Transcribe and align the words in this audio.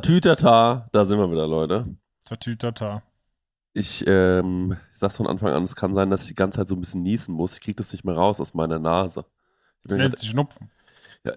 Tatütata, 0.00 0.88
da 0.92 1.04
sind 1.06 1.18
wir 1.18 1.30
wieder, 1.30 1.46
Leute. 1.46 1.86
Tatütata. 2.26 3.02
Ich 3.72 4.04
ähm, 4.06 4.76
sag's 4.92 5.16
von 5.16 5.26
Anfang 5.26 5.54
an, 5.54 5.62
es 5.62 5.74
kann 5.74 5.94
sein, 5.94 6.10
dass 6.10 6.22
ich 6.22 6.28
die 6.28 6.34
ganze 6.34 6.58
Zeit 6.58 6.68
so 6.68 6.74
ein 6.74 6.80
bisschen 6.80 7.02
niesen 7.02 7.34
muss. 7.34 7.54
Ich 7.54 7.60
krieg 7.62 7.78
das 7.78 7.92
nicht 7.92 8.04
mehr 8.04 8.14
raus 8.14 8.38
aus 8.38 8.52
meiner 8.52 8.78
Nase. 8.78 9.24
Ich 9.82 9.88
bin, 9.88 9.96
Nennt 9.98 10.18
sich 10.18 10.28
Schnupfen. 10.28 10.70
ja, 11.24 11.32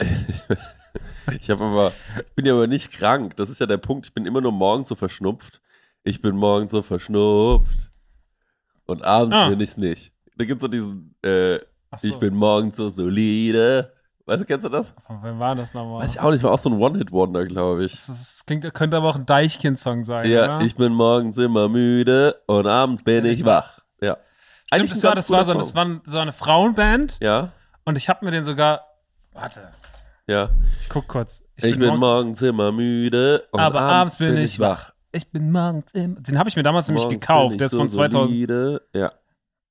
ich 1.40 1.50
hab 1.50 1.62
aber, 1.62 1.94
ich 2.18 2.36
bin 2.36 2.46
ja 2.46 2.54
aber 2.54 2.68
nicht 2.68 2.92
krank. 2.92 3.38
Das 3.38 3.50
ist 3.50 3.60
ja 3.60 3.66
der 3.66 3.78
Punkt. 3.78 4.08
Ich 4.08 4.14
bin 4.14 4.26
immer 4.26 4.42
nur 4.42 4.52
morgens 4.52 4.90
so 4.90 4.96
verschnupft. 4.96 5.62
Ich 6.04 6.22
bin 6.22 6.36
morgens 6.36 6.72
so 6.72 6.82
verschnupft. 6.82 7.92
Und 8.86 9.06
abends 9.06 9.38
Ah. 9.38 9.48
bin 9.50 9.62
ich's 9.62 9.78
nicht. 9.78 10.12
Da 10.36 10.44
gibt's 10.44 10.62
so 10.64 10.68
diesen, 10.68 11.16
äh, 11.22 11.60
so. 11.98 12.08
ich 12.10 12.16
bin 12.18 12.36
morgens 12.36 12.76
so 12.76 12.90
solide. 12.90 13.94
Weißt 14.30 14.44
du, 14.44 14.46
kennst 14.46 14.64
du 14.64 14.70
das? 14.70 14.94
Von 15.08 15.24
wem 15.24 15.40
war 15.40 15.56
das 15.56 15.74
nochmal? 15.74 16.04
Weiß 16.04 16.14
ich 16.14 16.22
auch 16.22 16.30
nicht, 16.30 16.44
war 16.44 16.52
auch 16.52 16.60
so 16.60 16.70
ein 16.70 16.80
One-Hit-Wonder, 16.80 17.48
glaube 17.48 17.86
ich. 17.86 17.94
Das, 17.94 18.08
das 18.08 18.44
klingt, 18.46 18.72
könnte 18.76 18.96
aber 18.98 19.10
auch 19.10 19.16
ein 19.16 19.26
Deichkind-Song 19.26 20.04
sein, 20.04 20.30
Ja, 20.30 20.58
oder? 20.58 20.66
ich 20.66 20.76
bin 20.76 20.94
morgens 20.94 21.38
immer 21.38 21.68
müde 21.68 22.36
und 22.46 22.68
abends 22.68 23.04
bin 23.04 23.26
ich 23.26 23.44
wach. 23.44 23.80
Ja. 24.02 24.18
Stimmt, 24.68 24.92
das, 24.92 25.04
war, 25.04 25.16
das, 25.16 25.32
war 25.32 25.46
so, 25.46 25.54
das 25.56 25.74
war, 25.74 26.02
so 26.06 26.20
eine 26.20 26.32
Frauenband 26.32 27.18
Ja, 27.22 27.52
und 27.86 27.96
ich 27.96 28.08
habe 28.08 28.24
mir 28.24 28.30
den 28.30 28.44
sogar. 28.44 28.82
Warte, 29.34 29.70
ja. 30.28 30.50
ich 30.80 30.90
guck 30.90 31.08
kurz. 31.08 31.42
Ich, 31.56 31.78
bin, 31.80 31.98
morgens, 31.98 32.42
immer 32.44 32.72
müde 32.72 33.46
und 33.52 33.60
Aber 33.60 33.82
abends, 33.82 34.18
bin 34.18 34.38
ich 34.38 34.60
wach. 34.60 34.94
Ich 35.12 35.32
bin 35.32 35.52
morgens 35.52 35.92
immer. 35.94 36.22
Den 36.22 36.38
habe 36.38 36.50
ich 36.50 36.56
mir 36.56 36.62
damals 36.62 36.88
nämlich 36.88 37.04
Morgens 37.04 37.20
gekauft. 37.20 37.60
Der 37.60 37.66
ich 37.66 37.74
ist 37.74 37.78
von 37.78 37.90
so 37.90 37.98
2000. 37.98 38.30
Solide. 38.30 38.82
Ja. 38.94 39.12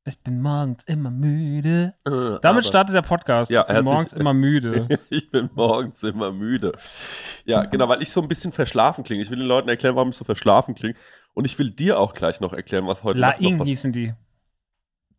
Ich 0.08 0.18
bin 0.20 0.40
morgens 0.40 0.84
immer 0.86 1.10
müde. 1.10 1.92
Äh, 2.06 2.38
Damit 2.40 2.64
startet 2.64 2.94
der 2.94 3.02
Podcast. 3.02 3.50
Ja, 3.50 3.66
ich 3.68 3.74
bin 3.74 3.84
morgens 3.84 4.14
immer 4.14 4.32
müde. 4.32 4.88
ich 5.10 5.30
bin 5.30 5.50
morgens 5.54 6.02
immer 6.02 6.32
müde. 6.32 6.72
Ja, 7.44 7.64
genau, 7.66 7.88
weil 7.90 8.00
ich 8.00 8.10
so 8.10 8.22
ein 8.22 8.28
bisschen 8.28 8.52
verschlafen 8.52 9.04
klinge. 9.04 9.22
Ich 9.22 9.28
will 9.30 9.36
den 9.36 9.46
Leuten 9.46 9.68
erklären, 9.68 9.96
warum 9.96 10.08
ich 10.08 10.16
so 10.16 10.24
verschlafen 10.24 10.74
klinge. 10.74 10.94
Und 11.34 11.44
ich 11.44 11.58
will 11.58 11.70
dir 11.70 11.98
auch 12.00 12.14
gleich 12.14 12.40
noch 12.40 12.54
erklären, 12.54 12.86
was 12.86 13.04
heute 13.04 13.18
La 13.18 13.32
Ing 13.32 13.62
hießen 13.62 13.92
die. 13.92 14.14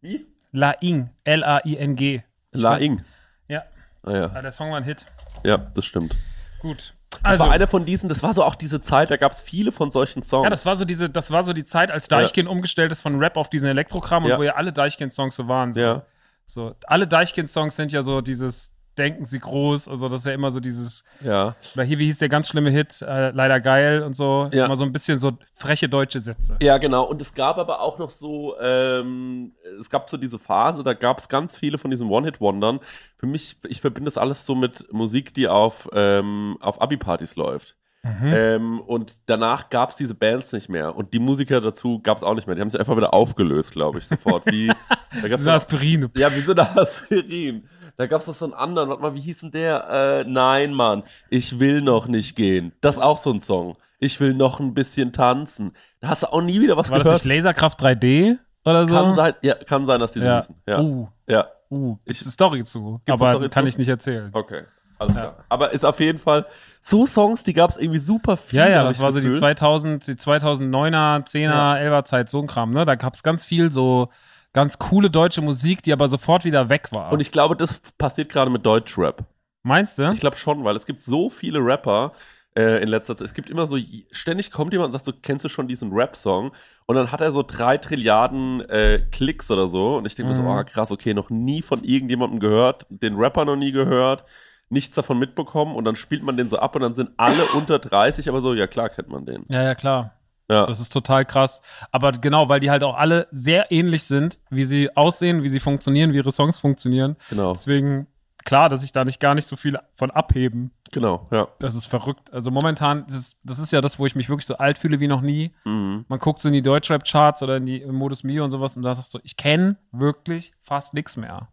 Wie? 0.02 0.26
La 0.52 0.72
Ing. 0.72 1.12
L-A-I-N-G. 1.24 2.24
La 2.54 2.78
Ing. 2.78 3.04
Ja, 3.48 3.64
Ah, 4.02 4.12
ja. 4.16 4.26
ah, 4.34 4.42
der 4.42 4.52
Song 4.52 4.72
war 4.72 4.78
ein 4.78 4.84
Hit. 4.86 5.06
ja, 5.44 5.58
das 5.58 5.86
stimmt. 5.86 6.16
Gut. 6.62 6.96
Das 7.24 7.32
Also, 7.34 7.44
war 7.46 7.52
einer 7.52 7.68
von 7.68 7.86
diesen, 7.86 8.10
das 8.10 8.24
war 8.24 8.34
so 8.34 8.44
auch 8.44 8.56
diese 8.56 8.80
Zeit, 8.82 9.12
da 9.12 9.18
gab 9.18 9.32
es 9.32 9.42
viele 9.42 9.72
von 9.72 9.92
solchen 9.92 10.24
Songs. 10.24 10.44
ja, 10.46 10.50
das 10.50 10.66
war 10.66 10.76
so 10.76 10.86
diese, 10.86 11.10
das 11.10 11.32
war 11.32 11.44
so 11.44 11.54
die 11.54 11.66
Zeit, 11.66 11.92
als 11.92 12.08
Deichkind 12.08 12.48
umgestellt 12.50 12.92
ist 12.92 13.02
von 13.02 13.18
Rap 13.20 13.36
auf 13.38 13.50
diesen 13.50 13.68
Elektrokram 13.70 14.24
und 14.24 14.30
Ja. 14.30 14.38
wo 14.38 14.44
ja 14.44 14.56
alle 14.56 14.72
Deichkind-Songs 14.74 15.36
so 15.36 15.48
waren. 15.48 15.74
So. 15.74 15.80
Ja. 15.82 16.06
So, 16.46 16.76
alle 16.88 17.08
Deichkind-Songs 17.08 17.76
sind 17.76 17.92
ja 17.92 18.02
so 18.04 18.22
dieses 18.22 18.72
Denken 19.00 19.24
sie 19.26 19.40
groß, 19.40 19.88
also 19.88 20.10
das 20.10 20.22
ist 20.22 20.26
ja 20.28 20.34
immer 20.34 20.52
so 20.52 20.60
dieses, 20.60 21.04
Ja. 21.24 21.56
oder 21.74 21.84
hier, 21.86 21.98
wie 21.98 22.06
hieß 22.06 22.18
der 22.20 22.28
ganz 22.30 22.50
schlimme 22.50 22.70
Hit, 22.70 23.02
äh, 23.02 23.32
leider 23.32 23.60
geil 23.62 24.04
und 24.04 24.14
so, 24.16 24.50
Ja. 24.52 24.66
immer 24.66 24.76
so 24.76 24.84
ein 24.84 24.92
bisschen 24.92 25.20
so 25.20 25.38
freche 25.56 25.88
deutsche 25.90 26.20
Sätze. 26.20 26.58
Ja, 26.62 26.78
genau. 26.78 27.04
Und 27.06 27.22
es 27.22 27.34
gab 27.34 27.58
aber 27.58 27.80
auch 27.82 27.98
noch 27.98 28.12
so, 28.12 28.56
ähm, 28.60 29.54
es 29.80 29.90
gab 29.90 30.10
so 30.10 30.18
diese 30.18 30.38
Phase, 30.38 30.84
da 30.84 30.94
gab 30.94 31.18
es 31.20 31.30
ganz 31.30 31.56
viele 31.58 31.78
von 31.78 31.90
diesen 31.90 32.10
One-Hit-Wondern. 32.10 32.80
Für 33.18 33.26
mich, 33.26 33.56
ich 33.68 33.82
verbinde 33.82 34.06
das 34.06 34.18
alles 34.18 34.46
so 34.46 34.54
mit 34.54 34.92
Musik, 34.92 35.34
die 35.34 35.48
auf, 35.48 35.90
ähm, 35.94 36.58
auf 36.60 36.82
Abi-Partys 36.82 37.36
läuft. 37.38 37.78
Mhm. 38.04 38.34
Ähm, 38.34 38.80
und 38.80 39.18
danach 39.26 39.70
gab 39.70 39.90
es 39.90 39.98
diese 39.98 40.16
Bands 40.16 40.54
nicht 40.54 40.70
mehr. 40.70 40.96
Und 40.96 41.14
die 41.14 41.20
Musiker 41.20 41.60
dazu 41.60 42.00
gab 42.02 42.18
es 42.18 42.24
auch 42.24 42.34
nicht 42.34 42.48
mehr. 42.48 42.56
Die 42.56 42.62
haben 42.62 42.70
sich 42.70 42.80
einfach 42.80 42.96
wieder 42.96 43.14
aufgelöst, 43.14 43.72
glaube 43.72 43.98
ich, 44.00 44.06
sofort. 44.06 44.46
Wie, 44.46 44.68
da 45.22 45.28
gab's 45.28 45.44
So 45.44 45.52
Aspirin. 45.52 46.10
ja, 46.16 46.34
wie 46.34 46.40
so 46.42 46.54
eine 46.54 46.70
Aspirin. 46.78 47.68
Da 48.00 48.08
gab's 48.08 48.28
doch 48.28 48.34
so 48.34 48.46
einen 48.46 48.54
anderen, 48.54 48.88
warte 48.88 49.02
mal, 49.02 49.14
wie 49.14 49.20
hieß 49.20 49.40
denn 49.42 49.52
der? 49.52 50.22
Äh, 50.22 50.24
nein, 50.26 50.74
Mann, 50.74 51.04
ich 51.30 51.60
will 51.60 51.82
noch 51.82 52.08
nicht 52.08 52.38
gehen. 52.38 52.72
Das 52.80 52.96
ist 52.96 53.02
auch 53.02 53.18
so 53.18 53.30
ein 53.30 53.42
Song. 53.42 53.76
Ich 54.00 54.22
will 54.22 54.34
noch 54.34 54.62
ein 54.62 54.74
bisschen 54.74 55.12
tanzen. 55.12 55.74
Da 56.00 56.08
hast 56.08 56.24
du 56.24 56.28
auch 56.28 56.42
nie 56.42 56.62
wieder 56.62 56.78
was 56.78 56.90
War 56.92 57.00
das 57.00 57.04
gehört. 57.04 57.26
nicht 57.26 57.36
Laserkraft 57.36 57.82
3D 57.84 58.38
oder 58.64 58.88
so? 58.88 58.96
kann 58.96 59.14
sein, 59.16 59.34
ja, 59.42 59.54
kann 59.56 59.86
sein, 59.86 60.00
dass 60.00 60.14
die 60.14 60.22
so 60.22 60.28
ja. 60.28 60.38
hießen. 60.38 60.56
Ja. 60.66 60.80
Uh, 60.80 61.10
ja. 61.28 61.48
uh, 61.70 61.98
Ich- 62.06 62.20
gibt's 62.20 62.24
eine 62.24 62.32
Story 62.32 62.64
zu. 62.64 63.02
Aber 63.10 63.32
Story 63.32 63.50
kann 63.50 63.66
zu? 63.66 63.68
ich 63.68 63.78
nicht 63.78 63.90
erzählen. 63.90 64.30
Okay. 64.32 64.62
Alles 64.98 65.18
klar. 65.18 65.44
Aber 65.50 65.72
ist 65.74 65.84
auf 65.84 66.00
jeden 66.00 66.20
Fall 66.20 66.46
so 66.80 67.06
Songs, 67.06 67.44
die 67.44 67.54
gab's 67.54 67.76
irgendwie 67.76 68.00
super 68.00 68.38
viel. 68.38 68.60
Ja, 68.60 68.70
ja, 68.70 68.84
das 68.86 69.02
war 69.02 69.12
so 69.12 69.20
die 69.20 69.26
Gefühl. 69.26 69.40
2000, 69.40 70.08
die 70.08 70.14
2009er, 70.14 71.26
10er, 71.28 71.40
Ja. 71.42 71.74
11er 71.76 72.06
Zeit, 72.06 72.30
so 72.30 72.40
ein 72.40 72.48
Kram, 72.48 72.72
ne? 72.72 72.86
Da 72.86 72.96
gab's 72.96 73.24
ganz 73.24 73.44
viel 73.44 73.74
so 73.74 74.08
ganz 74.54 74.78
coole 74.80 75.10
deutsche 75.10 75.42
Musik, 75.42 75.84
die 75.84 75.94
aber 75.94 76.08
sofort 76.08 76.46
wieder 76.46 76.70
weg 76.70 76.90
war. 76.92 77.12
Und 77.12 77.20
ich 77.20 77.32
glaube, 77.32 77.56
das 77.56 77.82
passiert 77.98 78.30
gerade 78.30 78.50
mit 78.52 78.66
Deutschrap. 78.66 79.24
Meinst 79.64 79.98
du? 80.00 80.10
Ich 80.12 80.20
glaube 80.20 80.38
schon, 80.38 80.64
weil 80.64 80.76
es 80.76 80.86
gibt 80.86 81.02
so 81.04 81.30
viele 81.30 81.60
Rapper 81.60 82.14
äh, 82.58 82.82
in 82.82 82.88
letzter 82.88 83.16
Zeit. 83.16 83.26
Es 83.26 83.34
gibt 83.34 83.50
immer 83.50 83.68
so, 83.68 83.78
ständig 84.12 84.52
kommt 84.52 84.74
jemand 84.74 84.88
und 84.88 84.94
sagt 84.94 85.06
so, 85.06 85.12
kennst 85.22 85.46
du 85.46 85.50
schon 85.50 85.68
diesen 85.68 85.92
Rap-Song? 85.92 86.52
Und 86.86 86.96
dann 86.96 87.12
hat 87.12 87.22
er 87.22 87.32
so 87.32 87.44
drei 87.44 87.78
Trilliarden 87.78 88.62
äh, 88.70 89.00
Klicks 89.12 89.52
oder 89.52 89.68
so. 89.68 89.98
Und 89.98 90.06
ich 90.06 90.16
denke 90.16 90.32
mir 90.34 90.40
Mhm. 90.40 90.48
so, 90.48 90.54
oh 90.54 90.64
krass, 90.64 90.92
okay, 90.92 91.14
noch 91.14 91.30
nie 91.30 91.62
von 91.62 91.84
irgendjemandem 91.84 92.40
gehört, 92.40 92.88
den 92.90 93.16
Rapper 93.18 93.46
noch 93.46 93.56
nie 93.58 93.72
gehört, 93.72 94.24
nichts 94.70 94.96
davon 94.96 95.20
mitbekommen. 95.20 95.76
Und 95.76 95.86
dann 95.86 95.96
spielt 95.98 96.24
man 96.24 96.38
den 96.38 96.50
so 96.50 96.58
ab 96.58 96.76
und 96.76 96.82
dann 96.82 96.96
sind 96.96 97.12
alle 97.18 97.44
unter 97.56 97.78
30, 97.80 98.30
aber 98.30 98.42
so, 98.42 98.54
ja 98.56 98.66
klar 98.66 98.90
kennt 98.90 99.10
man 99.10 99.26
den. 99.26 99.44
ja, 99.50 99.62
ja, 99.62 99.76
klar. 99.76 100.16
Ja, 100.50 100.66
Das 100.66 100.80
ist 100.80 100.92
total 100.92 101.26
krass. 101.26 101.62
Aber 101.92 102.12
genau, 102.12 102.50
weil 102.50 102.60
die 102.60 102.72
halt 102.72 102.84
auch 102.84 102.98
alle 102.98 103.28
sehr 103.32 103.72
ähnlich 103.72 104.04
sind, 104.04 104.40
wie 104.50 104.64
sie 104.64 104.96
aussehen, 104.98 105.44
wie 105.44 105.50
sie 105.50 105.60
funktionieren, 105.60 106.12
wie 106.12 106.18
ihre 106.18 106.32
Songs 106.32 106.58
funktionieren. 106.58 107.16
genau, 107.30 107.54
Deswegen 107.54 108.08
klar, 108.46 108.68
dass 108.70 108.84
ich 108.84 108.92
da 108.92 109.06
nicht 109.06 109.20
gar 109.20 109.36
nicht 109.36 109.46
so 109.46 109.56
viel 109.56 109.78
von 109.96 110.10
abheben. 110.10 110.72
genau, 110.92 111.28
ja. 111.32 111.48
Das 111.60 111.76
ist 111.76 111.86
verrückt. 111.86 112.34
Also 112.34 112.50
momentan, 112.50 113.06
das 113.06 113.16
ist, 113.16 113.40
das 113.44 113.60
ist 113.60 113.72
ja 113.72 113.80
das, 113.82 114.00
wo 114.00 114.08
ich 114.08 114.16
mich 114.16 114.28
wirklich 114.28 114.48
so 114.48 114.58
alt 114.58 114.80
fühle 114.80 115.00
wie 115.00 115.08
noch 115.08 115.22
nie. 115.22 115.52
Mhm. 115.66 116.06
Man 116.08 116.18
guckt 116.20 116.40
so 116.40 116.48
in 116.48 116.54
die 116.56 116.64
Deutschrap-Charts 116.64 117.44
oder 117.44 117.58
in 117.58 117.68
die 117.68 117.82
im 117.82 117.94
Modus 117.96 118.24
Mio 118.24 118.44
und 118.44 118.50
sowas 118.50 118.76
und 118.76 118.82
da 118.82 118.96
sagst 118.96 119.14
du, 119.14 119.20
ich 119.24 119.38
kenne 119.38 119.78
wirklich 119.92 120.54
fast 120.64 120.96
nichts 120.96 121.16
mehr. 121.16 121.48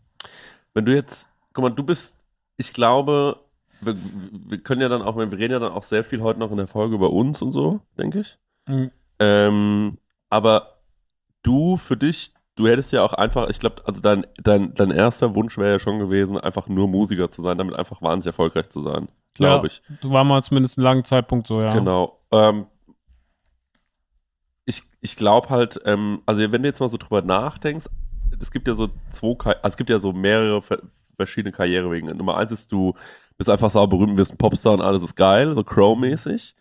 Wenn 0.72 0.86
du 0.86 0.94
jetzt, 0.94 1.28
guck 1.52 1.64
mal, 1.64 1.70
du 1.70 1.82
bist, 1.82 2.18
ich 2.56 2.72
glaube, 2.72 3.40
wir, 3.82 3.94
wir 4.48 4.58
können 4.62 4.80
ja 4.80 4.88
dann 4.88 5.02
auch, 5.02 5.16
wir 5.16 5.30
reden 5.32 5.52
ja 5.52 5.58
dann 5.58 5.72
auch 5.72 5.82
sehr 5.84 6.02
viel 6.04 6.22
heute 6.22 6.38
noch 6.40 6.50
in 6.50 6.56
der 6.56 6.66
Folge 6.66 6.94
über 6.94 7.10
uns 7.10 7.42
und 7.42 7.52
so, 7.52 7.80
denke 7.98 8.20
ich. 8.20 8.38
Mhm. 8.66 8.90
Ähm, 9.18 9.98
aber 10.30 10.78
du 11.42 11.76
für 11.76 11.96
dich, 11.96 12.34
du 12.56 12.66
hättest 12.66 12.92
ja 12.92 13.02
auch 13.02 13.12
einfach, 13.12 13.48
ich 13.48 13.58
glaube, 13.60 13.82
also 13.86 14.00
dein, 14.00 14.26
dein, 14.42 14.74
dein 14.74 14.90
erster 14.90 15.34
Wunsch 15.34 15.56
wäre 15.58 15.72
ja 15.72 15.78
schon 15.78 15.98
gewesen, 15.98 16.38
einfach 16.38 16.68
nur 16.68 16.88
Musiker 16.88 17.30
zu 17.30 17.42
sein, 17.42 17.58
damit 17.58 17.74
einfach 17.74 18.02
wahnsinnig 18.02 18.32
erfolgreich 18.32 18.68
zu 18.70 18.80
sein, 18.82 19.08
glaube 19.34 19.68
ja, 19.68 19.72
ich. 19.72 19.82
Du 20.00 20.10
war 20.10 20.24
mal 20.24 20.42
zumindest 20.42 20.78
einen 20.78 20.84
langen 20.84 21.04
Zeitpunkt 21.04 21.46
so, 21.46 21.60
ja. 21.62 21.72
Genau. 21.72 22.20
Ähm, 22.32 22.66
ich 24.64 24.82
ich 25.00 25.16
glaube 25.16 25.48
halt, 25.50 25.80
ähm, 25.84 26.22
also 26.26 26.40
wenn 26.50 26.62
du 26.62 26.68
jetzt 26.68 26.80
mal 26.80 26.88
so 26.88 26.96
drüber 26.96 27.22
nachdenkst, 27.22 27.86
es 28.40 28.50
gibt 28.50 28.66
ja 28.68 28.74
so 28.74 28.88
zwei, 29.10 29.52
also 29.52 29.68
es 29.68 29.76
gibt 29.76 29.88
ja 29.88 30.00
so 30.00 30.12
mehrere 30.12 30.60
ver- 30.60 30.82
verschiedene 31.16 31.52
Karrierewege. 31.52 32.14
Nummer 32.14 32.36
eins 32.36 32.52
ist, 32.52 32.72
du 32.72 32.94
bist 33.38 33.48
einfach 33.48 33.70
sauber 33.70 33.96
berühmt, 33.96 34.16
wirst 34.18 34.34
ein 34.34 34.38
Popstar 34.38 34.74
und 34.74 34.80
alles 34.82 35.02
ist 35.02 35.14
geil, 35.14 35.54
so 35.54 35.62
Crow-mäßig. 35.62 36.54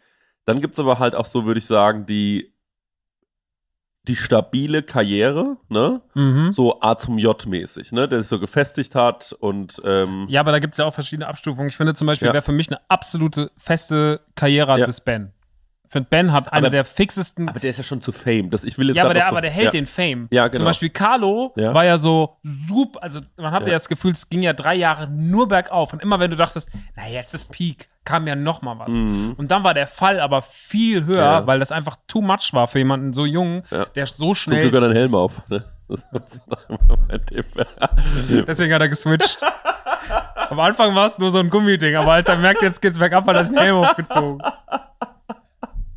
Dann 0.46 0.62
gibt's 0.62 0.80
aber 0.80 1.00
halt 1.00 1.16
auch 1.16 1.26
so, 1.26 1.46
würde 1.46 1.60
ich 1.60 1.66
sagen, 1.66 2.06
die 2.06 2.52
die 4.08 4.16
stabile 4.16 4.84
Karriere, 4.84 5.58
ne? 5.68 6.00
Mhm. 6.14 6.52
So 6.52 6.80
A 6.82 6.96
zum 6.96 7.18
J 7.18 7.44
mäßig, 7.48 7.92
ne? 7.92 8.08
Der 8.08 8.20
sich 8.20 8.28
so 8.28 8.40
gefestigt 8.40 8.94
hat 8.94 9.36
und 9.40 9.82
ähm, 9.84 10.28
Ja, 10.30 10.42
aber 10.42 10.52
da 10.52 10.60
gibt's 10.60 10.78
ja 10.78 10.86
auch 10.86 10.94
verschiedene 10.94 11.28
Abstufungen. 11.28 11.70
Ich 11.70 11.76
finde 11.76 11.96
zum 11.96 12.06
Beispiel, 12.06 12.28
Ja. 12.28 12.34
wer 12.34 12.44
für 12.44 12.52
mich 12.52 12.68
eine 12.70 12.80
absolute 12.88 13.52
feste 13.58 14.22
Karriere 14.36 14.74
hat, 14.74 14.80
Ja. 14.80 14.86
ist 14.86 15.02
Ben. 15.06 15.32
Ich 15.88 15.92
finde, 15.92 16.08
Ben 16.10 16.32
hat 16.34 16.52
eine 16.52 16.68
Aber- 16.68 16.70
der 16.72 16.84
fixesten. 16.86 17.48
aber 17.48 17.60
der 17.60 17.70
ist 17.70 17.78
ja 17.78 17.84
schon 17.84 18.02
zu 18.02 18.12
Fame. 18.12 18.50
Das, 18.50 18.64
ich 18.64 18.78
will 18.78 18.88
jetzt 18.88 18.98
ja, 18.98 19.04
aber 19.06 19.14
der, 19.14 19.24
so, 19.24 19.30
aber 19.30 19.42
der 19.42 19.52
hält 19.52 19.66
ja. 19.66 19.72
den 19.72 19.86
Fame. 19.86 20.28
Ja, 20.32 20.48
genau. 20.48 20.60
Zum 20.60 20.66
Beispiel 20.66 20.90
Carlo 20.90 21.54
Ja. 21.56 21.74
war 21.74 21.86
ja 21.86 21.98
so 21.98 22.38
super, 22.44 23.02
also 23.04 23.22
man 23.38 23.52
hatte 23.52 23.66
Ja. 23.68 23.72
ja. 23.72 23.76
das 23.76 23.88
Gefühl, 23.88 24.12
es 24.12 24.30
ging 24.30 24.42
ja 24.44 24.54
drei 24.54 24.76
Jahre 24.76 25.08
nur 25.10 25.48
bergauf. 25.48 25.94
Und 25.94 26.02
immer 26.02 26.20
wenn 26.20 26.32
du 26.32 26.38
dachtest, 26.38 26.70
na 26.96 27.08
jetzt 27.08 27.34
ist 27.34 27.52
Peak, 27.52 27.88
kam 28.04 28.28
ja 28.28 28.36
noch 28.36 28.62
mal 28.62 28.78
was. 28.80 28.94
Und 28.94 29.48
dann 29.50 29.64
war 29.64 29.74
der 29.74 29.88
Fall 29.88 30.20
aber 30.20 30.42
viel 30.42 31.06
höher, 31.06 31.14
Mhm. 31.16 31.18
Ja. 31.42 31.48
weil 31.48 31.60
das 31.60 31.72
einfach 31.72 31.98
too 32.08 32.22
much 32.22 32.50
war 32.54 32.68
für 32.68 32.80
jemanden 32.80 33.14
so 33.14 33.26
jung, 33.26 33.64
der 33.96 34.06
so 34.08 34.28
Zum 34.28 34.36
schnell, 34.36 34.70
Glück 34.70 34.76
hat 34.84 34.90
er 34.90 34.94
Helm 34.96 35.16
auf. 35.16 35.42
Ne? 35.50 35.64
Deswegen 38.48 38.74
hat 38.74 38.82
er 38.82 38.90
geswitcht. 38.90 39.38
Am 40.50 40.60
Anfang 40.60 40.94
war 40.96 41.08
es 41.08 41.18
nur 41.18 41.32
so 41.32 41.40
ein 41.40 41.50
Gummiding, 41.50 41.96
aber 41.96 42.14
als 42.14 42.28
er 42.28 42.38
merkt, 42.38 42.62
jetzt 42.62 42.82
geht's 42.82 43.00
bergab, 43.00 43.26
hat 43.28 43.36
er 43.36 43.44
den 43.44 43.58
Helm 43.58 43.76
aufgezogen. 43.78 44.42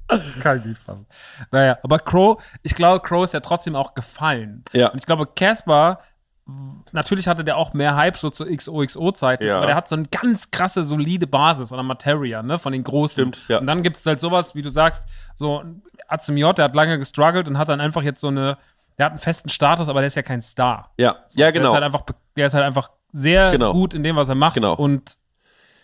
Das 0.09 0.27
ist 0.27 0.41
kein 0.41 0.63
Liefern. 0.65 1.07
Naja, 1.51 1.79
aber 1.83 1.99
Crow, 1.99 2.43
ich 2.63 2.75
glaube, 2.75 3.01
Crow 3.01 3.23
ist 3.25 3.35
ja 3.35 3.41
trotzdem 3.41 3.77
auch 3.77 3.95
gefallen. 3.95 4.65
Ja. 4.73 4.89
Und 4.89 4.99
ich 4.99 5.07
glaube, 5.07 5.27
Casper, 5.27 6.01
natürlich 6.93 7.29
hatte 7.29 7.45
der 7.45 7.57
auch 7.59 7.75
mehr 7.75 7.95
Hype 7.95 8.17
so 8.17 8.31
zu 8.31 8.47
XOXO-Zeiten, 8.47 9.45
Ja. 9.47 9.59
aber 9.59 9.67
der 9.67 9.75
hat 9.77 9.89
so 9.89 9.97
eine 9.97 10.07
ganz 10.07 10.51
krasse, 10.51 10.83
solide 10.83 11.27
Basis 11.27 11.73
oder 11.73 11.83
Materia, 11.83 12.43
ne, 12.43 12.59
von 12.59 12.73
den 12.73 12.85
Großen. 12.85 13.35
Stimmt, 13.35 13.49
ja. 13.49 13.59
Und 13.59 13.67
dann 13.67 13.83
gibt's 13.83 14.05
halt 14.07 14.21
sowas, 14.21 14.55
wie 14.55 14.63
du 14.63 14.71
sagst, 14.71 15.07
so 15.37 15.63
Azim 16.09 16.37
J, 16.39 16.57
der 16.57 16.67
hat 16.67 16.75
lange 16.75 16.99
gestruggelt 16.99 17.47
und 17.49 17.59
hat 17.59 17.69
dann 17.69 17.81
einfach 17.81 18.03
jetzt 18.03 18.21
so 18.23 18.29
eine, 18.29 18.57
der 18.97 19.07
hat 19.07 19.13
einen 19.13 19.19
festen 19.19 19.51
Status, 19.51 19.89
aber 19.91 20.01
der 20.01 20.07
ist 20.07 20.15
ja 20.15 20.23
kein 20.23 20.41
Star. 20.41 20.91
Ja, 20.97 21.17
ja, 21.35 21.47
Der 21.47 21.53
genau. 21.53 21.69
ist 21.69 21.75
halt 21.75 21.85
einfach, 21.85 22.03
der 22.37 22.47
ist 22.47 22.55
halt 22.55 22.65
einfach 22.65 22.91
sehr 23.13 23.51
Genau. 23.51 23.73
gut 23.73 23.93
in 23.93 24.03
dem, 24.03 24.17
was 24.17 24.29
er 24.31 24.35
macht. 24.35 24.55
Genau. 24.55 24.75
Und 24.75 25.19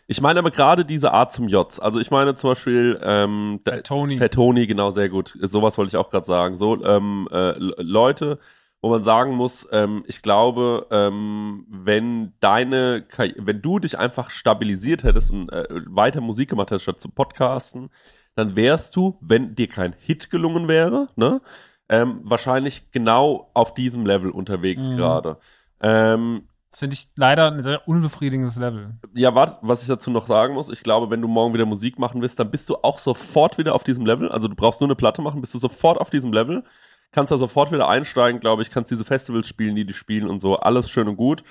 Ich 0.06 0.20
meine 0.20 0.38
aber 0.38 0.50
gerade 0.50 0.84
diese 0.84 1.12
Art 1.12 1.32
zum 1.32 1.48
Jotz. 1.48 1.78
Also 1.78 1.98
ich 2.00 2.10
meine 2.10 2.34
zum 2.34 2.50
Beispiel 2.50 3.00
ähm, 3.02 3.60
Fat 3.66 3.86
Tony. 3.86 4.18
Fat 4.18 4.34
Tony, 4.34 4.66
genau, 4.66 4.90
sehr 4.90 5.08
gut. 5.08 5.36
Sowas 5.40 5.78
wollte 5.78 5.88
ich 5.88 5.96
auch 5.96 6.10
gerade 6.10 6.26
sagen. 6.26 6.56
So 6.56 6.84
ähm, 6.84 7.28
äh, 7.32 7.54
Leute, 7.58 8.38
wo 8.82 8.90
man 8.90 9.02
sagen 9.02 9.34
muss, 9.34 9.66
ähm, 9.72 10.04
ich 10.06 10.20
glaube, 10.20 10.86
ähm, 10.90 11.64
wenn 11.68 12.34
deine, 12.40 13.06
Karri- 13.08 13.34
wenn 13.38 13.62
du 13.62 13.78
dich 13.78 13.98
einfach 13.98 14.28
stabilisiert 14.30 15.04
hättest 15.04 15.32
und 15.32 15.50
äh, 15.50 15.66
weiter 15.86 16.20
Musik 16.20 16.50
gemacht 16.50 16.70
hättest 16.70 16.82
statt 16.82 17.00
zu 17.00 17.08
podcasten, 17.08 17.88
dann 18.34 18.56
wärst 18.56 18.96
du, 18.96 19.16
wenn 19.22 19.54
dir 19.54 19.68
kein 19.68 19.94
Hit 20.00 20.28
gelungen 20.28 20.68
wäre, 20.68 21.08
ne, 21.16 21.40
ähm, 21.88 22.20
wahrscheinlich 22.24 22.90
genau 22.90 23.50
auf 23.54 23.72
diesem 23.72 24.04
Level 24.04 24.30
unterwegs 24.30 24.88
Mhm. 24.88 24.96
gerade. 24.96 25.38
Ähm, 25.80 26.48
Das 26.74 26.80
finde 26.80 26.94
ich 26.94 27.06
leider 27.14 27.52
ein 27.52 27.62
sehr 27.62 27.86
unbefriedigendes 27.86 28.56
Level. 28.56 28.94
ja, 29.14 29.32
warte, 29.32 29.58
was 29.62 29.82
ich 29.82 29.86
dazu 29.86 30.10
noch 30.10 30.26
sagen 30.26 30.54
muss, 30.54 30.68
ich 30.68 30.82
glaube, 30.82 31.08
wenn 31.08 31.22
du 31.22 31.28
morgen 31.28 31.54
wieder 31.54 31.66
Musik 31.66 32.00
machen 32.00 32.20
willst, 32.20 32.40
dann 32.40 32.50
bist 32.50 32.68
du 32.68 32.74
auch 32.82 32.98
sofort 32.98 33.58
wieder 33.58 33.76
auf 33.76 33.84
diesem 33.84 34.04
Level. 34.04 34.28
Also 34.28 34.48
du 34.48 34.56
brauchst 34.56 34.80
nur 34.80 34.88
eine 34.88 34.96
Platte 34.96 35.22
machen, 35.22 35.40
bist 35.40 35.54
du 35.54 35.60
sofort 35.60 36.00
auf 36.00 36.10
diesem 36.10 36.32
Level. 36.32 36.64
Kannst 37.12 37.30
da 37.30 37.38
sofort 37.38 37.70
wieder 37.70 37.88
einsteigen, 37.88 38.40
glaube 38.40 38.62
ich, 38.62 38.72
kannst 38.72 38.90
diese 38.90 39.04
Festivals 39.04 39.46
spielen, 39.46 39.76
die 39.76 39.86
die 39.86 39.92
spielen 39.92 40.28
und 40.28 40.40
so, 40.40 40.56
alles 40.56 40.90
schön 40.90 41.06
und 41.06 41.14
gut. 41.14 41.44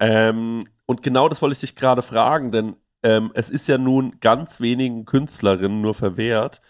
Ähm, 0.00 0.66
und 0.86 1.04
genau 1.04 1.28
das 1.28 1.40
wollte 1.40 1.52
ich 1.52 1.60
dich 1.60 1.76
gerade 1.76 2.02
fragen, 2.02 2.50
denn 2.50 2.74
ähm, 3.04 3.30
es 3.34 3.50
ist 3.50 3.68
ja 3.68 3.78
nun 3.78 4.18
ganz 4.18 4.60
wenigen 4.60 5.04
Künstlerinnen 5.04 5.82
nur 5.82 5.94
verwehrt, 5.94 6.62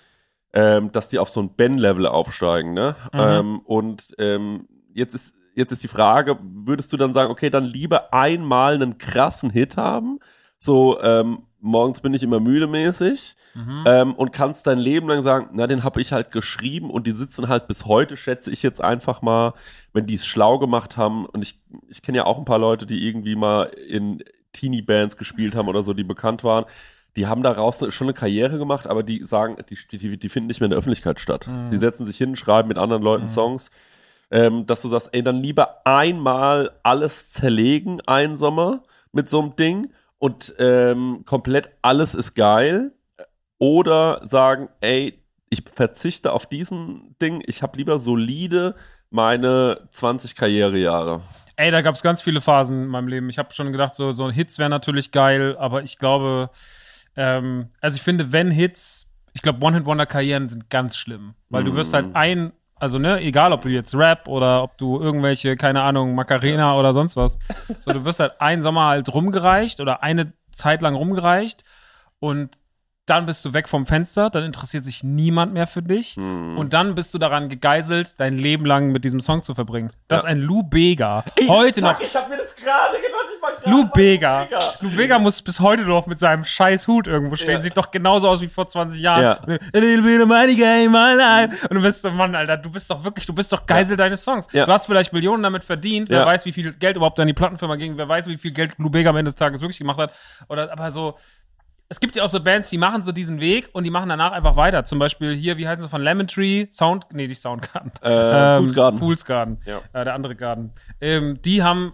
ähm, 0.53 0.93
dass 0.93 1.09
die 1.09 1.19
auf 1.19 1.31
so 1.31 1.41
ein 1.41 1.55
Ben-Level 1.55 2.07
aufsteigen, 2.07 2.75
ne? 2.75 2.97
Mhm. 3.15 3.19
Ähm, 3.19 3.61
und 3.61 4.09
ähm, 4.19 4.69
jetzt 4.93 5.15
ist 5.15 5.33
jetzt 5.55 5.73
ist 5.73 5.83
die 5.83 5.89
Frage, 5.89 6.39
würdest 6.43 6.93
du 6.93 6.97
dann 6.97 7.15
sagen, 7.15 7.31
okay, 7.31 7.51
dann 7.51 7.65
lieber 7.65 8.13
einmal 8.13 8.75
einen 8.75 8.99
krassen 8.99 9.51
Hit 9.51 9.77
haben, 9.77 10.19
so 10.59 11.01
ähm, 11.03 11.43
morgens 11.61 12.01
bin 12.01 12.15
ich 12.15 12.23
immer 12.23 12.41
müde 12.41 12.67
mäßig 12.67 13.37
Mhm. 13.57 13.85
ähm, 13.87 14.15
und 14.15 14.33
kannst 14.33 14.67
dein 14.67 14.79
Leben 14.79 15.07
lang 15.07 15.21
sagen, 15.21 15.51
na, 15.53 15.69
den 15.69 15.85
habe 15.85 16.01
ich 16.01 16.11
halt 16.11 16.33
geschrieben 16.33 16.91
und 16.91 17.07
die 17.07 17.13
sitzen 17.13 17.47
halt 17.47 17.69
bis 17.69 17.87
heute, 17.87 18.17
schätze 18.17 18.51
ich 18.51 18.65
jetzt 18.65 18.81
einfach 18.81 19.23
mal, 19.23 19.55
wenn 19.93 20.07
die 20.07 20.17
es 20.17 20.27
schlau 20.27 20.59
gemacht 20.59 20.97
haben 20.97 21.25
und 21.25 21.41
ich, 21.43 21.61
ich 21.89 22.03
kenne 22.03 22.19
ja 22.19 22.25
auch 22.25 22.37
ein 22.39 22.45
paar 22.45 22.59
Leute, 22.59 22.85
die 22.85 23.07
irgendwie 23.07 23.37
mal 23.37 23.65
in 23.67 24.25
Teenie-Bands 24.55 25.17
gespielt 25.17 25.55
haben 25.55 25.69
oder 25.69 25.85
so, 25.85 25.93
die 25.95 26.03
bekannt 26.03 26.43
waren, 26.43 26.65
die 27.15 27.29
haben 27.29 27.45
daraus 27.45 27.79
schon 27.95 28.09
eine 28.09 28.15
Karriere 28.15 28.59
gemacht, 28.59 28.89
aber 28.89 29.05
die 29.05 29.23
sagen, 29.23 29.57
die, 29.71 29.99
die, 29.99 30.19
die 30.19 30.29
finden 30.29 30.49
nicht 30.49 30.59
mehr 30.59 30.67
in 30.67 30.71
der 30.71 30.79
Öffentlichkeit 30.81 31.21
statt. 31.21 31.47
Mhm. 31.47 31.71
Die 31.71 31.77
setzen 31.79 32.05
sich 32.05 32.17
hin, 32.17 32.35
schreiben 32.35 32.67
mit 32.67 32.77
anderen 32.79 33.05
Leuten 33.05 33.25
Mhm. 33.27 33.29
Songs, 33.29 33.71
ähm, 34.35 34.67
dass 34.67 34.83
du 34.83 34.89
sagst, 34.89 35.11
ey, 35.13 35.23
dann 35.23 35.37
lieber 35.37 35.87
einmal 35.87 36.73
alles 36.83 37.31
zerlegen, 37.31 38.01
einen 38.03 38.37
Sommer 38.37 38.83
mit 39.13 39.31
so 39.31 39.41
einem 39.41 39.55
Ding 39.57 39.93
und 40.19 40.55
ähm, 40.59 41.23
komplett 41.25 41.71
alles 41.83 42.15
ist 42.15 42.35
geil 42.35 42.93
oder 43.59 44.21
sagen, 44.27 44.69
ey, 44.81 45.23
ich 45.51 45.63
verzichte 45.73 46.33
auf 46.33 46.47
diesen 46.47 47.15
Ding, 47.23 47.43
ich 47.47 47.63
habe 47.63 47.79
lieber 47.79 47.99
solide 48.01 48.75
meine 49.11 49.87
20 49.91 50.35
Karrierejahre. 50.35 51.23
Ey, 51.57 51.71
da 51.71 51.83
gab 51.83 51.95
es 51.95 52.03
ganz 52.03 52.21
viele 52.21 52.41
Phasen 52.41 52.83
in 52.83 52.89
meinem 52.89 53.07
Leben. 53.07 53.31
Ich 53.31 53.39
habe 53.39 53.55
schon 53.55 53.71
gedacht, 53.71 53.95
so, 53.95 54.11
so 54.11 54.29
Hits 54.29 54.59
wären 54.59 54.71
natürlich 54.71 55.13
geil, 55.13 55.57
aber 55.57 55.85
ich 55.85 55.99
glaube, 55.99 56.51
ähm, 57.15 57.69
also 57.81 57.95
ich 57.95 58.03
finde, 58.03 58.33
wenn 58.33 58.51
Hits, 58.51 59.07
ich 59.33 59.43
glaube, 59.43 59.65
One-Hit-Wonder-Karrieren 59.65 60.49
sind 60.49 60.69
ganz 60.69 60.97
schlimm, 60.97 61.35
weil 61.51 61.63
du 61.63 61.77
wirst 61.77 61.95
halt 61.95 62.09
Mhm. 62.09 62.17
ein, 62.17 62.53
also 62.77 62.99
ne, 62.99 63.21
egal 63.21 63.53
ob 63.53 63.63
du 63.63 63.69
jetzt 63.69 63.95
Rap 63.95 64.29
oder 64.29 64.63
ob 64.63 64.77
du 64.79 65.01
irgendwelche, 65.01 65.57
keine 65.57 65.83
Ahnung, 65.83 66.15
Macarena 66.15 66.77
oder 66.77 66.93
sonst 66.93 67.17
was, 67.17 67.39
so 67.81 67.93
du 67.93 68.05
wirst 68.05 68.21
halt 68.21 68.41
einen 68.41 68.63
Sommer 68.63 68.87
halt 68.89 69.13
rumgereicht 69.13 69.81
oder 69.81 70.03
eine 70.03 70.33
Zeit 70.53 70.83
lang 70.83 70.95
rumgereicht. 70.95 71.65
Und 72.19 72.59
dann 73.07 73.27
bist 73.27 73.45
du 73.45 73.53
weg 73.53 73.69
vom 73.69 73.85
Fenster, 73.85 74.31
dann 74.31 74.45
interessiert 74.45 74.85
sich 74.85 75.05
niemand 75.05 75.53
mehr 75.53 75.67
für 75.67 75.83
dich. 75.83 76.17
Hm. 76.17 76.57
Und 76.57 76.73
dann 76.73 76.95
bist 76.95 77.13
du 77.13 77.19
daran 77.19 77.49
gegeißelt, 77.51 78.19
dein 78.19 78.39
Leben 78.39 78.65
lang 78.65 78.93
mit 78.93 79.05
diesem 79.05 79.21
Song 79.21 79.43
zu 79.43 79.55
verbringen. 79.55 79.93
Das 80.09 80.23
ist 80.23 80.25
Ja. 80.25 80.31
ein 80.31 80.41
Lou 80.41 80.63
Bega. 80.63 81.23
heute 81.49 81.81
noch. 81.83 82.01
Ich 82.01 82.15
habe 82.17 82.31
mir 82.31 82.39
das 82.39 82.57
gerade 82.57 82.97
gedacht, 82.97 83.29
ich 83.37 83.43
war 83.43 83.51
gerade 83.61 83.71
Lou 83.71 83.89
Bega. 83.89 84.49
Lou 84.81 84.91
Bega 84.97 85.19
muss 85.19 85.43
bis 85.43 85.61
heute 85.61 85.83
noch 85.83 86.07
mit 86.07 86.19
seinem 86.19 86.45
scheiß 86.45 86.89
Hut 86.89 87.07
irgendwo 87.07 87.37
stehen. 87.37 87.57
Ja. 87.57 87.63
Sieht 87.63 87.77
doch 87.77 87.91
genauso 87.91 88.29
aus 88.29 88.41
wie 88.41 88.49
vor 88.49 88.69
20 88.69 89.01
Jahren. 89.03 89.23
Ja. 89.23 89.33
A 89.75 89.79
little 89.79 90.03
bit 90.03 90.21
of 90.23 90.29
money 90.29 90.55
game, 90.55 90.91
my 90.93 91.13
life. 91.15 91.67
Und 91.69 91.77
du 91.77 91.83
bist 91.83 92.01
so, 92.01 92.11
Mann, 92.11 92.35
Alter, 92.35 92.57
du 92.57 92.71
bist 92.71 92.91
doch 92.91 93.05
wirklich, 93.05 93.27
du 93.27 93.35
bist 93.35 93.53
doch 93.53 93.67
Geisel 93.67 93.97
deines 93.99 94.25
Songs. 94.25 94.47
Du 94.47 94.67
hast 94.67 94.87
vielleicht 94.87 95.13
Millionen 95.13 95.43
damit 95.43 95.63
verdient. 95.65 96.09
Wer 96.09 96.25
weiß, 96.25 96.47
wie 96.47 96.53
viel 96.53 96.73
Geld 96.73 96.97
überhaupt 96.97 97.21
an 97.21 97.27
die 97.27 97.35
Plattenfirma 97.35 97.77
ging. 97.77 97.99
Wer 97.99 98.09
weiß, 98.09 98.29
wie 98.29 98.39
viel 98.39 98.53
Geld 98.53 98.73
Lou 98.79 98.89
Bega 98.89 99.11
am 99.11 99.17
Ende 99.17 99.31
des 99.31 99.37
Tages 99.37 99.61
wirklich 99.61 99.79
gemacht 99.79 99.99
hat. 99.99 100.13
Oder, 100.49 100.73
aber 100.73 100.91
so, 100.91 101.17
es 101.89 102.01
gibt 102.01 102.17
ja 102.17 102.25
auch 102.25 102.29
so 102.29 102.43
Bands, 102.43 102.71
die 102.71 102.79
machen 102.79 103.05
so 103.05 103.13
diesen 103.13 103.41
Weg 103.41 103.69
und 103.73 103.85
die 103.85 103.91
machen 103.91 104.09
danach 104.09 104.33
einfach 104.33 104.57
weiter. 104.57 104.85
Zum 104.85 104.99
Beispiel 104.99 105.35
hier, 105.35 105.57
wie 105.59 105.69
heißt 105.69 105.83
es 105.83 105.89
von 105.89 106.03
Lemon 106.03 106.27
Tree? 106.27 106.67
Sound, 106.71 107.07
nee, 107.13 107.27
nicht 107.27 107.41
Soundgarden. 107.41 107.93
Äh, 108.03 108.59
Fool's 108.59 108.75
Garden. 108.75 108.99
Fool's 108.99 109.25
Garden. 109.25 109.59
Ja. 109.67 109.79
Äh, 109.93 110.05
der 110.05 110.15
andere 110.15 110.35
Garden. 110.35 110.73
Ähm, 111.01 111.41
die 111.43 111.63
haben 111.63 111.93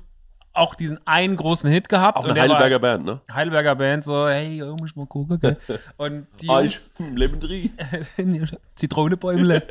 auch 0.53 0.75
diesen 0.75 0.99
einen 1.07 1.37
großen 1.37 1.71
Hit 1.71 1.89
gehabt. 1.89 2.17
Auch 2.19 2.25
eine 2.25 2.35
der 2.35 2.43
war- 2.45 2.51
Heidelberger 2.51 2.79
Band, 2.81 3.05
ne? 3.05 3.21
Heidelberger 3.33 3.77
Band, 3.77 4.05
so, 4.05 4.29
hey, 4.29 4.63
oh, 4.63 4.77
muss 4.79 4.91
ich 4.91 4.97
mal 4.97 5.07
gucken, 5.07 5.37
okay. 5.43 5.57
Und 5.97 6.27
die 6.41 6.49
Eis, 6.49 6.93
hm, 6.97 7.17
Leben 7.17 7.41
drin. 7.41 7.71
Zitronenbäumle. 8.77 9.63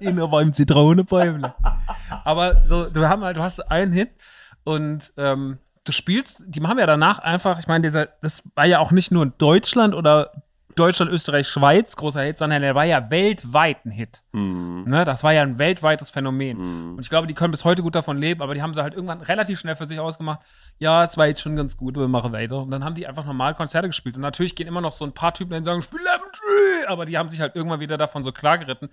Inner 0.00 0.28
beim 0.28 0.52
Zitronenbäumle. 0.52 1.54
Aber 2.24 2.62
so, 2.66 2.88
du, 2.88 3.08
haben 3.08 3.22
halt, 3.24 3.36
du 3.36 3.42
hast 3.42 3.60
einen 3.70 3.92
Hit 3.92 4.10
und 4.64 5.12
ähm, 5.16 5.58
du 5.88 5.92
spielst, 5.92 6.42
die 6.46 6.62
haben 6.62 6.78
ja 6.78 6.86
danach 6.86 7.18
einfach, 7.18 7.58
ich 7.58 7.66
meine, 7.66 7.82
dieser, 7.82 8.06
das 8.20 8.48
war 8.54 8.66
ja 8.66 8.78
auch 8.78 8.92
nicht 8.92 9.10
nur 9.10 9.22
in 9.22 9.32
Deutschland 9.38 9.94
oder 9.94 10.32
Deutschland, 10.78 11.10
Österreich, 11.10 11.48
Schweiz 11.48 11.96
großer 11.96 12.22
Hit, 12.22 12.38
sondern 12.38 12.62
der 12.62 12.74
war 12.74 12.84
ja 12.84 13.10
weltweit 13.10 13.84
ein 13.84 13.90
Hit. 13.90 14.22
Hm. 14.32 14.84
Ne? 14.84 15.04
Das 15.04 15.24
war 15.24 15.32
ja 15.32 15.42
ein 15.42 15.58
weltweites 15.58 16.10
Phänomen. 16.10 16.56
Hm. 16.56 16.90
Und 16.92 17.00
ich 17.00 17.10
glaube, 17.10 17.26
die 17.26 17.34
können 17.34 17.50
bis 17.50 17.64
heute 17.64 17.82
gut 17.82 17.96
davon 17.96 18.18
leben, 18.18 18.42
aber 18.42 18.54
die 18.54 18.62
haben 18.62 18.74
sie 18.74 18.82
halt 18.82 18.94
irgendwann 18.94 19.20
relativ 19.20 19.58
schnell 19.58 19.74
für 19.74 19.86
sich 19.86 19.98
ausgemacht. 19.98 20.40
Ja, 20.78 21.02
es 21.02 21.16
war 21.16 21.26
jetzt 21.26 21.40
schon 21.40 21.56
ganz 21.56 21.76
gut, 21.76 21.96
wir 21.96 22.06
machen 22.06 22.32
weiter. 22.32 22.62
Und 22.62 22.70
dann 22.70 22.84
haben 22.84 22.94
die 22.94 23.08
einfach 23.08 23.24
normal 23.24 23.54
Konzerte 23.54 23.88
gespielt. 23.88 24.14
Und 24.14 24.22
natürlich 24.22 24.54
gehen 24.54 24.68
immer 24.68 24.80
noch 24.80 24.92
so 24.92 25.04
ein 25.04 25.12
paar 25.12 25.34
Typen, 25.34 25.58
die 25.58 25.64
sagen, 25.64 25.82
spiel 25.82 25.98
Lemon 25.98 26.32
Tree! 26.32 26.86
Aber 26.86 27.06
die 27.06 27.18
haben 27.18 27.28
sich 27.28 27.40
halt 27.40 27.56
irgendwann 27.56 27.80
wieder 27.80 27.96
davon 27.96 28.22
so 28.22 28.30
klar 28.30 28.58
geritten. 28.58 28.88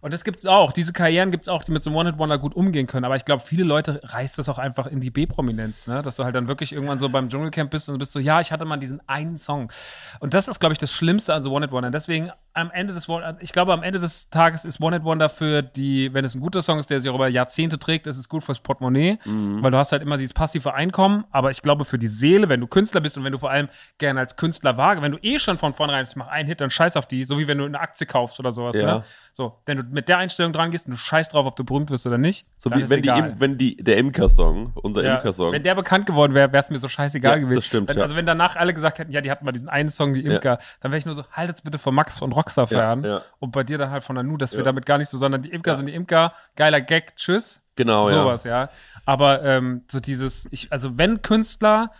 Und 0.00 0.12
das 0.12 0.24
gibt's 0.24 0.46
auch. 0.46 0.72
Diese 0.72 0.92
Karrieren 0.92 1.30
gibt's 1.30 1.48
auch, 1.48 1.64
die 1.64 1.72
mit 1.72 1.82
so 1.82 1.90
einem 1.90 1.96
One-Hit-Wonder 1.98 2.38
gut 2.38 2.54
umgehen 2.54 2.86
können. 2.86 3.04
Aber 3.04 3.16
ich 3.16 3.24
glaube, 3.24 3.42
viele 3.44 3.64
Leute 3.64 4.00
reißt 4.04 4.38
das 4.38 4.48
auch 4.48 4.58
einfach 4.58 4.86
in 4.86 5.00
die 5.00 5.10
B-Prominenz, 5.10 5.86
ne? 5.86 6.02
Dass 6.02 6.16
du 6.16 6.24
halt 6.24 6.34
dann 6.34 6.48
wirklich 6.48 6.72
irgendwann 6.72 6.98
so 6.98 7.08
beim 7.08 7.28
Dschungelcamp 7.28 7.70
bist 7.70 7.88
und 7.88 7.98
bist 7.98 8.12
so, 8.12 8.18
ja, 8.20 8.40
ich 8.40 8.52
hatte 8.52 8.64
mal 8.64 8.76
diesen 8.76 9.00
einen 9.08 9.36
Song. 9.36 9.70
Und 10.20 10.34
das 10.34 10.48
ist, 10.48 10.60
glaube 10.60 10.72
ich, 10.72 10.78
das 10.78 10.92
Schlimmste 10.92 11.34
an 11.34 11.42
so 11.42 11.52
One-Hit-Wonder. 11.52 11.90
Deswegen 11.90 12.30
am 12.52 12.70
Ende 12.70 12.94
des 12.94 13.06
ich 13.40 13.52
glaube, 13.52 13.72
am 13.72 13.82
Ende 13.82 13.98
des 13.98 14.30
Tages 14.30 14.64
ist 14.64 14.80
One-Hit-Wonder 14.80 15.28
für 15.28 15.62
die, 15.62 16.12
wenn 16.14 16.24
es 16.24 16.34
ein 16.34 16.40
guter 16.40 16.62
Song 16.62 16.78
ist, 16.78 16.90
der 16.90 17.00
sich 17.00 17.10
auch 17.10 17.14
über 17.14 17.28
Jahrzehnte 17.28 17.78
trägt, 17.78 18.06
ist 18.06 18.16
es 18.16 18.28
gut 18.28 18.44
fürs 18.44 18.60
Portemonnaie, 18.60 19.18
weil 19.24 19.70
du 19.70 19.76
hast 19.76 19.92
halt 19.92 20.02
immer 20.02 20.16
dieses 20.16 20.32
passive 20.34 20.72
Einkommen. 20.74 21.24
Aber 21.30 21.50
ich 21.50 21.62
glaube, 21.62 21.84
für 21.84 21.98
die 21.98 22.08
Seele, 22.08 22.48
wenn 22.48 22.60
du 22.60 22.66
Künstler 22.66 23.00
bist 23.00 23.16
und 23.18 23.24
wenn 23.24 23.32
du 23.32 23.38
vor 23.38 23.50
allem 23.50 23.68
gerne 23.98 24.20
als 24.20 24.36
Künstler 24.36 24.76
wage, 24.76 25.02
wenn 25.02 25.12
du 25.12 25.18
eh 25.22 25.38
schon 25.38 25.58
von 25.58 25.74
vornherein, 25.74 26.06
ich 26.08 26.16
mach 26.16 26.28
einen 26.28 26.48
Hit, 26.48 26.60
dann 26.60 26.70
scheiß 26.70 26.96
auf 26.96 27.06
die, 27.06 27.24
so 27.24 27.38
wie 27.38 27.46
wenn 27.46 27.58
du 27.58 27.64
eine 27.64 27.78
Aktie 27.78 28.06
kaufst 28.06 28.40
oder 28.40 28.52
sowas, 28.52 28.76
Ja. 28.78 28.86
ne? 28.98 29.04
So, 29.36 29.58
wenn 29.66 29.76
du 29.76 29.82
mit 29.82 30.08
der 30.08 30.16
Einstellung 30.16 30.54
dran 30.54 30.70
gehst 30.70 30.86
und 30.86 30.92
du 30.92 30.96
scheißt 30.96 31.34
drauf, 31.34 31.44
ob 31.44 31.56
du 31.56 31.62
berühmt 31.64 31.90
wirst 31.90 32.06
oder 32.06 32.16
nicht, 32.16 32.46
So 32.56 32.70
wie 32.70 32.88
wenn, 32.88 33.02
die, 33.02 33.08
egal. 33.10 33.32
Im- 33.32 33.40
wenn 33.42 33.58
die, 33.58 33.76
der 33.76 33.98
Imker-Song, 33.98 34.72
unser 34.76 35.04
Ja, 35.04 35.16
Imker-Song. 35.16 35.52
Wenn 35.52 35.62
der 35.62 35.74
bekannt 35.74 36.06
geworden 36.06 36.32
wäre, 36.32 36.50
wäre 36.54 36.62
es 36.62 36.70
mir 36.70 36.78
so 36.78 36.88
scheißegal 36.88 37.32
Ja, 37.34 37.38
gewesen. 37.40 37.56
das 37.56 37.66
stimmt, 37.66 37.90
wenn, 37.90 37.98
ja. 37.98 38.02
Also 38.04 38.16
wenn 38.16 38.24
danach 38.24 38.56
alle 38.56 38.72
gesagt 38.72 38.98
hätten, 38.98 39.12
ja, 39.12 39.20
die 39.20 39.30
hatten 39.30 39.44
mal 39.44 39.52
diesen 39.52 39.68
einen 39.68 39.90
Song, 39.90 40.14
die 40.14 40.24
Imker, 40.24 40.56
dann 40.80 40.90
wäre 40.90 40.98
ich 40.98 41.04
nur 41.04 41.12
so, 41.14 41.22
haltet's 41.32 41.60
bitte 41.60 41.78
von 41.78 41.94
Max 41.94 42.18
von 42.18 42.32
Rockstar 42.32 42.66
fern. 42.66 43.04
ja. 43.04 43.20
Und 43.38 43.50
bei 43.50 43.62
dir 43.62 43.76
dann 43.76 43.90
halt 43.90 44.04
von 44.04 44.14
der 44.16 44.24
Nu, 44.24 44.38
dass 44.38 44.52
wir 44.52 44.60
Ja. 44.60 44.64
damit 44.64 44.86
gar 44.86 44.96
nicht 44.96 45.10
so, 45.10 45.18
sondern 45.18 45.42
die 45.42 45.50
Imker 45.50 45.72
Ja. 45.72 45.76
sind 45.76 45.84
die 45.86 45.94
Imker, 45.94 46.32
geiler 46.56 46.80
Gag, 46.80 47.14
tschüss. 47.16 47.60
genau, 47.76 48.08
sowas, 48.08 48.44
ja. 48.44 48.70
Aber 49.04 49.42
ähm, 49.44 49.82
so 49.92 50.00
dieses, 50.00 50.48
ich, 50.50 50.72
also 50.72 50.96
wenn 50.96 51.20
Künstler, 51.20 51.90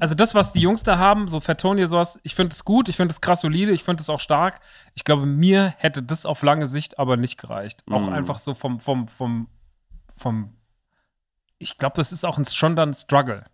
also 0.00 0.14
das, 0.14 0.34
was 0.34 0.52
die 0.52 0.60
Jungs 0.60 0.82
da 0.82 0.98
haben, 0.98 1.28
so 1.28 1.40
Fatoni 1.40 1.86
sowas, 1.86 2.18
ich 2.22 2.34
finde 2.34 2.52
es 2.52 2.64
gut, 2.64 2.88
ich 2.88 2.96
finde 2.96 3.12
es 3.12 3.20
krass 3.20 3.40
solide, 3.40 3.72
ich 3.72 3.82
finde 3.84 4.02
es 4.02 4.10
auch 4.10 4.20
stark. 4.20 4.60
Ich 4.94 5.04
glaube, 5.04 5.24
mir 5.26 5.74
hätte 5.78 6.02
das 6.02 6.26
auf 6.26 6.42
lange 6.42 6.66
Sicht 6.66 6.98
aber 6.98 7.16
nicht 7.16 7.40
gereicht. 7.40 7.82
Auch 7.90 8.06
Mhm. 8.06 8.12
einfach 8.12 8.38
so 8.38 8.54
vom, 8.54 8.80
vom, 8.80 9.08
vom, 9.08 9.48
vom, 10.14 10.56
ich 11.58 11.78
glaube, 11.78 11.94
das 11.96 12.12
ist 12.12 12.24
auch 12.24 12.38
ein, 12.38 12.44
schon 12.44 12.76
dann 12.76 12.90
ein 12.90 12.94
Struggle. 12.94 13.44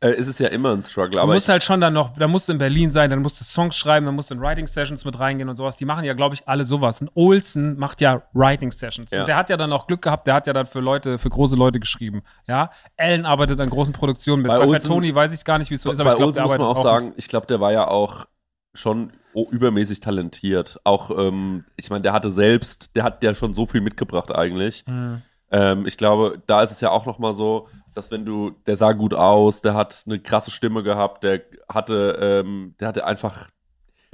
Äh, 0.00 0.10
es 0.10 0.28
ist 0.28 0.38
ja 0.40 0.48
immer 0.48 0.72
ein 0.74 0.82
Struggle, 0.82 1.12
Du 1.12 1.20
aber 1.20 1.32
musst 1.32 1.46
ich, 1.46 1.50
halt 1.52 1.62
schon 1.62 1.80
dann 1.80 1.94
noch, 1.94 2.16
da 2.18 2.28
musst 2.28 2.48
du 2.48 2.52
in 2.52 2.58
Berlin 2.58 2.90
sein, 2.90 3.08
dann 3.08 3.22
musst 3.22 3.40
du 3.40 3.44
Songs 3.44 3.76
schreiben, 3.76 4.04
dann 4.04 4.14
musst 4.14 4.30
du 4.30 4.34
in 4.34 4.40
Writing 4.42 4.66
Sessions 4.66 5.06
mit 5.06 5.18
reingehen 5.18 5.48
und 5.48 5.56
sowas. 5.56 5.76
Die 5.76 5.86
machen 5.86 6.04
ja, 6.04 6.12
glaube 6.12 6.34
ich, 6.34 6.46
alle 6.46 6.66
sowas. 6.66 7.00
Ein 7.00 7.08
Olsen 7.14 7.78
macht 7.78 8.02
ja 8.02 8.22
Writing 8.34 8.70
Sessions. 8.72 9.10
Ja. 9.10 9.20
Und 9.20 9.28
der 9.28 9.36
hat 9.36 9.48
ja 9.48 9.56
dann 9.56 9.72
auch 9.72 9.86
Glück 9.86 10.02
gehabt, 10.02 10.26
der 10.26 10.34
hat 10.34 10.46
ja 10.46 10.52
dann 10.52 10.66
für 10.66 10.80
Leute, 10.80 11.18
für 11.18 11.30
große 11.30 11.56
Leute 11.56 11.80
geschrieben. 11.80 12.22
Ja. 12.46 12.70
Allen 12.98 13.24
arbeitet 13.24 13.60
an 13.62 13.70
großen 13.70 13.94
Produktionen 13.94 14.42
mit. 14.42 14.50
Bei 14.50 14.58
Bei, 14.58 14.66
Olsen- 14.66 14.88
Tony 14.88 15.14
weiß 15.14 15.32
ich 15.32 15.42
gar 15.44 15.58
nicht, 15.58 15.70
wie 15.70 15.76
es 15.76 15.82
so 15.82 15.90
ist, 15.90 15.98
aber 15.98 16.10
bei 16.10 16.14
ich 16.14 16.16
glaube, 16.18 16.32
der 16.34 16.42
muss 16.42 16.52
man 16.52 16.60
auch 16.60 16.76
auch 16.76 16.82
sagen, 16.82 17.14
ich 17.16 17.28
glaube, 17.28 17.46
der 17.46 17.60
war 17.60 17.72
ja 17.72 17.88
auch 17.88 18.26
schon 18.74 19.12
übermäßig 19.50 20.00
talentiert. 20.00 20.78
Auch, 20.84 21.10
ähm, 21.10 21.64
ich 21.76 21.88
meine, 21.88 22.02
der 22.02 22.12
hatte 22.12 22.30
selbst, 22.30 22.94
der 22.96 23.02
hat 23.04 23.22
ja 23.22 23.34
schon 23.34 23.54
so 23.54 23.64
viel 23.66 23.80
mitgebracht 23.80 24.34
eigentlich. 24.34 24.84
mit. 24.86 24.94
Hm. 24.94 25.22
Ähm, 25.50 25.86
ich 25.86 25.96
glaube, 25.96 26.42
da 26.46 26.62
ist 26.62 26.72
es 26.72 26.80
ja 26.80 26.90
auch 26.90 27.06
noch 27.06 27.18
mal 27.18 27.32
so, 27.32 27.68
dass 27.96 28.10
wenn 28.10 28.24
du, 28.24 28.50
der 28.66 28.76
sah 28.76 28.92
gut 28.92 29.14
aus, 29.14 29.62
der 29.62 29.74
hat 29.74 30.02
eine 30.06 30.20
krasse 30.20 30.50
Stimme 30.50 30.82
gehabt, 30.82 31.24
der 31.24 31.42
hatte, 31.68 32.18
ähm, 32.20 32.74
der 32.78 32.88
hatte 32.88 33.06
einfach, 33.06 33.48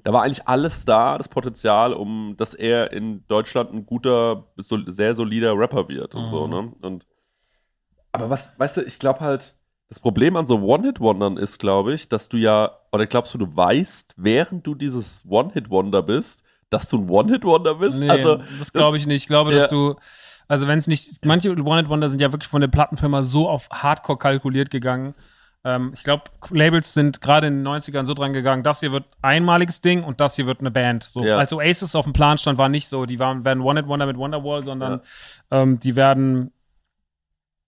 da 0.05 0.13
war 0.13 0.23
eigentlich 0.23 0.47
alles 0.47 0.85
da, 0.85 1.19
das 1.19 1.29
Potenzial, 1.29 1.93
um, 1.93 2.35
dass 2.37 2.55
er 2.55 2.93
in 2.93 3.27
Deutschland 3.27 3.73
ein 3.73 3.85
guter, 3.87 4.47
so, 4.57 4.79
sehr 4.87 5.15
solider 5.15 5.59
Rapper 5.59 5.89
wird 5.89 6.15
und 6.15 6.25
Mhm. 6.25 6.29
so, 6.29 6.47
ne? 6.47 6.73
Und, 6.81 7.07
aber 8.13 8.31
was, 8.31 8.59
weißt 8.59 8.79
du, 8.79 8.81
ich 8.83 8.99
glaube 8.99 9.21
halt, 9.21 9.55
das 9.89 10.01
Problem 10.01 10.37
an 10.37 10.47
so 10.47 10.61
One-Hit-Wondern 10.61 11.37
ist, 11.37 11.59
glaube 11.59 11.93
ich, 11.93 12.09
dass 12.09 12.29
du 12.29 12.37
ja, 12.37 12.79
oder 12.93 13.07
glaubst 13.07 13.35
du, 13.35 13.39
du 13.39 13.55
weißt, 13.57 14.15
während 14.17 14.67
du 14.67 14.75
dieses 14.75 15.23
One-Hit-Wonder 15.29 16.03
bist, 16.03 16.45
dass 16.71 16.89
du 16.89 16.99
ein 16.99 17.11
One-Hit-Wonder 17.11 17.75
bist? 17.75 17.99
Nee, 17.99 18.09
also, 18.09 18.37
das 18.59 18.73
glaube 18.73 18.97
ich 18.97 19.07
nicht. 19.07 19.23
Ich 19.23 19.27
glaube, 19.27 19.53
dass 19.53 19.71
Ja. 19.71 19.77
du, 19.77 19.97
also 20.53 20.67
wenn 20.69 20.77
es 20.79 20.87
nicht, 20.87 21.25
manche 21.25 21.51
One-Hit-Wonder 21.51 22.11
sind 22.11 22.21
ja 22.21 22.31
wirklich 22.31 22.51
von 22.51 22.61
der 22.61 22.69
Plattenfirma 22.69 23.23
so 23.23 23.49
auf 23.49 23.71
Hardcore 23.71 24.19
kalkuliert 24.19 24.71
gegangen. 24.71 25.15
Ähm, 25.65 25.93
ich 25.95 26.05
glaube, 26.05 26.25
Labels 26.51 26.93
sind 26.93 27.23
gerade 27.23 27.47
in 27.47 27.65
den 27.65 27.67
90ern 27.67 28.05
so 28.05 28.13
dran 28.13 28.35
gegangen, 28.35 28.63
das 28.63 28.81
hier 28.81 28.93
wird 28.93 29.07
einmaliges 29.23 29.81
Ding 29.81 30.05
und 30.05 30.21
das 30.21 30.37
hier 30.37 30.45
wird 30.45 30.61
eine 30.61 30.71
Band. 30.71 31.05
So, 31.05 31.25
Ja. 31.25 31.39
als 31.39 31.55
Oasis 31.55 31.95
auf 31.95 32.05
dem 32.05 32.13
Plan 32.13 32.37
stand, 32.37 32.59
war 32.59 32.69
nicht 32.69 32.87
so, 32.87 33.07
die 33.07 33.19
waren, 33.19 33.47
werden 33.47 33.63
One-Hit-Wonder 33.63 34.05
mit 34.05 34.19
Wonderwall, 34.19 34.63
sondern 34.63 35.01
ähm, 35.51 35.79
die 35.79 35.97
werden, 35.97 36.53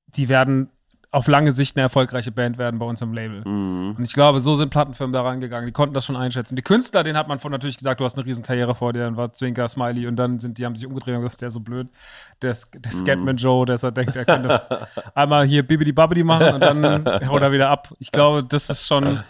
die 0.08 0.28
werden 0.28 0.68
auf 1.14 1.28
lange 1.28 1.52
Sicht 1.52 1.76
eine 1.76 1.82
erfolgreiche 1.82 2.32
Band 2.32 2.58
werden 2.58 2.78
bei 2.80 2.86
uns 2.86 3.00
im 3.00 3.12
Label. 3.12 3.42
Mhm. 3.46 3.94
Und 3.96 4.04
ich 4.04 4.12
glaube, 4.12 4.40
so 4.40 4.54
sind 4.56 4.70
Plattenfirmen 4.70 5.12
da 5.12 5.22
rangegangen. 5.22 5.66
Die 5.66 5.72
konnten 5.72 5.94
das 5.94 6.04
schon 6.04 6.16
einschätzen. 6.16 6.56
Die 6.56 6.62
Künstler, 6.62 7.04
denen 7.04 7.16
hat 7.16 7.28
man 7.28 7.38
von 7.38 7.52
natürlich 7.52 7.76
gesagt, 7.76 8.00
du 8.00 8.04
hast 8.04 8.16
eine 8.16 8.26
riesen 8.26 8.42
Karriere 8.44 8.74
vor 8.74 8.92
dir. 8.92 9.00
Dann 9.04 9.16
war 9.16 9.32
Zwinker, 9.32 9.68
Smiley 9.68 10.06
und 10.08 10.16
dann 10.16 10.40
sind 10.40 10.58
die 10.58 10.64
haben 10.66 10.74
sich 10.74 10.86
umgedreht 10.86 11.14
und 11.14 11.22
gesagt, 11.22 11.40
der 11.40 11.48
ist 11.48 11.54
so 11.54 11.60
blöd. 11.60 11.88
Der, 12.42 12.56
der 12.74 12.90
Scatman 12.92 13.36
Joe, 13.36 13.64
der 13.64 13.76
denkt, 13.92 14.16
er 14.16 14.24
könnte 14.24 14.62
einmal 15.14 15.46
hier 15.46 15.64
Bibidi 15.66 15.92
Babidi 15.92 16.24
machen 16.24 16.54
und 16.54 16.60
dann 16.60 16.84
haut 17.28 17.42
er 17.42 17.52
wieder 17.52 17.70
ab. 17.70 17.94
Ich 18.00 18.10
glaube, 18.10 18.42
das 18.42 18.68
ist 18.68 18.86
schon, 18.86 19.20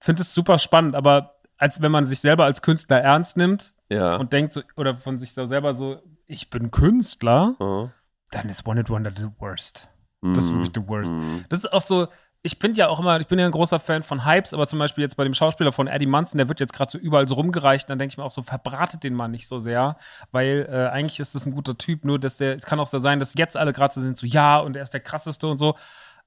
finde 0.00 0.22
es 0.22 0.34
super 0.34 0.58
spannend, 0.58 0.96
aber 0.96 1.36
als 1.56 1.80
wenn 1.80 1.92
man 1.92 2.06
sich 2.06 2.18
selber 2.18 2.44
als 2.46 2.62
Künstler 2.62 3.00
ernst 3.00 3.36
nimmt 3.36 3.72
Ja. 3.88 4.16
und 4.16 4.32
denkt 4.32 4.52
so, 4.54 4.62
oder 4.74 4.96
von 4.96 5.18
sich 5.18 5.32
so 5.34 5.46
selber 5.46 5.74
so, 5.76 5.98
ich 6.26 6.50
bin 6.50 6.72
Künstler, 6.72 7.54
Mhm. 7.60 7.90
dann 8.32 8.48
ist 8.48 8.66
One 8.66 8.80
Hit 8.80 8.90
Wonder 8.90 9.12
the 9.16 9.28
worst. 9.38 9.88
Das 10.22 10.44
ist 10.44 10.50
Mhm. 10.50 10.54
wirklich 10.56 10.72
the 10.74 10.88
worst. 10.88 11.12
Mhm. 11.12 11.44
Das 11.48 11.60
ist 11.60 11.72
auch 11.72 11.80
so, 11.80 12.06
ich 12.44 12.58
bin 12.58 12.74
ja 12.74 12.88
auch 12.88 12.98
immer, 13.00 13.20
ich 13.20 13.26
bin 13.26 13.38
ja 13.38 13.46
ein 13.46 13.52
großer 13.52 13.78
Fan 13.78 14.02
von 14.02 14.24
Hypes, 14.24 14.52
aber 14.54 14.66
zum 14.66 14.78
Beispiel 14.78 15.02
jetzt 15.02 15.16
bei 15.16 15.24
dem 15.24 15.34
Schauspieler 15.34 15.72
von 15.72 15.86
Eddie 15.86 16.06
Munson, 16.06 16.38
der 16.38 16.48
wird 16.48 16.58
jetzt 16.60 16.72
gerade 16.72 16.90
so 16.90 16.98
überall 16.98 17.28
so 17.28 17.34
rumgereicht, 17.34 17.88
dann 17.88 17.98
denke 17.98 18.12
ich 18.12 18.18
mir 18.18 18.24
auch 18.24 18.30
so, 18.32 18.42
verbratet 18.42 19.04
den 19.04 19.14
Mann 19.14 19.30
nicht 19.30 19.46
so 19.46 19.58
sehr, 19.58 19.96
weil 20.32 20.66
äh, 20.68 20.88
eigentlich 20.88 21.20
ist 21.20 21.34
das 21.34 21.46
ein 21.46 21.54
guter 21.54 21.76
Typ, 21.78 22.04
nur 22.04 22.18
dass 22.18 22.38
der, 22.38 22.56
es 22.56 22.64
kann 22.66 22.80
auch 22.80 22.88
so 22.88 22.98
sein, 22.98 23.20
dass 23.20 23.34
jetzt 23.36 23.56
alle 23.56 23.72
gerade 23.72 23.94
so 23.94 24.00
sind, 24.00 24.16
so 24.16 24.26
ja, 24.26 24.58
und 24.58 24.74
er 24.76 24.82
ist 24.82 24.92
der 24.92 25.00
krasseste 25.00 25.46
und 25.46 25.58
so, 25.58 25.76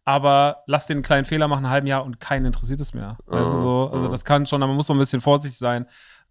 aber 0.06 0.64
lass 0.68 0.86
den 0.88 0.98
einen 0.98 1.04
kleinen 1.04 1.26
Fehler 1.26 1.48
machen, 1.48 1.66
einen 1.66 1.74
halben 1.74 1.88
Jahr 1.88 2.06
und 2.06 2.20
keinen 2.20 2.46
interessiert 2.46 2.80
es 2.80 2.94
mehr. 2.94 3.18
Also, 3.28 3.58
so, 3.58 3.90
also 3.92 4.08
das 4.08 4.24
kann 4.24 4.46
schon, 4.46 4.62
aber 4.62 4.68
man 4.70 4.78
muss 4.78 4.88
man 4.88 4.98
ein 4.98 5.00
bisschen 5.00 5.20
vorsichtig 5.22 5.58
sein. 5.58 5.88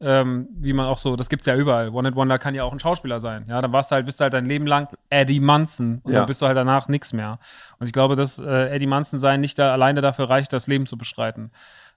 Ähm, 0.06 0.48
wie 0.60 0.74
man 0.74 0.84
auch 0.84 0.98
so, 0.98 1.16
das 1.16 1.30
gibt's 1.30 1.46
ja 1.46 1.56
überall. 1.56 1.88
One 1.88 2.06
Hit 2.08 2.14
Wonder 2.14 2.38
kann 2.38 2.54
ja 2.54 2.62
auch 2.64 2.72
ein 2.72 2.78
Schauspieler 2.78 3.20
sein. 3.20 3.46
Ja, 3.48 3.62
dann 3.62 3.72
warst 3.72 3.90
du 3.90 3.94
halt, 3.94 4.04
bist 4.04 4.20
du 4.20 4.24
halt 4.24 4.34
dein 4.34 4.44
Leben 4.44 4.66
lang 4.66 4.88
Eddie 5.08 5.40
Munson 5.40 6.00
und 6.02 6.12
Ja. 6.12 6.18
dann 6.20 6.26
bist 6.26 6.42
du 6.42 6.46
halt 6.46 6.58
danach 6.58 6.88
nix 6.88 7.14
mehr. 7.14 7.38
Und 7.78 7.86
ich 7.86 7.92
glaube, 7.94 8.14
dass 8.14 8.38
äh, 8.38 8.68
Eddie 8.68 8.86
Munson 8.86 9.18
sein 9.18 9.40
nicht 9.40 9.58
da 9.58 9.72
alleine 9.72 10.02
dafür 10.02 10.28
reicht, 10.28 10.52
das 10.52 10.66
Leben 10.66 10.86
zu 10.86 10.98
bestreiten. 10.98 11.52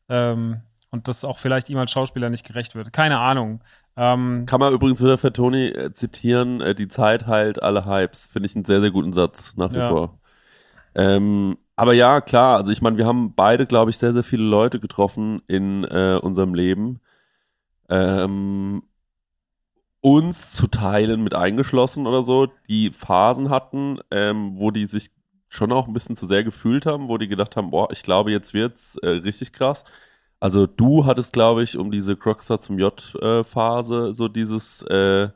Ähm, 0.07 0.61
und 0.89 1.09
das 1.09 1.25
auch 1.25 1.37
vielleicht 1.37 1.69
ihm 1.69 1.77
als 1.79 1.91
Schauspieler 1.91 2.29
nicht 2.29 2.47
gerecht 2.47 2.75
wird. 2.75 2.93
Keine 2.93 3.19
Ahnung. 3.19 3.59
Ähm, 3.97 4.45
Kann 4.45 4.61
man 4.61 4.73
übrigens 4.73 5.03
wieder 5.03 5.17
für 5.17 5.33
Toni 5.33 5.65
äh, 5.67 5.91
zitieren, 5.93 6.61
äh, 6.61 6.73
die 6.75 6.87
Zeit 6.87 7.27
heilt 7.27 7.61
alle 7.61 7.85
Hypes. 7.85 8.27
Finde 8.31 8.47
ich 8.47 8.55
einen 8.55 8.63
sehr, 8.63 8.79
sehr 8.79 8.91
guten 8.91 9.11
Satz 9.11 9.57
nach 9.57 9.73
wie 9.73 9.79
Ja. 9.79 9.89
vor. 9.89 10.17
Ähm, 10.95 11.57
aber 11.75 11.93
ja, 11.93 12.21
klar, 12.21 12.55
also 12.57 12.71
ich 12.71 12.81
meine, 12.81 12.97
wir 12.97 13.05
haben 13.05 13.33
beide, 13.35 13.65
glaube 13.65 13.91
ich, 13.91 13.97
sehr, 13.97 14.13
sehr 14.13 14.23
viele 14.23 14.43
Leute 14.43 14.79
getroffen 14.79 15.41
in 15.47 15.83
äh, 15.83 16.17
unserem 16.21 16.53
Leben. 16.55 17.01
Ähm, 17.89 18.83
uns 20.01 20.53
zu 20.53 20.67
teilen 20.67 21.23
mit 21.23 21.33
eingeschlossen 21.33 22.07
oder 22.07 22.23
so, 22.23 22.47
die 22.67 22.91
Phasen 22.91 23.49
hatten, 23.49 23.99
ähm, 24.11 24.53
wo 24.55 24.71
die 24.71 24.85
sich 24.85 25.11
schon 25.49 25.71
auch 25.71 25.87
ein 25.87 25.93
bisschen 25.93 26.15
zu 26.15 26.25
sehr 26.25 26.43
gefühlt 26.43 26.85
haben, 26.85 27.07
wo 27.07 27.17
die 27.17 27.27
gedacht 27.27 27.55
haben, 27.55 27.71
boah, 27.71 27.91
ich 27.91 28.03
glaube, 28.03 28.31
jetzt 28.31 28.53
wird's 28.53 28.95
äh, 28.97 29.09
richtig 29.09 29.53
krass. 29.53 29.85
Also 30.39 30.67
du 30.67 31.05
hattest, 31.05 31.33
glaube 31.33 31.63
ich, 31.63 31.77
um 31.77 31.89
diese 31.89 32.15
Crockstar 32.15 32.61
zum 32.61 32.77
J-Phase 32.77 34.13
so 34.13 34.27
dieses, 34.27 34.83
äh, 34.83 35.29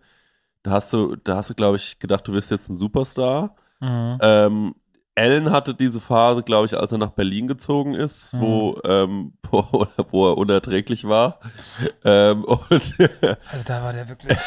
da 0.63 0.72
hast 0.72 0.93
du, 0.93 1.15
da 1.15 1.38
hast 1.38 1.50
du, 1.50 1.55
glaube 1.55 1.77
ich, 1.77 2.00
gedacht, 2.00 2.27
du 2.27 2.34
wirst 2.34 2.51
jetzt 2.51 2.70
ein 2.70 2.75
Superstar. 2.75 3.55
mhm. 3.79 4.17
Ähm, 4.22 4.75
Allen 5.15 5.51
hatte 5.51 5.74
diese 5.74 6.00
Phase, 6.00 6.41
glaube 6.41 6.68
ich, 6.68 6.77
als 6.77 6.91
er 6.91 6.98
nach 6.98 7.12
Berlin 7.12 7.48
gezogen 7.48 7.96
ist, 7.96 8.34
wo, 8.34 8.80
ähm, 8.86 9.34
wo, 9.51 9.86
wo 10.10 10.30
er 10.30 10.38
unerträglich 10.38 11.08
war. 11.08 11.39
ähm, 12.06 12.44
und 12.46 12.72
Also 12.72 13.63
da 13.65 13.84
war 13.84 13.94
der 13.94 14.08
wirklich. 14.08 14.38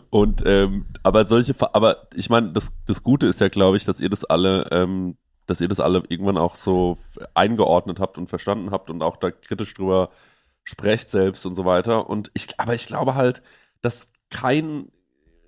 und 0.10 0.42
ähm, 0.44 0.86
aber 1.02 1.24
solche, 1.24 1.54
aber 1.74 2.08
ich 2.14 2.28
meine, 2.28 2.52
das, 2.52 2.72
das 2.86 3.02
Gute 3.02 3.26
ist 3.26 3.40
ja, 3.40 3.48
glaube 3.48 3.78
ich, 3.78 3.84
dass 3.84 4.00
ihr 4.00 4.10
das 4.10 4.24
alle, 4.24 4.68
ähm, 4.70 5.16
dass 5.46 5.60
ihr 5.60 5.68
das 5.68 5.80
alle 5.80 6.02
irgendwann 6.08 6.38
auch 6.38 6.54
so 6.54 6.98
eingeordnet 7.34 7.98
habt 7.98 8.18
und 8.18 8.28
verstanden 8.28 8.70
habt 8.72 8.90
und 8.90 9.02
auch 9.02 9.16
da 9.16 9.30
kritisch 9.30 9.72
drüber 9.72 10.10
sprecht 10.64 11.10
selbst 11.10 11.46
und 11.46 11.54
so 11.54 11.64
weiter. 11.64 12.08
Und 12.08 12.30
ich, 12.34 12.48
aber 12.58 12.74
ich 12.74 12.86
glaube 12.86 13.14
halt, 13.14 13.42
dass 13.80 14.12
kein, 14.30 14.92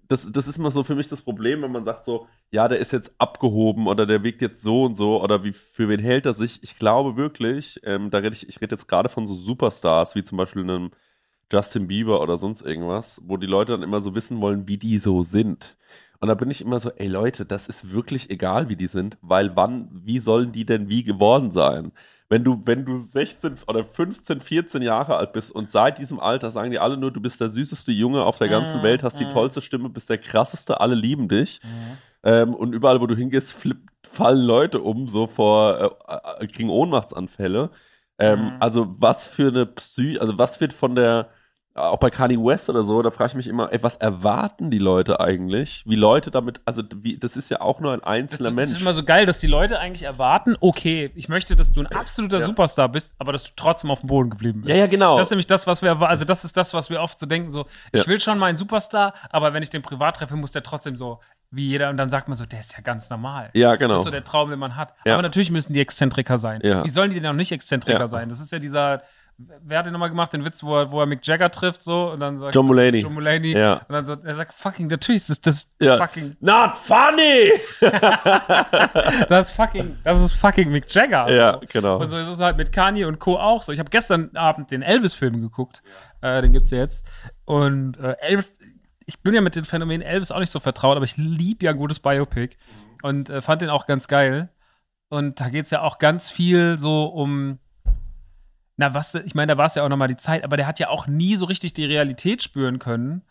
das, 0.09 0.33
das 0.33 0.49
ist 0.49 0.59
immer 0.59 0.71
so 0.71 0.83
für 0.83 0.95
mich 0.95 1.09
das 1.09 1.23
Problem, 1.23 1.63
wenn 1.63 1.73
man 1.73 1.85
sagt 1.85 2.05
so, 2.05 2.27
ja, 2.55 2.69
der 2.69 2.79
ist 2.79 2.93
jetzt 2.93 3.13
abgehoben 3.19 3.89
oder 3.89 4.07
der 4.07 4.23
wiegt 4.23 4.41
jetzt 4.41 4.63
so 4.63 4.85
und 4.85 4.97
so 4.97 5.21
oder 5.21 5.43
wie 5.43 5.53
für 5.53 5.89
wen 5.89 5.99
hält 5.99 6.25
er 6.25 6.35
sich? 6.35 6.63
Ich 6.63 6.79
glaube 6.79 7.17
wirklich, 7.17 7.81
ähm, 7.83 8.11
da 8.11 8.19
rede 8.19 8.33
ich, 8.35 8.49
ich 8.49 8.61
rede 8.61 8.77
jetzt 8.77 8.87
gerade 8.87 9.09
von 9.09 9.27
so 9.27 9.35
Superstars 9.35 10.15
wie 10.15 10.23
zum 10.23 10.39
Beispiel 10.39 10.63
einem 10.63 10.93
Justin 11.53 11.89
Bieber 11.89 12.23
oder 12.23 12.39
sonst 12.39 12.63
irgendwas, 12.63 13.21
wo 13.27 13.39
die 13.39 13.49
Leute 13.49 13.73
dann 13.73 13.83
immer 13.83 14.01
so 14.01 14.15
wissen 14.15 14.41
wollen, 14.41 14.69
wie 14.69 14.79
die 14.79 14.99
so 15.01 15.25
sind. 15.25 15.77
Und 16.21 16.29
da 16.29 16.35
bin 16.37 16.49
ich 16.49 16.61
immer 16.63 16.79
so, 16.79 16.91
ey 16.93 17.09
Leute, 17.09 17.45
das 17.45 17.67
ist 17.67 17.93
wirklich 17.93 18.31
egal, 18.31 18.69
wie 18.69 18.77
die 18.77 18.87
sind, 18.87 19.19
weil 19.21 19.57
wann, 19.57 19.91
wie 19.93 20.21
sollen 20.21 20.53
die 20.53 20.65
denn 20.65 20.89
wie 20.89 21.03
geworden 21.03 21.51
sein? 21.51 21.91
Wenn 22.29 22.45
du, 22.45 22.63
wenn 22.65 22.85
du 22.85 22.99
16 22.99 23.57
oder 23.67 23.85
15, 23.85 24.41
14 24.41 24.81
Jahre 24.83 25.17
alt 25.17 25.33
bist 25.33 25.51
und 25.51 25.71
seit 25.71 25.99
diesem 25.99 26.21
Alter 26.21 26.53
sagen 26.53 26.71
die 26.71 26.79
alle 26.79 26.97
nur, 26.97 27.11
du 27.11 27.21
bist 27.21 27.41
der 27.41 27.49
süßeste 27.49 27.91
Junge 27.91 28.23
auf 28.25 28.39
der 28.39 28.49
ganzen 28.49 28.79
Mhm, 28.79 28.85
Welt, 28.85 29.03
hast 29.03 29.19
die 29.19 29.27
mhm. 29.27 29.31
tollste 29.31 29.61
Stimme, 29.61 29.89
bist 29.89 30.09
der 30.09 30.19
krasseste, 30.19 30.81
alle 30.81 30.95
lieben 30.95 31.29
dich. 31.29 31.61
Ähm, 32.25 32.55
und 32.55 32.73
überall, 32.73 33.01
wo 33.01 33.07
du 33.07 33.15
hingehst, 33.15 33.53
flipp, 33.53 33.79
fallen 34.11 34.41
Leute 34.45 34.81
um, 34.81 35.09
so 35.09 35.27
vor, 35.27 35.97
äh, 36.39 36.45
äh, 36.45 36.47
kriegen 36.47 36.71
Ohnmachtsanfälle. 36.71 37.71
Ähm, 38.19 38.41
Mhm. 38.45 38.57
Also 38.61 38.87
was 38.99 39.27
für 39.27 39.49
eine 39.49 39.67
Psy, 39.67 40.19
also 40.19 40.39
was 40.39 40.61
wird 40.61 40.73
von 40.73 40.95
der, 40.95 41.29
auch 41.77 41.99
bei 41.99 42.09
Kanye 42.11 42.37
West 42.39 42.71
oder 42.71 42.85
so, 42.85 43.03
da 43.03 43.11
frage 43.11 43.31
ich 43.31 43.35
mich 43.35 43.49
immer, 43.49 43.73
ey, 43.73 43.83
was 43.83 43.97
erwarten 43.97 44.71
die 44.71 44.79
Leute 44.79 45.19
eigentlich? 45.19 45.83
Wie 45.87 45.97
Leute 45.97 46.31
damit, 46.31 46.61
also 46.65 46.85
wie, 46.95 47.19
das 47.19 47.37
ist 47.37 47.51
ja 47.51 47.61
auch 47.61 47.81
nur 47.81 47.93
ein 47.93 47.99
Das, 47.99 48.07
einzelner 48.09 48.51
das 48.51 48.55
Mensch. 48.55 48.71
ist 48.77 48.81
immer 48.81 48.93
so 48.95 49.03
geil, 49.03 49.27
dass 49.27 49.41
die 49.41 49.49
Leute 49.49 49.81
eigentlich 49.81 50.05
erwarten, 50.05 50.55
okay, 50.61 51.11
ich 51.17 51.29
möchte, 51.29 51.57
dass 51.57 51.73
du 51.73 51.81
ein 51.81 51.89
absoluter 51.89 52.39
Ja. 52.39 52.47
Superstar 52.47 52.89
bist, 52.91 53.11
aber 53.19 53.33
dass 53.33 53.43
du 53.47 53.51
trotzdem 53.57 53.91
auf 53.91 53.99
dem 53.99 54.07
Boden 54.07 54.31
geblieben 54.31 54.61
bist. 54.61 54.73
ja, 54.73 54.83
ja, 54.83 54.87
genau. 54.87 55.17
Das 55.19 55.27
ist 55.27 55.31
nämlich 55.33 55.49
das, 55.49 55.67
was 55.67 55.83
wir, 55.83 56.01
also 56.01 56.25
das 56.25 56.45
ist 56.45 56.57
das, 56.57 56.73
was 56.75 56.91
wir 56.91 57.01
oft 57.01 57.19
so 57.19 57.27
denken, 57.27 57.51
so, 57.51 57.67
ich 57.93 58.03
Ja. 58.03 58.07
will 58.07 58.21
schon 58.21 58.39
mal 58.39 58.47
einen 58.47 58.57
Superstar, 58.59 59.13
aber 59.31 59.53
wenn 59.53 59.65
ich 59.65 59.71
den 59.71 59.83
privat 59.83 60.15
treffe, 60.19 60.37
muss 60.37 60.53
der 60.53 60.63
trotzdem 60.63 60.95
so, 60.95 61.19
wie 61.55 61.69
jeder, 61.69 61.91
und 61.91 61.97
dann 61.97 62.09
sagt 62.11 62.29
man 62.29 62.37
so, 62.37 62.47
der 62.47 62.61
ist 62.61 62.73
ja 62.75 62.81
ganz 62.83 63.11
normal. 63.11 63.51
ja, 63.55 63.77
genau. 63.77 63.95
Das 63.95 64.01
ist 64.01 64.05
so 64.05 64.11
der 64.11 64.25
Traum, 64.25 64.51
den 64.51 64.59
man 64.59 64.77
hat. 64.77 64.95
Ja. 65.05 65.15
Aber 65.15 65.23
natürlich 65.23 65.51
müssen 65.51 65.73
die 65.73 65.81
Exzentriker 65.81 66.39
sein. 66.39 66.61
Ja. 66.63 66.85
Wie 66.85 66.89
sollen 66.91 67.11
die 67.11 67.17
denn 67.21 67.25
noch 67.31 67.33
nicht 67.37 67.53
Exzentriker 67.53 68.01
Ja. 68.01 68.09
sein? 68.09 68.29
Das 68.29 68.41
ist 68.41 68.51
ja 68.53 68.59
dieser, 68.59 69.03
wer 69.37 69.79
hat 69.79 69.87
den 69.87 69.93
nochmal 69.93 70.09
gemacht, 70.11 70.33
den 70.33 70.45
Witz, 70.45 70.63
wo 70.63 70.77
er, 70.79 70.91
wo 70.93 71.01
er 71.01 71.07
Mick 71.07 71.27
Jagger 71.27 71.51
trifft, 71.51 71.83
so, 71.83 72.11
und 72.13 72.21
dann 72.21 72.39
sagt 72.39 72.55
John 72.55 72.67
Mulaney. 72.67 72.99
John 73.01 73.15
Mulaney. 73.15 73.53
Ja. 73.57 73.75
Und 73.89 73.93
dann 73.93 74.05
so, 74.05 74.15
er 74.15 74.35
sagt, 74.35 74.55
fucking, 74.55 74.87
natürlich 74.87 75.29
ist 75.29 75.47
das 75.47 75.71
Ja. 75.81 75.97
fucking, 75.99 76.37
Not 76.41 76.77
funny! 76.77 77.51
das 79.29 79.49
ist 79.51 79.57
fucking, 79.57 79.99
das 80.05 80.21
ist 80.21 80.35
fucking 80.35 80.71
Mick 80.71 80.93
Jagger. 80.93 81.31
ja, 81.33 81.61
genau. 81.73 81.99
Und 81.99 82.09
so 82.11 82.19
ist 82.19 82.29
es 82.29 82.39
halt 82.41 82.57
mit 82.57 82.73
Kanye 82.73 83.05
und 83.07 83.19
Co. 83.19 83.37
auch 83.39 83.63
so. 83.63 83.73
Ich 83.73 83.79
habe 83.79 83.91
gestern 83.91 84.31
Abend 84.37 84.71
den 84.71 84.83
Elvis-Film 84.83 85.41
geguckt. 85.41 85.83
Äh, 86.21 86.43
den 86.43 86.53
gibt's 86.53 86.71
ja 86.71 86.79
jetzt. 86.79 87.05
Und 87.45 87.99
äh, 87.99 88.17
Elvis, 88.21 88.59
ich 89.07 89.21
bin 89.21 89.35
ja 89.35 89.41
mit 89.41 89.57
dem 89.57 89.65
Phänomen 89.65 90.03
Elvis 90.03 90.31
auch 90.31 90.39
nicht 90.41 90.51
so 90.51 90.61
vertraut, 90.61 90.97
aber 90.97 91.05
ich 91.05 91.17
liebe 91.17 91.65
ja 91.65 91.73
ein 91.73 91.77
gutes 91.79 92.01
Biopic. 92.01 92.57
Und 93.03 93.29
äh, 93.31 93.43
fand 93.43 93.61
den 93.63 93.71
auch 93.71 93.87
ganz 93.87 94.09
geil. 94.09 94.49
Und 95.11 95.41
da 95.41 95.49
geht's 95.51 95.71
ja 95.71 95.83
auch 95.83 95.99
ganz 95.99 96.31
viel 96.31 96.79
so 96.79 97.05
um. 97.07 97.59
Na, 98.77 98.93
was, 98.95 99.15
ich 99.15 99.35
meine, 99.35 99.53
da 99.53 99.59
war 99.59 99.67
es 99.67 99.75
ja 99.77 99.85
auch 99.85 99.89
nochmal 99.89 100.09
die 100.09 100.17
Zeit, 100.17 100.43
aber 100.43 100.57
der 100.57 100.67
hat 100.67 100.81
ja 100.81 100.89
auch 100.89 101.07
nie 101.07 101.37
so 101.37 101.45
richtig 101.45 101.75
die 101.75 101.85
Realität 101.85 102.43
spüren 102.43 102.79
können. 102.79 103.23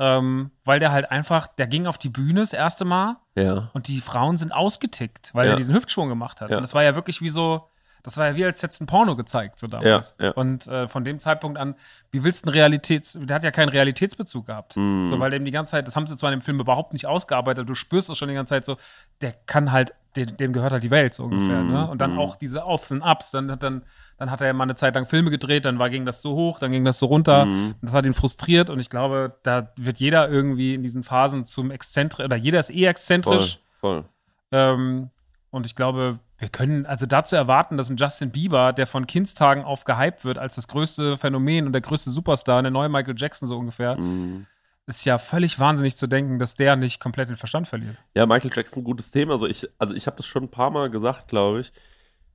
Ähm, 0.00 0.52
weil 0.64 0.78
der 0.78 0.92
halt 0.92 1.10
einfach, 1.10 1.48
der 1.48 1.66
ging 1.66 1.86
auf 1.88 1.98
die 1.98 2.08
Bühne 2.08 2.40
das 2.40 2.52
erste 2.52 2.84
Mal 2.84 3.16
Ja. 3.34 3.68
und 3.74 3.88
die 3.88 4.00
Frauen 4.00 4.36
sind 4.36 4.52
ausgetickt, 4.52 5.34
weil 5.34 5.46
Ja. 5.46 5.52
er 5.54 5.56
diesen 5.56 5.74
Hüftschwung 5.74 6.08
gemacht 6.08 6.40
hat. 6.40 6.50
Ja. 6.50 6.56
Und 6.58 6.62
das 6.62 6.72
war 6.72 6.84
ja 6.84 6.94
wirklich 6.94 7.20
wie 7.20 7.28
so, 7.30 7.68
das 8.02 8.16
war 8.16 8.28
ja 8.28 8.36
wie 8.36 8.44
als 8.44 8.62
jetzt 8.62 8.80
ein 8.80 8.86
Porno 8.86 9.16
gezeigt, 9.16 9.58
so 9.58 9.66
damals. 9.66 10.14
Ja, 10.18 10.26
ja. 10.26 10.30
Und 10.32 10.66
äh, 10.66 10.88
von 10.88 11.04
dem 11.04 11.18
Zeitpunkt 11.18 11.58
an, 11.58 11.74
wie 12.10 12.24
willst 12.24 12.44
du 12.44 12.48
einen 12.48 12.58
Realitäts, 12.58 13.18
der 13.20 13.36
hat 13.36 13.44
ja 13.44 13.50
keinen 13.50 13.68
Realitätsbezug 13.68 14.46
gehabt. 14.46 14.76
Mhm. 14.76 15.06
So, 15.06 15.18
weil 15.20 15.30
dem 15.30 15.44
die 15.44 15.50
ganze 15.50 15.72
Zeit, 15.72 15.86
das 15.86 15.96
haben 15.96 16.06
sie 16.06 16.16
zwar 16.16 16.32
in 16.32 16.38
dem 16.38 16.42
Film 16.42 16.60
überhaupt 16.60 16.92
nicht 16.92 17.06
ausgearbeitet, 17.06 17.68
du 17.68 17.74
spürst 17.74 18.10
es 18.10 18.18
schon 18.18 18.28
die 18.28 18.34
ganze 18.34 18.50
Zeit 18.54 18.64
so, 18.64 18.76
der 19.20 19.32
kann 19.46 19.72
halt, 19.72 19.92
dem, 20.16 20.36
dem 20.36 20.52
gehört 20.52 20.72
halt 20.72 20.82
die 20.82 20.90
Welt, 20.90 21.14
so 21.14 21.24
ungefähr, 21.24 21.62
Mhm, 21.62 21.72
ne? 21.72 21.88
Und 21.88 22.00
dann 22.00 22.12
mhm. 22.14 22.18
auch 22.18 22.36
diese 22.36 22.64
Aufs 22.64 22.90
und 22.90 23.02
Ups, 23.02 23.30
dann 23.30 23.50
hat 23.50 23.62
dann, 23.62 23.82
dann 24.16 24.30
hat 24.30 24.40
er 24.40 24.48
ja 24.48 24.52
mal 24.52 24.64
eine 24.64 24.74
Zeit 24.74 24.94
lang 24.94 25.06
Filme 25.06 25.30
gedreht, 25.30 25.64
dann 25.64 25.78
war, 25.78 25.90
ging 25.90 26.06
das 26.06 26.22
so 26.22 26.34
hoch, 26.34 26.58
dann 26.58 26.72
ging 26.72 26.84
das 26.84 26.98
so 26.98 27.06
runter. 27.06 27.44
Mhm. 27.44 27.74
Das 27.82 27.92
hat 27.92 28.04
ihn 28.04 28.14
frustriert 28.14 28.70
und 28.70 28.80
ich 28.80 28.90
glaube, 28.90 29.36
da 29.42 29.70
wird 29.76 30.00
jeder 30.00 30.28
irgendwie 30.28 30.74
in 30.74 30.82
diesen 30.82 31.04
Phasen 31.04 31.44
zum 31.44 31.70
Exzentrisch, 31.70 32.24
oder 32.24 32.36
jeder 32.36 32.58
ist 32.58 32.70
eh 32.70 32.74
Voll, 32.74 32.84
exzentrisch. 32.84 33.58
voll. 33.80 34.04
Ähm, 34.50 35.10
und 35.50 35.66
ich 35.66 35.74
glaube, 35.74 36.18
wir 36.38 36.48
können 36.48 36.86
also 36.86 37.06
dazu 37.06 37.34
erwarten, 37.36 37.76
dass 37.76 37.88
ein 37.90 37.96
Justin 37.96 38.30
Bieber, 38.30 38.72
der 38.72 38.86
von 38.86 39.06
Kindstagen 39.06 39.64
auf 39.64 39.84
gehypt 39.84 40.24
wird 40.24 40.38
als 40.38 40.54
das 40.56 40.68
größte 40.68 41.16
Phänomen 41.16 41.66
und 41.66 41.72
der 41.72 41.80
größte 41.80 42.10
Superstar, 42.10 42.62
der 42.62 42.70
neue 42.70 42.88
Michael 42.88 43.14
Jackson 43.16 43.48
so 43.48 43.56
ungefähr, 43.58 43.96
Mhm. 43.96 44.46
ist 44.86 45.04
ja 45.04 45.18
völlig 45.18 45.58
wahnsinnig 45.58 45.96
zu 45.96 46.06
denken, 46.06 46.38
dass 46.38 46.54
der 46.54 46.76
nicht 46.76 47.00
komplett 47.00 47.28
den 47.28 47.36
Verstand 47.36 47.68
verliert. 47.68 47.96
Ja, 48.14 48.26
Michael 48.26 48.50
Jackson, 48.54 48.84
gutes 48.84 49.10
Thema. 49.10 49.32
Also 49.34 49.46
ich, 49.46 49.68
also 49.78 49.94
ich 49.94 50.06
habe 50.06 50.16
das 50.16 50.26
schon 50.26 50.44
ein 50.44 50.50
paar 50.50 50.70
Mal 50.70 50.90
gesagt, 50.90 51.28
glaube 51.28 51.60
ich. 51.60 51.72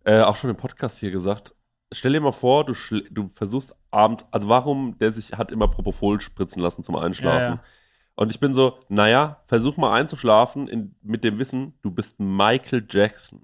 Äh, 0.06 0.22
auch 0.22 0.36
schon 0.36 0.50
im 0.50 0.58
Podcast 0.58 1.00
hier 1.00 1.12
gesagt. 1.12 1.56
Stell 1.94 2.12
dir 2.14 2.20
mal 2.22 2.32
vor, 2.32 2.66
du, 2.66 2.74
du 3.12 3.30
versuchst 3.30 3.76
abends, 3.92 4.26
also 4.32 4.50
warum 4.50 4.98
der 4.98 5.12
sich 5.14 5.34
hat 5.34 5.52
immer 5.52 5.68
Propofol 5.68 6.20
spritzen 6.20 6.62
lassen 6.62 6.84
zum 6.84 6.96
Einschlafen. 6.96 7.40
Ja, 7.42 7.50
ja. 7.56 7.64
Und 8.16 8.32
ich 8.32 8.40
bin 8.40 8.54
so, 8.54 8.78
naja, 8.90 9.42
versuch 9.48 9.78
mal 9.78 9.94
einzuschlafen 9.94 10.68
in, 10.68 10.96
mit 11.02 11.24
dem 11.24 11.40
Wissen, 11.40 11.74
du 11.82 11.92
bist 11.92 12.20
Michael 12.20 12.86
Jackson. 12.90 13.42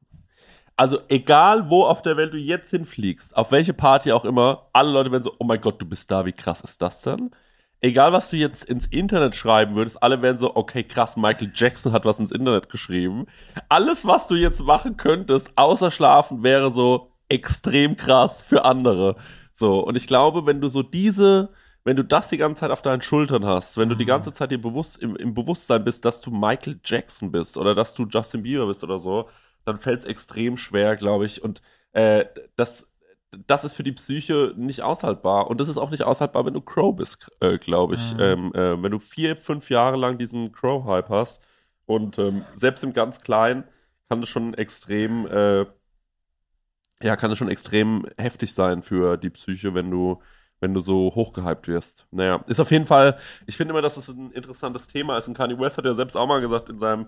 Also 0.75 0.99
egal, 1.09 1.69
wo 1.69 1.83
auf 1.83 2.01
der 2.01 2.15
Welt 2.15 2.33
du 2.33 2.37
jetzt 2.37 2.69
hinfliegst, 2.69 3.35
auf 3.35 3.51
welche 3.51 3.73
Party 3.73 4.11
auch 4.11 4.23
immer, 4.23 4.69
alle 4.71 4.91
Leute 4.91 5.11
werden 5.11 5.23
so, 5.23 5.33
oh 5.37 5.43
mein 5.43 5.59
Gott, 5.59 5.81
du 5.81 5.85
bist 5.85 6.09
da, 6.09 6.25
wie 6.25 6.31
krass 6.31 6.61
ist 6.61 6.81
das 6.81 7.01
denn? 7.01 7.31
Egal, 7.81 8.11
was 8.11 8.29
du 8.29 8.37
jetzt 8.37 8.63
ins 8.65 8.87
Internet 8.87 9.35
schreiben 9.35 9.75
würdest, 9.75 10.01
alle 10.03 10.21
werden 10.21 10.37
so, 10.37 10.55
okay, 10.55 10.83
krass, 10.83 11.17
Michael 11.17 11.51
Jackson 11.53 11.91
hat 11.91 12.05
was 12.05 12.19
ins 12.19 12.31
Internet 12.31 12.69
geschrieben. 12.69 13.25
Alles, 13.69 14.05
was 14.05 14.27
du 14.27 14.35
jetzt 14.35 14.61
machen 14.61 14.97
könntest, 14.97 15.51
außer 15.57 15.89
schlafen, 15.89 16.43
wäre 16.43 16.71
so 16.71 17.11
extrem 17.29 17.97
krass 17.97 18.41
für 18.41 18.65
andere. 18.65 19.15
So, 19.53 19.79
und 19.79 19.97
ich 19.97 20.07
glaube, 20.07 20.45
wenn 20.45 20.61
du 20.61 20.67
so 20.67 20.83
diese, 20.83 21.49
wenn 21.89 21.95
du 21.95 22.03
das 22.03 22.27
die 22.27 22.37
ganze 22.37 22.59
Zeit 22.59 22.69
auf 22.69 22.83
deinen 22.83 23.01
Schultern 23.01 23.43
hast, 23.43 23.75
wenn 23.77 23.89
du 23.89 23.95
die 23.95 24.05
ganze 24.05 24.31
Zeit 24.31 24.51
dir 24.51 24.61
bewusst, 24.61 25.01
im, 25.01 25.15
im 25.15 25.33
Bewusstsein 25.33 25.83
bist, 25.83 26.05
dass 26.05 26.21
du 26.21 26.29
Michael 26.29 26.79
Jackson 26.85 27.31
bist 27.31 27.57
oder 27.57 27.73
dass 27.73 27.95
du 27.95 28.05
Justin 28.05 28.43
Bieber 28.43 28.67
bist 28.67 28.83
oder 28.83 28.99
so, 28.99 29.27
dann 29.65 29.79
fällt 29.79 30.01
es 30.01 30.05
extrem 30.05 30.55
schwer, 30.55 30.95
glaube 30.95 31.25
ich. 31.25 31.43
Und 31.43 31.63
äh, 31.93 32.25
das, 32.55 32.93
das 33.47 33.63
ist 33.63 33.73
für 33.73 33.81
die 33.81 33.93
Psyche 33.93 34.53
nicht 34.55 34.83
aushaltbar. 34.83 35.47
Und 35.49 35.59
das 35.59 35.67
ist 35.67 35.79
auch 35.79 35.89
nicht 35.89 36.03
aushaltbar, 36.03 36.45
wenn 36.45 36.53
du 36.53 36.61
Crow 36.61 36.95
bist, 36.95 37.31
äh, 37.39 37.57
glaube 37.57 37.95
ich. 37.95 38.13
Mhm. 38.13 38.19
Ähm, 38.19 38.53
äh, 38.53 38.83
wenn 38.83 38.91
du 38.91 38.99
vier, 38.99 39.35
fünf 39.35 39.71
Jahre 39.71 39.97
lang 39.97 40.19
diesen 40.19 40.51
Crow-Hype 40.51 41.09
hast 41.09 41.43
und 41.87 42.19
ähm, 42.19 42.45
selbst 42.53 42.83
im 42.83 42.93
ganz 42.93 43.21
Kleinen 43.21 43.63
kann 44.09 44.21
das 44.21 44.29
schon 44.29 44.53
extrem, 44.53 45.25
äh, 45.25 45.65
ja, 47.01 47.15
kann 47.15 47.31
das 47.31 47.39
schon 47.39 47.49
extrem 47.49 48.05
heftig 48.15 48.53
sein 48.53 48.83
für 48.83 49.17
die 49.17 49.31
Psyche, 49.31 49.73
wenn 49.73 49.89
du, 49.89 50.21
wenn 50.59 50.73
du 50.73 50.81
so 50.81 51.13
hochgehypt 51.15 51.67
wirst. 51.67 52.05
Naja, 52.11 52.43
ist 52.47 52.59
auf 52.59 52.71
jeden 52.71 52.85
Fall, 52.85 53.17
ich 53.45 53.57
finde 53.57 53.71
immer, 53.71 53.81
dass 53.81 53.97
es 53.97 54.09
ein 54.09 54.31
interessantes 54.31 54.87
Thema 54.87 55.17
ist. 55.17 55.27
Und 55.27 55.35
Kanye 55.35 55.57
West 55.59 55.77
hat 55.77 55.85
ja 55.85 55.93
selbst 55.93 56.15
auch 56.15 56.27
mal 56.27 56.41
gesagt 56.41 56.69
in 56.69 56.79
seinem 56.79 57.07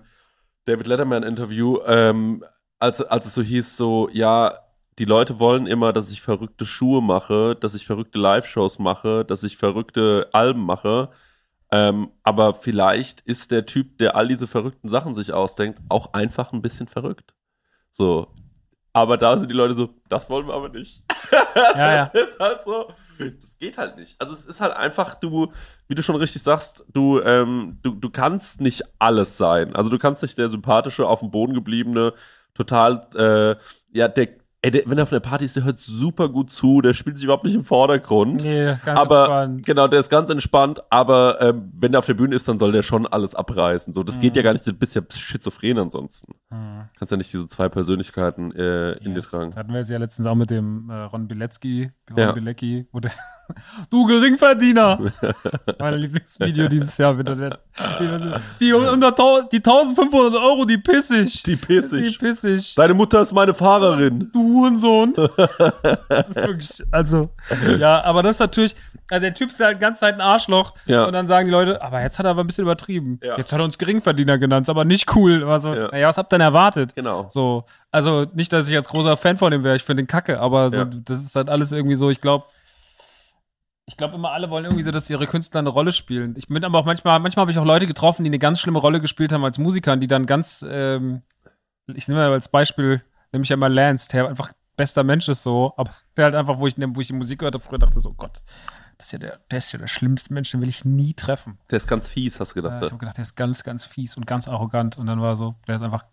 David 0.64 0.86
Letterman-Interview, 0.86 1.80
ähm, 1.86 2.44
als, 2.78 3.02
als 3.02 3.26
es 3.26 3.34
so 3.34 3.42
hieß, 3.42 3.76
so, 3.76 4.08
ja, 4.12 4.54
die 4.98 5.04
Leute 5.04 5.40
wollen 5.40 5.66
immer, 5.66 5.92
dass 5.92 6.10
ich 6.10 6.20
verrückte 6.20 6.66
Schuhe 6.66 7.02
mache, 7.02 7.56
dass 7.56 7.74
ich 7.74 7.86
verrückte 7.86 8.18
Live-Shows 8.18 8.78
mache, 8.78 9.24
dass 9.24 9.42
ich 9.42 9.56
verrückte 9.56 10.28
Alben 10.32 10.64
mache. 10.64 11.10
Ähm, 11.70 12.10
aber 12.22 12.54
vielleicht 12.54 13.20
ist 13.22 13.50
der 13.50 13.64
Typ, 13.66 13.98
der 13.98 14.14
all 14.16 14.28
diese 14.28 14.46
verrückten 14.46 14.88
Sachen 14.88 15.14
sich 15.14 15.32
ausdenkt, 15.32 15.80
auch 15.88 16.12
einfach 16.12 16.52
ein 16.52 16.62
bisschen 16.62 16.88
verrückt. 16.88 17.34
So. 17.92 18.28
Aber 18.94 19.16
da 19.16 19.38
sind 19.38 19.50
die 19.50 19.54
Leute 19.54 19.74
so, 19.74 19.88
das 20.08 20.28
wollen 20.28 20.46
wir 20.46 20.54
aber 20.54 20.68
nicht. 20.68 21.02
Ja, 21.74 21.94
ja. 21.94 22.10
Das 22.12 22.28
ist 22.28 22.40
halt 22.40 22.62
so. 22.64 22.92
Das 23.18 23.58
geht 23.58 23.76
halt 23.76 23.96
nicht. 23.96 24.18
Also 24.18 24.32
es 24.32 24.46
ist 24.46 24.60
halt 24.60 24.74
einfach, 24.74 25.14
du, 25.14 25.52
wie 25.86 25.94
du 25.94 26.02
schon 26.02 26.16
richtig 26.16 26.42
sagst, 26.42 26.84
du, 26.92 27.20
ähm, 27.20 27.78
du, 27.82 27.94
du 27.94 28.08
kannst 28.10 28.60
nicht 28.62 28.82
alles 28.98 29.36
sein. 29.36 29.76
Also 29.76 29.90
du 29.90 29.98
kannst 29.98 30.22
nicht 30.22 30.38
der 30.38 30.48
sympathische, 30.48 31.06
auf 31.06 31.20
dem 31.20 31.30
Boden 31.30 31.52
gebliebene, 31.52 32.14
total, 32.54 33.06
äh, 33.14 33.56
ja, 33.96 34.08
der, 34.08 34.28
ey, 34.62 34.70
der, 34.70 34.82
wenn 34.86 34.96
er 34.98 35.02
auf 35.02 35.12
einer 35.12 35.20
Party 35.20 35.44
ist, 35.44 35.56
der 35.56 35.64
hört 35.64 35.78
super 35.80 36.28
gut 36.28 36.50
zu, 36.52 36.80
der 36.80 36.94
spielt 36.94 37.16
sich 37.18 37.24
überhaupt 37.24 37.44
nicht 37.44 37.54
im 37.54 37.64
Vordergrund. 37.64 38.42
Nee, 38.44 38.74
ganz 38.84 38.98
aber 38.98 39.18
entspannt. 39.20 39.66
genau, 39.66 39.88
der 39.88 40.00
ist 40.00 40.08
ganz 40.08 40.30
entspannt, 40.30 40.82
aber 40.90 41.40
ähm, 41.40 41.68
wenn 41.76 41.92
der 41.92 41.98
auf 41.98 42.06
der 42.06 42.14
Bühne 42.14 42.34
ist, 42.34 42.48
dann 42.48 42.58
soll 42.58 42.72
der 42.72 42.82
schon 42.82 43.06
alles 43.06 43.34
abreißen. 43.34 43.92
So, 43.92 44.02
das 44.02 44.18
geht 44.18 44.32
Mhm. 44.32 44.36
ja 44.36 44.42
gar 44.42 44.52
nicht, 44.52 44.66
du 44.66 44.72
bist 44.72 44.94
ja 44.94 45.02
schizophren 45.10 45.78
ansonsten. 45.78 46.32
Hm. 46.50 46.84
Kannst 46.98 47.10
ja 47.10 47.16
nicht 47.16 47.32
diese 47.32 47.46
zwei 47.48 47.68
Persönlichkeiten 47.68 48.52
äh, 48.52 48.92
in 48.98 49.14
dir 49.14 49.20
Yes. 49.20 49.30
tragen. 49.30 49.54
Hatten 49.56 49.72
wir 49.72 49.80
es 49.80 49.88
ja 49.88 49.98
letztens 49.98 50.26
auch 50.26 50.34
mit 50.36 50.50
dem 50.50 50.88
äh, 50.90 50.94
Ron 50.94 51.28
Bilecki, 51.28 51.90
Ron 52.10 52.18
Ja. 52.18 52.32
Bilecki, 52.32 52.86
wo 52.92 53.00
der, 53.00 53.10
du 53.90 54.06
Geringverdiener! 54.06 54.98
Mein 55.78 55.94
Lieblingsvideo 55.94 56.68
dieses 56.68 56.96
Jahr 56.98 57.14
mit 57.14 57.28
der, 57.28 57.58
die, 58.00 58.34
die, 58.60 58.72
unter, 58.72 59.14
tau- 59.14 59.42
die 59.50 59.56
1500 59.58 60.34
Euro, 60.40 60.64
die 60.64 60.78
piss 60.78 61.10
ich. 61.10 61.42
Die 61.42 61.56
pissig. 61.56 62.12
Die 62.12 62.18
piss 62.18 62.44
ich. 62.44 62.74
Deine 62.74 62.94
Mutter 62.94 63.20
ist 63.22 63.32
meine 63.32 63.54
Fahrerin. 63.54 64.30
Du 64.32 64.42
Hurensohn. 64.60 65.14
das 65.14 66.26
ist 66.28 66.36
wirklich, 66.36 66.82
also, 66.90 67.30
ja, 67.78 68.02
aber 68.04 68.22
das 68.22 68.32
ist 68.36 68.40
natürlich, 68.40 68.74
also 69.10 69.20
der 69.22 69.34
Typ 69.34 69.50
ist 69.50 69.60
halt 69.60 69.76
die 69.76 69.80
ganze 69.80 70.00
Zeit 70.00 70.14
ein 70.14 70.20
Arschloch. 70.20 70.74
Ja. 70.86 71.04
Und 71.04 71.12
dann 71.12 71.26
sagen 71.26 71.46
die 71.46 71.52
Leute, 71.52 71.82
aber 71.82 72.00
jetzt 72.02 72.18
hat 72.18 72.26
er 72.26 72.30
aber 72.30 72.42
ein 72.44 72.46
bisschen 72.46 72.62
übertrieben. 72.62 73.18
Ja. 73.22 73.36
Jetzt 73.36 73.52
hat 73.52 73.60
er 73.60 73.64
uns 73.64 73.78
Geringverdiener 73.78 74.38
genannt, 74.38 74.66
ist 74.66 74.70
aber 74.70 74.84
nicht 74.84 75.14
cool. 75.16 75.44
Also, 75.44 75.74
Ja. 75.74 75.88
naja, 75.90 76.08
was 76.08 76.16
habt 76.18 76.32
ihr 76.32 76.38
denn 76.38 76.46
erwartet? 76.46 76.94
Genau. 76.94 77.26
So, 77.30 77.64
also 77.90 78.26
nicht, 78.34 78.52
dass 78.52 78.66
ich 78.66 78.72
jetzt 78.72 78.88
großer 78.88 79.16
Fan 79.16 79.36
von 79.38 79.50
dem 79.50 79.64
wäre, 79.64 79.76
ich 79.76 79.82
finde 79.82 80.02
den 80.02 80.06
kacke, 80.06 80.40
aber 80.40 80.70
so, 80.70 80.76
Ja. 80.78 80.84
das 80.84 81.22
ist 81.22 81.36
halt 81.36 81.48
alles 81.48 81.72
irgendwie 81.72 81.94
so, 81.96 82.10
ich 82.10 82.20
glaube, 82.20 82.46
ich 83.92 83.98
glaube 83.98 84.14
immer 84.14 84.32
alle 84.32 84.48
wollen 84.48 84.64
irgendwie 84.64 84.82
so, 84.82 84.90
dass 84.90 85.10
ihre 85.10 85.26
Künstler 85.26 85.58
eine 85.58 85.68
Rolle 85.68 85.92
spielen. 85.92 86.34
Ich 86.38 86.48
bin 86.48 86.64
aber 86.64 86.78
auch 86.78 86.86
manchmal, 86.86 87.20
manchmal 87.20 87.42
habe 87.42 87.50
ich 87.50 87.58
auch 87.58 87.64
Leute 87.66 87.86
getroffen, 87.86 88.24
die 88.24 88.30
eine 88.30 88.38
ganz 88.38 88.58
schlimme 88.58 88.78
Rolle 88.78 89.02
gespielt 89.02 89.32
haben 89.32 89.44
als 89.44 89.58
Musiker, 89.58 89.98
die 89.98 90.06
dann 90.06 90.24
ganz, 90.24 90.64
ähm, 90.66 91.20
ich 91.86 92.08
nehme 92.08 92.20
mal 92.20 92.32
als 92.32 92.48
Beispiel, 92.48 93.02
nehme 93.32 93.42
ich 93.42 93.50
ja 93.50 93.56
mal 93.58 93.70
Lance, 93.70 94.08
der 94.08 94.28
einfach 94.28 94.50
bester 94.78 95.04
Mensch 95.04 95.28
ist 95.28 95.42
so, 95.42 95.74
aber 95.76 95.90
der 96.16 96.24
halt 96.24 96.34
einfach, 96.34 96.58
wo 96.58 96.66
ich, 96.66 96.74
wo 96.78 97.00
ich 97.02 97.08
die 97.08 97.12
Musik 97.12 97.40
gehört 97.40 97.54
habe, 97.54 97.62
früher 97.62 97.78
dachte 97.78 98.00
so, 98.00 98.10
oh 98.10 98.14
Gott, 98.14 98.40
das 98.96 99.08
ist 99.08 99.12
ja 99.12 99.18
der, 99.18 99.40
der 99.50 99.58
ist 99.58 99.70
ja 99.72 99.78
der 99.78 99.88
schlimmste 99.88 100.32
Mensch, 100.32 100.50
den 100.50 100.62
will 100.62 100.70
ich 100.70 100.86
nie 100.86 101.12
treffen. 101.12 101.58
Der 101.70 101.76
ist 101.76 101.86
ganz 101.86 102.08
fies, 102.08 102.40
hast 102.40 102.52
du 102.52 102.62
gedacht. 102.62 102.82
ich 102.82 102.90
habe 102.90 102.98
gedacht, 102.98 103.18
der 103.18 103.22
ist 103.22 103.36
ganz, 103.36 103.62
ganz 103.62 103.84
fies 103.84 104.16
und 104.16 104.26
ganz 104.26 104.48
arrogant 104.48 104.96
und 104.96 105.06
dann 105.06 105.20
war 105.20 105.36
so, 105.36 105.54
der 105.68 105.76
ist 105.76 105.82
einfach 105.82 106.06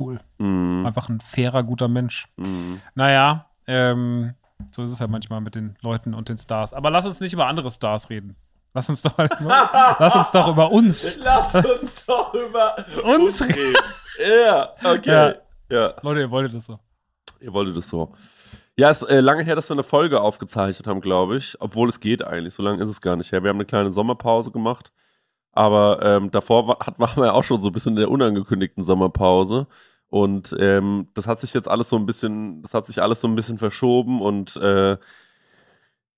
cool. 0.00 0.20
Mhm. 0.38 0.86
Einfach 0.86 1.10
ein 1.10 1.20
fairer, 1.20 1.64
guter 1.64 1.88
Mensch. 1.88 2.28
Mhm. 2.38 2.80
Naja, 2.94 3.50
ähm, 3.66 4.34
so 4.72 4.82
ist 4.82 4.92
es 4.92 5.00
halt 5.00 5.10
manchmal 5.10 5.40
mit 5.40 5.54
den 5.54 5.76
Leuten 5.80 6.14
und 6.14 6.28
den 6.28 6.38
Stars. 6.38 6.72
Aber 6.72 6.90
lass 6.90 7.06
uns 7.06 7.20
nicht 7.20 7.32
über 7.32 7.46
andere 7.46 7.70
Stars 7.70 8.10
reden. 8.10 8.36
Lass 8.74 8.88
uns 8.90 9.02
doch, 9.02 9.16
lass 9.98 10.14
uns 10.14 10.30
doch 10.32 10.48
über 10.48 10.70
uns. 10.70 11.18
Lass 11.22 11.54
uns 11.54 12.04
doch 12.04 12.34
über 12.34 12.76
Uns 13.04 13.40
reden. 13.42 13.76
Ja, 14.44 14.74
okay. 14.84 15.34
Ja. 15.70 15.94
Leute, 16.02 16.20
ihr 16.20 16.30
wolltet 16.30 16.54
das 16.54 16.66
so. 16.66 16.78
ihr 17.40 17.52
wolltet 17.52 17.76
es 17.76 17.88
so. 17.88 18.14
Ja, 18.78 18.90
es 18.90 19.00
ist 19.00 19.08
äh, 19.08 19.20
lange 19.20 19.44
her, 19.44 19.56
dass 19.56 19.70
wir 19.70 19.74
eine 19.74 19.82
Folge 19.82 20.20
aufgezeichnet 20.20 20.86
haben, 20.86 21.00
glaube 21.00 21.38
ich. 21.38 21.56
Obwohl 21.60 21.88
es 21.88 22.00
geht 22.00 22.22
eigentlich. 22.22 22.52
So 22.52 22.62
lange 22.62 22.82
ist 22.82 22.90
es 22.90 23.00
gar 23.00 23.16
nicht 23.16 23.32
her. 23.32 23.42
Wir 23.42 23.48
haben 23.48 23.56
eine 23.56 23.64
kleine 23.64 23.90
Sommerpause 23.90 24.50
gemacht. 24.50 24.92
Aber 25.52 26.02
ähm, 26.02 26.30
davor 26.30 26.68
war, 26.68 26.78
hat, 26.80 26.98
waren 26.98 27.16
wir 27.16 27.26
ja 27.26 27.32
auch 27.32 27.44
schon 27.44 27.62
so 27.62 27.70
ein 27.70 27.72
bisschen 27.72 27.94
in 27.94 28.00
der 28.00 28.10
unangekündigten 28.10 28.84
Sommerpause. 28.84 29.66
Und 30.08 30.54
ähm, 30.58 31.08
das 31.14 31.26
hat 31.26 31.40
sich 31.40 31.52
jetzt 31.52 31.68
alles 31.68 31.88
so 31.88 31.96
ein 31.96 32.06
bisschen, 32.06 32.62
das 32.62 32.74
hat 32.74 32.86
sich 32.86 33.02
alles 33.02 33.20
so 33.20 33.28
ein 33.28 33.34
bisschen 33.34 33.58
verschoben 33.58 34.20
und 34.20 34.56
äh, 34.56 34.96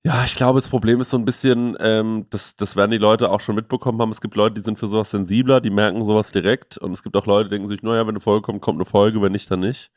ja, 0.04 0.24
ich 0.24 0.36
glaube, 0.36 0.58
das 0.60 0.68
Problem 0.68 1.00
ist 1.00 1.10
so 1.10 1.18
ein 1.18 1.24
bisschen, 1.24 1.76
ähm, 1.80 2.26
das, 2.30 2.56
das 2.56 2.76
werden 2.76 2.92
die 2.92 2.98
Leute 2.98 3.30
auch 3.30 3.40
schon 3.40 3.56
mitbekommen 3.56 4.00
haben. 4.00 4.10
Es 4.10 4.20
gibt 4.20 4.36
Leute, 4.36 4.54
die 4.54 4.60
sind 4.60 4.78
für 4.78 4.86
sowas 4.86 5.10
sensibler, 5.10 5.60
die 5.60 5.70
merken 5.70 6.04
sowas 6.04 6.30
direkt. 6.32 6.78
Und 6.78 6.92
es 6.92 7.02
gibt 7.02 7.16
auch 7.16 7.26
Leute, 7.26 7.48
die 7.48 7.56
denken 7.56 7.68
sich, 7.68 7.82
naja, 7.82 8.02
wenn 8.02 8.10
eine 8.10 8.20
Folge 8.20 8.42
kommt, 8.42 8.62
kommt 8.62 8.78
eine 8.78 8.84
Folge, 8.84 9.20
wenn 9.20 9.32
nicht, 9.32 9.50
dann 9.50 9.60
nicht. 9.60 9.90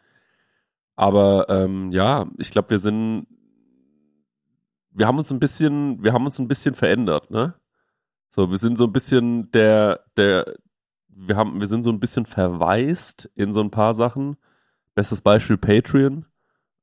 Aber 0.96 1.48
ähm, 1.50 1.92
ja, 1.92 2.28
ich 2.38 2.52
glaube, 2.52 2.72
wir 2.72 2.80
sind, 2.80 3.28
wir 4.92 5.08
haben 5.08 5.18
uns 5.18 5.32
ein 5.32 5.40
bisschen, 5.40 6.04
wir 6.04 6.14
haben 6.14 6.26
uns 6.26 6.40
ein 6.40 6.48
bisschen 6.48 6.76
verändert, 6.76 7.32
ne? 7.32 7.54
So, 8.36 8.50
wir 8.52 8.58
sind 8.58 8.78
so 8.78 8.86
ein 8.86 8.94
bisschen 8.94 9.52
der, 9.52 10.02
der, 10.18 10.56
wir 11.28 11.36
haben, 11.36 11.60
wir 11.60 11.68
sind 11.68 11.84
so 11.84 11.92
ein 11.92 12.00
bisschen 12.00 12.26
verwaist 12.26 13.30
in 13.36 13.54
so 13.54 13.62
ein 13.62 13.72
paar 13.72 13.94
Sachen. 13.94 14.38
Bestes 14.96 15.22
Beispiel 15.22 15.58
Patreon, 15.58 16.26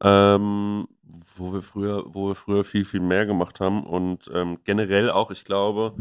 ähm, 0.01 0.89
wo 1.37 1.53
wir 1.53 1.63
früher, 1.63 2.05
wo 2.07 2.29
wir 2.29 2.35
früher 2.35 2.65
viel, 2.65 2.85
viel 2.85 3.01
mehr 3.01 3.27
gemacht 3.27 3.61
haben 3.61 3.85
und 3.85 4.31
ähm, 4.33 4.59
generell 4.65 5.11
auch, 5.11 5.31
ich 5.31 5.45
glaube, 5.45 5.95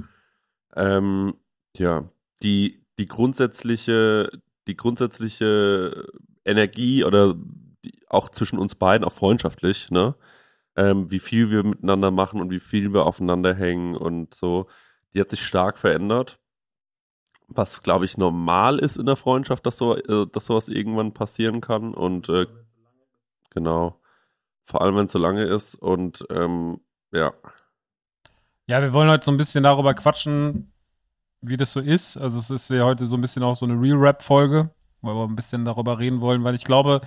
ähm, 0.76 1.36
ja, 1.76 2.10
die, 2.44 2.86
die 3.00 3.08
grundsätzliche, 3.08 4.30
die 4.68 4.78
grundsätzliche 4.78 6.08
Energie 6.46 7.04
oder 7.04 7.36
die, 7.84 8.00
auch 8.08 8.30
zwischen 8.30 8.60
uns 8.60 8.76
beiden, 8.76 9.06
auch 9.06 9.14
freundschaftlich, 9.14 9.92
ne? 9.92 10.16
Ähm, 10.76 11.10
wie 11.12 11.20
viel 11.20 11.50
wir 11.50 11.64
miteinander 11.64 12.12
machen 12.12 12.40
und 12.40 12.52
wie 12.52 12.60
viel 12.60 12.94
wir 12.94 13.06
aufeinander 13.06 13.56
hängen 13.56 13.96
und 13.96 14.36
so. 14.36 14.68
Die 15.14 15.20
hat 15.20 15.30
sich 15.32 15.44
stark 15.44 15.80
verändert. 15.80 16.40
Was, 17.48 17.82
glaube 17.82 18.06
ich, 18.06 18.18
normal 18.18 18.80
ist 18.80 18.98
in 18.98 19.06
der 19.06 19.16
Freundschaft, 19.16 19.66
dass 19.66 19.78
so, 19.78 19.96
äh, 19.96 20.28
dass 20.32 20.46
sowas 20.46 20.68
irgendwann 20.68 21.14
passieren 21.14 21.62
kann. 21.62 21.94
Und 21.94 22.30
äh, 22.30 22.46
genau. 23.52 24.00
Vor 24.64 24.82
allem, 24.82 24.96
wenn 24.98 25.06
es 25.06 25.14
so 25.14 25.20
lange 25.20 25.44
ist. 25.44 25.76
Und 25.76 26.26
ähm, 26.30 26.82
ja. 27.12 27.34
Ja, 28.68 28.82
wir 28.82 28.92
wollen 28.92 29.10
heute 29.10 29.24
so 29.24 29.32
ein 29.32 29.38
bisschen 29.38 29.64
darüber 29.64 29.94
quatschen, 29.94 30.74
wie 31.42 31.56
das 31.56 31.72
so 31.72 31.80
ist. 31.80 32.18
Also 32.18 32.38
es 32.38 32.50
ist 32.50 32.70
ja 32.70 32.84
heute 32.84 33.08
so 33.08 33.16
ein 33.16 33.22
bisschen 33.22 33.44
auch 33.44 33.56
so 33.56 33.66
eine 33.66 33.80
Real-Rap-Folge, 33.80 34.70
weil 35.02 35.16
wir 35.16 35.24
ein 35.24 35.36
bisschen 35.36 35.64
darüber 35.64 36.00
reden 36.00 36.20
wollen, 36.20 36.44
weil 36.44 36.56
ich 36.56 36.66
glaube, 36.66 37.02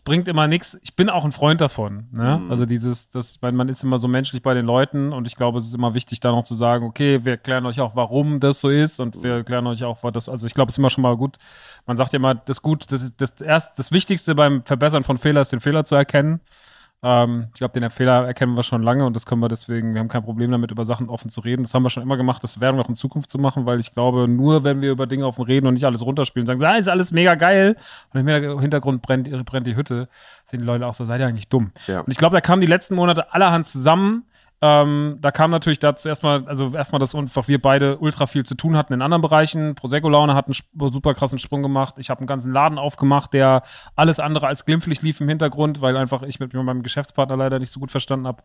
es 0.00 0.04
bringt 0.04 0.28
immer 0.28 0.46
nichts. 0.46 0.78
Ich 0.82 0.96
bin 0.96 1.10
auch 1.10 1.26
ein 1.26 1.32
Freund 1.32 1.60
davon. 1.60 2.08
Ne? 2.12 2.40
Mhm. 2.42 2.50
Also 2.50 2.64
dieses, 2.64 3.10
das, 3.10 3.42
weil 3.42 3.52
man 3.52 3.68
ist 3.68 3.84
immer 3.84 3.98
so 3.98 4.08
menschlich 4.08 4.42
bei 4.42 4.54
den 4.54 4.64
Leuten 4.64 5.12
und 5.12 5.26
ich 5.26 5.36
glaube, 5.36 5.58
es 5.58 5.66
ist 5.66 5.74
immer 5.74 5.92
wichtig, 5.92 6.20
da 6.20 6.30
noch 6.30 6.44
zu 6.44 6.54
sagen, 6.54 6.86
okay, 6.86 7.26
wir 7.26 7.32
erklären 7.32 7.66
euch 7.66 7.82
auch, 7.82 7.96
warum 7.96 8.40
das 8.40 8.62
so 8.62 8.70
ist 8.70 8.98
und 8.98 9.22
wir 9.22 9.34
erklären 9.34 9.66
euch 9.66 9.84
auch, 9.84 10.02
was 10.02 10.12
das, 10.12 10.28
also 10.30 10.46
ich 10.46 10.54
glaube, 10.54 10.70
es 10.70 10.76
ist 10.76 10.78
immer 10.78 10.88
schon 10.88 11.02
mal 11.02 11.18
gut. 11.18 11.36
Man 11.84 11.98
sagt 11.98 12.14
ja 12.14 12.16
immer, 12.16 12.34
das 12.34 12.62
gut, 12.62 12.90
das, 12.90 13.14
das 13.14 13.42
erst, 13.42 13.78
das 13.78 13.92
Wichtigste 13.92 14.34
beim 14.34 14.64
Verbessern 14.64 15.04
von 15.04 15.18
Fehler 15.18 15.42
ist, 15.42 15.52
den 15.52 15.60
Fehler 15.60 15.84
zu 15.84 15.96
erkennen. 15.96 16.40
Ähm, 17.02 17.46
ich 17.54 17.58
glaube, 17.58 17.80
den 17.80 17.88
Fehler 17.90 18.26
erkennen 18.26 18.54
wir 18.54 18.62
schon 18.62 18.82
lange 18.82 19.06
und 19.06 19.16
das 19.16 19.24
können 19.24 19.40
wir 19.40 19.48
deswegen, 19.48 19.94
wir 19.94 20.00
haben 20.00 20.08
kein 20.08 20.22
Problem 20.22 20.50
damit, 20.50 20.70
über 20.70 20.84
Sachen 20.84 21.08
offen 21.08 21.30
zu 21.30 21.40
reden. 21.40 21.62
Das 21.62 21.72
haben 21.72 21.82
wir 21.82 21.90
schon 21.90 22.02
immer 22.02 22.18
gemacht, 22.18 22.44
das 22.44 22.60
werden 22.60 22.76
wir 22.76 22.84
auch 22.84 22.88
in 22.88 22.94
Zukunft 22.94 23.30
zu 23.30 23.38
machen, 23.38 23.64
weil 23.64 23.80
ich 23.80 23.94
glaube, 23.94 24.28
nur 24.28 24.64
wenn 24.64 24.82
wir 24.82 24.90
über 24.90 25.06
Dinge 25.06 25.26
offen 25.26 25.44
reden 25.44 25.66
und 25.66 25.74
nicht 25.74 25.86
alles 25.86 26.04
runterspielen, 26.04 26.46
sagen, 26.46 26.62
ah, 26.62 26.76
ist 26.76 26.88
alles 26.88 27.10
mega 27.10 27.36
geil 27.36 27.76
und 28.12 28.20
im 28.20 28.60
Hintergrund 28.60 29.00
brennt, 29.00 29.46
brennt 29.46 29.66
die 29.66 29.76
Hütte, 29.76 30.08
sind 30.44 30.60
die 30.60 30.66
Leute 30.66 30.86
auch 30.86 30.94
so, 30.94 31.04
seid 31.04 31.20
ihr 31.20 31.26
eigentlich 31.26 31.48
dumm. 31.48 31.72
Ja. 31.86 32.00
Und 32.00 32.10
ich 32.10 32.18
glaube, 32.18 32.34
da 32.34 32.42
kamen 32.42 32.60
die 32.60 32.66
letzten 32.66 32.94
Monate 32.94 33.32
allerhand 33.32 33.66
zusammen. 33.66 34.24
Ähm, 34.62 35.16
da 35.20 35.30
kam 35.30 35.50
natürlich 35.50 35.78
dazu 35.78 36.08
erstmal, 36.08 36.46
also 36.46 36.74
erstmal, 36.74 36.98
dass 36.98 37.14
einfach 37.14 37.48
wir 37.48 37.62
beide 37.62 37.96
ultra 37.98 38.26
viel 38.26 38.44
zu 38.44 38.54
tun 38.54 38.76
hatten 38.76 38.92
in 38.92 39.00
anderen 39.00 39.22
Bereichen. 39.22 39.74
Prosecco-Laune 39.74 40.34
hat 40.34 40.46
einen 40.46 40.92
super 40.92 41.14
krassen 41.14 41.38
Sprung 41.38 41.62
gemacht. 41.62 41.94
Ich 41.96 42.10
habe 42.10 42.20
einen 42.20 42.26
ganzen 42.26 42.52
Laden 42.52 42.78
aufgemacht, 42.78 43.32
der 43.32 43.62
alles 43.96 44.20
andere 44.20 44.48
als 44.48 44.66
glimpflich 44.66 45.00
lief 45.00 45.20
im 45.22 45.28
Hintergrund, 45.28 45.80
weil 45.80 45.96
einfach 45.96 46.22
ich 46.22 46.40
mit 46.40 46.52
meinem 46.52 46.82
Geschäftspartner 46.82 47.38
leider 47.38 47.58
nicht 47.58 47.72
so 47.72 47.80
gut 47.80 47.90
verstanden 47.90 48.26
habe, 48.26 48.42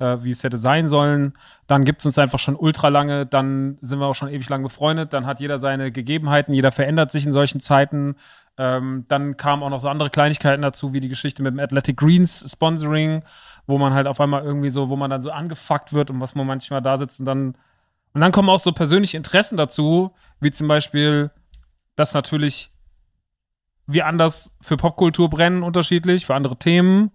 äh, 0.00 0.18
wie 0.22 0.30
es 0.30 0.44
hätte 0.44 0.58
sein 0.58 0.86
sollen. 0.86 1.32
Dann 1.66 1.84
gibt's 1.84 2.04
uns 2.04 2.18
einfach 2.18 2.38
schon 2.38 2.56
ultra 2.56 2.88
lange, 2.88 3.24
dann 3.24 3.78
sind 3.80 4.00
wir 4.00 4.06
auch 4.06 4.14
schon 4.14 4.28
ewig 4.28 4.48
lang 4.50 4.62
befreundet, 4.62 5.14
dann 5.14 5.24
hat 5.24 5.40
jeder 5.40 5.58
seine 5.58 5.92
Gegebenheiten, 5.92 6.52
jeder 6.52 6.72
verändert 6.72 7.10
sich 7.10 7.24
in 7.24 7.32
solchen 7.32 7.60
Zeiten. 7.60 8.16
Ähm, 8.56 9.04
dann 9.08 9.36
kamen 9.36 9.62
auch 9.62 9.70
noch 9.70 9.80
so 9.80 9.88
andere 9.88 10.10
Kleinigkeiten 10.10 10.62
dazu, 10.62 10.92
wie 10.92 11.00
die 11.00 11.08
Geschichte 11.08 11.42
mit 11.42 11.54
dem 11.54 11.58
Athletic 11.58 11.96
Greens 11.96 12.44
Sponsoring, 12.48 13.22
wo 13.66 13.78
man 13.78 13.94
halt 13.94 14.06
auf 14.06 14.20
einmal 14.20 14.44
irgendwie 14.44 14.70
so, 14.70 14.88
wo 14.88 14.96
man 14.96 15.10
dann 15.10 15.22
so 15.22 15.30
angefuckt 15.30 15.92
wird 15.92 16.10
und 16.10 16.20
was 16.20 16.34
man 16.34 16.46
manchmal 16.46 16.82
da 16.82 16.96
sitzt 16.98 17.20
und 17.20 17.26
dann 17.26 17.56
und 18.14 18.20
dann 18.20 18.32
kommen 18.32 18.48
auch 18.48 18.60
so 18.60 18.72
persönliche 18.72 19.16
Interessen 19.16 19.56
dazu, 19.56 20.14
wie 20.40 20.52
zum 20.52 20.68
Beispiel, 20.68 21.30
dass 21.96 22.14
natürlich 22.14 22.70
wir 23.86 24.06
anders 24.06 24.56
für 24.60 24.76
Popkultur 24.76 25.28
brennen, 25.28 25.64
unterschiedlich, 25.64 26.24
für 26.24 26.34
andere 26.34 26.56
Themen, 26.56 27.10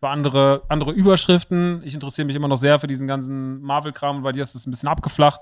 für 0.00 0.08
andere, 0.08 0.62
andere 0.68 0.90
Überschriften. 0.90 1.82
Ich 1.84 1.94
interessiere 1.94 2.26
mich 2.26 2.34
immer 2.34 2.48
noch 2.48 2.56
sehr 2.56 2.80
für 2.80 2.88
diesen 2.88 3.06
ganzen 3.06 3.62
Marvel-Kram 3.62 4.22
bei 4.22 4.32
dir 4.32 4.42
ist 4.42 4.56
es 4.56 4.66
ein 4.66 4.72
bisschen 4.72 4.88
abgeflacht. 4.88 5.40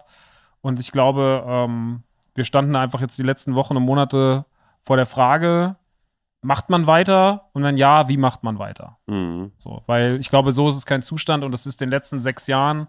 Und 0.61 0.79
ich 0.79 0.93
glaube, 0.93 1.43
ähm, 1.47 2.03
wir 2.35 2.45
standen 2.45 2.77
einfach 2.77 3.01
jetzt 3.01 3.19
die 3.19 3.25
letzten 3.25 3.55
Wochen 3.55 3.77
und 3.77 3.85
Monate 3.85 4.45
vor 4.83 4.97
der 4.97 5.07
Frage, 5.07 5.77
macht 6.41 6.71
man 6.71 6.87
weiter? 6.87 7.49
Und 7.53 7.63
wenn 7.63 7.77
ja, 7.77 8.09
wie 8.09 8.17
macht 8.17 8.43
man 8.45 8.59
weiter? 8.59 8.99
Mhm. 9.07 9.53
So, 9.59 9.83
weil 9.87 10.21
ich 10.21 10.31
glaube, 10.31 10.53
so 10.53 10.69
ist 10.69 10.77
es 10.77 10.87
kein 10.87 11.03
Zustand 11.03 11.45
und 11.45 11.53
das 11.53 11.67
ist 11.67 11.81
in 11.83 11.87
den 11.89 11.91
letzten 11.97 12.21
sechs 12.21 12.47
Jahren, 12.47 12.87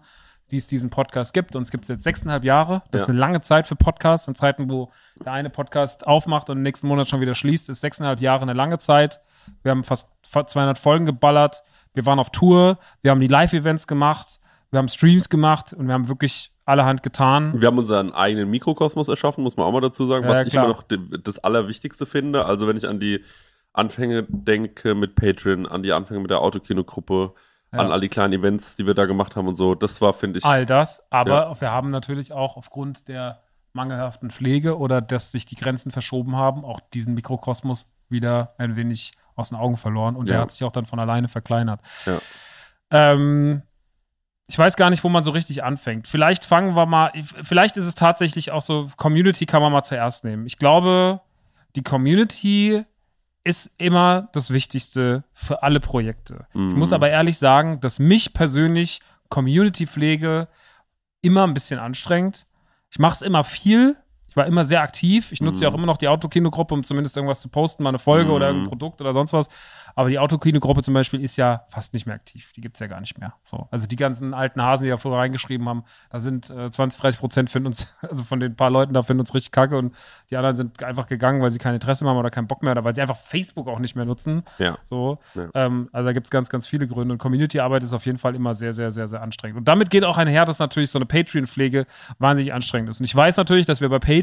die 0.50 0.56
es 0.56 0.66
diesen 0.66 0.90
Podcast 0.90 1.32
gibt. 1.32 1.54
Und 1.56 1.62
es 1.62 1.70
gibt 1.70 1.84
es 1.84 1.88
jetzt 1.88 2.04
sechseinhalb 2.04 2.44
Jahre. 2.44 2.82
Das 2.90 3.00
Ja. 3.00 3.04
ist 3.04 3.10
eine 3.10 3.18
lange 3.18 3.40
Zeit 3.40 3.66
für 3.66 3.76
Podcasts. 3.76 4.26
In 4.28 4.34
Zeiten, 4.34 4.70
wo 4.70 4.90
der 5.24 5.32
eine 5.32 5.50
Podcast 5.50 6.06
aufmacht 6.06 6.50
und 6.50 6.56
im 6.58 6.62
nächsten 6.62 6.88
Monat 6.88 7.08
schon 7.08 7.20
wieder 7.20 7.34
schließt, 7.34 7.68
ist 7.70 7.80
sechseinhalb 7.80 8.20
Jahre 8.20 8.42
eine 8.42 8.52
lange 8.52 8.78
Zeit. 8.78 9.20
Wir 9.62 9.70
haben 9.70 9.84
fast 9.84 10.10
200 10.22 10.78
Folgen 10.78 11.06
geballert. 11.06 11.62
Wir 11.94 12.06
waren 12.06 12.18
auf 12.18 12.30
Tour. 12.30 12.78
Wir 13.02 13.10
haben 13.10 13.20
die 13.20 13.26
Live-Events 13.28 13.86
gemacht. 13.86 14.38
Wir 14.70 14.78
haben 14.78 14.88
Streams 14.88 15.28
gemacht 15.28 15.72
und 15.72 15.86
wir 15.88 15.94
haben 15.94 16.08
wirklich 16.08 16.52
allerhand 16.64 17.02
getan. 17.02 17.52
Wir 17.60 17.68
haben 17.68 17.78
unseren 17.78 18.12
eigenen 18.12 18.50
Mikrokosmos 18.50 19.08
erschaffen, 19.08 19.42
muss 19.42 19.56
man 19.56 19.66
auch 19.66 19.72
mal 19.72 19.80
dazu 19.80 20.06
sagen, 20.06 20.24
Ja, 20.24 20.30
was 20.30 20.40
ja, 20.40 20.46
ich 20.46 20.52
klar. 20.52 20.64
immer 20.64 20.74
noch 20.74 20.84
das 21.22 21.38
Allerwichtigste 21.38 22.06
finde. 22.06 22.44
Also 22.44 22.68
wenn 22.68 22.76
ich 22.76 22.86
an 22.88 23.00
die 23.00 23.24
Anfänge 23.72 24.24
denke 24.28 24.94
mit 24.94 25.14
Patreon, 25.14 25.66
an 25.66 25.82
die 25.82 25.92
Anfänge 25.92 26.20
mit 26.20 26.30
der 26.30 26.40
Autokino-Gruppe, 26.40 27.32
Ja. 27.72 27.78
an 27.78 27.92
all 27.92 28.00
die 28.00 28.08
kleinen 28.08 28.32
Events, 28.32 28.76
die 28.76 28.86
wir 28.86 28.94
da 28.94 29.06
gemacht 29.06 29.36
haben 29.36 29.46
und 29.48 29.54
so, 29.54 29.74
das 29.76 30.00
war, 30.00 30.12
finde 30.12 30.38
ich, 30.40 30.44
All 30.44 30.66
das, 30.66 31.02
aber 31.10 31.30
Ja. 31.50 31.60
wir 31.60 31.70
haben 31.70 31.90
natürlich 31.90 32.32
auch 32.32 32.56
aufgrund 32.56 33.06
der 33.08 33.40
mangelhaften 33.72 34.30
Pflege 34.30 34.76
oder 34.76 35.00
dass 35.00 35.30
sich 35.30 35.46
die 35.46 35.54
Grenzen 35.54 35.92
verschoben 35.92 36.34
haben, 36.34 36.64
auch 36.64 36.80
diesen 36.92 37.14
Mikrokosmos 37.14 37.86
wieder 38.08 38.48
ein 38.58 38.74
wenig 38.74 39.12
aus 39.36 39.50
den 39.50 39.58
Augen 39.58 39.76
verloren 39.76 40.16
und 40.16 40.28
der 40.28 40.40
hat 40.40 40.50
sich 40.50 40.64
auch 40.64 40.72
dann 40.72 40.86
von 40.86 40.98
alleine 40.98 41.28
verkleinert. 41.28 41.80
Ja. 42.06 42.18
Ähm, 42.90 43.62
ich 44.50 44.58
weiß 44.58 44.76
gar 44.76 44.90
nicht, 44.90 45.04
wo 45.04 45.08
man 45.08 45.22
so 45.22 45.30
richtig 45.30 45.62
anfängt. 45.62 46.08
Vielleicht 46.08 46.44
fangen 46.44 46.74
wir 46.74 46.84
mal, 46.84 47.12
vielleicht 47.42 47.76
ist 47.76 47.86
es 47.86 47.94
tatsächlich 47.94 48.50
auch 48.50 48.62
so, 48.62 48.88
Community 48.96 49.46
kann 49.46 49.62
man 49.62 49.70
mal 49.72 49.84
zuerst 49.84 50.24
nehmen. 50.24 50.44
Ich 50.46 50.58
glaube, 50.58 51.20
die 51.76 51.82
Community 51.84 52.84
ist 53.44 53.70
immer 53.78 54.28
das 54.32 54.50
Wichtigste 54.50 55.22
für 55.32 55.62
alle 55.62 55.78
Projekte. 55.78 56.46
Ich 56.52 56.60
Mhm. 56.60 56.72
muss 56.78 56.92
aber 56.92 57.08
ehrlich 57.10 57.38
sagen, 57.38 57.78
dass 57.80 58.00
mich 58.00 58.34
persönlich 58.34 59.00
Community-Pflege 59.28 60.48
immer 61.22 61.44
ein 61.46 61.54
bisschen 61.54 61.78
anstrengt. 61.78 62.46
Ich 62.90 62.98
mache 62.98 63.14
es 63.14 63.22
immer 63.22 63.44
viel. 63.44 63.96
Ich 64.30 64.36
war 64.36 64.46
immer 64.46 64.64
sehr 64.64 64.80
aktiv. 64.80 65.32
Ich 65.32 65.42
nutze 65.42 65.64
ja 65.64 65.70
auch 65.70 65.74
immer 65.74 65.86
noch 65.86 65.98
die 65.98 66.08
Autokino-Gruppe, 66.08 66.72
um 66.74 66.84
zumindest 66.84 67.16
irgendwas 67.16 67.40
zu 67.40 67.48
posten, 67.48 67.82
mal 67.82 67.90
eine 67.90 67.98
Folge 67.98 68.30
Mhm. 68.30 68.34
oder 68.36 68.46
irgendein 68.46 68.68
Produkt 68.68 69.00
oder 69.00 69.12
sonst 69.12 69.32
was. 69.32 69.48
Aber 69.96 70.08
die 70.08 70.18
Autokino-Gruppe 70.20 70.82
zum 70.82 70.94
Beispiel 70.94 71.20
ist 71.22 71.36
ja 71.36 71.64
fast 71.68 71.92
nicht 71.94 72.06
mehr 72.06 72.14
aktiv. 72.14 72.52
Die 72.54 72.60
gibt's 72.60 72.78
ja 72.80 72.86
gar 72.86 73.00
nicht 73.00 73.18
mehr. 73.18 73.34
So. 73.42 73.66
Also 73.72 73.86
die 73.88 73.96
ganzen 73.96 74.32
alten 74.34 74.62
Hasen, 74.62 74.84
die 74.84 74.90
da 74.90 74.96
vorher 74.96 75.20
reingeschrieben 75.20 75.68
haben, 75.68 75.82
da 76.10 76.20
sind 76.20 76.48
äh, 76.48 76.70
20, 76.70 77.00
30 77.02 77.20
Prozent 77.20 77.50
finden 77.50 77.66
uns, 77.66 77.98
also 78.08 78.22
von 78.22 78.38
den 78.40 78.54
paar 78.56 78.70
Leuten 78.70 78.94
da 78.94 79.02
finden 79.02 79.20
uns 79.20 79.34
richtig 79.34 79.50
kacke 79.52 79.76
und 79.76 79.94
die 80.30 80.36
anderen 80.36 80.54
sind 80.56 80.82
einfach 80.84 81.06
gegangen, 81.08 81.42
weil 81.42 81.50
sie 81.50 81.58
kein 81.58 81.74
Interesse 81.74 82.04
mehr 82.04 82.12
haben 82.12 82.18
oder 82.18 82.30
keinen 82.30 82.46
Bock 82.46 82.62
mehr 82.62 82.72
oder 82.72 82.84
weil 82.84 82.94
sie 82.94 83.02
einfach 83.02 83.16
Facebook 83.16 83.66
auch 83.68 83.80
nicht 83.80 83.96
mehr 83.96 84.04
nutzen. 84.04 84.44
ja. 84.58 84.78
So, 84.84 85.18
Ja. 85.34 85.48
ähm, 85.54 85.88
also 85.92 86.06
da 86.06 86.12
gibt 86.12 86.28
es 86.28 86.30
ganz, 86.30 86.48
ganz 86.48 86.66
viele 86.68 86.86
Gründe. 86.86 87.12
Und 87.12 87.18
Community-Arbeit 87.18 87.82
ist 87.82 87.92
auf 87.92 88.06
jeden 88.06 88.18
Fall 88.18 88.36
immer 88.36 88.54
sehr, 88.54 88.72
sehr, 88.72 88.92
sehr, 88.92 89.08
sehr 89.08 89.22
anstrengend. 89.22 89.58
Und 89.58 89.66
damit 89.66 89.90
geht 89.90 90.04
auch 90.04 90.18
einher, 90.18 90.44
dass 90.44 90.60
natürlich 90.60 90.90
so 90.90 90.98
eine 90.98 91.06
Patreon-Pflege 91.06 91.86
wahnsinnig 92.20 92.52
anstrengend 92.52 92.90
ist. 92.90 93.00
Und 93.00 93.06
ich 93.06 93.14
weiß 93.16 93.36
natürlich, 93.36 93.66
dass 93.66 93.80
wir 93.80 93.88
bei 93.88 93.98
Patreon 93.98 94.19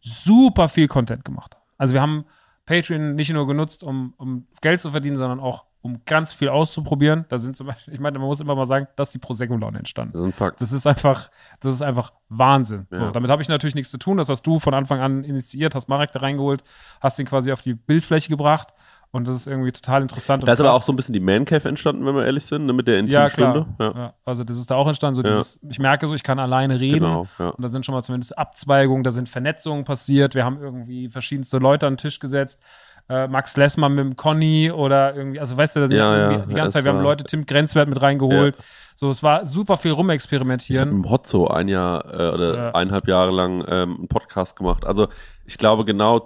super 0.00 0.68
viel 0.68 0.88
Content 0.88 1.24
gemacht 1.24 1.54
haben. 1.54 1.62
Also 1.78 1.94
wir 1.94 2.00
haben 2.02 2.24
Patreon 2.66 3.14
nicht 3.14 3.32
nur 3.32 3.46
genutzt, 3.46 3.82
um, 3.82 4.14
um 4.16 4.46
Geld 4.60 4.80
zu 4.80 4.90
verdienen, 4.90 5.16
sondern 5.16 5.40
auch 5.40 5.64
um 5.82 6.00
ganz 6.06 6.32
viel 6.32 6.48
auszuprobieren. 6.48 7.26
Da 7.28 7.36
sind 7.36 7.56
zum 7.58 7.66
Beispiel, 7.66 7.92
ich 7.94 8.00
meine, 8.00 8.18
man 8.18 8.26
muss 8.26 8.40
immer 8.40 8.54
mal 8.54 8.66
sagen, 8.66 8.86
dass 8.96 9.12
die 9.12 9.18
Prosecco-Laune 9.18 9.78
entstanden. 9.78 10.12
Das 10.14 10.22
ist 10.22 10.26
ein 10.28 10.32
Fakt. 10.32 10.60
Das 10.62 10.72
ist 10.72 10.86
einfach, 10.86 11.30
das 11.60 11.74
ist 11.74 11.82
einfach 11.82 12.12
Wahnsinn. 12.30 12.86
So, 12.90 13.04
Ja. 13.04 13.10
damit 13.10 13.30
habe 13.30 13.42
ich 13.42 13.48
natürlich 13.48 13.74
nichts 13.74 13.90
zu 13.90 13.98
tun. 13.98 14.16
Das 14.16 14.30
hast 14.30 14.46
du 14.46 14.58
von 14.58 14.72
Anfang 14.72 15.00
an 15.00 15.24
initiiert, 15.24 15.74
hast 15.74 15.88
Marek 15.88 16.12
da 16.12 16.20
reingeholt, 16.20 16.64
hast 17.02 17.18
ihn 17.18 17.26
quasi 17.26 17.52
auf 17.52 17.60
die 17.60 17.74
Bildfläche 17.74 18.30
gebracht. 18.30 18.68
Und 19.14 19.28
das 19.28 19.36
ist 19.36 19.46
irgendwie 19.46 19.70
total 19.70 20.02
interessant. 20.02 20.42
Da 20.46 20.50
ist 20.50 20.60
aber 20.60 20.72
auch 20.74 20.82
so 20.82 20.92
ein 20.92 20.96
bisschen 20.96 21.12
die 21.12 21.20
Man 21.20 21.44
Cave 21.44 21.68
entstanden, 21.68 22.04
wenn 22.04 22.16
wir 22.16 22.26
ehrlich 22.26 22.44
sind, 22.44 22.66
ne, 22.66 22.72
mit 22.72 22.88
der 22.88 22.94
ja. 23.04 23.22
Intimstunde. 23.26 23.64
Ja, 23.78 23.92
Ja. 23.94 24.14
Also 24.24 24.42
das 24.42 24.56
ist 24.58 24.70
da 24.70 24.74
auch 24.74 24.88
entstanden. 24.88 25.14
So 25.14 25.22
Ja. 25.22 25.36
dieses, 25.36 25.60
ich 25.70 25.78
merke 25.78 26.08
so, 26.08 26.14
ich 26.14 26.24
kann 26.24 26.40
alleine 26.40 26.80
reden. 26.80 26.98
genau. 26.98 27.26
Ja. 27.38 27.50
Und 27.50 27.62
da 27.62 27.68
sind 27.68 27.86
schon 27.86 27.94
mal 27.94 28.02
zumindest 28.02 28.36
Abzweigungen, 28.36 29.04
da 29.04 29.12
sind 29.12 29.28
Vernetzungen 29.28 29.84
passiert. 29.84 30.34
Wir 30.34 30.44
haben 30.44 30.58
irgendwie 30.60 31.08
verschiedenste 31.10 31.58
Leute 31.58 31.86
an 31.86 31.92
den 31.92 31.98
Tisch 31.98 32.18
gesetzt. 32.18 32.60
Äh, 33.08 33.28
Max 33.28 33.56
Lessmann 33.56 33.94
mit 33.94 34.04
dem 34.04 34.16
Conny 34.16 34.70
oder 34.72 35.14
irgendwie, 35.14 35.38
also 35.38 35.56
weißt 35.56 35.76
du, 35.76 35.80
da 35.80 35.86
sind 35.88 35.96
Ja, 35.96 36.16
irgendwie 36.16 36.40
ja, 36.40 36.46
die 36.46 36.54
ganze 36.54 36.74
Zeit, 36.78 36.84
wir 36.84 36.92
haben 36.94 37.02
Leute, 37.02 37.22
Tim 37.24 37.44
Grenzwert 37.46 37.86
mit 37.88 38.00
reingeholt. 38.02 38.56
So, 38.96 39.10
es 39.10 39.22
war 39.22 39.46
super 39.46 39.76
viel 39.76 39.90
Ich 39.90 39.92
habe 39.92 40.00
rumexperimentieren. 40.00 40.88
mit 40.88 41.04
dem 41.04 41.10
Hotzo 41.10 41.46
ein 41.48 41.68
Jahr 41.68 42.04
äh, 42.12 42.30
oder 42.34 42.56
Ja. 42.56 42.70
eineinhalb 42.74 43.06
Jahre 43.06 43.30
lang 43.30 43.62
ähm, 43.68 43.96
einen 43.98 44.08
Podcast 44.08 44.56
gemacht. 44.56 44.84
Also 44.86 45.08
ich 45.44 45.58
glaube 45.58 45.84
genau, 45.84 46.24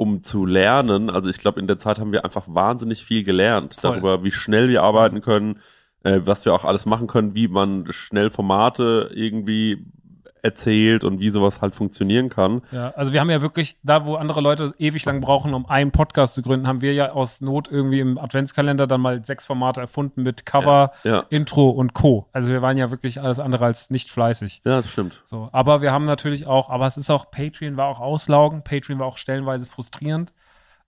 um 0.00 0.22
zu 0.22 0.46
lernen, 0.46 1.10
also 1.10 1.28
ich 1.28 1.36
glaube 1.36 1.60
in 1.60 1.66
der 1.66 1.76
Zeit 1.76 1.98
haben 1.98 2.10
wir 2.10 2.24
einfach 2.24 2.46
wahnsinnig 2.48 3.04
viel 3.04 3.22
gelernt 3.22 3.74
Voll. 3.74 3.90
darüber, 3.90 4.24
wie 4.24 4.30
schnell 4.30 4.70
wir 4.70 4.82
arbeiten 4.82 5.20
können, 5.20 5.60
äh, 6.04 6.20
was 6.24 6.46
wir 6.46 6.54
auch 6.54 6.64
alles 6.64 6.86
machen 6.86 7.06
können, 7.06 7.34
wie 7.34 7.48
man 7.48 7.84
schnell 7.92 8.30
Formate 8.30 9.10
irgendwie 9.12 9.84
erzählt 10.42 11.04
und 11.04 11.20
wie 11.20 11.30
sowas 11.30 11.60
halt 11.62 11.74
funktionieren 11.74 12.28
kann. 12.28 12.62
Ja, 12.70 12.90
also 12.96 13.12
wir 13.12 13.20
haben 13.20 13.30
ja 13.30 13.40
wirklich, 13.42 13.76
da 13.82 14.04
wo 14.06 14.16
andere 14.16 14.40
Leute 14.40 14.74
ewig 14.78 15.04
lang 15.04 15.20
brauchen, 15.20 15.54
um 15.54 15.66
einen 15.66 15.90
Podcast 15.92 16.34
zu 16.34 16.42
gründen, 16.42 16.66
haben 16.66 16.80
wir 16.80 16.92
ja 16.94 17.12
aus 17.12 17.40
Not 17.40 17.68
irgendwie 17.70 18.00
im 18.00 18.18
Adventskalender 18.18 18.86
dann 18.86 19.00
mal 19.00 19.24
sechs 19.24 19.46
Formate 19.46 19.80
erfunden 19.80 20.22
mit 20.22 20.46
Cover, 20.46 20.92
Ja, 21.04 21.24
Intro 21.30 21.70
und 21.70 21.94
Co. 21.94 22.26
Also 22.32 22.52
wir 22.52 22.62
waren 22.62 22.76
ja 22.76 22.90
wirklich 22.90 23.20
alles 23.20 23.38
andere 23.38 23.64
als 23.64 23.90
nicht 23.90 24.10
fleißig. 24.10 24.62
ja, 24.64 24.76
das 24.80 24.90
stimmt. 24.90 25.20
So, 25.24 25.48
aber 25.52 25.82
wir 25.82 25.92
haben 25.92 26.04
natürlich 26.06 26.46
auch, 26.46 26.70
aber 26.70 26.86
es 26.86 26.96
ist 26.96 27.10
auch, 27.10 27.30
Patreon 27.30 27.76
war 27.76 27.88
auch 27.88 28.00
auslaugend, 28.00 28.64
Patreon 28.64 28.98
war 28.98 29.06
auch 29.06 29.16
stellenweise 29.16 29.66
frustrierend. 29.66 30.32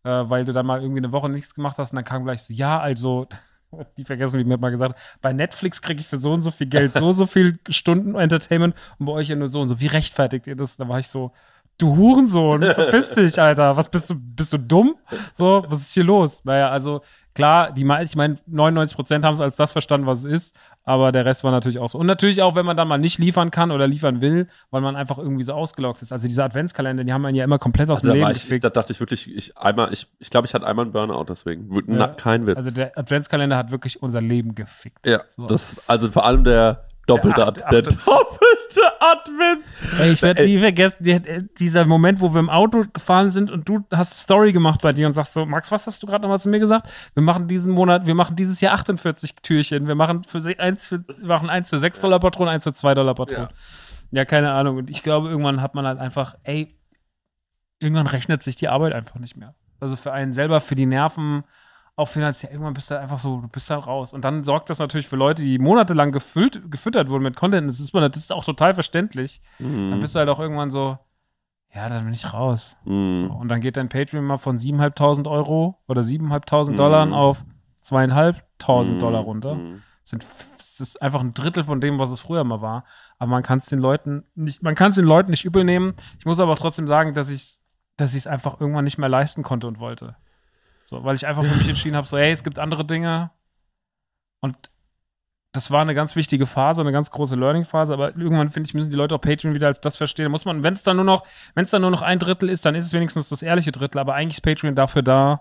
äh, 0.05 0.09
weil 0.29 0.45
du 0.45 0.53
dann 0.53 0.67
mal 0.67 0.81
irgendwie 0.81 0.99
eine 1.01 1.13
Woche 1.13 1.29
nichts 1.29 1.55
gemacht 1.55 1.79
hast 1.79 1.93
und 1.93 1.97
dann 1.97 2.05
kam 2.05 2.25
gleich 2.25 2.43
so, 2.43 2.53
ja, 2.53 2.81
also, 2.81 3.29
die 3.97 4.05
vergessen, 4.05 4.39
wie 4.39 4.45
mir 4.45 4.59
mal 4.59 4.71
gesagt, 4.71 4.99
bei 5.21 5.33
Netflix 5.33 5.83
kriege 5.83 6.01
ich 6.01 6.07
für 6.07 6.17
so 6.17 6.33
und 6.33 6.43
so 6.43 6.51
viel 6.51 6.67
Geld, 6.67 6.95
so, 6.95 7.13
so 7.13 7.27
viel 7.27 7.59
Stunden 7.69 8.15
Entertainment 8.15 8.75
und 8.99 9.07
bei 9.07 9.13
euch 9.13 9.29
ja 9.29 9.37
nur 9.37 9.49
so 9.49 9.61
und 9.61 9.69
so. 9.69 9.81
Wie 9.81 9.87
rechtfertigt 9.87 10.47
ihr 10.47 10.57
das? 10.57 10.77
Da 10.77 10.89
war 10.89 10.99
ich 10.99 11.09
so, 11.09 11.33
du 11.79 11.97
Hurensohn, 11.97 12.63
verpiss 12.63 13.11
dich, 13.11 13.41
Alter. 13.41 13.77
Was 13.77 13.89
bist 13.89 14.11
du, 14.11 14.15
bist 14.17 14.53
du 14.53 14.59
dumm? 14.59 14.97
So, 15.35 15.65
was 15.69 15.81
ist 15.81 15.95
hier 15.95 16.05
los? 16.05 16.45
Naja, 16.45 16.71
also 16.71 17.03
klar, 17.35 17.73
die 17.73 17.85
meisten, 17.85 18.13
ich 18.13 18.17
meine, 18.17 18.37
99 18.47 18.95
Prozent 18.97 19.25
haben 19.25 19.35
es 19.35 19.41
als 19.41 19.57
das 19.57 19.73
verstanden, 19.73 20.07
was 20.07 20.21
es 20.21 20.25
ist, 20.25 20.57
aber 20.85 21.13
der 21.13 21.25
Rest 21.25 21.45
war 21.45 21.51
natürlich 21.51 21.79
auch 21.79 21.89
so. 21.89 21.99
Und 21.99 22.07
natürlich 22.07 22.43
auch, 22.43 22.55
wenn 22.55 22.67
man 22.67 22.77
dann 22.77 22.89
mal 22.89 22.99
nicht 22.99 23.19
liefern 23.19 23.51
kann 23.51 23.71
oder 23.71 23.87
liefern 23.87 24.21
will, 24.21 24.49
weil 24.71 24.81
man 24.81 24.97
einfach 24.97 25.19
irgendwie 25.19 25.45
so 25.45 25.53
ausgelockt 25.53 26.03
ist. 26.03 26.13
Also 26.13 26.27
diese 26.29 26.45
Adventskalender, 26.45 27.05
die 27.05 27.13
haben 27.13 27.25
einen 27.25 27.37
ja 27.37 27.45
immer 27.45 27.59
komplett 27.59 27.89
aus 27.91 28.01
Also 28.01 28.13
dem 28.13 28.21
da, 28.21 28.29
Leben 28.29 28.39
ich, 28.39 28.51
ich, 28.51 28.61
da 28.61 28.71
dachte 28.71 28.93
ich 28.93 29.01
wirklich, 29.01 29.35
ich 29.35 29.57
einmal, 29.57 29.93
ich, 29.93 30.07
ich 30.19 30.31
glaube, 30.31 30.47
ich 30.47 30.55
hatte 30.55 30.67
einmal 30.67 30.85
einen 30.85 30.93
Burnout 30.93 31.25
deswegen. 31.29 31.71
Wir- 31.71 31.83
Ja. 31.89 32.07
Na, 32.07 32.09
kein 32.09 32.47
Witz. 32.47 32.57
Also 32.57 32.71
der 32.73 32.97
Adventskalender 32.99 33.57
hat 33.57 33.71
wirklich 33.71 34.03
unser 34.03 34.21
Leben 34.21 34.55
gefickt. 34.55 35.07
ja, 35.07 35.21
So. 35.37 35.47
das, 35.47 35.77
also 35.89 36.11
vor 36.11 36.25
allem 36.27 36.45
der 36.45 36.85
doppelte, 37.07 37.47
Ad, 37.47 37.65
der 37.71 37.83
doppelte 37.83 38.81
Advents. 39.01 39.73
Ey, 39.99 40.13
ich 40.13 40.23
werde 40.23 40.45
nie 40.45 40.59
vergessen, 40.59 41.07
äh, 41.07 41.43
dieser 41.59 41.85
Moment, 41.85 42.21
wo 42.21 42.33
wir 42.33 42.41
im 42.41 42.51
Auto 42.51 42.85
gefahren 42.93 43.31
sind 43.31 43.51
und 43.51 43.69
du 43.69 43.85
hast 43.93 44.21
Story 44.21 44.53
gemacht 44.53 44.81
bei 44.83 44.93
dir 44.93 45.07
und 45.07 45.15
sagst 45.15 45.35
so, 45.35 45.45
Max, 45.47 45.71
was 45.73 45.87
hast 45.87 46.03
du 46.03 46.07
gerade 46.07 46.23
nochmal 46.23 46.41
zu 46.41 46.49
mir 46.49 46.61
gesagt? 46.61 46.89
Wir 47.15 47.23
machen 47.23 47.49
diesen 47.49 47.73
Monat, 47.73 48.07
wir 48.07 48.15
machen 48.15 48.37
dieses 48.37 48.61
Jahr 48.61 48.75
48 48.75 49.37
Türchen. 49.43 49.87
Wir 49.89 49.95
machen 49.95 50.25
für 50.25 50.39
eins 50.59 50.89
für, 50.89 51.07
wir 51.07 51.27
machen 51.27 51.51
eins 51.51 51.71
für 51.71 51.79
6 51.79 52.01
Dollar 52.01 52.21
Patronen, 52.21 52.55
eins 52.55 52.65
für 52.65 52.73
2 52.73 52.95
Dollar 52.95 53.15
Patronen. 53.15 53.49
Ja. 54.11 54.25
keine 54.25 54.53
Ahnung. 54.53 54.79
Und 54.79 54.91
ich 54.91 55.03
glaube, 55.03 55.29
irgendwann 55.29 55.61
hat 55.61 55.75
man 55.75 55.87
halt 55.87 55.99
einfach, 55.99 56.37
ey, 56.45 56.79
irgendwann 57.79 58.07
rechnet 58.07 58.43
sich 58.43 58.57
die 58.57 58.69
Arbeit 58.69 58.93
einfach 58.93 59.19
nicht 59.19 59.37
mehr. 59.37 59.55
Also 59.81 59.97
für 59.97 60.13
einen 60.13 60.33
selber, 60.33 60.61
für 60.61 60.77
die 60.77 60.87
Nerven, 60.87 61.43
auch 61.97 62.09
finanziell, 62.09 62.53
irgendwann 62.53 62.75
bist 62.75 62.91
du 62.91 62.95
halt 62.95 63.03
einfach 63.03 63.19
so, 63.19 63.41
du 63.41 63.49
bist 63.49 63.69
halt 63.71 63.87
raus. 63.87 64.13
Und 64.13 64.25
dann 64.25 64.45
sorgt 64.45 64.71
das 64.71 64.79
natürlich 64.79 65.07
für 65.07 65.17
Leute, 65.17 65.43
die 65.43 65.59
monatelang 65.59 66.11
gefüllt, 66.13 66.71
gefüttert 66.71 67.09
wurden 67.11 67.23
mit 67.23 67.37
Content. 67.37 67.69
Das 67.69 67.81
ist, 67.81 67.93
man, 67.93 68.11
das 68.11 68.23
ist 68.23 68.33
auch 68.33 68.45
total 68.45 68.75
verständlich. 68.75 69.43
Dann 69.59 69.91
Mhm. 69.91 70.01
bist 70.01 70.15
du 70.15 70.19
halt 70.19 70.29
auch 70.29 70.41
irgendwann 70.41 70.71
so, 70.71 70.99
ja, 71.75 71.89
dann 71.89 72.05
bin 72.05 72.13
ich 72.15 72.33
raus. 72.33 72.77
So, 72.85 72.91
Mhm. 72.91 73.31
und 73.31 73.49
dann 73.49 73.61
geht 73.61 73.77
dein 73.77 73.89
Patreon 73.89 74.25
mal 74.25 74.39
von 74.39 74.57
7.500 74.59 75.27
Euro 75.29 75.79
oder 75.87 76.03
7.500 76.03 76.73
Mhm. 76.73 76.77
Dollar 76.77 77.13
auf 77.13 77.45
2.500 77.83 78.95
Mhm. 78.95 78.99
Dollar 78.99 79.21
runter. 79.23 79.55
Mhm. 79.57 79.83
Sind, 80.05 80.27
das 80.59 80.81
ist 80.81 81.01
einfach 81.03 81.21
ein 81.21 81.35
Drittel 81.35 81.63
von 81.65 81.81
dem, 81.81 81.99
was 81.99 82.11
es 82.11 82.21
früher 82.21 82.43
mal 82.45 82.61
war. 82.63 82.85
Aber 83.19 83.31
man 83.31 83.43
kann 83.43 83.59
es 83.59 83.67
den 83.67 83.79
Leuten 83.79 84.25
nicht, 84.35 84.63
man 84.63 84.75
kann 84.75 84.91
es 84.91 84.97
den 84.97 85.05
Leuten 85.05 85.31
nicht 85.31 85.45
übel 85.45 85.63
nehmen. 85.65 85.95
Ich 86.19 86.25
muss 86.25 86.41
aber 86.41 86.53
auch 86.53 86.59
trotzdem 86.59 86.87
sagen, 86.87 87.15
dass 87.15 87.29
ich 87.29 87.59
dass 87.99 88.13
ich 88.13 88.21
es 88.21 88.27
einfach 88.27 88.59
irgendwann 88.61 88.85
nicht 88.85 88.97
mehr 88.99 89.11
leisten 89.11 89.43
konnte 89.43 89.67
und 89.67 89.79
wollte. 89.79 90.17
So, 90.93 91.03
weil 91.05 91.17
ich 91.17 91.27
einfach 91.27 91.43
für 91.45 91.57
mich 91.57 91.69
entschieden 91.71 91.97
habe, 91.97 92.07
so, 92.07 92.19
hey, 92.19 92.33
es 92.33 92.45
gibt 92.45 92.59
andere 92.59 92.85
Dinge. 92.85 93.31
Und 94.43 94.57
das 95.53 95.71
war 95.71 95.81
eine 95.81 95.95
ganz 95.95 96.17
wichtige 96.17 96.47
Phase, 96.47 96.83
eine 96.83 96.93
ganz 96.93 97.11
große 97.11 97.35
Learning-Phase, 97.35 97.93
aber 97.95 98.15
irgendwann 98.17 98.51
finde 98.51 98.69
ich, 98.69 98.75
müssen 98.75 98.91
die 98.91 98.97
Leute 98.97 99.15
auch 99.15 99.21
Patreon 99.21 99.55
wieder 99.55 99.69
als 99.69 99.81
das 99.81 99.97
verstehen. 99.97 100.25
Da 100.25 100.29
muss 100.29 100.45
man, 100.45 100.63
wenn 100.63 100.75
es 100.75 100.83
dann 100.83 100.97
nur 100.97 101.05
noch, 101.05 101.27
wenn 101.55 101.65
es 101.65 101.71
dann 101.71 101.81
nur 101.83 101.91
noch 101.91 102.03
ein 102.03 102.19
Drittel 102.19 102.51
ist, 102.51 102.67
dann 102.67 102.75
ist 102.75 102.87
es 102.87 102.93
wenigstens 102.93 103.31
das 103.31 103.43
ehrliche 103.43 103.73
Drittel, 103.73 103.99
aber 103.99 104.15
eigentlich 104.15 104.37
ist 104.39 104.43
Patreon 104.43 104.75
dafür 104.75 105.03
da, 105.03 105.41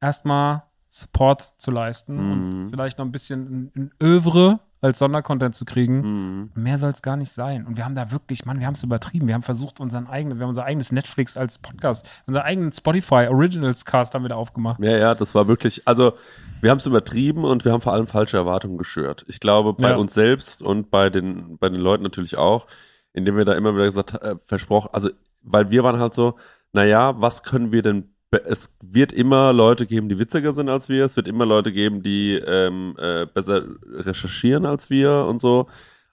erstmal 0.00 0.62
Support 0.88 1.54
zu 1.58 1.70
leisten 1.70 2.14
Mhm. 2.16 2.32
und 2.32 2.70
vielleicht 2.70 2.98
noch 2.98 3.04
ein 3.04 3.12
bisschen 3.12 3.42
ein, 3.42 3.72
ein 3.76 3.90
Övre 4.02 4.60
als 4.82 4.98
Sondercontent 4.98 5.54
zu 5.54 5.64
kriegen. 5.64 6.00
Mhm. 6.00 6.50
Mehr 6.54 6.78
soll 6.78 6.90
es 6.90 7.02
gar 7.02 7.16
nicht 7.16 7.32
sein. 7.32 7.66
Und 7.66 7.76
wir 7.76 7.84
haben 7.84 7.94
da 7.94 8.10
wirklich, 8.12 8.44
Mann, 8.46 8.60
wir 8.60 8.66
haben 8.66 8.74
es 8.74 8.82
übertrieben. 8.82 9.26
Wir 9.26 9.34
haben 9.34 9.42
versucht, 9.42 9.80
unseren 9.80 10.06
eigenen, 10.06 10.38
wir 10.38 10.44
haben 10.44 10.50
unser 10.50 10.64
eigenes 10.64 10.90
Netflix 10.92 11.36
als 11.36 11.58
Podcast, 11.58 12.08
unser 12.26 12.44
eigenen 12.44 12.72
Spotify 12.72 13.26
Originals 13.28 13.84
Cast 13.84 14.14
haben 14.14 14.22
wir 14.24 14.30
da 14.30 14.36
aufgemacht. 14.36 14.80
Ja, 14.82 14.96
ja, 14.96 15.14
das 15.14 15.34
war 15.34 15.48
wirklich, 15.48 15.86
also 15.86 16.14
wir 16.60 16.70
haben 16.70 16.78
es 16.78 16.86
übertrieben 16.86 17.44
und 17.44 17.64
wir 17.64 17.72
haben 17.72 17.80
vor 17.82 17.92
allem 17.92 18.06
falsche 18.06 18.36
Erwartungen 18.38 18.78
geschürt. 18.78 19.24
Ich 19.28 19.40
glaube, 19.40 19.74
bei 19.74 19.90
Ja. 19.90 19.96
uns 19.96 20.14
selbst 20.14 20.62
und 20.62 20.90
bei 20.90 21.10
den, 21.10 21.58
bei 21.58 21.68
den 21.68 21.80
Leuten 21.80 22.02
natürlich 22.02 22.38
auch, 22.38 22.66
indem 23.12 23.36
wir 23.36 23.44
da 23.44 23.52
immer 23.54 23.74
wieder 23.74 23.84
gesagt, 23.86 24.14
äh, 24.22 24.36
versprochen, 24.46 24.90
also 24.92 25.10
weil 25.42 25.70
wir 25.70 25.82
waren 25.84 25.98
halt 25.98 26.14
so, 26.14 26.36
naja, 26.72 27.20
was 27.20 27.42
können 27.42 27.72
wir 27.72 27.82
denn, 27.82 28.14
es 28.30 28.76
wird 28.80 29.12
immer 29.12 29.52
Leute 29.52 29.86
geben, 29.86 30.08
die 30.08 30.18
witziger 30.18 30.52
sind 30.52 30.68
als 30.68 30.88
wir, 30.88 31.04
es 31.04 31.16
wird 31.16 31.26
immer 31.26 31.46
Leute 31.46 31.72
geben, 31.72 32.02
die 32.02 32.34
ähm, 32.34 32.94
äh, 32.98 33.26
besser 33.26 33.64
recherchieren 33.92 34.66
als 34.66 34.90
wir 34.90 35.26
und 35.28 35.40
so. 35.40 35.66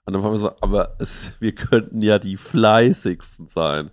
Und 0.04 0.14
dann 0.14 0.22
waren 0.22 0.32
wir 0.32 0.38
so, 0.38 0.52
aber 0.60 0.96
es, 0.98 1.34
wir 1.38 1.54
könnten 1.54 2.00
ja 2.00 2.18
die 2.18 2.36
fleißigsten 2.36 3.48
sein. 3.48 3.90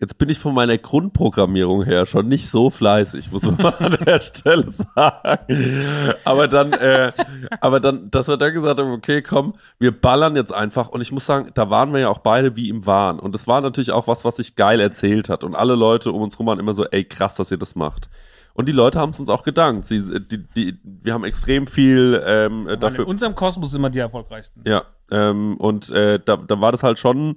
Jetzt 0.00 0.18
bin 0.18 0.28
ich 0.28 0.38
von 0.38 0.54
meiner 0.54 0.78
Grundprogrammierung 0.78 1.84
her 1.84 2.06
schon 2.06 2.28
nicht 2.28 2.48
so 2.48 2.70
fleißig, 2.70 3.30
muss 3.30 3.42
man 3.42 3.56
mal 3.56 3.74
an 3.78 3.98
der 4.04 4.20
Stelle 4.20 4.70
sagen. 4.70 6.16
Aber 6.24 6.48
dann, 6.48 6.72
äh, 6.72 7.12
aber 7.60 7.80
dann, 7.80 8.10
dass 8.10 8.28
wir 8.28 8.36
dann 8.36 8.54
gesagt 8.54 8.80
haben, 8.80 8.92
okay, 8.92 9.22
komm, 9.22 9.54
wir 9.78 9.92
ballern 9.92 10.36
jetzt 10.36 10.52
einfach. 10.52 10.88
Und 10.88 11.00
ich 11.00 11.12
muss 11.12 11.26
sagen, 11.26 11.50
da 11.54 11.70
waren 11.70 11.92
wir 11.92 12.00
ja 12.00 12.08
auch 12.08 12.18
beide 12.18 12.56
wie 12.56 12.68
im 12.68 12.86
Wahn. 12.86 13.20
Und 13.20 13.34
das 13.34 13.46
war 13.46 13.60
natürlich 13.60 13.92
auch 13.92 14.08
was, 14.08 14.24
was 14.24 14.36
sich 14.36 14.56
geil 14.56 14.80
erzählt 14.80 15.28
hat. 15.28 15.44
Und 15.44 15.54
alle 15.54 15.74
Leute 15.74 16.12
um 16.12 16.22
uns 16.22 16.38
rum 16.38 16.46
waren 16.46 16.58
immer 16.58 16.74
so, 16.74 16.86
ey, 16.86 17.04
krass, 17.04 17.36
dass 17.36 17.50
ihr 17.50 17.58
das 17.58 17.76
macht. 17.76 18.08
Und 18.54 18.68
die 18.68 18.72
Leute 18.72 18.98
haben 18.98 19.10
es 19.10 19.20
uns 19.20 19.28
auch 19.28 19.44
gedankt. 19.44 19.86
Sie, 19.86 20.20
die, 20.20 20.46
die, 20.54 20.78
wir 20.84 21.14
haben 21.14 21.24
extrem 21.24 21.66
viel 21.66 22.22
ähm, 22.26 22.64
Dafür. 22.64 22.76
dafür. 22.76 23.04
In 23.04 23.10
unserem 23.10 23.34
Kosmos 23.34 23.74
immer 23.74 23.90
die 23.90 23.98
erfolgreichsten. 23.98 24.62
Ja, 24.66 24.84
ähm, 25.10 25.56
und 25.56 25.90
äh, 25.90 26.18
da, 26.22 26.36
da 26.36 26.60
war 26.60 26.72
das 26.72 26.82
halt 26.82 26.98
schon, 26.98 27.36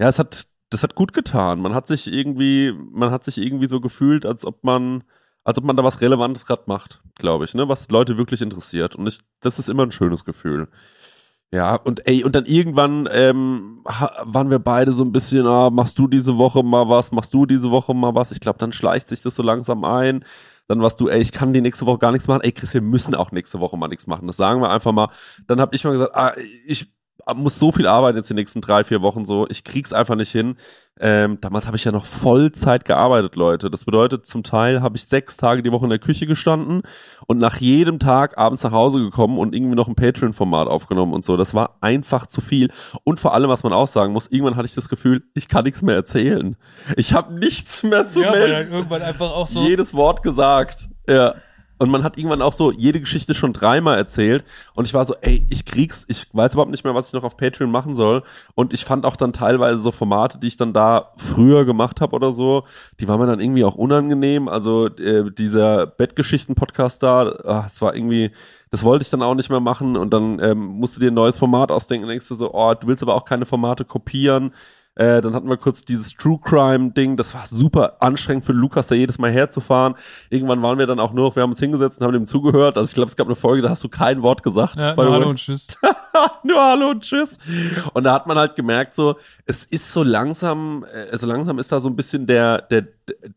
ja, 0.00 0.08
es 0.08 0.18
hat, 0.18 0.46
das 0.72 0.82
hat 0.82 0.94
gut 0.94 1.12
getan. 1.12 1.60
Man 1.60 1.74
hat 1.74 1.86
sich 1.86 2.12
irgendwie, 2.12 2.72
man 2.90 3.10
hat 3.10 3.24
sich 3.24 3.38
irgendwie 3.38 3.68
so 3.68 3.80
gefühlt, 3.80 4.24
als 4.24 4.44
ob 4.44 4.64
man, 4.64 5.04
als 5.44 5.58
ob 5.58 5.64
man 5.64 5.76
da 5.76 5.84
was 5.84 6.00
Relevantes 6.00 6.46
gerade 6.46 6.64
macht, 6.66 7.02
glaube 7.16 7.44
ich, 7.44 7.54
ne, 7.54 7.68
was 7.68 7.90
Leute 7.90 8.16
wirklich 8.16 8.42
interessiert. 8.42 8.96
Und 8.96 9.06
ich, 9.06 9.20
das 9.40 9.58
ist 9.58 9.68
immer 9.68 9.84
ein 9.84 9.92
schönes 9.92 10.24
Gefühl. 10.24 10.68
Ja, 11.52 11.74
und 11.76 12.06
ey, 12.06 12.24
und 12.24 12.34
dann 12.34 12.46
irgendwann 12.46 13.06
ähm, 13.12 13.82
waren 13.84 14.48
wir 14.48 14.58
beide 14.58 14.92
so 14.92 15.04
ein 15.04 15.12
bisschen, 15.12 15.46
ah, 15.46 15.68
machst 15.68 15.98
du 15.98 16.08
diese 16.08 16.38
Woche 16.38 16.62
mal 16.62 16.88
was, 16.88 17.12
machst 17.12 17.34
du 17.34 17.44
diese 17.44 17.70
Woche 17.70 17.92
mal 17.92 18.14
was. 18.14 18.32
Ich 18.32 18.40
glaube, 18.40 18.58
dann 18.58 18.72
schleicht 18.72 19.08
sich 19.08 19.20
das 19.20 19.34
so 19.34 19.42
langsam 19.42 19.84
ein. 19.84 20.24
Dann 20.66 20.80
warst 20.80 20.98
du, 21.00 21.08
ey, 21.08 21.20
ich 21.20 21.32
kann 21.32 21.52
die 21.52 21.60
nächste 21.60 21.84
Woche 21.84 21.98
gar 21.98 22.12
nichts 22.12 22.26
machen. 22.26 22.40
Ey, 22.42 22.52
Chris, 22.52 22.72
wir 22.72 22.80
müssen 22.80 23.14
auch 23.14 23.32
nächste 23.32 23.60
Woche 23.60 23.76
mal 23.76 23.88
nichts 23.88 24.06
machen. 24.06 24.26
Das 24.26 24.38
sagen 24.38 24.62
wir 24.62 24.70
einfach 24.70 24.92
mal. 24.92 25.10
Dann 25.46 25.60
habe 25.60 25.76
ich 25.76 25.84
mal 25.84 25.90
gesagt, 25.90 26.14
ah, 26.14 26.32
ich 26.66 26.90
muss 27.36 27.58
so 27.58 27.72
viel 27.72 27.86
arbeiten 27.86 28.18
jetzt 28.18 28.30
die 28.30 28.34
nächsten 28.34 28.60
drei, 28.60 28.84
vier 28.84 29.02
Wochen 29.02 29.24
so. 29.24 29.46
Ich 29.48 29.64
krieg's 29.64 29.92
einfach 29.92 30.16
nicht 30.16 30.32
hin. 30.32 30.56
Ähm, 31.00 31.38
damals 31.40 31.66
habe 31.66 31.76
ich 31.76 31.84
ja 31.84 31.92
noch 31.92 32.04
Vollzeit 32.04 32.84
gearbeitet, 32.84 33.36
Leute. 33.36 33.70
Das 33.70 33.84
bedeutet, 33.84 34.26
zum 34.26 34.42
Teil 34.42 34.82
habe 34.82 34.96
ich 34.96 35.04
sechs 35.06 35.36
Tage 35.36 35.62
die 35.62 35.72
Woche 35.72 35.84
in 35.84 35.90
der 35.90 35.98
Küche 35.98 36.26
gestanden 36.26 36.82
und 37.26 37.38
nach 37.38 37.56
jedem 37.56 37.98
Tag 37.98 38.38
abends 38.38 38.62
nach 38.62 38.72
Hause 38.72 38.98
gekommen 38.98 39.38
und 39.38 39.54
irgendwie 39.54 39.74
noch 39.74 39.88
ein 39.88 39.94
Patreon-Format 39.94 40.68
aufgenommen 40.68 41.14
und 41.14 41.24
so. 41.24 41.36
Das 41.36 41.54
war 41.54 41.78
einfach 41.80 42.26
zu 42.26 42.40
viel. 42.40 42.70
Und 43.04 43.18
vor 43.20 43.34
allem, 43.34 43.48
was 43.48 43.62
man 43.62 43.72
auch 43.72 43.88
sagen 43.88 44.12
muss, 44.12 44.28
irgendwann 44.28 44.56
hatte 44.56 44.66
ich 44.66 44.74
das 44.74 44.88
Gefühl, 44.88 45.24
ich 45.34 45.48
kann 45.48 45.64
nichts 45.64 45.82
mehr 45.82 45.94
erzählen. 45.94 46.56
Ich 46.96 47.14
habe 47.14 47.34
nichts 47.34 47.82
mehr 47.82 48.06
zu 48.06 48.22
ja, 48.22 48.30
melden 48.30 48.54
halt 48.54 48.70
irgendwann 48.70 49.02
einfach 49.02 49.30
auch 49.30 49.46
so. 49.46 49.62
jedes 49.64 49.94
Wort 49.94 50.22
gesagt. 50.22 50.88
Ja. 51.08 51.34
Und 51.78 51.90
man 51.90 52.04
hat 52.04 52.16
irgendwann 52.16 52.42
auch 52.42 52.52
so 52.52 52.70
jede 52.70 53.00
Geschichte 53.00 53.34
schon 53.34 53.52
dreimal 53.52 53.98
erzählt. 53.98 54.44
Und 54.74 54.86
ich 54.86 54.94
war 54.94 55.04
so, 55.04 55.14
ey, 55.20 55.44
ich 55.50 55.64
krieg's, 55.64 56.04
ich 56.08 56.26
weiß 56.32 56.52
überhaupt 56.54 56.70
nicht 56.70 56.84
mehr, 56.84 56.94
was 56.94 57.08
ich 57.08 57.12
noch 57.12 57.24
auf 57.24 57.36
Patreon 57.36 57.70
machen 57.70 57.94
soll. 57.94 58.22
Und 58.54 58.72
ich 58.72 58.84
fand 58.84 59.04
auch 59.04 59.16
dann 59.16 59.32
teilweise 59.32 59.78
so 59.78 59.90
Formate, 59.90 60.38
die 60.38 60.46
ich 60.46 60.56
dann 60.56 60.72
da 60.72 61.12
früher 61.16 61.64
gemacht 61.64 62.00
habe 62.00 62.14
oder 62.14 62.32
so, 62.32 62.64
die 63.00 63.08
waren 63.08 63.18
mir 63.18 63.26
dann 63.26 63.40
irgendwie 63.40 63.64
auch 63.64 63.74
unangenehm. 63.74 64.48
Also 64.48 64.86
äh, 64.86 65.32
dieser 65.32 65.86
Bettgeschichten-Podcast 65.86 67.02
da, 67.02 67.22
ah, 67.44 67.64
es 67.66 67.80
war 67.82 67.96
irgendwie, 67.96 68.30
das 68.70 68.84
wollte 68.84 69.02
ich 69.02 69.10
dann 69.10 69.22
auch 69.22 69.34
nicht 69.34 69.50
mehr 69.50 69.60
machen. 69.60 69.96
Und 69.96 70.12
dann 70.12 70.38
ähm, 70.40 70.58
musst 70.58 70.96
du 70.96 71.00
dir 71.00 71.10
ein 71.10 71.14
neues 71.14 71.38
Format 71.38 71.72
ausdenken 71.72 72.04
und 72.04 72.10
denkst 72.10 72.28
du 72.28 72.36
so, 72.36 72.54
oh, 72.54 72.74
du 72.74 72.86
willst 72.86 73.02
aber 73.02 73.14
auch 73.14 73.24
keine 73.24 73.46
Formate 73.46 73.84
kopieren. 73.84 74.52
Äh, 74.94 75.22
dann 75.22 75.34
hatten 75.34 75.48
wir 75.48 75.56
kurz 75.56 75.86
dieses 75.86 76.14
True 76.14 76.38
Crime 76.42 76.90
Ding, 76.90 77.16
das 77.16 77.32
war 77.32 77.46
super 77.46 77.96
anstrengend 78.00 78.44
für 78.44 78.52
Lukas, 78.52 78.88
da 78.88 78.94
jedes 78.94 79.18
Mal 79.18 79.30
herzufahren. 79.30 79.94
Irgendwann 80.28 80.60
waren 80.60 80.78
wir 80.78 80.86
dann 80.86 81.00
auch 81.00 81.14
nur, 81.14 81.34
wir 81.34 81.42
haben 81.42 81.52
uns 81.52 81.60
hingesetzt 81.60 82.00
und 82.00 82.06
haben 82.06 82.12
dem 82.12 82.26
zugehört. 82.26 82.76
Also 82.76 82.90
ich 82.90 82.94
glaube, 82.94 83.08
es 83.08 83.16
gab 83.16 83.26
eine 83.26 83.36
Folge, 83.36 83.62
da 83.62 83.70
hast 83.70 83.82
du 83.82 83.88
kein 83.88 84.20
Wort 84.20 84.42
gesagt. 84.42 84.76
Ja, 84.78 84.94
nur 84.94 85.10
Hallo 85.10 85.30
und 85.30 85.36
Tschüss. 85.36 85.78
nur 86.42 86.60
Hallo 86.60 86.90
und 86.90 87.02
Tschüss. 87.02 87.38
Und 87.94 88.04
da 88.04 88.12
hat 88.12 88.26
man 88.26 88.36
halt 88.36 88.54
gemerkt, 88.54 88.94
so, 88.94 89.16
es 89.46 89.64
ist 89.64 89.90
so 89.92 90.02
langsam, 90.02 90.84
äh, 90.84 91.16
so 91.16 91.26
langsam 91.26 91.58
ist 91.58 91.72
da 91.72 91.80
so 91.80 91.88
ein 91.88 91.96
bisschen 91.96 92.26
der, 92.26 92.60
der, 92.60 92.88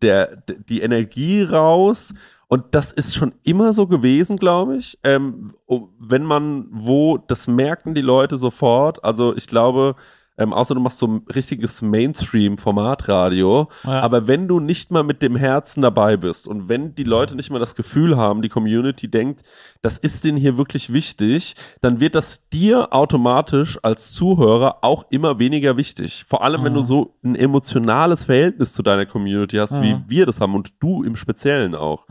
der, 0.02 0.36
der 0.36 0.56
die 0.58 0.82
Energie 0.82 1.44
raus. 1.44 2.14
Und 2.48 2.76
das 2.76 2.92
ist 2.92 3.16
schon 3.16 3.34
immer 3.44 3.72
so 3.72 3.88
gewesen, 3.88 4.36
glaube 4.38 4.76
ich. 4.76 5.00
Ähm, 5.04 5.54
oh, 5.68 5.88
wenn 6.00 6.24
man 6.24 6.68
wo, 6.70 7.18
das 7.18 7.48
merken 7.48 7.96
die 7.96 8.02
Leute 8.02 8.38
sofort. 8.38 9.04
Also 9.06 9.36
ich 9.36 9.48
glaube, 9.48 9.96
Ähm, 10.38 10.54
außer 10.54 10.76
du 10.76 10.82
machst 10.82 10.98
so 10.98 11.08
ein 11.08 11.22
richtiges 11.34 11.82
Mainstream-Formatradio. 11.82 13.70
Ja. 13.84 14.02
Aber 14.02 14.28
wenn 14.28 14.48
du 14.48 14.60
nicht 14.60 14.92
mal 14.92 15.04
mit 15.04 15.22
dem 15.22 15.36
Herzen 15.36 15.82
dabei 15.82 16.18
bist 16.18 16.48
und 16.48 16.68
wenn 16.68 16.96
die 16.96 17.04
Leute 17.04 17.36
nicht 17.36 17.52
mal 17.52 17.60
das 17.60 17.76
Gefühl 17.76 18.18
haben, 18.18 18.42
die 18.42 18.50
Community 18.50 19.10
denkt, 19.10 19.42
das 19.82 19.98
ist 19.98 20.24
denen 20.24 20.38
hier 20.38 20.58
wirklich 20.58 20.92
wichtig, 20.92 21.56
dann 21.82 22.00
wird 22.00 22.16
das 22.16 22.50
dir 22.50 22.94
automatisch 22.94 23.80
als 23.82 24.14
Zuhörer 24.14 24.80
auch 24.82 25.06
immer 25.10 25.40
weniger 25.40 25.78
wichtig. 25.78 26.26
Vor 26.28 26.44
allem, 26.44 26.64
wenn 26.64 26.74
du 26.74 26.82
so 26.82 27.16
ein 27.24 27.36
emotionales 27.36 28.26
Verhältnis 28.26 28.74
zu 28.74 28.84
deiner 28.84 29.06
Community 29.06 29.58
hast, 29.58 29.82
wie 29.82 29.98
wir 30.08 30.26
das 30.26 30.42
haben 30.42 30.56
und 30.56 30.74
du 30.80 31.04
im 31.04 31.16
Speziellen 31.16 31.76
auch. 31.76 32.06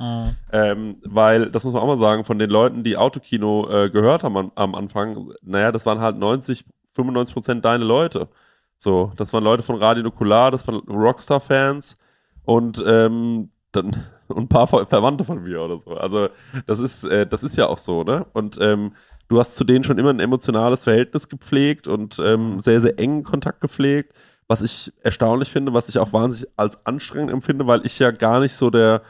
Ähm, 0.53 0.97
weil, 1.05 1.51
das 1.51 1.65
muss 1.65 1.75
man 1.75 1.83
auch 1.83 1.87
mal 1.87 1.97
sagen, 1.97 2.25
von 2.25 2.39
den 2.39 2.51
Leuten, 2.51 2.85
die 2.85 2.97
Autokino 2.97 3.69
äh, 3.69 3.91
gehört 3.91 4.23
haben 4.23 4.37
am, 4.37 4.53
am 4.55 4.75
Anfang, 4.75 5.33
naja, 5.43 5.73
das 5.73 5.87
waren 5.87 6.01
halt 6.01 6.17
90, 6.19 6.65
95 6.95 7.35
Prozent 7.35 7.65
deine 7.65 7.85
Leute. 7.85 8.29
So, 8.77 9.13
das 9.17 9.33
waren 9.33 9.45
Leute 9.45 9.63
von 9.63 9.77
Radio 9.77 10.03
Nukular, 10.03 10.51
das 10.51 10.67
waren 10.67 10.81
Rockstar-Fans 10.89 11.97
und 12.45 12.83
ähm, 12.87 13.51
dann 13.73 14.05
und 14.29 14.45
ein 14.45 14.49
paar 14.49 14.67
Ver 14.67 14.87
Verwandte 14.87 15.25
von 15.25 15.43
mir 15.43 15.63
oder 15.63 15.79
so. 15.79 15.93
Also 15.93 16.29
das 16.67 16.79
ist, 16.79 17.05
äh, 17.05 17.27
das 17.27 17.43
ist 17.43 17.57
ja 17.57 17.67
auch 17.67 17.79
so, 17.79 18.05
ne? 18.05 18.27
Und 18.33 18.59
ähm, 18.61 18.93
du 19.29 19.39
hast 19.39 19.57
zu 19.57 19.65
denen 19.65 19.85
schon 19.85 19.99
immer 19.99 20.11
ein 20.11 20.21
emotionales 20.21 20.85
Verhältnis 20.85 21.29
gepflegt 21.29 21.87
und 21.87 22.19
ähm, 22.19 22.61
sehr, 22.61 22.81
sehr 22.81 22.99
engen 22.99 23.25
Kontakt 23.25 23.61
gepflegt, 23.61 24.15
was 24.47 24.63
ich 24.63 24.93
erstaunlich 25.03 25.51
finde, 25.51 25.75
was 25.75 25.89
ich 25.89 25.99
auch 25.99 26.13
wahnsinnig 26.13 26.49
als 26.57 26.85
anstrengend 26.87 27.33
empfinde, 27.33 27.67
weil 27.67 27.85
ich 27.85 27.99
ja 27.99 28.11
gar 28.11 28.41
nicht 28.41 28.55
so 28.55 28.71
der, 28.71 29.03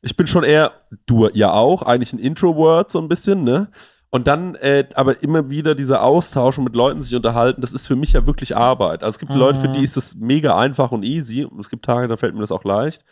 ich 0.00 0.16
bin 0.16 0.26
schon 0.26 0.44
eher, 0.44 0.72
du 1.06 1.28
ja 1.32 1.52
auch, 1.52 1.82
eigentlich 1.82 2.12
ein 2.12 2.18
Introvert 2.18 2.90
so 2.90 3.00
ein 3.00 3.08
bisschen, 3.08 3.44
ne? 3.44 3.68
Und 4.14 4.26
dann 4.26 4.56
äh, 4.56 4.86
aber 4.94 5.22
immer 5.22 5.48
wieder 5.48 5.74
dieser 5.74 6.02
Austausch 6.02 6.58
und 6.58 6.64
mit 6.64 6.76
Leuten 6.76 7.00
sich 7.00 7.14
unterhalten, 7.16 7.62
das 7.62 7.72
ist 7.72 7.86
für 7.86 7.96
mich 7.96 8.12
ja 8.12 8.26
wirklich 8.26 8.54
Arbeit. 8.54 9.02
Also 9.02 9.16
es 9.16 9.18
gibt 9.18 9.32
Leute, 9.32 9.58
für 9.58 9.68
die 9.68 9.82
ist 9.82 9.96
es 9.96 10.16
mega 10.16 10.58
einfach 10.58 10.92
und 10.92 11.02
easy. 11.02 11.44
Und 11.44 11.58
es 11.58 11.70
gibt 11.70 11.86
Tage, 11.86 12.08
da 12.08 12.18
fällt 12.18 12.34
mir 12.34 12.42
das 12.42 12.52
auch 12.52 12.64
leicht. 12.64 13.06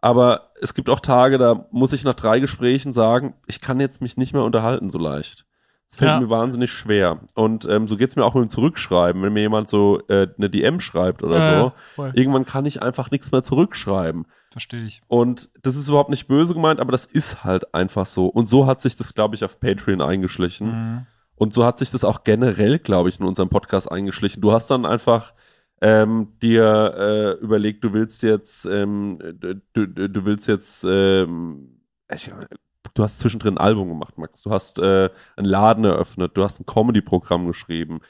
Aber 0.00 0.50
es 0.60 0.74
gibt 0.74 0.90
auch 0.90 0.98
Tage, 0.98 1.38
da 1.38 1.66
muss 1.70 1.92
ich 1.92 2.02
nach 2.02 2.14
drei 2.14 2.40
Gesprächen 2.40 2.92
sagen, 2.92 3.34
ich 3.46 3.60
kann 3.60 3.78
jetzt 3.78 4.02
mich 4.02 4.16
nicht 4.16 4.32
mehr 4.32 4.42
unterhalten 4.42 4.90
so 4.90 4.98
leicht. 4.98 5.44
Es 5.90 5.96
fällt 5.96 6.08
Ja. 6.08 6.20
mir 6.20 6.30
wahnsinnig 6.30 6.70
schwer. 6.70 7.18
Und 7.34 7.66
ähm, 7.68 7.88
so 7.88 7.96
geht's 7.96 8.14
mir 8.14 8.24
auch 8.24 8.34
mit 8.34 8.44
dem 8.44 8.50
Zurückschreiben. 8.50 9.22
Wenn 9.22 9.32
mir 9.32 9.40
jemand 9.40 9.68
so 9.68 10.00
äh, 10.08 10.28
eine 10.38 10.48
DM 10.48 10.78
schreibt 10.78 11.24
oder 11.24 11.38
Ja, 11.38 11.60
so, 11.60 11.72
voll. 11.96 12.12
irgendwann 12.14 12.46
kann 12.46 12.64
ich 12.64 12.80
einfach 12.80 13.10
nichts 13.10 13.32
mehr 13.32 13.42
zurückschreiben. 13.42 14.26
Verstehe 14.52 14.84
ich. 14.84 15.02
Und 15.08 15.50
das 15.62 15.74
ist 15.74 15.88
überhaupt 15.88 16.10
nicht 16.10 16.28
böse 16.28 16.54
gemeint, 16.54 16.78
aber 16.78 16.92
das 16.92 17.06
ist 17.06 17.42
halt 17.42 17.74
einfach 17.74 18.06
so. 18.06 18.26
Und 18.28 18.48
so 18.48 18.66
hat 18.66 18.80
sich 18.80 18.94
das, 18.96 19.14
glaube 19.14 19.34
ich, 19.34 19.42
auf 19.44 19.58
Patreon 19.58 20.00
eingeschlichen. 20.00 20.68
Mhm. 20.68 21.06
Und 21.34 21.54
so 21.54 21.64
hat 21.64 21.78
sich 21.80 21.90
das 21.90 22.04
auch 22.04 22.22
generell, 22.22 22.78
glaube 22.78 23.08
ich, 23.08 23.18
in 23.18 23.26
unserem 23.26 23.48
Podcast 23.48 23.90
eingeschlichen. 23.90 24.40
Du 24.42 24.52
hast 24.52 24.70
dann 24.70 24.86
einfach 24.86 25.32
ähm, 25.80 26.34
dir 26.40 26.94
äh, 27.40 27.42
überlegt, 27.44 27.82
du 27.82 27.92
willst 27.92 28.22
jetzt, 28.22 28.64
ähm, 28.66 29.18
du, 29.40 29.56
du, 29.72 29.86
du 30.08 30.24
willst 30.24 30.46
jetzt, 30.46 30.84
ähm, 30.84 31.80
ich, 32.12 32.30
du 32.94 33.02
hast 33.02 33.18
zwischendrin 33.18 33.54
ein 33.56 33.64
Album 33.64 33.88
gemacht, 33.88 34.18
Max. 34.18 34.42
Du 34.42 34.50
hast 34.50 34.78
äh, 34.78 35.10
einen 35.36 35.46
Laden 35.46 35.84
eröffnet, 35.84 36.36
du 36.36 36.42
hast 36.44 36.60
ein 36.60 36.66
Comedy-Programm 36.66 37.46
geschrieben. 37.46 38.00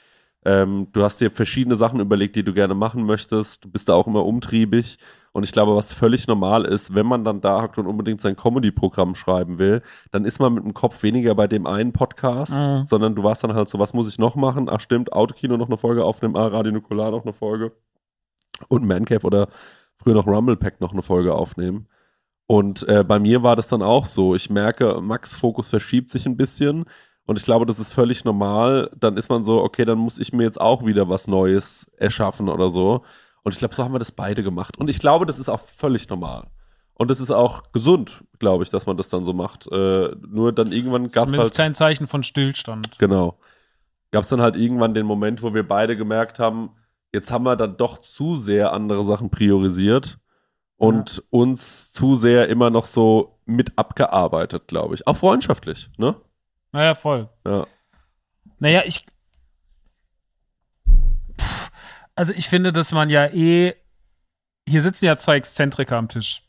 Ähm, 0.43 0.87
du 0.91 1.03
hast 1.03 1.21
dir 1.21 1.29
verschiedene 1.29 1.75
Sachen 1.75 1.99
überlegt, 1.99 2.35
die 2.35 2.43
du 2.43 2.53
gerne 2.53 2.73
machen 2.73 3.03
möchtest. 3.05 3.63
Du 3.63 3.69
bist 3.69 3.89
da 3.89 3.93
auch 3.93 4.07
immer 4.07 4.25
umtriebig. 4.25 4.97
Und 5.33 5.43
ich 5.43 5.51
glaube, 5.51 5.75
was 5.75 5.93
völlig 5.93 6.27
normal 6.27 6.65
ist, 6.65 6.93
wenn 6.95 7.05
man 7.05 7.23
dann 7.23 7.39
da 7.41 7.61
hockt 7.61 7.77
und 7.77 7.85
unbedingt 7.87 8.19
sein 8.21 8.35
Comedy-Programm 8.35 9.15
schreiben 9.15 9.59
will, 9.59 9.81
dann 10.11 10.25
ist 10.25 10.39
man 10.39 10.53
mit 10.55 10.63
dem 10.65 10.73
Kopf 10.73 11.03
weniger 11.03 11.35
bei 11.35 11.47
dem 11.47 11.67
einen 11.67 11.93
Podcast, 11.93 12.57
Mhm. 12.59 12.85
sondern 12.87 13.15
du 13.15 13.23
warst 13.23 13.43
dann 13.43 13.53
halt 13.53 13.69
so, 13.69 13.79
was 13.79 13.93
muss 13.93 14.09
ich 14.09 14.17
noch 14.19 14.35
machen? 14.35 14.67
Ach 14.69 14.79
stimmt, 14.81 15.13
Autokino 15.13 15.55
noch 15.57 15.67
eine 15.67 15.77
Folge 15.77 16.03
aufnehmen, 16.03 16.35
ah, 16.35 16.47
Radio 16.47 16.71
Nukular 16.73 17.11
noch 17.11 17.23
eine 17.23 17.33
Folge 17.33 17.71
und 18.67 18.85
Mancave 18.85 19.25
oder 19.25 19.47
früher 19.95 20.15
noch 20.15 20.27
Rumble 20.27 20.57
Pack 20.57 20.81
noch 20.81 20.91
eine 20.91 21.01
Folge 21.01 21.33
aufnehmen. 21.33 21.87
Und 22.51 22.85
äh, 22.89 23.05
bei 23.05 23.17
mir 23.17 23.43
war 23.43 23.55
das 23.55 23.69
dann 23.69 23.81
auch 23.81 24.03
so. 24.03 24.35
Ich 24.35 24.49
merke, 24.49 24.99
Max 24.99 25.37
Fokus 25.37 25.69
verschiebt 25.69 26.11
sich 26.11 26.25
ein 26.25 26.35
bisschen 26.35 26.83
und 27.25 27.39
ich 27.39 27.45
glaube, 27.45 27.65
das 27.65 27.79
ist 27.79 27.93
völlig 27.93 28.25
normal. 28.25 28.91
Dann 28.93 29.15
ist 29.15 29.29
man 29.29 29.45
so, 29.45 29.63
okay, 29.63 29.85
dann 29.85 29.97
muss 29.97 30.19
ich 30.19 30.33
mir 30.33 30.43
jetzt 30.43 30.59
auch 30.59 30.85
wieder 30.85 31.07
was 31.07 31.27
Neues 31.27 31.93
erschaffen 31.95 32.49
oder 32.49 32.69
so. 32.69 33.05
Und 33.43 33.53
ich 33.53 33.59
glaube, 33.59 33.73
so 33.73 33.85
haben 33.85 33.93
wir 33.93 33.99
das 33.99 34.11
beide 34.11 34.43
gemacht. 34.43 34.77
Und 34.77 34.89
ich 34.89 34.99
glaube, 34.99 35.25
das 35.25 35.39
ist 35.39 35.47
auch 35.47 35.61
völlig 35.61 36.09
normal. 36.09 36.47
Und 36.95 37.09
es 37.09 37.21
ist 37.21 37.31
auch 37.31 37.71
gesund, 37.71 38.21
glaube 38.37 38.65
ich, 38.65 38.69
dass 38.69 38.85
man 38.85 38.97
das 38.97 39.07
dann 39.07 39.23
so 39.23 39.31
macht. 39.31 39.71
Äh, 39.71 40.09
nur 40.27 40.51
dann 40.51 40.73
irgendwann 40.73 41.07
gab 41.07 41.29
es 41.29 41.37
halt 41.37 41.55
kein 41.55 41.73
Zeichen 41.73 42.05
von 42.05 42.21
Stillstand. 42.21 42.99
Genau. 42.99 43.39
Gab 44.11 44.23
es 44.23 44.29
dann 44.29 44.41
halt 44.41 44.57
irgendwann 44.57 44.93
den 44.93 45.05
Moment, 45.05 45.41
wo 45.41 45.53
wir 45.53 45.65
beide 45.65 45.95
gemerkt 45.95 46.37
haben, 46.37 46.71
jetzt 47.13 47.31
haben 47.31 47.45
wir 47.45 47.55
dann 47.55 47.77
doch 47.77 47.99
zu 47.99 48.35
sehr 48.35 48.73
andere 48.73 49.05
Sachen 49.05 49.29
priorisiert 49.29 50.19
und 50.81 51.21
uns 51.29 51.91
zu 51.91 52.15
sehr 52.15 52.49
immer 52.49 52.71
noch 52.71 52.85
so 52.85 53.37
mit 53.45 53.77
abgearbeitet, 53.77 54.67
glaube 54.67 54.95
ich. 54.95 55.05
Auch 55.05 55.15
freundschaftlich, 55.15 55.91
ne? 55.97 56.15
Naja, 56.71 56.95
voll. 56.95 57.29
Ja. 57.45 57.67
Naja, 58.57 58.81
ich. 58.85 59.05
Pff, 61.39 61.71
Also 62.15 62.33
ich 62.33 62.49
finde, 62.49 62.73
dass 62.73 62.91
man 62.91 63.11
ja 63.11 63.27
eh. 63.27 63.75
Hier 64.67 64.81
sitzen 64.81 65.05
ja 65.05 65.17
zwei 65.17 65.35
Exzentriker 65.35 65.97
am 65.97 66.09
Tisch. 66.09 66.41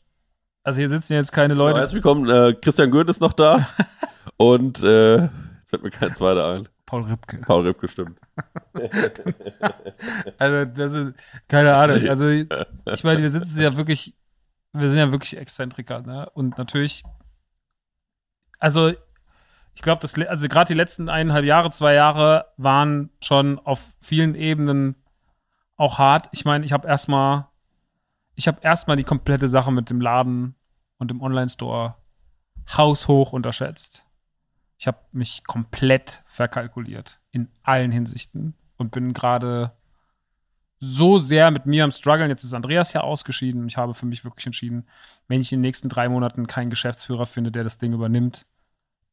Also 0.63 0.79
hier 0.79 0.89
sitzen 0.89 1.13
jetzt 1.13 1.31
keine 1.31 1.53
Leute. 1.53 1.79
Herzlich 1.79 2.03
willkommen, 2.03 2.27
äh, 2.27 2.53
Christian 2.53 2.89
Goeth 2.89 3.09
ist 3.09 3.21
noch 3.21 3.33
da. 3.33 3.67
und 4.37 4.81
äh, 4.81 5.15
jetzt 5.17 5.69
fällt 5.69 5.83
mir 5.83 5.91
kein 5.91 6.15
zweiter 6.15 6.47
ein. 6.47 6.69
Paul 6.87 7.03
Ripke. 7.03 7.37
Paul 7.37 7.67
Ripp 7.67 7.79
gestimmt. 7.79 8.19
Also 10.39 10.65
das 10.65 10.93
ist 10.93 11.13
keine 11.47 11.75
Ahnung. 11.75 12.09
Also 12.09 12.27
ich 12.93 13.03
meine, 13.03 13.21
wir 13.21 13.29
sitzen 13.29 13.61
ja 13.61 13.75
wirklich, 13.77 14.15
wir 14.73 14.89
sind 14.89 14.97
ja 14.97 15.11
wirklich 15.11 15.37
Exzentriker, 15.37 16.01
ne? 16.01 16.29
Und 16.31 16.57
natürlich, 16.57 17.03
also 18.59 18.93
ich 19.75 19.81
glaube, 19.81 20.01
das, 20.01 20.17
also 20.19 20.47
gerade 20.47 20.67
die 20.67 20.77
letzten 20.77 21.09
eineinhalb 21.09 21.45
Jahre, 21.45 21.71
zwei 21.71 21.93
Jahre 21.93 22.51
waren 22.57 23.09
schon 23.21 23.59
auf 23.59 23.93
vielen 24.01 24.35
Ebenen 24.35 24.95
auch 25.77 25.97
hart. 25.97 26.29
Ich 26.31 26.45
meine, 26.45 26.65
ich 26.65 26.73
habe 26.73 26.87
erstmal, 26.87 27.47
ich 28.35 28.47
habe 28.47 28.59
erstmal 28.61 28.97
die 28.97 29.03
komplette 29.03 29.47
Sache 29.47 29.71
mit 29.71 29.89
dem 29.89 30.01
Laden 30.01 30.55
und 30.97 31.09
dem 31.09 31.21
Online-Store 31.21 31.95
haushoch 32.77 33.33
unterschätzt. 33.33 34.05
Ich 34.77 34.87
habe 34.87 34.99
mich 35.11 35.43
komplett 35.45 36.23
verkalkuliert 36.25 37.19
in 37.31 37.49
allen 37.63 37.91
Hinsichten 37.91 38.55
und 38.77 38.91
bin 38.91 39.13
gerade 39.13 39.71
so 40.83 41.17
sehr 41.17 41.49
mit 41.49 41.65
mir 41.65 41.85
am 41.85 41.91
struggeln. 41.91 42.29
Jetzt 42.29 42.43
ist 42.43 42.53
Andreas 42.53 42.91
ja 42.91 43.01
ausgeschieden. 43.01 43.67
Ich 43.67 43.77
habe 43.77 43.93
für 43.93 44.05
mich 44.05 44.25
wirklich 44.25 44.45
entschieden, 44.45 44.85
wenn 45.27 45.39
ich 45.39 45.51
in 45.53 45.59
den 45.59 45.61
nächsten 45.61 45.87
drei 45.87 46.09
Monaten 46.09 46.45
keinen 46.45 46.69
Geschäftsführer 46.69 47.25
finde, 47.25 47.51
der 47.51 47.63
das 47.63 47.77
Ding 47.77 47.93
übernimmt, 47.93 48.45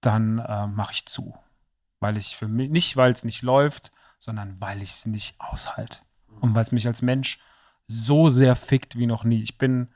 dann 0.00 0.40
äh, 0.40 0.66
mache 0.66 0.92
ich 0.92 1.06
zu. 1.06 1.34
Weil 2.00 2.16
ich 2.16 2.36
für 2.36 2.48
mich, 2.48 2.70
nicht 2.70 2.96
weil 2.96 3.12
es 3.12 3.24
nicht 3.24 3.42
läuft, 3.42 3.92
sondern 4.18 4.60
weil 4.60 4.82
ich 4.82 4.90
es 4.90 5.06
nicht 5.06 5.36
aushalte. 5.38 6.00
Und 6.40 6.54
weil 6.54 6.62
es 6.62 6.72
mich 6.72 6.86
als 6.86 7.02
Mensch 7.02 7.38
so 7.86 8.28
sehr 8.28 8.56
fickt 8.56 8.98
wie 8.98 9.06
noch 9.06 9.24
nie. 9.24 9.42
Ich 9.42 9.56
bin 9.56 9.88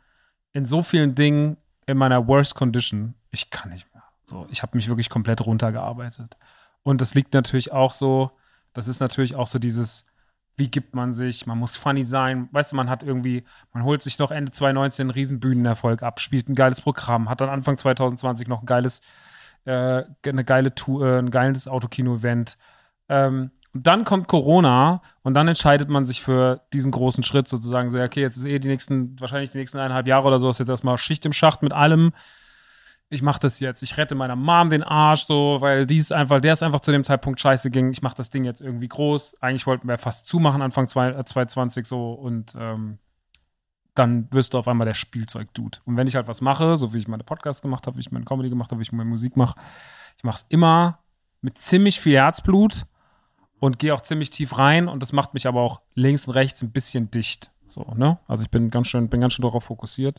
in 0.53 0.67
so 0.67 0.83
vielen 0.83 1.15
Dingen 1.15 1.57
in 1.87 1.99
meiner 1.99 2.29
worst 2.29 2.55
condition. 2.55 3.15
Ich 3.31 3.51
kann 3.51 3.71
nicht 3.71 3.93
mehr. 3.93 4.05
So, 4.27 4.47
ich 4.51 4.63
habe 4.63 4.77
mich 4.77 4.89
wirklich 4.89 5.11
komplett 5.11 5.41
runtergearbeitet. 5.41 6.37
Und 6.83 7.01
das 7.01 7.15
liegt 7.15 7.35
natürlich 7.35 7.73
auch 7.73 7.93
so, 7.93 8.31
das 8.75 8.87
ist 8.87 9.01
natürlich 9.01 9.35
auch 9.35 9.49
so 9.49 9.59
dieses, 9.59 10.07
wie 10.57 10.71
gibt 10.71 10.95
man 10.95 11.13
sich, 11.13 11.47
man 11.47 11.59
muss 11.59 11.77
funny 11.77 12.05
sein, 12.05 12.49
weißt 12.53 12.73
du, 12.73 12.77
man 12.77 12.89
hat 12.89 13.03
irgendwie, 13.03 13.45
man 13.73 13.85
holt 13.85 14.03
sich 14.03 14.19
noch 14.19 14.31
Ende 14.31 14.53
2019 14.53 15.05
einen 15.05 15.11
riesen 15.11 15.41
Bühnenerfolg 15.41 16.03
ab, 16.03 16.21
spielt 16.21 16.49
ein 16.49 16.55
geiles 16.55 16.81
Programm, 16.81 17.29
hat 17.29 17.41
dann 17.41 17.49
Anfang 17.49 17.77
2020 17.77 18.47
noch 18.47 18.63
ein 18.63 18.67
geiles, 18.67 19.01
äh, 19.65 20.05
eine 20.25 20.45
geile 20.45 20.75
Tour, 20.75 21.07
äh, 21.07 21.19
ein 21.19 21.31
geiles 21.31 21.67
Autokino-Event. 21.67 22.57
Ähm, 23.09 23.51
und 23.75 23.87
dann 23.89 24.05
kommt 24.05 24.29
Corona 24.29 25.03
und 25.23 25.35
dann 25.35 25.49
entscheidet 25.49 25.89
man 25.89 26.07
sich 26.07 26.23
für 26.23 26.61
diesen 26.73 26.93
großen 26.93 27.25
Schritt 27.25 27.49
sozusagen, 27.49 27.91
so, 27.91 27.99
okay, 27.99 28.21
jetzt 28.21 28.37
ist 28.37 28.45
eh 28.45 28.61
die 28.61 28.69
nächsten, 28.69 29.19
wahrscheinlich 29.21 29.51
die 29.51 29.59
nächsten 29.59 29.79
eineinhalb 29.79 30.07
Jahre 30.07 30.29
oder 30.29 30.39
so, 30.39 30.49
ist 30.49 30.61
jetzt 30.61 30.69
erstmal 30.69 30.97
Schicht 30.99 31.27
im 31.27 31.33
Schacht 31.33 31.63
mit 31.63 31.73
allem. 31.73 32.13
Ich 33.11 33.23
mache 33.23 33.41
das 33.41 33.61
jetzt. 33.61 33.83
Ich 33.83 33.97
rette 33.97 34.15
meiner 34.15 34.35
Mom 34.35 34.71
den 34.71 34.83
Arsch 34.83 35.27
so, 35.27 35.59
weil 35.61 35.87
die 35.87 35.99
ist 35.99 36.13
einfach, 36.13 36.41
der 36.41 36.55
ist 36.55 36.63
einfach 36.63 36.81
zu 36.81 36.91
dem 36.91 37.05
Zeitpunkt 37.05 37.39
scheiße 37.39 37.71
ging. 37.71 37.93
Ich 37.93 38.03
mache 38.03 38.17
das 38.17 38.31
Ding 38.31 38.45
jetzt 38.45 38.61
irgendwie 38.61 38.89
groß. 38.89 39.41
Eigentlich 39.41 39.67
wollten 39.67 39.87
wir 39.87 39.99
fast 39.99 40.27
zumachen 40.27 40.63
Anfang 40.63 40.89
zwei- 40.89 41.11
äh, 41.11 41.25
2020 41.25 41.87
so 41.87 42.13
und 42.13 42.55
ähm, 42.59 42.99
dann 43.95 44.27
wirst 44.33 44.55
du 44.55 44.59
auf 44.59 44.67
einmal 44.67 44.87
der 44.87 44.95
Spielzeug-Dude. 44.95 45.79
Und 45.85 45.97
wenn 45.97 46.09
ich 46.09 46.17
halt 46.17 46.27
was 46.27 46.41
mache, 46.41 46.77
so 46.77 46.93
wie 46.93 46.99
ich 46.99 47.07
meine 47.07 47.23
Podcasts 47.23 47.63
gemacht 47.63 47.87
habe, 47.87 47.97
wie 47.97 48.01
ich 48.01 48.11
meine 48.11 48.25
Comedy 48.25 48.49
gemacht 48.49 48.71
habe, 48.73 48.81
wie 48.81 48.85
ich 48.85 48.93
meine 48.93 49.09
Musik 49.09 49.37
mache, 49.37 49.61
ich 50.17 50.25
mache 50.25 50.39
es 50.39 50.47
immer 50.49 50.99
mit 51.41 51.59
ziemlich 51.59 52.01
viel 52.01 52.17
Herzblut 52.17 52.87
und 53.61 53.79
gehe 53.79 53.95
auch 53.95 54.01
ziemlich 54.01 54.31
tief 54.31 54.59
rein 54.59 54.89
und 54.89 55.01
das 55.03 55.13
macht 55.13 55.35
mich 55.35 55.47
aber 55.47 55.61
auch 55.61 55.83
links 55.95 56.27
und 56.27 56.35
rechts 56.35 56.63
ein 56.63 56.73
bisschen 56.73 57.11
dicht. 57.11 57.53
So, 57.67 57.83
ne? 57.97 58.19
Also 58.27 58.43
ich 58.43 58.51
bin 58.51 58.71
ganz 58.71 58.89
schön, 58.89 59.09
bin 59.09 59.21
ganz 59.21 59.35
schön 59.35 59.45
darauf 59.45 59.65
fokussiert 59.65 60.19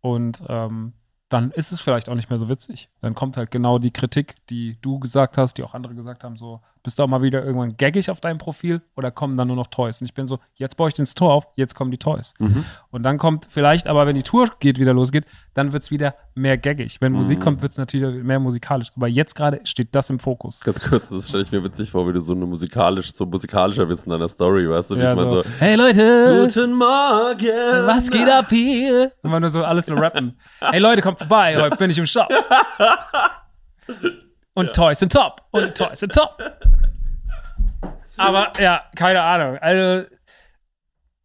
und 0.00 0.42
ähm, 0.48 0.94
dann 1.32 1.50
ist 1.50 1.72
es 1.72 1.80
vielleicht 1.80 2.08
auch 2.08 2.14
nicht 2.14 2.30
mehr 2.30 2.38
so 2.38 2.48
witzig. 2.48 2.88
Dann 3.00 3.14
kommt 3.14 3.36
halt 3.36 3.50
genau 3.50 3.78
die 3.78 3.90
Kritik, 3.90 4.34
die 4.48 4.76
du 4.82 4.98
gesagt 4.98 5.38
hast, 5.38 5.58
die 5.58 5.62
auch 5.62 5.74
andere 5.74 5.94
gesagt 5.94 6.24
haben, 6.24 6.36
so, 6.36 6.60
Bist 6.84 6.98
du 6.98 7.04
auch 7.04 7.06
mal 7.06 7.22
wieder 7.22 7.44
irgendwann 7.44 7.76
gaggig 7.76 8.10
auf 8.10 8.20
deinem 8.20 8.38
Profil 8.38 8.82
oder 8.96 9.12
kommen 9.12 9.36
dann 9.36 9.46
nur 9.46 9.54
noch 9.56 9.68
Toys? 9.68 10.00
Und 10.00 10.06
ich 10.06 10.14
bin 10.14 10.26
so, 10.26 10.40
jetzt 10.56 10.76
baue 10.76 10.88
ich 10.88 10.94
den 10.94 11.06
Store 11.06 11.32
auf, 11.32 11.46
jetzt 11.54 11.76
kommen 11.76 11.92
die 11.92 11.98
Toys. 11.98 12.34
Mhm. 12.40 12.64
Und 12.90 13.04
dann 13.04 13.18
kommt 13.18 13.46
vielleicht, 13.48 13.86
aber 13.86 14.04
wenn 14.06 14.16
die 14.16 14.24
Tour 14.24 14.50
geht, 14.58 14.80
wieder 14.80 14.92
losgeht, 14.92 15.24
dann 15.54 15.72
wird's 15.72 15.92
wieder 15.92 16.16
mehr 16.34 16.58
gaggig. 16.58 16.96
Wenn 17.00 17.12
Musik 17.12 17.38
Mhm. 17.38 17.42
kommt, 17.42 17.62
wird's 17.62 17.78
natürlich 17.78 18.24
mehr 18.24 18.40
musikalisch. 18.40 18.88
Aber 18.96 19.06
jetzt 19.06 19.36
gerade 19.36 19.60
steht 19.62 19.94
das 19.94 20.10
im 20.10 20.18
Fokus. 20.18 20.58
Ganz 20.60 20.80
kurz, 20.80 21.08
das 21.08 21.28
stelle 21.28 21.44
ich 21.44 21.52
mir 21.52 21.62
witzig 21.62 21.92
vor, 21.92 22.08
wie 22.08 22.12
du 22.14 22.20
so 22.20 22.32
eine 22.32 22.46
musikalisch, 22.46 23.14
so 23.14 23.26
musikalischer 23.26 23.88
Wissen 23.88 24.10
deiner 24.10 24.28
Story, 24.28 24.68
weißt 24.68 24.90
du, 24.90 24.96
wie 24.96 25.02
Ja, 25.02 25.12
ich 25.12 25.16
meine 25.18 25.30
so, 25.30 25.42
so, 25.42 25.48
hey 25.60 25.76
Leute, 25.76 26.42
Guten 26.46 26.72
Morgen! 26.74 27.86
was 27.86 28.10
geht 28.10 28.28
ab 28.28 28.46
hier? 28.48 29.12
Immer 29.22 29.38
nur 29.38 29.50
so 29.50 29.62
alles 29.62 29.86
nur 29.86 30.00
rappen. 30.00 30.36
Hey 30.60 30.80
Leute, 30.80 31.02
kommt 31.02 31.18
vorbei, 31.18 31.56
heute 31.60 31.76
bin 31.76 31.90
ich 31.90 31.98
im 31.98 32.06
Shop. 32.06 32.28
Und 34.54 34.72
Toys 34.74 34.98
sind 34.98 35.12
top. 35.12 35.42
Und 35.50 35.76
Toys 35.76 36.00
sind 36.00 36.12
top. 36.12 36.38
Aber 38.18 38.52
ja, 38.60 38.82
keine 38.94 39.22
Ahnung. 39.22 39.58
Also, 39.58 40.06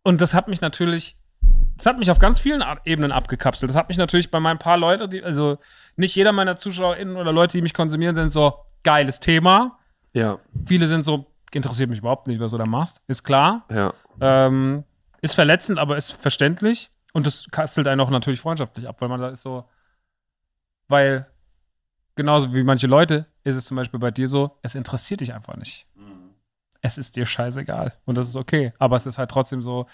und 0.04 0.22
das 0.22 0.34
hat 0.34 0.48
mich 0.48 0.62
natürlich, 0.62 1.18
das 1.76 1.86
hat 1.86 2.00
mich 2.00 2.10
auf 2.10 2.20
ganz 2.20 2.40
vielen 2.40 2.64
Ebenen 2.86 3.12
abgekapselt. 3.12 3.70
Das 3.70 3.76
hat 3.76 3.90
mich 3.90 3.98
natürlich 3.98 4.32
bei 4.32 4.40
meinen 4.40 4.60
paar 4.60 4.78
Leuten, 4.78 5.10
die, 5.10 5.24
also 5.24 5.58
nicht 5.96 6.16
jeder 6.16 6.32
meiner 6.32 6.58
ZuschauerInnen 6.58 7.18
oder 7.18 7.34
Leute, 7.34 7.58
die 7.58 7.62
mich 7.62 7.74
konsumieren, 7.74 8.16
sind 8.16 8.32
so 8.32 8.54
geiles 8.84 9.20
Thema. 9.20 9.80
Ja, 10.14 10.40
Viele 10.66 10.88
sind 10.88 11.04
so, 11.04 11.26
interessiert 11.52 11.90
mich 11.90 12.00
überhaupt 12.00 12.28
nicht, 12.28 12.40
was 12.40 12.52
du 12.52 12.58
da 12.58 12.66
machst. 12.66 13.02
Ist 13.08 13.24
klar. 13.24 13.66
ja. 13.70 13.94
Ähm, 14.20 14.86
ist 15.22 15.36
verletzend, 15.36 15.80
aber 15.80 15.98
ist 15.98 16.12
verständlich. 16.12 16.90
Und 17.14 17.26
das 17.26 17.50
kastelt 17.52 17.88
einen 17.88 18.02
auch 18.02 18.10
natürlich 18.10 18.40
freundschaftlich 18.40 18.88
ab, 18.88 19.02
weil 19.02 19.10
man 19.10 19.20
da 19.20 19.30
ist 19.30 19.42
so, 19.42 19.66
weil 20.88 21.28
genauso 22.18 22.54
wie 22.54 22.64
manche 22.64 22.88
Leute 22.88 23.26
ist 23.46 23.56
es 23.56 23.66
zum 23.66 23.78
Beispiel 23.78 24.00
bei 24.00 24.12
dir 24.12 24.28
so, 24.28 24.58
es 24.62 24.76
interessiert 24.76 25.22
dich 25.22 25.34
einfach 25.34 25.56
nicht. 25.56 25.88
Es 26.82 26.98
ist 26.98 27.16
dir 27.16 27.26
scheißegal. 27.26 27.94
Und 28.06 28.18
das 28.18 28.28
ist 28.28 28.36
okay. 28.36 28.74
Aber 28.78 28.98
es 28.98 29.06
ist 29.06 29.18
halt 29.18 29.32
trotzdem 29.32 29.62
so, 29.62 29.88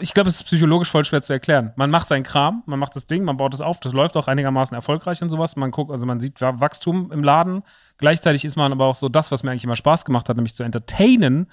ich 0.00 0.12
glaube, 0.12 0.28
es 0.28 0.36
ist 0.36 0.44
psychologisch 0.44 0.90
voll 0.90 1.04
schwer 1.04 1.22
zu 1.22 1.32
erklären. 1.32 1.72
Man 1.76 1.90
macht 1.90 2.08
seinen 2.08 2.24
Kram, 2.24 2.64
man 2.66 2.80
macht 2.80 2.96
das 2.96 3.06
Ding, 3.06 3.22
man 3.22 3.36
baut 3.36 3.54
es 3.54 3.60
auf, 3.60 3.78
das 3.78 3.92
läuft 3.92 4.16
auch 4.16 4.26
einigermaßen 4.26 4.74
erfolgreich 4.74 5.22
und 5.22 5.28
sowas. 5.28 5.54
Man 5.54 5.70
guckt, 5.70 5.92
also 5.92 6.06
man 6.06 6.18
sieht 6.18 6.40
Wa- 6.40 6.58
Wachstum 6.58 7.12
im 7.12 7.22
Laden. 7.22 7.62
Gleichzeitig 7.98 8.44
ist 8.44 8.56
man 8.56 8.72
aber 8.72 8.86
auch 8.86 8.96
so 8.96 9.08
das, 9.08 9.30
was 9.30 9.44
mir 9.44 9.52
eigentlich 9.52 9.62
immer 9.62 9.76
Spaß 9.76 10.04
gemacht 10.04 10.28
hat, 10.28 10.36
nämlich 10.36 10.56
zu 10.56 10.64
entertainen 10.64 11.52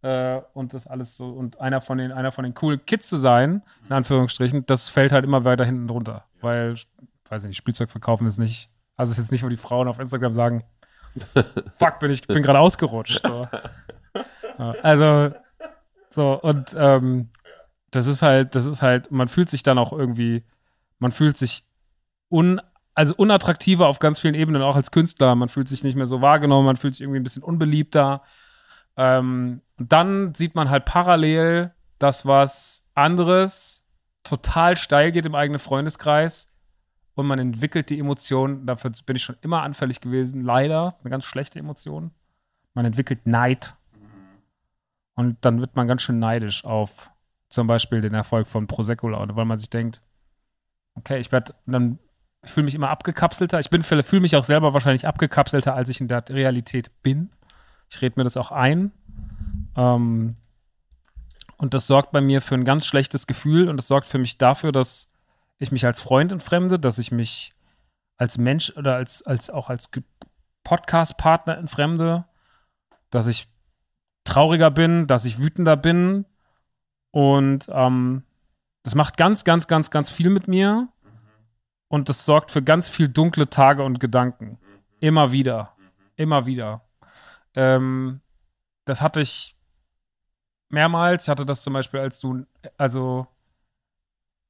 äh, 0.00 0.40
und 0.54 0.72
das 0.72 0.86
alles 0.86 1.14
so 1.16 1.28
und 1.28 1.60
einer 1.60 1.82
von 1.82 1.98
den 1.98 2.10
einer 2.10 2.32
von 2.32 2.44
den 2.44 2.54
coolen 2.54 2.84
Kids 2.86 3.08
zu 3.08 3.18
sein, 3.18 3.62
in 3.86 3.92
Anführungsstrichen, 3.92 4.64
das 4.64 4.88
fällt 4.88 5.12
halt 5.12 5.24
immer 5.24 5.44
weiter 5.44 5.66
hinten 5.66 5.90
runter, 5.90 6.24
weil 6.40 6.76
weiß 7.28 7.44
ich 7.44 7.48
nicht, 7.48 7.56
Spielzeug 7.58 7.90
verkaufen 7.90 8.26
ist 8.26 8.38
nicht, 8.38 8.70
also 8.96 9.12
es 9.12 9.18
ist 9.18 9.24
jetzt 9.24 9.32
nicht, 9.32 9.44
wo 9.44 9.48
die 9.48 9.56
Frauen 9.56 9.88
auf 9.88 9.98
Instagram 9.98 10.34
sagen, 10.34 10.64
fuck, 11.78 12.00
bin 12.00 12.10
ich 12.10 12.26
bin 12.26 12.42
gerade 12.42 12.58
ausgerutscht, 12.58 13.22
so. 13.22 13.48
Also 14.82 15.34
so 16.10 16.40
und 16.40 16.74
ähm, 16.76 17.30
das 17.94 18.06
ist 18.06 18.22
halt, 18.22 18.54
das 18.54 18.66
ist 18.66 18.82
halt, 18.82 19.10
man 19.10 19.28
fühlt 19.28 19.48
sich 19.48 19.62
dann 19.62 19.78
auch 19.78 19.92
irgendwie, 19.92 20.44
man 20.98 21.12
fühlt 21.12 21.36
sich 21.36 21.64
un, 22.30 22.60
also 22.94 23.14
unattraktiver 23.16 23.86
auf 23.86 23.98
ganz 23.98 24.18
vielen 24.18 24.34
Ebenen, 24.34 24.62
auch 24.62 24.76
als 24.76 24.90
Künstler. 24.90 25.34
Man 25.34 25.48
fühlt 25.48 25.68
sich 25.68 25.84
nicht 25.84 25.96
mehr 25.96 26.06
so 26.06 26.20
wahrgenommen, 26.20 26.66
man 26.66 26.76
fühlt 26.76 26.94
sich 26.94 27.02
irgendwie 27.02 27.20
ein 27.20 27.24
bisschen 27.24 27.42
unbeliebter. 27.42 28.22
Ähm, 28.96 29.62
und 29.78 29.92
dann 29.92 30.34
sieht 30.34 30.54
man 30.54 30.70
halt 30.70 30.84
parallel 30.84 31.72
das, 31.98 32.26
was 32.26 32.84
anderes 32.94 33.84
total 34.22 34.76
steil 34.76 35.12
geht 35.12 35.26
im 35.26 35.34
eigenen 35.34 35.58
Freundeskreis 35.58 36.48
und 37.14 37.26
man 37.26 37.38
entwickelt 37.38 37.90
die 37.90 37.98
Emotion, 37.98 38.66
dafür 38.66 38.92
bin 39.06 39.16
ich 39.16 39.22
schon 39.22 39.36
immer 39.40 39.62
anfällig 39.62 40.00
gewesen, 40.00 40.42
leider, 40.42 40.94
eine 41.00 41.10
ganz 41.10 41.24
schlechte 41.24 41.58
Emotion. 41.58 42.10
Man 42.74 42.84
entwickelt 42.84 43.26
Neid. 43.26 43.76
Und 45.14 45.36
dann 45.44 45.60
wird 45.60 45.76
man 45.76 45.86
ganz 45.86 46.02
schön 46.02 46.18
neidisch 46.18 46.64
auf 46.64 47.10
zum 47.48 47.68
Beispiel 47.68 48.00
den 48.00 48.14
Erfolg 48.14 48.48
von 48.48 48.66
Prosecco 48.66 49.08
weil 49.10 49.44
man 49.44 49.58
sich 49.58 49.70
denkt, 49.70 50.02
okay, 50.96 51.20
ich 51.20 51.30
werde 51.30 51.54
dann, 51.66 52.00
fühle 52.42 52.64
mich 52.64 52.74
immer 52.74 52.90
abgekapselter. 52.90 53.60
Ich 53.60 53.70
bin 53.70 53.84
fühle 53.84 54.20
mich 54.20 54.34
auch 54.34 54.42
selber 54.42 54.72
wahrscheinlich 54.72 55.06
abgekapselter, 55.06 55.74
als 55.74 55.88
ich 55.88 56.00
in 56.00 56.08
der 56.08 56.28
Realität 56.28 56.90
bin. 57.02 57.30
Ich 57.90 58.02
rede 58.02 58.14
mir 58.18 58.24
das 58.24 58.36
auch 58.36 58.50
ein. 58.50 58.90
Ähm, 59.76 60.36
und 61.58 61.74
das 61.74 61.86
sorgt 61.86 62.10
bei 62.10 62.20
mir 62.20 62.40
für 62.40 62.56
ein 62.56 62.64
ganz 62.64 62.86
schlechtes 62.86 63.28
Gefühl 63.28 63.68
und 63.68 63.76
das 63.76 63.86
sorgt 63.86 64.08
für 64.08 64.18
mich 64.18 64.36
dafür, 64.36 64.72
dass 64.72 65.08
ich 65.58 65.72
mich 65.72 65.86
als 65.86 66.00
Freund 66.00 66.32
entfremde, 66.32 66.78
dass 66.78 66.98
ich 66.98 67.12
mich 67.12 67.54
als 68.16 68.38
Mensch 68.38 68.72
oder 68.76 68.96
als, 68.96 69.22
als 69.22 69.50
auch 69.50 69.70
als 69.70 69.90
Podcast-Partner 70.64 71.58
entfremde, 71.58 72.24
dass 73.10 73.26
ich 73.26 73.48
trauriger 74.24 74.70
bin, 74.70 75.06
dass 75.06 75.24
ich 75.24 75.38
wütender 75.38 75.76
bin. 75.76 76.24
Und 77.10 77.66
ähm, 77.68 78.24
das 78.82 78.94
macht 78.94 79.16
ganz, 79.16 79.44
ganz, 79.44 79.66
ganz, 79.66 79.90
ganz 79.90 80.10
viel 80.10 80.30
mit 80.30 80.48
mir. 80.48 80.88
Und 81.88 82.08
das 82.08 82.24
sorgt 82.24 82.50
für 82.50 82.62
ganz 82.62 82.88
viel 82.88 83.08
dunkle 83.08 83.48
Tage 83.48 83.84
und 83.84 84.00
Gedanken. 84.00 84.58
Immer 85.00 85.32
wieder. 85.32 85.76
Immer 86.16 86.46
wieder. 86.46 86.82
Ähm, 87.54 88.20
das 88.84 89.00
hatte 89.00 89.20
ich 89.20 89.56
mehrmals. 90.70 91.24
Ich 91.24 91.28
hatte 91.28 91.46
das 91.46 91.62
zum 91.62 91.72
Beispiel, 91.72 92.00
als 92.00 92.20
du, 92.20 92.44
also 92.76 93.26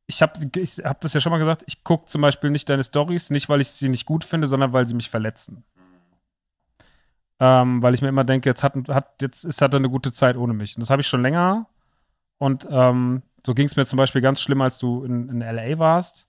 ich 0.06 0.20
habe 0.22 0.38
ich 0.56 0.78
hab 0.78 1.00
das 1.00 1.14
ja 1.14 1.20
schon 1.20 1.32
mal 1.32 1.38
gesagt, 1.38 1.64
ich 1.66 1.82
gucke 1.82 2.06
zum 2.06 2.20
Beispiel 2.20 2.50
nicht 2.50 2.68
deine 2.68 2.84
Stories, 2.84 3.30
nicht 3.30 3.48
weil 3.48 3.60
ich 3.60 3.68
sie 3.68 3.88
nicht 3.88 4.06
gut 4.06 4.24
finde, 4.24 4.46
sondern 4.46 4.72
weil 4.72 4.86
sie 4.86 4.94
mich 4.94 5.10
verletzen. 5.10 5.64
Ähm, 7.40 7.82
weil 7.82 7.94
ich 7.94 8.02
mir 8.02 8.08
immer 8.08 8.24
denke, 8.24 8.48
jetzt 8.48 8.62
hat, 8.62 8.74
hat, 8.88 9.20
jetzt 9.20 9.44
ist, 9.44 9.60
hat 9.60 9.74
er 9.74 9.78
eine 9.78 9.90
gute 9.90 10.12
Zeit 10.12 10.36
ohne 10.36 10.52
mich. 10.52 10.76
Und 10.76 10.80
das 10.80 10.90
habe 10.90 11.02
ich 11.02 11.08
schon 11.08 11.22
länger. 11.22 11.66
Und 12.38 12.66
ähm, 12.70 13.22
so 13.44 13.54
ging 13.54 13.66
es 13.66 13.76
mir 13.76 13.86
zum 13.86 13.96
Beispiel 13.96 14.20
ganz 14.20 14.40
schlimm, 14.40 14.60
als 14.60 14.78
du 14.78 15.04
in, 15.04 15.28
in 15.28 15.40
LA 15.40 15.78
warst. 15.78 16.28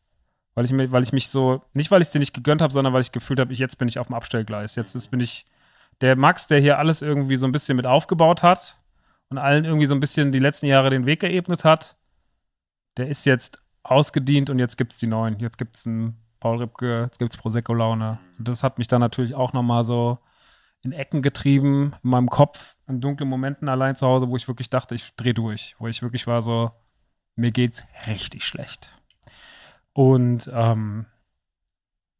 Weil 0.55 0.65
ich, 0.65 0.71
mir, 0.71 0.91
weil 0.91 1.03
ich 1.03 1.11
mich 1.11 1.27
so, 1.29 1.61
nicht 1.73 1.91
weil 1.91 2.01
ich 2.01 2.07
es 2.07 2.11
dir 2.11 2.19
nicht 2.19 2.33
gegönnt 2.33 2.61
habe, 2.61 2.73
sondern 2.73 2.93
weil 2.93 3.01
ich 3.01 3.11
gefühlt 3.11 3.39
habe, 3.39 3.53
jetzt 3.53 3.77
bin 3.77 3.89
ich 3.89 3.99
auf 3.99 4.07
dem 4.07 4.15
Abstellgleis. 4.15 4.75
Jetzt 4.75 4.95
ist, 4.95 5.07
bin 5.07 5.19
ich 5.19 5.45
der 6.01 6.15
Max, 6.15 6.47
der 6.47 6.59
hier 6.59 6.79
alles 6.79 7.01
irgendwie 7.01 7.35
so 7.35 7.45
ein 7.45 7.51
bisschen 7.51 7.75
mit 7.75 7.85
aufgebaut 7.85 8.41
hat 8.41 8.77
und 9.29 9.37
allen 9.37 9.65
irgendwie 9.65 9.85
so 9.85 9.93
ein 9.93 9.99
bisschen 9.99 10.31
die 10.31 10.39
letzten 10.39 10.67
Jahre 10.67 10.89
den 10.89 11.05
Weg 11.05 11.19
geebnet 11.19 11.65
hat. 11.65 11.97
Der 12.97 13.09
ist 13.09 13.25
jetzt 13.25 13.61
ausgedient 13.85 14.49
und 14.49 14.59
jetzt 14.59 14.77
gibt 14.77 14.93
es 14.93 14.99
die 14.99 15.07
neuen. 15.07 15.39
Jetzt 15.39 15.57
gibt 15.57 15.77
es 15.77 15.85
einen 15.87 16.17
Paul 16.39 16.57
Ripke, 16.57 17.03
jetzt 17.03 17.19
gibt 17.19 17.33
es 17.33 17.39
Prosecco-Laune. 17.39 18.19
Und 18.37 18.47
das 18.47 18.63
hat 18.63 18.77
mich 18.77 18.87
dann 18.87 18.99
natürlich 18.99 19.35
auch 19.35 19.53
nochmal 19.53 19.83
so 19.85 20.17
in 20.81 20.91
Ecken 20.91 21.21
getrieben, 21.21 21.95
in 22.03 22.09
meinem 22.09 22.29
Kopf, 22.29 22.75
in 22.87 23.01
dunklen 23.01 23.29
Momenten 23.29 23.69
allein 23.69 23.95
zu 23.95 24.05
Hause, 24.05 24.29
wo 24.29 24.35
ich 24.35 24.47
wirklich 24.47 24.69
dachte, 24.69 24.93
ich 24.95 25.15
drehe 25.15 25.33
durch. 25.33 25.75
Wo 25.79 25.87
ich 25.87 26.01
wirklich 26.01 26.27
war 26.27 26.41
so, 26.41 26.71
mir 27.35 27.51
geht's 27.51 27.85
richtig 28.07 28.43
schlecht. 28.43 28.91
Und 29.93 30.49
ähm, 30.53 31.05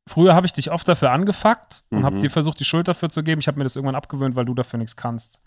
früher 0.08 0.34
habe 0.34 0.46
ich 0.48 0.54
dich 0.54 0.72
oft 0.72 0.88
dafür 0.88 1.12
angefuckt 1.12 1.84
und 1.90 2.00
Mhm. 2.00 2.06
habe 2.06 2.20
dir 2.20 2.30
versucht, 2.30 2.60
die 2.60 2.66
Schuld 2.66 2.88
dafür 2.88 3.10
zu 3.10 3.22
geben. 3.24 3.40
Ich 3.42 3.48
habe 3.48 3.58
mir 3.58 3.64
das 3.66 3.76
irgendwann 3.76 3.96
abgewöhnt, 3.96 4.36
weil 4.36 4.46
du 4.46 4.54
dafür 4.56 4.78
nichts 4.80 4.96
kannst. 4.96 5.40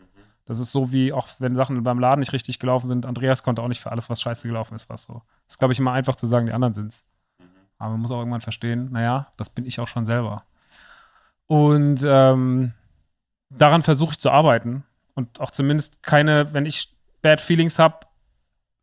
Das 0.48 0.58
ist 0.58 0.72
so 0.72 0.90
wie, 0.92 1.12
auch 1.12 1.28
wenn 1.38 1.54
Sachen 1.56 1.82
beim 1.82 1.98
Laden 1.98 2.20
nicht 2.20 2.32
richtig 2.32 2.58
gelaufen 2.58 2.88
sind, 2.88 3.04
Andreas 3.04 3.42
konnte 3.42 3.62
auch 3.62 3.68
nicht 3.68 3.80
für 3.82 3.92
alles, 3.92 4.08
was 4.08 4.20
scheiße 4.22 4.48
gelaufen 4.48 4.74
ist, 4.74 4.88
was 4.88 5.04
so. 5.04 5.22
Das 5.44 5.54
ist, 5.54 5.58
glaube 5.58 5.74
ich, 5.74 5.78
immer 5.78 5.92
einfach 5.92 6.16
zu 6.16 6.26
sagen, 6.26 6.46
die 6.46 6.52
anderen 6.52 6.72
sind's. 6.72 7.04
Aber 7.76 7.92
man 7.92 8.00
muss 8.00 8.10
auch 8.10 8.18
irgendwann 8.18 8.40
verstehen, 8.40 8.88
naja, 8.90 9.28
das 9.36 9.50
bin 9.50 9.66
ich 9.66 9.78
auch 9.78 9.86
schon 9.86 10.06
selber. 10.06 10.44
Und 11.46 12.00
ähm, 12.04 12.72
daran 13.50 13.82
versuche 13.82 14.12
ich 14.12 14.18
zu 14.18 14.30
arbeiten. 14.30 14.84
Und 15.14 15.38
auch 15.38 15.50
zumindest 15.50 16.02
keine, 16.02 16.52
wenn 16.54 16.66
ich 16.66 16.96
Bad 17.20 17.40
Feelings 17.40 17.78
habe, 17.78 18.06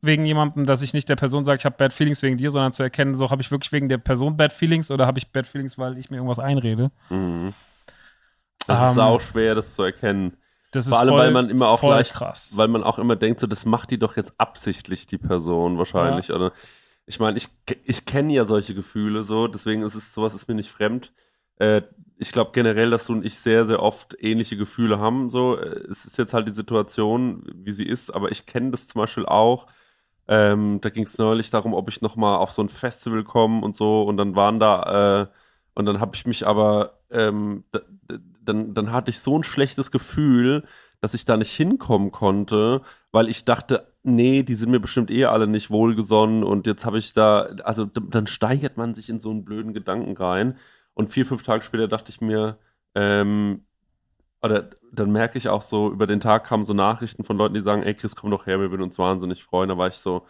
wegen 0.02 0.26
jemandem, 0.26 0.68
dass 0.68 0.84
ich 0.84 0.94
nicht 0.94 1.10
der 1.10 1.16
Person 1.16 1.46
sage, 1.46 1.58
ich 1.58 1.66
habe 1.66 1.78
Bad 1.78 1.94
Feelings 1.94 2.22
wegen 2.22 2.38
dir, 2.38 2.52
sondern 2.52 2.74
zu 2.74 2.84
erkennen, 2.84 3.16
so 3.16 3.32
habe 3.32 3.42
ich 3.42 3.50
wirklich 3.50 3.72
wegen 3.72 3.90
der 3.90 3.98
Person 3.98 4.38
Bad 4.38 4.54
Feelings 4.54 4.92
oder 4.92 5.08
habe 5.08 5.18
ich 5.18 5.32
Bad 5.32 5.48
Feelings, 5.48 5.80
weil 5.80 5.98
ich 5.98 6.12
mir 6.12 6.18
irgendwas 6.18 6.38
einrede. 6.38 6.92
Mhm. 7.10 7.54
Das 8.68 8.92
ist 8.92 8.98
Ähm, 8.98 9.04
auch 9.04 9.22
schwer, 9.22 9.56
das 9.56 9.74
zu 9.74 9.84
erkennen. 9.84 10.38
Das 10.76 10.88
Vor 10.90 11.00
allem, 11.00 11.14
weil 11.16 11.32
man 11.32 11.50
immer 11.50 11.70
auch 11.70 11.80
voll 11.80 11.96
leicht- 11.96 12.14
krass. 12.14 12.52
Weil 12.56 12.68
man 12.68 12.84
auch 12.84 13.00
immer 13.00 13.16
denkt, 13.16 13.40
so, 13.40 13.48
das 13.48 13.66
macht 13.66 13.92
die 13.92 13.98
doch 13.98 14.16
jetzt 14.18 14.34
absichtlich, 14.38 15.08
die 15.08 15.18
Person 15.18 15.78
wahrscheinlich. 15.78 16.32
Oder 16.32 16.52
ich 17.06 17.20
meine, 17.20 17.38
ich, 17.38 17.48
ich 17.86 18.06
kenne 18.06 18.34
ja 18.34 18.46
solche 18.46 18.76
Gefühle 18.76 19.24
so, 19.24 19.48
deswegen 19.48 19.84
ist 19.84 19.96
es, 19.96 20.14
sowas 20.14 20.36
ist 20.36 20.48
mir 20.48 20.56
nicht 20.56 20.72
fremd. 20.72 21.12
Äh, 21.58 21.82
ich 22.18 22.32
glaube 22.32 22.52
generell, 22.54 22.90
dass 22.90 23.06
du 23.08 23.14
und 23.14 23.26
ich 23.26 23.36
sehr, 23.40 23.66
sehr 23.66 23.82
oft 23.82 24.16
ähnliche 24.20 24.58
Gefühle 24.58 25.00
haben. 25.00 25.30
So, 25.30 25.58
Äh, 25.58 25.80
es 25.90 26.06
ist 26.06 26.18
jetzt 26.18 26.34
halt 26.34 26.48
die 26.48 26.52
Situation, 26.52 27.44
wie 27.54 27.72
sie 27.72 27.86
ist, 27.86 28.10
aber 28.12 28.32
ich 28.32 28.46
kenne 28.46 28.72
das 28.72 28.88
zum 28.88 29.00
Beispiel 29.02 29.26
auch. 29.26 29.68
Ähm, 30.28 30.80
da 30.82 30.90
ging 30.90 31.04
es 31.04 31.18
neulich 31.20 31.52
darum, 31.52 31.74
ob 31.76 31.88
ich 31.90 32.02
noch 32.02 32.16
mal 32.16 32.38
auf 32.38 32.52
so 32.52 32.62
ein 32.64 32.70
Festival 32.70 33.24
komme 33.24 33.62
und 33.64 33.76
so. 33.76 34.04
Und 34.04 34.18
dann 34.18 34.36
waren 34.36 34.60
da 34.60 35.22
äh, 35.24 35.28
und 35.76 35.86
dann 35.86 36.00
habe 36.00 36.16
ich 36.16 36.26
mich 36.26 36.48
aber 36.48 36.98
ähm, 37.12 37.64
dann 38.46 38.74
dann 38.74 38.92
hatte 38.92 39.12
ich 39.12 39.20
so 39.20 39.38
ein 39.38 39.44
schlechtes 39.44 39.92
Gefühl, 39.92 40.64
dass 41.02 41.14
ich 41.14 41.26
da 41.26 41.38
nicht 41.38 41.52
hinkommen 41.52 42.12
konnte, 42.12 42.82
weil 43.12 43.30
ich 43.30 43.46
dachte, 43.46 43.92
nee, 44.04 44.44
die 44.44 44.56
sind 44.56 44.72
mir 44.72 44.80
bestimmt 44.80 45.12
eh 45.12 45.26
alle 45.26 45.48
nicht 45.48 45.70
wohlgesonnen 45.70 46.44
und 46.44 46.68
jetzt 46.68 46.86
habe 46.86 46.98
ich 46.98 47.14
da, 47.14 47.44
also 47.64 47.86
dann 47.86 48.28
steigert 48.28 48.78
man 48.78 48.96
sich 48.96 49.10
in 49.10 49.20
so 49.20 49.32
einen 49.32 49.46
blöden 49.46 49.74
Gedanken 49.74 50.16
rein 50.18 50.58
und 50.94 51.12
vier, 51.12 51.26
fünf 51.26 51.44
Tage 51.44 51.64
später 51.64 51.88
dachte 51.88 52.12
ich 52.12 52.22
mir, 52.22 52.58
ähm, 52.96 53.66
oder 54.42 54.70
dann 54.92 55.12
merke 55.12 55.38
ich 55.38 55.50
auch 55.50 55.62
so, 55.62 55.92
über 55.92 56.08
den 56.08 56.20
Tag 56.20 56.46
kamen 56.46 56.66
so 56.66 56.74
Nachrichten 56.74 57.24
von 57.24 57.38
Leuten, 57.38 57.56
die 57.56 57.62
sagen, 57.62 57.84
ey 57.84 57.94
Chris, 57.96 58.16
komm 58.16 58.32
doch 58.32 58.46
her, 58.48 58.60
wir 58.60 58.72
würden 58.72 58.84
uns 58.84 58.98
wahnsinnig 59.00 59.44
freuen. 59.44 59.70
Da 59.70 59.78
war 59.78 59.88
ich 59.88 59.96
so, 59.96 60.26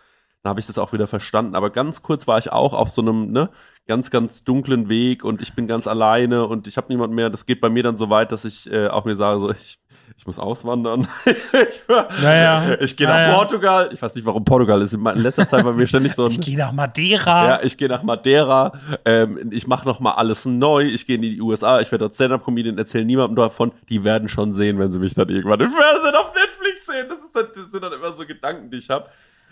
dann 0.46 0.52
habe 0.52 0.60
ich 0.60 0.68
das 0.68 0.78
auch 0.78 0.94
wieder 0.94 1.08
verstanden. 1.08 1.56
Aber 1.56 1.72
ganz 1.72 2.04
kurz 2.04 2.28
war 2.28 2.38
ich 2.38 2.52
auch 2.52 2.74
auf 2.74 2.92
so 2.92 3.02
einem, 3.02 3.32
ne, 3.32 3.50
ganz, 3.88 4.12
ganz 4.12 4.44
dunklen 4.44 4.90
Weg 4.90 5.24
und 5.26 5.42
ich 5.42 5.54
bin 5.56 5.66
ganz 5.66 5.88
alleine 5.88 6.46
und 6.46 6.68
ich 6.68 6.78
habe 6.78 6.86
niemand 6.90 7.16
mehr. 7.16 7.32
Das 7.32 7.48
geht 7.48 7.62
bei 7.62 7.70
mir 7.70 7.82
dann 7.82 7.98
so 7.98 8.12
weit, 8.12 8.32
dass 8.32 8.46
ich 8.46 8.72
äh, 8.72 8.88
auch 8.90 9.06
mir 9.06 9.16
sage, 9.16 9.40
so, 9.40 9.50
ich, 9.50 9.80
ich 10.16 10.28
muss 10.28 10.38
auswandern. 10.38 11.08
ich 11.26 11.82
Naja. 12.22 12.78
ich 12.80 12.96
gehe 12.96 13.08
nach 13.08 13.16
Naja. 13.16 13.34
Portugal. 13.34 13.90
Ich 13.92 14.00
weiß 14.00 14.14
nicht, 14.14 14.24
warum 14.28 14.46
Portugal 14.46 14.84
ist. 14.84 14.94
In 14.94 15.04
letzter 15.16 15.48
Zeit 15.48 15.66
war 15.66 15.74
mir 15.74 15.88
ständig 15.88 16.14
so 16.14 16.26
ein 16.26 16.30
Ich 16.32 16.40
gehe 16.42 16.60
nach 16.60 16.72
Madeira. 16.74 17.48
ja, 17.48 17.64
ich 17.64 17.76
gehe 17.76 17.90
nach 17.90 18.04
Madeira, 18.04 18.74
ähm, 19.04 19.50
ich 19.52 19.66
mache 19.66 19.88
noch 19.88 20.00
mal 20.00 20.12
alles 20.12 20.46
neu, 20.46 20.84
ich 20.84 21.08
gehe 21.08 21.16
in 21.16 21.24
die 21.24 21.42
USA, 21.42 21.80
ich 21.82 21.92
werde 21.92 22.04
dort 22.04 22.14
Stand-Up-Comedian, 22.14 22.78
erzähle 22.78 23.06
niemandem 23.06 23.36
davon, 23.38 23.72
die 23.90 24.04
werden 24.04 24.28
schon 24.28 24.54
sehen, 24.54 24.78
wenn 24.78 24.92
sie 24.92 25.00
mich 25.00 25.16
dann 25.16 25.28
irgendwann 25.28 25.60
im 25.60 25.72
Fernsehen 25.72 26.16
auf 26.16 26.34
Netflix 26.36 26.86
sehen. 26.86 27.08
Das, 27.10 27.24
ist 27.24 27.36
dann, 27.36 27.48
das 27.56 27.72
sind 27.72 27.84
dann 27.84 27.94
immer 27.94 28.12
so 28.14 28.28
Gedanken, 28.28 28.70
die 28.70 28.78
ich 28.78 28.92
habe. 28.92 29.10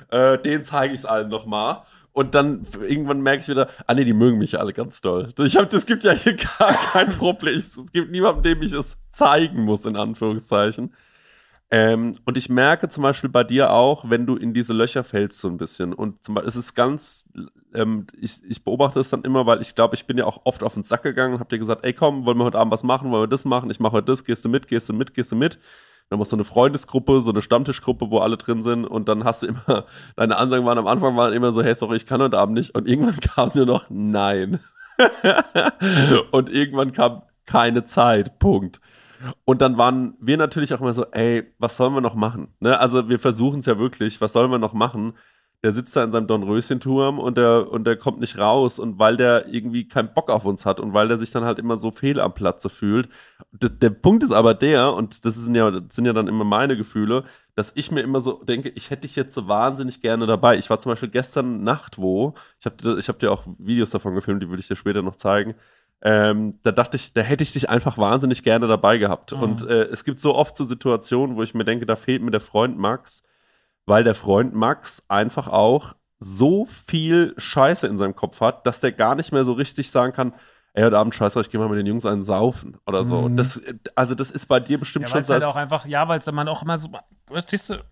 Äh, 0.09 0.39
den 0.39 0.63
zeige 0.63 0.93
ich 0.93 1.01
es 1.01 1.05
allen 1.05 1.29
noch 1.29 1.45
mal. 1.45 1.83
Und 2.13 2.35
dann 2.35 2.65
irgendwann 2.79 3.21
merke 3.21 3.41
ich 3.41 3.47
wieder, 3.47 3.69
ah 3.87 3.93
nee, 3.95 4.05
die 4.05 4.13
mögen 4.13 4.37
mich 4.37 4.51
ja 4.51 4.59
alle 4.59 4.71
ganz 4.71 5.01
doll. 5.01 5.33
Ich 5.39 5.57
hab, 5.57 5.69
das 5.71 5.87
gibt 5.87 6.03
ja 6.03 6.11
hier 6.11 6.35
gar 6.59 6.73
kein 6.73 7.09
Problem. 7.09 7.57
Es 7.57 7.83
gibt 7.91 8.11
niemanden, 8.11 8.43
dem 8.43 8.61
ich 8.61 8.71
es 8.71 8.97
zeigen 9.11 9.63
muss, 9.63 9.85
in 9.85 9.95
Anführungszeichen. 9.95 10.93
Ähm, 11.71 12.11
und 12.25 12.37
ich 12.37 12.49
merke 12.49 12.87
zum 12.87 13.01
Beispiel 13.01 13.31
bei 13.31 13.43
dir 13.43 13.71
auch, 13.71 14.07
wenn 14.07 14.27
du 14.27 14.35
in 14.35 14.53
diese 14.53 14.73
Löcher 14.73 15.03
fällst 15.03 15.39
so 15.39 15.47
ein 15.47 15.57
bisschen. 15.57 15.91
Und 15.91 16.23
zum 16.23 16.35
Beispiel, 16.35 16.49
es 16.49 16.55
ist 16.55 16.75
ganz, 16.75 17.31
ähm, 17.73 18.05
ich, 18.21 18.41
ich 18.47 18.63
beobachte 18.63 18.99
es 18.99 19.09
dann 19.09 19.23
immer, 19.23 19.47
weil 19.47 19.59
ich 19.59 19.73
glaube, 19.73 19.95
ich 19.95 20.05
bin 20.05 20.19
ja 20.19 20.25
auch 20.25 20.41
oft 20.43 20.61
auf 20.61 20.75
den 20.75 20.83
Sack 20.83 21.01
gegangen 21.01 21.33
und 21.33 21.39
hab 21.39 21.49
dir 21.49 21.57
gesagt, 21.57 21.83
ey 21.83 21.93
komm, 21.93 22.27
wollen 22.27 22.37
wir 22.37 22.43
heute 22.43 22.59
Abend 22.59 22.71
was 22.71 22.83
machen, 22.83 23.09
wollen 23.09 23.23
wir 23.23 23.27
das 23.27 23.45
machen, 23.45 23.71
ich 23.71 23.79
mache 23.79 23.93
heute 23.93 24.05
das, 24.05 24.23
gehst 24.23 24.45
du 24.45 24.49
mit, 24.49 24.67
gehst 24.67 24.87
du 24.87 24.93
mit, 24.93 25.15
gehst 25.15 25.31
du 25.31 25.35
mit. 25.35 25.57
Dann 26.09 26.19
hast 26.19 26.31
du 26.31 26.35
eine 26.35 26.43
Freundesgruppe, 26.43 27.21
so 27.21 27.31
eine 27.31 27.41
Stammtischgruppe, 27.41 28.11
wo 28.11 28.19
alle 28.19 28.37
drin 28.37 28.61
sind 28.61 28.85
und 28.85 29.09
dann 29.09 29.23
hast 29.23 29.43
du 29.43 29.47
immer, 29.47 29.85
deine 30.15 30.37
Ansagen 30.37 30.65
waren 30.65 30.77
am 30.77 30.87
Anfang 30.87 31.17
waren 31.17 31.33
immer 31.33 31.51
so, 31.51 31.63
hey, 31.63 31.75
sorry, 31.75 31.95
ich 31.95 32.05
kann 32.05 32.21
heute 32.21 32.37
Abend 32.37 32.55
nicht 32.55 32.75
und 32.75 32.87
irgendwann 32.87 33.19
kam 33.21 33.51
nur 33.53 33.65
noch 33.65 33.85
Nein. 33.89 34.59
und 36.31 36.49
irgendwann 36.49 36.91
kam 36.91 37.23
keine 37.45 37.83
Zeit, 37.83 38.39
Punkt. 38.39 38.79
Und 39.45 39.61
dann 39.61 39.77
waren 39.77 40.15
wir 40.19 40.37
natürlich 40.37 40.73
auch 40.73 40.81
immer 40.81 40.93
so, 40.93 41.05
ey, 41.11 41.53
was 41.57 41.77
sollen 41.77 41.93
wir 41.93 42.01
noch 42.01 42.15
machen? 42.15 42.53
Ne? 42.59 42.77
Also 42.79 43.09
wir 43.09 43.19
versuchen 43.19 43.59
es 43.59 43.65
ja 43.65 43.79
wirklich, 43.79 44.21
was 44.21 44.33
sollen 44.33 44.51
wir 44.51 44.59
noch 44.59 44.73
machen? 44.73 45.13
Der 45.63 45.71
sitzt 45.71 45.95
da 45.95 46.03
in 46.03 46.11
seinem 46.11 46.27
Dornröschenturm 46.27 47.19
und 47.19 47.37
der, 47.37 47.71
und 47.71 47.85
der 47.85 47.95
kommt 47.95 48.19
nicht 48.19 48.37
raus 48.37 48.79
und 48.79 48.99
weil 48.99 49.15
der 49.15 49.47
irgendwie 49.47 49.87
keinen 49.87 50.13
Bock 50.13 50.29
auf 50.29 50.45
uns 50.45 50.65
hat 50.65 50.79
und 50.79 50.93
weil 50.93 51.07
der 51.07 51.17
sich 51.17 51.31
dann 51.31 51.45
halt 51.45 51.57
immer 51.57 51.77
so 51.77 51.91
fehl 51.91 52.19
am 52.19 52.33
Platze 52.33 52.69
fühlt. 52.69 53.07
D 53.51 53.69
der 53.69 53.91
Punkt 53.91 54.23
ist 54.23 54.33
aber 54.33 54.53
der, 54.53 54.93
und 54.93 55.25
das 55.25 55.35
sind 55.35 55.55
ja, 55.55 55.71
das 55.71 55.95
sind 55.95 56.05
ja 56.05 56.13
dann 56.13 56.27
immer 56.27 56.43
meine 56.43 56.75
Gefühle, 56.75 57.23
dass 57.55 57.71
ich 57.75 57.91
mir 57.91 58.01
immer 58.01 58.19
so 58.19 58.43
denke, 58.43 58.69
ich 58.69 58.89
hätte 58.89 59.03
dich 59.03 59.15
jetzt 59.15 59.35
so 59.35 59.47
wahnsinnig 59.47 60.01
gerne 60.01 60.25
dabei. 60.25 60.57
Ich 60.57 60.69
war 60.69 60.79
zum 60.79 60.91
Beispiel 60.91 61.09
gestern 61.09 61.63
Nacht 61.63 61.97
wo, 61.97 62.33
ich 62.59 62.65
habe 62.65 62.99
ich 62.99 63.07
hab 63.07 63.19
dir 63.19 63.31
auch 63.31 63.45
Videos 63.57 63.91
davon 63.91 64.15
gefilmt, 64.15 64.43
die 64.43 64.49
will 64.49 64.59
ich 64.59 64.67
dir 64.67 64.75
später 64.75 65.01
noch 65.01 65.15
zeigen. 65.15 65.55
Ähm, 66.05 66.59
da 66.63 66.73
dachte 66.73 66.97
ich, 66.97 67.13
da 67.13 67.21
hätte 67.21 67.43
ich 67.43 67.53
dich 67.53 67.69
einfach 67.69 67.97
wahnsinnig 67.97 68.43
gerne 68.43 68.67
dabei 68.67 68.97
gehabt. 68.97 69.31
Mhm. 69.31 69.41
Und 69.41 69.65
äh, 69.65 69.83
es 69.85 70.03
gibt 70.03 70.19
so 70.19 70.35
oft 70.35 70.57
so 70.57 70.65
Situationen, 70.65 71.37
wo 71.37 71.43
ich 71.43 71.53
mir 71.53 71.63
denke, 71.63 71.85
da 71.85 71.95
fehlt 71.95 72.21
mir 72.21 72.31
der 72.31 72.41
Freund 72.41 72.77
Max, 72.77 73.23
weil 73.85 74.03
der 74.03 74.15
Freund 74.15 74.53
Max 74.53 75.03
einfach 75.07 75.47
auch 75.47 75.93
so 76.19 76.65
viel 76.65 77.33
Scheiße 77.37 77.87
in 77.87 77.97
seinem 77.97 78.15
Kopf 78.15 78.39
hat, 78.41 78.65
dass 78.65 78.79
der 78.79 78.91
gar 78.93 79.15
nicht 79.15 79.31
mehr 79.31 79.43
so 79.43 79.53
richtig 79.53 79.91
sagen 79.91 80.13
kann, 80.13 80.33
ey, 80.73 80.83
heute 80.83 80.97
Abend 80.97 81.13
scheiße, 81.13 81.39
ich 81.41 81.49
gehe 81.49 81.59
mal 81.59 81.69
mit 81.69 81.77
den 81.77 81.85
Jungs 81.85 82.05
einen 82.05 82.23
saufen 82.23 82.77
oder 82.87 83.03
so. 83.03 83.29
Mhm. 83.29 83.35
Das, 83.35 83.61
also 83.95 84.15
das 84.15 84.31
ist 84.31 84.45
bei 84.47 84.59
dir 84.59 84.79
bestimmt 84.79 85.03
Ja, 85.03 85.09
schon 85.09 85.15
weil 85.17 85.23
es 85.23 85.29
halt 85.29 85.41
seit 85.41 85.49
auch 85.49 85.55
einfach, 85.55 85.85
ja, 85.85 86.07
weil 86.07 86.19
es 86.19 86.31
man 86.31 86.47
auch 86.47 86.63
immer 86.63 86.77
so, 86.77 86.89
verstehst 87.27 87.69
du, 87.69 87.83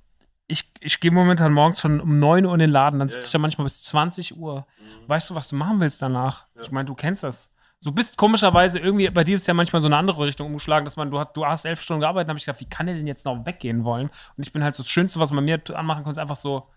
ich, 0.48 0.72
ich 0.80 1.00
gehe 1.00 1.12
momentan 1.12 1.54
morgens 1.54 1.80
schon 1.82 2.00
um 2.02 2.20
9 2.20 2.46
Uhr 2.46 2.54
in 2.54 2.60
den 2.60 2.70
Laden, 2.72 3.00
dann 3.00 3.10
sitze 3.10 3.22
Ja. 3.22 3.26
ich 3.26 3.32
da 3.32 3.38
manchmal 3.38 3.66
bis 3.66 3.84
20 3.84 4.38
Uhr. 4.38 4.66
Mhm. 4.80 5.10
Weißt 5.10 5.30
du, 5.30 5.36
was 5.36 5.50
du 5.50 5.56
machen 5.56 5.80
willst 5.80 6.02
danach? 6.02 6.48
Ich 6.62 6.72
meine, 6.72 6.86
du 6.86 6.96
kennst 6.96 7.24
das. 7.24 7.52
Du 7.84 7.92
bist 7.92 8.18
komischerweise 8.18 8.78
irgendwie, 8.80 9.10
bei 9.10 9.24
dir 9.24 9.36
ist 9.36 9.48
ja 9.48 9.56
manchmal 9.56 9.82
so 9.82 9.88
eine 9.88 9.98
andere 9.98 10.24
Richtung 10.26 10.48
umgeschlagen, 10.48 10.86
dass 10.86 10.98
man, 10.98 11.10
du 11.10 11.18
hast, 11.18 11.34
du 11.34 11.46
hast 11.46 11.66
elf 11.66 11.82
Stunden 11.82 12.02
gearbeitet, 12.02 12.30
habe 12.30 12.38
ich 12.38 12.46
gedacht, 12.46 12.62
wie 12.62 12.70
kann 12.70 12.86
der 12.86 12.96
denn 12.96 13.08
jetzt 13.08 13.26
noch 13.26 13.44
weggehen 13.46 13.84
wollen? 13.84 14.12
Und 14.38 14.46
ich 14.46 14.54
bin 14.54 14.64
halt 14.64 14.76
so 14.76 14.84
das 14.84 14.90
Schönste, 14.90 15.20
was 15.20 15.32
man 15.32 15.44
mir 15.44 15.60
anmachen 15.74 16.04
kann, 16.04 16.12
ist 16.12 16.20
einfach 16.20 16.36
so, 16.36 16.68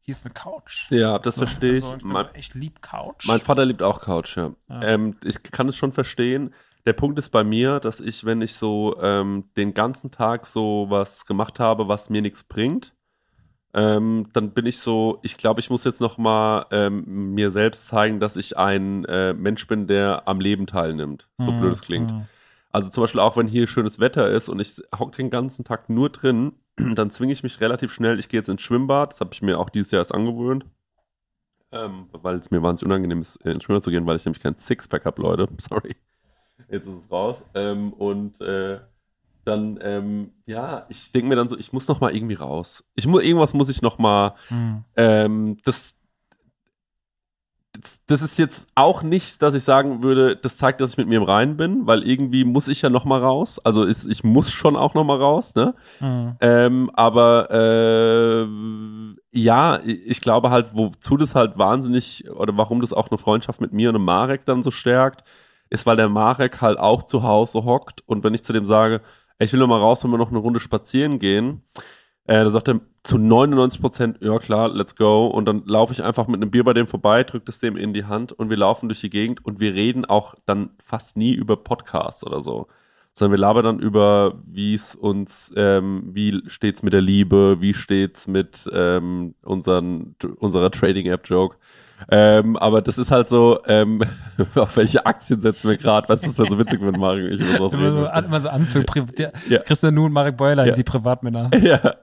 hier 0.00 0.12
ist 0.12 0.24
eine 0.24 0.32
Couch. 0.32 0.90
Ja, 0.90 1.18
das 1.18 1.36
verstehe 1.36 1.76
ich. 1.76 1.84
So, 1.84 1.90
und 1.90 1.96
ich 1.98 2.02
bin 2.02 2.12
Mein, 2.12 2.26
so, 2.26 2.32
echt 2.32 2.54
lieb 2.54 2.80
Couch. 2.80 3.26
mein 3.26 3.40
Vater 3.40 3.66
liebt 3.66 3.82
auch 3.82 4.00
Couch, 4.00 4.38
ja. 4.38 4.52
Ja. 4.70 4.82
Ähm, 4.82 5.18
ich 5.22 5.42
kann 5.42 5.68
es 5.68 5.76
schon 5.76 5.92
verstehen. 5.92 6.54
Der 6.86 6.94
Punkt 6.94 7.18
ist 7.18 7.28
bei 7.28 7.44
mir, 7.44 7.78
dass 7.78 8.00
ich, 8.00 8.24
wenn 8.24 8.40
ich 8.40 8.54
so 8.54 8.98
ähm, 9.02 9.50
den 9.58 9.74
ganzen 9.74 10.10
Tag 10.10 10.46
so 10.46 10.86
was 10.88 11.26
gemacht 11.26 11.60
habe, 11.60 11.88
was 11.88 12.08
mir 12.08 12.22
nichts 12.22 12.42
bringt, 12.42 12.94
ähm, 13.74 14.28
dann 14.32 14.50
bin 14.52 14.66
ich 14.66 14.78
so, 14.78 15.18
ich 15.22 15.36
glaube, 15.36 15.60
ich 15.60 15.70
muss 15.70 15.84
jetzt 15.84 16.00
noch 16.00 16.18
mal 16.18 16.66
ähm, 16.70 17.34
mir 17.34 17.50
selbst 17.50 17.88
zeigen, 17.88 18.20
dass 18.20 18.36
ich 18.36 18.56
ein 18.56 19.04
äh, 19.04 19.34
Mensch 19.34 19.66
bin, 19.66 19.86
der 19.86 20.26
am 20.26 20.40
Leben 20.40 20.66
teilnimmt. 20.66 21.28
So 21.38 21.52
Mhm. 21.52 21.56
blöd 21.58 21.72
es 21.72 21.82
klingt. 21.82 22.12
Mhm. 22.12 22.28
Also 22.70 22.90
zum 22.90 23.02
Beispiel 23.02 23.20
auch, 23.20 23.36
wenn 23.36 23.48
hier 23.48 23.66
schönes 23.66 23.98
Wetter 24.00 24.28
ist 24.30 24.48
und 24.48 24.60
ich 24.60 24.80
hock 24.98 25.12
den 25.12 25.30
ganzen 25.30 25.64
Tag 25.64 25.88
nur 25.90 26.10
drin, 26.10 26.52
dann 26.76 27.10
zwinge 27.10 27.32
ich 27.32 27.42
mich 27.42 27.60
relativ 27.60 27.92
schnell, 27.92 28.18
ich 28.18 28.28
gehe 28.28 28.40
jetzt 28.40 28.48
ins 28.48 28.62
Schwimmbad, 28.62 29.12
das 29.12 29.20
habe 29.20 29.30
ich 29.32 29.42
mir 29.42 29.58
auch 29.58 29.70
dieses 29.70 29.90
Jahr 29.90 30.00
erst 30.00 30.14
angewöhnt, 30.14 30.64
ähm, 31.72 32.08
weil 32.12 32.36
es 32.36 32.50
mir 32.50 32.62
wahnsinnig 32.62 32.90
unangenehm 32.90 33.20
ist, 33.20 33.36
ins 33.44 33.64
Schwimmbad 33.64 33.84
zu 33.84 33.90
gehen, 33.90 34.06
weil 34.06 34.16
ich 34.16 34.24
nämlich 34.24 34.42
kein 34.42 34.56
Sixpack 34.56 35.04
habe, 35.04 35.20
Leute. 35.22 35.48
Sorry. 35.58 35.96
Jetzt 36.68 36.86
ist 36.86 37.04
es 37.04 37.10
raus. 37.10 37.44
Ähm, 37.54 37.92
und 37.92 38.40
äh, 38.40 38.80
dann, 39.48 39.78
ähm, 39.82 40.32
ja, 40.46 40.86
ich 40.88 41.10
denke 41.12 41.28
mir 41.28 41.36
dann 41.36 41.48
so, 41.48 41.56
ich 41.58 41.72
muss 41.72 41.88
noch 41.88 42.00
mal 42.00 42.14
irgendwie 42.14 42.34
raus. 42.34 42.84
Ich 42.94 43.06
muss, 43.06 43.22
irgendwas 43.22 43.54
muss 43.54 43.68
ich 43.68 43.82
noch 43.82 43.98
mal 43.98 44.34
Mhm. 44.50 44.84
ähm, 44.96 45.56
das, 45.64 45.96
das, 47.72 48.00
das 48.06 48.22
ist 48.22 48.38
jetzt 48.38 48.66
auch 48.74 49.02
nicht, 49.02 49.42
dass 49.42 49.54
ich 49.54 49.62
sagen 49.62 50.02
würde, 50.02 50.36
das 50.36 50.56
zeigt, 50.56 50.80
dass 50.80 50.90
ich 50.90 50.96
mit 50.96 51.08
mir 51.08 51.18
im 51.18 51.22
Reinen 51.22 51.56
bin, 51.56 51.86
weil 51.86 52.02
irgendwie 52.02 52.44
muss 52.44 52.66
ich 52.68 52.82
ja 52.82 52.90
noch 52.90 53.04
mal 53.04 53.20
raus. 53.20 53.58
Also 53.58 53.84
ist, 53.84 54.06
ich 54.06 54.24
muss 54.24 54.50
schon 54.50 54.74
auch 54.76 54.94
noch 54.94 55.04
mal 55.04 55.18
raus, 55.18 55.54
ne? 55.54 55.74
Mhm. 56.00 56.36
Ähm, 56.40 56.90
aber 56.94 57.50
äh, 57.50 58.46
ja, 59.30 59.80
ich 59.84 60.20
glaube 60.20 60.50
halt, 60.50 60.70
wozu 60.72 61.16
das 61.16 61.34
halt 61.34 61.58
wahnsinnig 61.58 62.28
oder 62.30 62.56
warum 62.56 62.80
das 62.80 62.92
auch 62.92 63.10
eine 63.10 63.18
Freundschaft 63.18 63.60
mit 63.60 63.72
mir 63.72 63.90
und 63.90 63.94
dem 63.94 64.04
Marek 64.04 64.44
dann 64.44 64.62
so 64.62 64.70
stärkt, 64.70 65.22
ist, 65.70 65.86
weil 65.86 65.96
der 65.96 66.08
Marek 66.08 66.60
halt 66.62 66.78
auch 66.78 67.02
zu 67.02 67.22
Hause 67.22 67.64
hockt 67.64 68.02
und 68.06 68.24
wenn 68.24 68.34
ich 68.34 68.42
zu 68.42 68.52
dem 68.52 68.66
sage, 68.66 69.02
ich 69.38 69.52
will 69.52 69.60
noch 69.60 69.68
mal 69.68 69.80
raus, 69.80 70.04
wenn 70.04 70.10
wir 70.10 70.18
noch 70.18 70.30
eine 70.30 70.38
Runde 70.38 70.60
spazieren 70.60 71.18
gehen, 71.18 71.62
äh, 72.28 72.44
da 72.44 72.50
sagt 72.50 72.68
er 72.68 72.80
zu 73.04 73.16
99 73.16 73.80
Prozent, 73.80 74.18
ja 74.20 74.38
klar, 74.38 74.68
let's 74.68 74.94
go. 74.94 75.28
Und 75.28 75.46
dann 75.46 75.62
laufe 75.64 75.94
ich 75.94 76.04
einfach 76.04 76.28
mit 76.28 76.42
einem 76.42 76.50
Bier 76.50 76.62
bei 76.62 76.74
dem 76.74 76.86
vorbei, 76.86 77.24
drücke 77.24 77.50
es 77.50 77.58
dem 77.58 77.74
in 77.78 77.94
die 77.94 78.04
Hand 78.04 78.32
und 78.32 78.50
wir 78.50 78.58
laufen 78.58 78.90
durch 78.90 79.00
die 79.00 79.08
Gegend 79.08 79.42
und 79.46 79.60
wir 79.60 79.72
reden 79.72 80.04
auch 80.04 80.34
dann 80.44 80.70
fast 80.84 81.16
nie 81.16 81.32
über 81.32 81.56
Podcasts 81.56 82.24
oder 82.26 82.42
so. 82.42 82.66
Sondern 83.14 83.32
wir 83.32 83.40
labern 83.40 83.64
dann 83.64 83.78
über, 83.80 84.34
wie 84.44 84.74
es 84.74 84.94
uns, 84.94 85.52
ähm, 85.56 86.10
wie 86.12 86.42
steht's 86.48 86.82
mit 86.82 86.92
der 86.92 87.00
Liebe, 87.00 87.62
wie 87.62 87.72
steht's 87.72 88.28
mit 88.28 88.68
ähm, 88.74 89.34
unseren, 89.42 90.14
unserer 90.36 90.70
Trading-App-Joke. 90.70 91.56
Ähm, 92.10 92.56
aber 92.56 92.80
das 92.82 92.96
ist 92.98 93.10
halt 93.10 93.28
so, 93.28 93.60
ähm, 93.66 94.02
auf 94.54 94.76
welche 94.76 95.04
Aktien 95.06 95.40
setzen 95.40 95.68
wir 95.70 95.76
gerade? 95.76 96.08
Weißt 96.08 96.22
du, 96.24 96.28
das 96.28 96.38
wäre 96.38 96.48
so 96.48 96.58
witzig, 96.58 96.80
wenn 96.80 96.98
Mario 96.98 97.26
und 97.26 97.32
ich 97.32 97.40
Immer 97.40 97.68
so, 97.68 97.76
immer 97.76 98.40
so 98.40 98.48
Anzug, 98.48 98.86
der, 99.16 99.32
Ja. 99.48 99.58
Christian 99.60 99.94
Nun, 99.94 100.12
Marek 100.12 100.36
Bäuerlein, 100.36 100.68
Ja. 100.68 100.74
die 100.74 100.84
Privatmänner. 100.84 101.50
ja, 101.60 101.94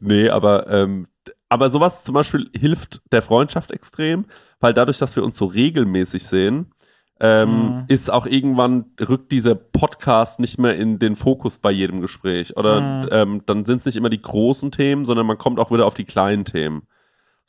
nee, 0.00 0.28
aber 0.28 0.68
ähm, 0.68 1.06
aber 1.48 1.70
sowas 1.70 2.04
zum 2.04 2.14
Beispiel 2.14 2.50
hilft 2.54 3.00
der 3.12 3.22
Freundschaft 3.22 3.70
extrem, 3.70 4.26
weil 4.60 4.74
dadurch, 4.74 4.98
dass 4.98 5.16
wir 5.16 5.24
uns 5.24 5.36
so 5.38 5.46
regelmäßig 5.46 6.26
sehen, 6.26 6.72
ähm, 7.20 7.48
Mhm. 7.50 7.84
ist 7.88 8.10
auch 8.12 8.26
irgendwann 8.26 8.86
rückt 9.00 9.32
dieser 9.32 9.54
Podcast 9.54 10.40
nicht 10.40 10.58
mehr 10.58 10.76
in 10.76 10.98
den 10.98 11.16
Fokus 11.16 11.58
bei 11.58 11.70
jedem 11.70 12.00
Gespräch 12.00 12.56
oder 12.56 12.80
Mhm. 12.80 13.08
ähm, 13.10 13.42
dann 13.46 13.64
sind 13.64 13.78
es 13.78 13.86
nicht 13.86 13.96
immer 13.96 14.10
die 14.10 14.20
großen 14.22 14.70
Themen, 14.72 15.04
sondern 15.04 15.26
man 15.26 15.38
kommt 15.38 15.58
auch 15.58 15.70
wieder 15.70 15.86
auf 15.86 15.94
die 15.94 16.04
kleinen 16.04 16.44
Themen. 16.44 16.82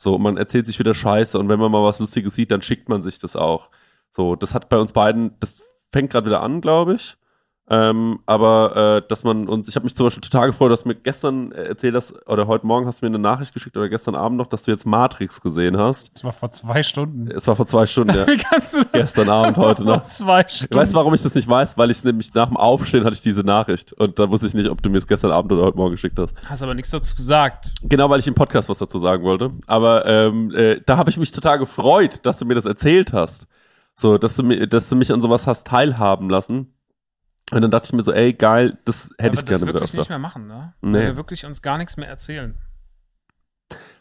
So, 0.01 0.17
man 0.17 0.37
erzählt 0.37 0.65
sich 0.65 0.79
wieder 0.79 0.95
Scheiße 0.95 1.37
und 1.37 1.49
wenn 1.49 1.59
man 1.59 1.73
mal 1.73 1.83
was 1.83 1.99
Lustiges 1.99 2.33
sieht, 2.33 2.51
dann 2.51 2.61
schickt 2.61 2.87
man 2.87 3.03
sich 3.03 3.19
das 3.19 3.35
auch. 3.35 3.69
So, 4.11 4.37
das 4.37 4.53
hat 4.53 4.69
bei 4.69 4.77
uns 4.77 4.93
beiden, 4.93 5.37
das 5.41 5.61
fängt 5.91 6.09
gerade 6.09 6.27
wieder 6.27 6.41
an, 6.41 6.61
glaube 6.61 6.95
ich. 6.95 7.17
Ähm, 7.71 8.19
aber 8.25 9.01
äh, 9.03 9.07
dass 9.07 9.23
man 9.23 9.47
uns, 9.47 9.67
ich 9.67 9.75
habe 9.75 9.83
mich 9.83 9.95
zum 9.95 10.07
Beispiel 10.07 10.21
total 10.21 10.47
gefreut, 10.47 10.71
dass 10.71 10.83
du 10.83 10.89
mir 10.89 10.95
gestern 10.95 11.51
äh, 11.51 11.65
erzählt 11.65 11.95
hast, 11.95 12.15
oder 12.27 12.47
heute 12.47 12.65
Morgen 12.65 12.87
hast 12.87 13.01
du 13.01 13.05
mir 13.05 13.09
eine 13.11 13.19
Nachricht 13.19 13.53
geschickt 13.53 13.77
oder 13.77 13.89
gestern 13.89 14.15
Abend 14.15 14.37
noch, 14.39 14.47
dass 14.47 14.63
du 14.63 14.71
jetzt 14.71 14.87
Matrix 14.87 15.39
gesehen 15.39 15.77
hast. 15.77 16.11
Das 16.15 16.23
war 16.23 16.33
vor 16.33 16.51
zwei 16.51 16.81
Stunden. 16.81 17.29
Es 17.29 17.47
war 17.47 17.55
vor 17.55 17.67
zwei 17.67 17.85
Stunden, 17.85 18.15
ja. 18.15 18.25
Gestern 18.91 19.29
Abend, 19.29 19.57
heute 19.57 19.83
vor 19.83 19.97
noch. 19.97 20.07
zwei 20.07 20.43
Stunden? 20.47 20.73
Weißt 20.73 20.93
du, 20.93 20.97
warum 20.97 21.13
ich 21.13 21.21
das 21.21 21.35
nicht 21.35 21.47
weiß? 21.47 21.77
Weil 21.77 21.91
ich 21.91 22.03
nämlich 22.03 22.33
nach 22.33 22.47
dem 22.47 22.57
Aufstehen 22.57 23.03
hatte 23.03 23.13
ich 23.13 23.21
diese 23.21 23.41
Nachricht 23.41 23.93
und 23.93 24.17
da 24.17 24.31
wusste 24.31 24.47
ich 24.47 24.55
nicht, 24.55 24.69
ob 24.69 24.81
du 24.81 24.89
mir 24.89 24.97
es 24.97 25.05
gestern 25.07 25.31
Abend 25.31 25.51
oder 25.51 25.63
heute 25.63 25.77
Morgen 25.77 25.91
geschickt 25.91 26.17
hast. 26.17 26.33
Hast 26.45 26.63
aber 26.63 26.73
nichts 26.73 26.89
dazu 26.89 27.15
gesagt. 27.15 27.73
Genau, 27.83 28.09
weil 28.09 28.19
ich 28.19 28.27
im 28.27 28.35
Podcast 28.35 28.67
was 28.69 28.79
dazu 28.79 28.97
sagen 28.97 29.23
wollte. 29.23 29.51
Aber 29.67 30.05
ähm, 30.07 30.51
äh, 30.55 30.81
da 30.85 30.97
habe 30.97 31.09
ich 31.11 31.17
mich 31.17 31.31
total 31.31 31.59
gefreut, 31.59 32.21
dass 32.23 32.39
du 32.39 32.45
mir 32.45 32.55
das 32.55 32.65
erzählt 32.65 33.13
hast. 33.13 33.47
So, 33.93 34.17
dass 34.17 34.37
du, 34.37 34.43
mir, 34.43 34.65
dass 34.65 34.89
du 34.89 34.95
mich 34.95 35.11
an 35.11 35.21
sowas 35.21 35.45
hast 35.45 35.67
teilhaben 35.67 36.29
lassen. 36.29 36.73
Und 37.51 37.61
dann 37.61 37.71
dachte 37.71 37.87
ich 37.87 37.93
mir 37.93 38.03
so, 38.03 38.11
ey, 38.11 38.33
geil, 38.33 38.77
das 38.85 39.09
hätte 39.17 39.37
ja, 39.37 39.41
ich 39.41 39.45
gerne 39.45 39.47
das 39.47 39.61
wieder 39.61 39.73
wirklich 39.73 39.83
öfter. 39.83 39.97
nicht 39.97 40.09
mehr 40.09 40.19
machen, 40.19 40.47
ne? 40.47 40.73
Nee. 40.81 40.93
Weil 40.93 41.05
wir 41.07 41.17
wirklich 41.17 41.45
uns 41.45 41.61
gar 41.61 41.77
nichts 41.77 41.97
mehr 41.97 42.07
erzählen. 42.07 42.57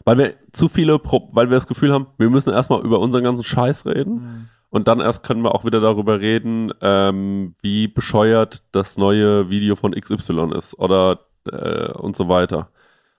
Weil 0.05 0.17
wir 0.17 0.33
zu 0.51 0.69
viele, 0.69 0.99
Pro 0.99 1.29
weil 1.33 1.49
wir 1.49 1.55
das 1.55 1.67
Gefühl 1.67 1.93
haben, 1.93 2.07
wir 2.17 2.29
müssen 2.29 2.53
erstmal 2.53 2.81
über 2.83 2.99
unseren 2.99 3.23
ganzen 3.23 3.43
Scheiß 3.43 3.85
reden. 3.85 4.13
Mhm. 4.13 4.49
Und 4.69 4.87
dann 4.87 4.99
erst 4.99 5.23
können 5.23 5.43
wir 5.43 5.55
auch 5.55 5.65
wieder 5.65 5.81
darüber 5.81 6.19
reden, 6.19 6.71
ähm, 6.81 7.55
wie 7.61 7.87
bescheuert 7.87 8.63
das 8.71 8.97
neue 8.97 9.49
Video 9.49 9.75
von 9.75 9.93
XY 9.93 10.51
ist 10.55 10.77
oder 10.77 11.25
äh, 11.51 11.91
und 11.93 12.15
so 12.15 12.29
weiter. 12.29 12.71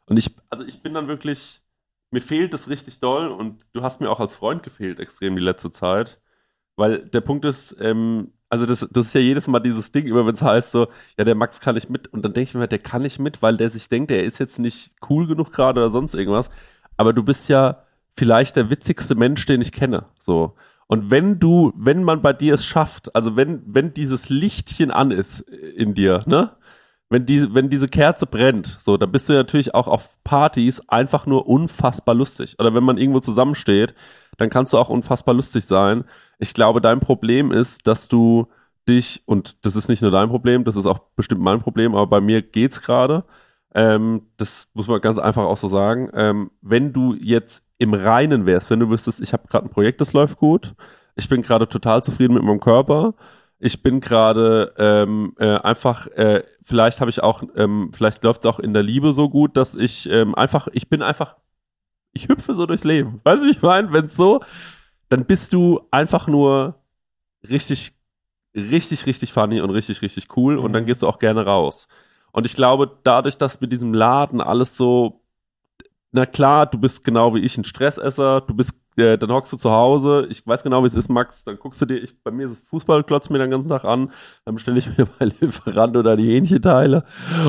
Und 0.06 0.16
ich, 0.16 0.34
also 0.48 0.64
ich 0.64 0.82
bin 0.82 0.94
dann 0.94 1.08
wirklich, 1.08 1.62
mir 2.10 2.20
fehlt 2.20 2.54
es 2.54 2.68
richtig 2.68 3.00
doll 3.00 3.28
und 3.28 3.66
du 3.72 3.82
hast 3.82 4.00
mir 4.00 4.10
auch 4.10 4.20
als 4.20 4.36
Freund 4.36 4.62
gefehlt 4.62 5.00
extrem 5.00 5.34
die 5.34 5.42
letzte 5.42 5.72
Zeit. 5.72 6.20
Weil 6.76 7.08
der 7.08 7.20
Punkt 7.20 7.44
ist, 7.44 7.76
ähm, 7.80 8.32
also 8.50 8.66
das, 8.66 8.86
das 8.90 9.06
ist 9.06 9.14
ja 9.14 9.20
jedes 9.20 9.46
Mal 9.46 9.60
dieses 9.60 9.92
Ding, 9.92 10.06
immer 10.06 10.26
wenn 10.26 10.34
es 10.34 10.42
heißt 10.42 10.72
so, 10.72 10.88
ja, 11.16 11.24
der 11.24 11.36
Max 11.36 11.60
kann 11.60 11.76
nicht 11.76 11.88
mit. 11.88 12.08
Und 12.08 12.24
dann 12.24 12.34
denke 12.34 12.48
ich 12.48 12.54
mir, 12.54 12.66
der 12.66 12.80
kann 12.80 13.02
nicht 13.02 13.20
mit, 13.20 13.42
weil 13.42 13.56
der 13.56 13.70
sich 13.70 13.88
denkt, 13.88 14.10
er 14.10 14.24
ist 14.24 14.40
jetzt 14.40 14.58
nicht 14.58 14.96
cool 15.08 15.28
genug 15.28 15.52
gerade 15.52 15.80
oder 15.80 15.90
sonst 15.90 16.14
irgendwas. 16.14 16.50
Aber 16.96 17.12
du 17.12 17.22
bist 17.22 17.48
ja 17.48 17.84
vielleicht 18.16 18.56
der 18.56 18.68
witzigste 18.68 19.14
Mensch, 19.14 19.46
den 19.46 19.62
ich 19.62 19.70
kenne. 19.70 20.06
So. 20.18 20.56
Und 20.88 21.12
wenn 21.12 21.38
du, 21.38 21.72
wenn 21.76 22.02
man 22.02 22.22
bei 22.22 22.32
dir 22.32 22.54
es 22.54 22.66
schafft, 22.66 23.14
also 23.14 23.36
wenn, 23.36 23.62
wenn 23.64 23.94
dieses 23.94 24.28
Lichtchen 24.28 24.90
an 24.90 25.12
ist 25.12 25.40
in 25.40 25.94
dir, 25.94 26.24
ne? 26.26 26.50
Wenn 27.12 27.26
die, 27.26 27.52
wenn 27.54 27.70
diese 27.70 27.88
Kerze 27.88 28.26
brennt, 28.26 28.76
so, 28.78 28.96
dann 28.96 29.10
bist 29.10 29.28
du 29.28 29.32
natürlich 29.32 29.74
auch 29.74 29.88
auf 29.88 30.22
Partys 30.22 30.80
einfach 30.88 31.26
nur 31.26 31.48
unfassbar 31.48 32.14
lustig. 32.14 32.54
Oder 32.60 32.72
wenn 32.72 32.84
man 32.84 32.98
irgendwo 32.98 33.18
zusammensteht, 33.18 33.94
dann 34.40 34.48
kannst 34.48 34.72
du 34.72 34.78
auch 34.78 34.88
unfassbar 34.88 35.34
lustig 35.34 35.66
sein. 35.66 36.04
Ich 36.38 36.54
glaube, 36.54 36.80
dein 36.80 36.98
Problem 36.98 37.52
ist, 37.52 37.86
dass 37.86 38.08
du 38.08 38.46
dich, 38.88 39.22
und 39.26 39.66
das 39.66 39.76
ist 39.76 39.88
nicht 39.88 40.00
nur 40.00 40.10
dein 40.10 40.30
Problem, 40.30 40.64
das 40.64 40.76
ist 40.76 40.86
auch 40.86 41.00
bestimmt 41.14 41.42
mein 41.42 41.60
Problem, 41.60 41.94
aber 41.94 42.06
bei 42.06 42.20
mir 42.22 42.40
geht's 42.40 42.80
gerade. 42.80 43.24
Ähm, 43.74 44.22
das 44.38 44.68
muss 44.72 44.88
man 44.88 45.02
ganz 45.02 45.18
einfach 45.18 45.44
auch 45.44 45.58
so 45.58 45.68
sagen. 45.68 46.08
Ähm, 46.14 46.50
wenn 46.62 46.94
du 46.94 47.14
jetzt 47.20 47.62
im 47.76 47.92
Reinen 47.92 48.46
wärst, 48.46 48.70
wenn 48.70 48.80
du 48.80 48.88
wüsstest, 48.88 49.20
ich 49.20 49.34
habe 49.34 49.46
gerade 49.46 49.66
ein 49.66 49.70
Projekt, 49.70 50.00
das 50.00 50.14
läuft 50.14 50.38
gut, 50.38 50.74
ich 51.16 51.28
bin 51.28 51.42
gerade 51.42 51.68
total 51.68 52.02
zufrieden 52.02 52.32
mit 52.32 52.42
meinem 52.42 52.60
Körper, 52.60 53.12
ich 53.58 53.82
bin 53.82 54.00
gerade 54.00 54.72
ähm, 54.78 55.34
äh, 55.38 55.58
einfach, 55.58 56.06
äh, 56.08 56.44
vielleicht 56.62 57.00
habe 57.00 57.10
ich 57.10 57.22
auch, 57.22 57.42
ähm, 57.56 57.90
vielleicht 57.92 58.24
läuft 58.24 58.46
es 58.46 58.50
auch 58.50 58.58
in 58.58 58.72
der 58.72 58.82
Liebe 58.82 59.12
so 59.12 59.28
gut, 59.28 59.58
dass 59.58 59.74
ich 59.74 60.08
ähm, 60.08 60.34
einfach, 60.34 60.68
ich 60.72 60.88
bin 60.88 61.02
einfach, 61.02 61.36
ich 62.12 62.28
hüpfe 62.28 62.54
so 62.54 62.66
durchs 62.66 62.84
Leben. 62.84 63.20
Weißt 63.24 63.42
du, 63.42 63.46
wie 63.46 63.52
ich 63.52 63.62
meine? 63.62 63.92
Wenn 63.92 64.08
so, 64.08 64.40
dann 65.08 65.24
bist 65.24 65.52
du 65.52 65.80
einfach 65.90 66.26
nur 66.26 66.80
richtig, 67.48 67.92
richtig, 68.54 69.06
richtig 69.06 69.32
funny 69.32 69.60
und 69.60 69.70
richtig, 69.70 70.02
richtig 70.02 70.36
cool 70.36 70.56
und 70.58 70.72
dann 70.72 70.86
gehst 70.86 71.02
du 71.02 71.08
auch 71.08 71.18
gerne 71.18 71.44
raus. 71.44 71.88
Und 72.32 72.46
ich 72.46 72.54
glaube, 72.54 72.98
dadurch, 73.02 73.38
dass 73.38 73.60
mit 73.60 73.72
diesem 73.72 73.92
Laden 73.92 74.40
alles 74.40 74.76
so, 74.76 75.19
na 76.12 76.26
klar, 76.26 76.66
du 76.66 76.78
bist 76.78 77.04
genau 77.04 77.34
wie 77.34 77.40
ich 77.40 77.56
ein 77.56 77.64
Stressesser, 77.64 78.40
du 78.40 78.52
bist, 78.54 78.74
äh, 78.96 79.16
dann 79.16 79.30
hockst 79.30 79.52
du 79.52 79.56
zu 79.56 79.70
Hause, 79.70 80.26
ich 80.28 80.44
weiß 80.44 80.64
genau, 80.64 80.82
wie 80.82 80.86
es 80.88 80.94
ist, 80.94 81.08
Max, 81.08 81.44
dann 81.44 81.56
guckst 81.58 81.80
du 81.80 81.86
dir, 81.86 81.98
ich, 82.02 82.20
bei 82.22 82.32
mir 82.32 82.46
ist 82.46 82.66
Fußball, 82.68 83.04
klotzt 83.04 83.30
mir 83.30 83.38
den 83.38 83.50
ganzen 83.50 83.68
Tag 83.68 83.84
an, 83.84 84.10
dann 84.44 84.54
bestelle 84.56 84.78
ich 84.80 84.86
mir 84.98 85.06
bei 85.06 85.26
Lieferando 85.26 86.00
oder 86.00 86.16
die 86.16 86.26
Hähnchenteile 86.26 87.04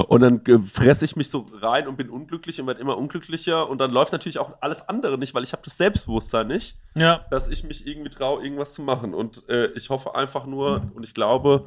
und 0.08 0.22
dann 0.22 0.42
äh, 0.46 0.60
fresse 0.60 1.06
ich 1.06 1.16
mich 1.16 1.30
so 1.32 1.46
rein 1.60 1.88
und 1.88 1.98
bin 1.98 2.10
unglücklich 2.12 2.62
und 2.62 2.68
werde 2.68 2.80
immer 2.82 2.98
unglücklicher 2.98 3.68
und 3.68 3.80
dann 3.80 3.90
läuft 3.90 4.12
natürlich 4.12 4.38
auch 4.38 4.54
alles 4.62 4.88
andere 4.88 5.18
nicht, 5.18 5.34
weil 5.34 5.44
ich 5.44 5.54
habe 5.54 5.64
das 5.66 5.78
Selbstbewusstsein 5.78 6.48
nicht, 6.48 6.78
Ja. 6.96 7.26
dass 7.32 7.50
ich 7.50 7.64
mich 7.64 7.88
irgendwie 7.88 8.12
traue, 8.12 8.44
irgendwas 8.44 8.74
zu 8.74 8.84
machen. 8.84 9.14
Und 9.16 9.48
äh, 9.50 9.72
ich 9.74 9.90
hoffe 9.90 10.14
einfach 10.16 10.46
nur 10.46 10.84
und 10.94 11.04
ich 11.04 11.14
glaube, 11.16 11.66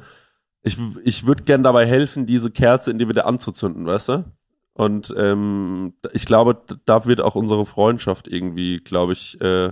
ich, 0.63 0.77
ich 1.03 1.27
würde 1.27 1.43
gern 1.43 1.61
dabei 1.61 1.85
helfen, 1.85 2.25
diese 2.25 2.49
Kerze 2.51 2.89
in 2.89 2.97
dir 2.99 3.09
wieder 3.09 3.25
anzuzünden, 3.27 3.85
weißt 3.85 4.09
du? 4.09 4.25
Und 4.75 5.13
ähm, 5.17 5.93
ich 6.11 6.25
glaube, 6.25 6.57
da 6.85 7.05
wird 7.05 7.21
auch 7.21 7.35
unsere 7.35 7.65
Freundschaft 7.65 8.27
irgendwie, 8.27 8.79
glaube 8.79 9.13
ich, 9.13 9.39
äh, 9.39 9.71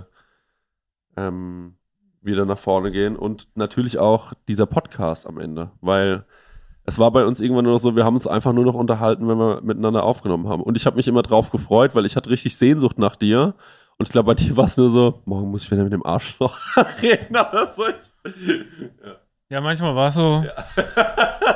ähm, 1.18 1.74
wieder 2.22 2.46
nach 2.46 2.56
vorne 2.58 2.90
gehen. 2.90 3.14
Und 3.14 3.48
natürlich 3.54 3.98
auch 3.98 4.32
dieser 4.48 4.64
Podcast 4.64 5.26
am 5.26 5.38
Ende, 5.38 5.72
weil 5.82 6.24
es 6.84 6.98
war 6.98 7.10
bei 7.10 7.26
uns 7.26 7.42
irgendwann 7.42 7.64
nur 7.64 7.74
noch 7.74 7.80
so, 7.80 7.96
wir 7.96 8.04
haben 8.06 8.14
uns 8.14 8.26
einfach 8.26 8.54
nur 8.54 8.64
noch 8.64 8.72
unterhalten, 8.72 9.28
wenn 9.28 9.36
wir 9.36 9.60
miteinander 9.60 10.04
aufgenommen 10.04 10.48
haben. 10.48 10.62
Und 10.62 10.78
ich 10.78 10.86
habe 10.86 10.96
mich 10.96 11.06
immer 11.06 11.22
drauf 11.22 11.50
gefreut, 11.50 11.94
weil 11.94 12.06
ich 12.06 12.16
hatte 12.16 12.30
richtig 12.30 12.56
Sehnsucht 12.56 12.98
nach 12.98 13.14
dir. 13.14 13.54
Und 13.98 14.08
ich 14.08 14.12
glaube, 14.12 14.28
bei 14.28 14.34
dir 14.34 14.56
war 14.56 14.64
es 14.64 14.78
nur 14.78 14.88
so, 14.88 15.20
morgen 15.26 15.50
muss 15.50 15.64
ich 15.64 15.70
wieder 15.70 15.84
mit 15.84 15.92
dem 15.92 16.04
Arschloch 16.04 16.58
reden 17.02 17.36
oder 17.36 17.66
so. 17.66 17.82
Ich, 17.88 18.10
Ja, 19.50 19.60
manchmal 19.60 19.94
war 19.94 20.08
es 20.08 20.14
so. 20.14 20.44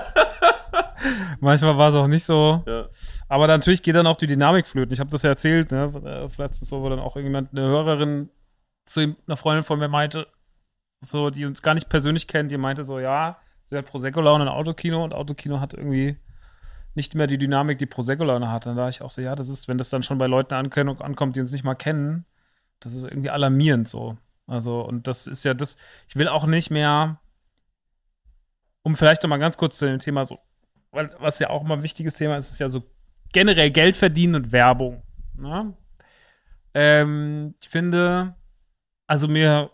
manchmal 1.41 1.79
war 1.79 1.89
es 1.89 1.95
auch 1.95 2.09
nicht 2.09 2.25
so. 2.25 2.63
ja. 2.67 2.89
Aber 3.29 3.47
natürlich 3.47 3.83
geht 3.83 3.95
dann 3.95 4.07
auch 4.07 4.17
die 4.17 4.27
Dynamik 4.27 4.67
flöten. 4.67 4.93
Ich 4.93 5.01
habe 5.01 5.11
das 5.11 5.23
ja 5.23 5.31
erzählt, 5.31 5.71
ne? 5.71 5.93
äh, 6.05 6.43
letztens 6.43 6.69
so, 6.69 6.83
wo 6.83 6.89
dann 6.89 6.99
auch 6.99 7.15
irgendjemand, 7.17 7.53
eine 7.53 7.67
Hörerin 7.67 8.31
zu 8.87 9.01
einer 9.01 9.37
Freundin 9.37 9.65
von 9.65 9.79
mir 9.79 9.89
meinte, 9.89 10.27
so, 11.01 11.31
die 11.31 11.45
uns 11.45 11.63
gar 11.63 11.75
nicht 11.75 11.89
persönlich 11.89 12.27
kennt, 12.27 12.51
die 12.51 12.57
meinte 12.57 12.85
so, 12.85 12.99
ja, 12.99 13.39
sie 13.67 13.77
hat 13.77 13.87
Prosecco-Laune 13.87 14.45
in 14.45 14.49
Autokino 14.49 15.05
und 15.05 15.13
Autokino 15.13 15.61
hat 15.61 15.75
irgendwie 15.75 16.17
nicht 16.95 17.15
mehr 17.15 17.27
die 17.27 17.39
Dynamik, 17.39 17.79
die 17.79 17.87
Prosecco-Laune 17.87 18.51
hat. 18.51 18.67
Dann 18.67 18.77
da 18.77 18.89
ich 18.89 19.03
auch 19.03 19.11
so, 19.11 19.21
ja, 19.21 19.35
das 19.37 19.49
ist, 19.49 19.69
wenn 19.69 19.79
das 19.79 19.91
dann 19.91 20.03
schon 20.03 20.19
bei 20.19 20.27
Leuten 20.27 20.55
ankommt, 20.55 21.37
die 21.37 21.41
uns 21.41 21.53
nicht 21.53 21.65
mal 21.65 21.75
kennen, 21.75 22.25
das 22.81 22.95
ist 22.95 23.05
irgendwie 23.05 23.31
alarmierend 23.31 23.89
so. 23.89 24.17
Also, 24.47 24.81
und 24.81 25.07
das 25.07 25.27
ist 25.27 25.45
ja 25.45 25.53
das, 25.53 25.77
ich 26.09 26.17
will 26.17 26.29
auch 26.29 26.47
nicht 26.47 26.71
mehr, 26.71 27.21
um 28.83 28.95
vielleicht 28.95 29.23
noch 29.23 29.29
mal 29.29 29.37
ganz 29.37 29.59
kurz 29.59 29.77
zu 29.77 29.87
dem 29.87 29.99
Thema 29.99 30.25
so, 30.25 30.39
weil, 30.91 31.15
was 31.19 31.39
ja 31.39 31.51
auch 31.51 31.63
immer 31.63 31.75
ein 31.77 31.83
wichtiges 31.83 32.15
Thema 32.15 32.39
ist, 32.39 32.51
ist 32.51 32.59
ja 32.59 32.71
so 32.71 32.83
generell 33.33 33.71
Geld 33.71 33.97
verdienen 33.97 34.35
und 34.37 34.53
Werbung. 34.53 35.03
Ne? 35.37 35.75
Ähm, 36.75 37.55
ich 37.61 37.69
finde, 37.69 38.35
also 39.07 39.29
mir 39.29 39.71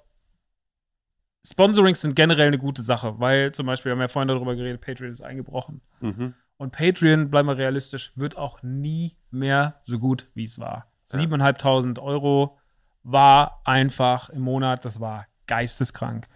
Sponsorings 1.47 2.01
sind 2.01 2.17
generell 2.17 2.47
eine 2.47 2.59
gute 2.59 2.83
Sache, 2.83 3.21
weil 3.21 3.53
zum 3.53 3.67
Beispiel, 3.67 3.91
wir 3.91 3.97
haben 3.97 4.01
ja 4.01 4.09
vorhin 4.09 4.29
darüber 4.29 4.57
geredet, 4.57 4.81
Patreon 4.81 5.13
ist 5.13 5.21
eingebrochen. 5.21 5.83
Mhm. 6.01 6.35
Und 6.57 6.73
Patreon, 6.73 7.31
bleiben 7.31 7.49
wir 7.49 7.59
realistisch, 7.59 8.13
wird 8.17 8.39
auch 8.39 8.63
nie 8.63 9.17
mehr 9.31 9.81
so 9.85 9.99
gut, 9.99 10.29
wie 10.35 10.45
es 10.45 10.59
war. 10.59 10.91
Ja. 11.13 11.19
7.500 11.19 12.01
Euro 12.01 12.59
war 13.03 13.61
einfach 13.65 14.31
im 14.31 14.41
Monat, 14.41 14.85
das 14.87 15.01
war 15.01 15.27
geisteskrank. 15.47 16.27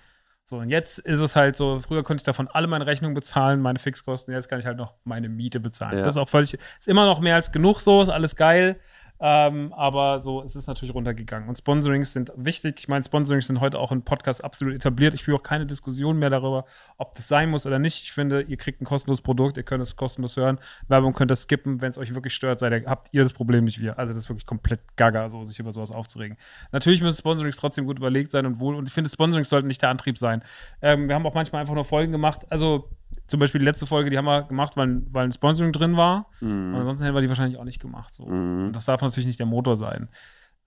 So, 0.48 0.56
und 0.56 0.70
jetzt 0.70 0.98
ist 1.00 1.20
es 1.20 1.36
halt 1.36 1.56
so, 1.56 1.78
früher 1.78 2.02
konnte 2.02 2.22
ich 2.22 2.24
davon 2.24 2.48
alle 2.48 2.68
meine 2.68 2.86
Rechnungen 2.86 3.14
bezahlen, 3.14 3.60
meine 3.60 3.78
Fixkosten, 3.78 4.32
jetzt 4.32 4.48
kann 4.48 4.58
ich 4.58 4.64
halt 4.64 4.78
noch 4.78 4.94
meine 5.04 5.28
Miete 5.28 5.60
bezahlen. 5.60 5.98
Ja. 5.98 6.04
Das 6.04 6.14
ist 6.14 6.18
auch 6.18 6.28
völlig, 6.28 6.54
ist 6.54 6.88
immer 6.88 7.04
noch 7.04 7.20
mehr 7.20 7.34
als 7.34 7.52
genug 7.52 7.82
so, 7.82 8.00
ist 8.00 8.08
alles 8.08 8.34
geil. 8.34 8.80
Ähm, 9.20 9.72
aber 9.72 10.20
so, 10.20 10.42
es 10.42 10.54
ist 10.54 10.68
natürlich 10.68 10.94
runtergegangen. 10.94 11.48
Und 11.48 11.58
Sponsorings 11.58 12.12
sind 12.12 12.32
wichtig. 12.36 12.76
Ich 12.78 12.88
meine, 12.88 13.04
Sponsorings 13.04 13.48
sind 13.48 13.60
heute 13.60 13.78
auch 13.78 13.90
im 13.90 14.02
Podcast 14.02 14.44
absolut 14.44 14.74
etabliert. 14.74 15.14
Ich 15.14 15.24
führe 15.24 15.38
auch 15.38 15.42
keine 15.42 15.66
Diskussion 15.66 16.18
mehr 16.18 16.30
darüber, 16.30 16.64
ob 16.98 17.16
das 17.16 17.26
sein 17.26 17.50
muss 17.50 17.66
oder 17.66 17.78
nicht. 17.78 18.04
Ich 18.04 18.12
finde, 18.12 18.42
ihr 18.42 18.56
kriegt 18.56 18.80
ein 18.80 18.84
kostenloses 18.84 19.22
Produkt, 19.22 19.56
ihr 19.56 19.64
könnt 19.64 19.82
es 19.82 19.96
kostenlos 19.96 20.36
hören. 20.36 20.58
Werbung 20.86 21.14
könnt 21.14 21.32
ihr 21.32 21.36
skippen, 21.36 21.80
wenn 21.80 21.90
es 21.90 21.98
euch 21.98 22.14
wirklich 22.14 22.34
stört, 22.34 22.60
seid 22.60 22.72
ihr, 22.72 22.88
habt 22.88 23.08
ihr 23.12 23.22
das 23.22 23.32
Problem 23.32 23.64
nicht 23.64 23.80
wir. 23.80 23.98
Also 23.98 24.14
das 24.14 24.24
ist 24.24 24.28
wirklich 24.28 24.46
komplett 24.46 24.80
gaga, 24.96 25.28
so 25.30 25.44
sich 25.44 25.58
über 25.58 25.72
sowas 25.72 25.90
aufzuregen. 25.90 26.36
Natürlich 26.70 27.00
müssen 27.00 27.18
Sponsorings 27.18 27.56
trotzdem 27.56 27.86
gut 27.86 27.98
überlegt 27.98 28.30
sein 28.30 28.46
und 28.46 28.60
wohl. 28.60 28.76
Und 28.76 28.88
ich 28.88 28.94
finde, 28.94 29.10
Sponsorings 29.10 29.48
sollten 29.48 29.66
nicht 29.66 29.82
der 29.82 29.90
Antrieb 29.90 30.18
sein. 30.18 30.42
Ähm, 30.80 31.08
wir 31.08 31.14
haben 31.14 31.26
auch 31.26 31.34
manchmal 31.34 31.60
einfach 31.60 31.74
nur 31.74 31.84
Folgen 31.84 32.12
gemacht. 32.12 32.46
Also 32.50 32.88
zum 33.26 33.40
Beispiel 33.40 33.58
die 33.58 33.64
letzte 33.64 33.86
Folge, 33.86 34.10
die 34.10 34.18
haben 34.18 34.24
wir 34.24 34.44
gemacht, 34.44 34.76
weil, 34.76 35.02
weil 35.12 35.24
ein 35.24 35.32
Sponsoring 35.32 35.72
drin 35.72 35.96
war. 35.96 36.30
Und 36.40 36.74
ansonsten 36.74 37.04
hätten 37.04 37.14
wir 37.14 37.20
die 37.20 37.28
wahrscheinlich 37.28 37.58
auch 37.58 37.64
nicht 37.64 37.80
gemacht. 37.80 38.14
So. 38.14 38.26
Mhm. 38.26 38.66
Und 38.66 38.72
das 38.72 38.86
darf 38.86 39.02
natürlich 39.02 39.26
nicht 39.26 39.38
der 39.38 39.46
Motor 39.46 39.76
sein. 39.76 40.08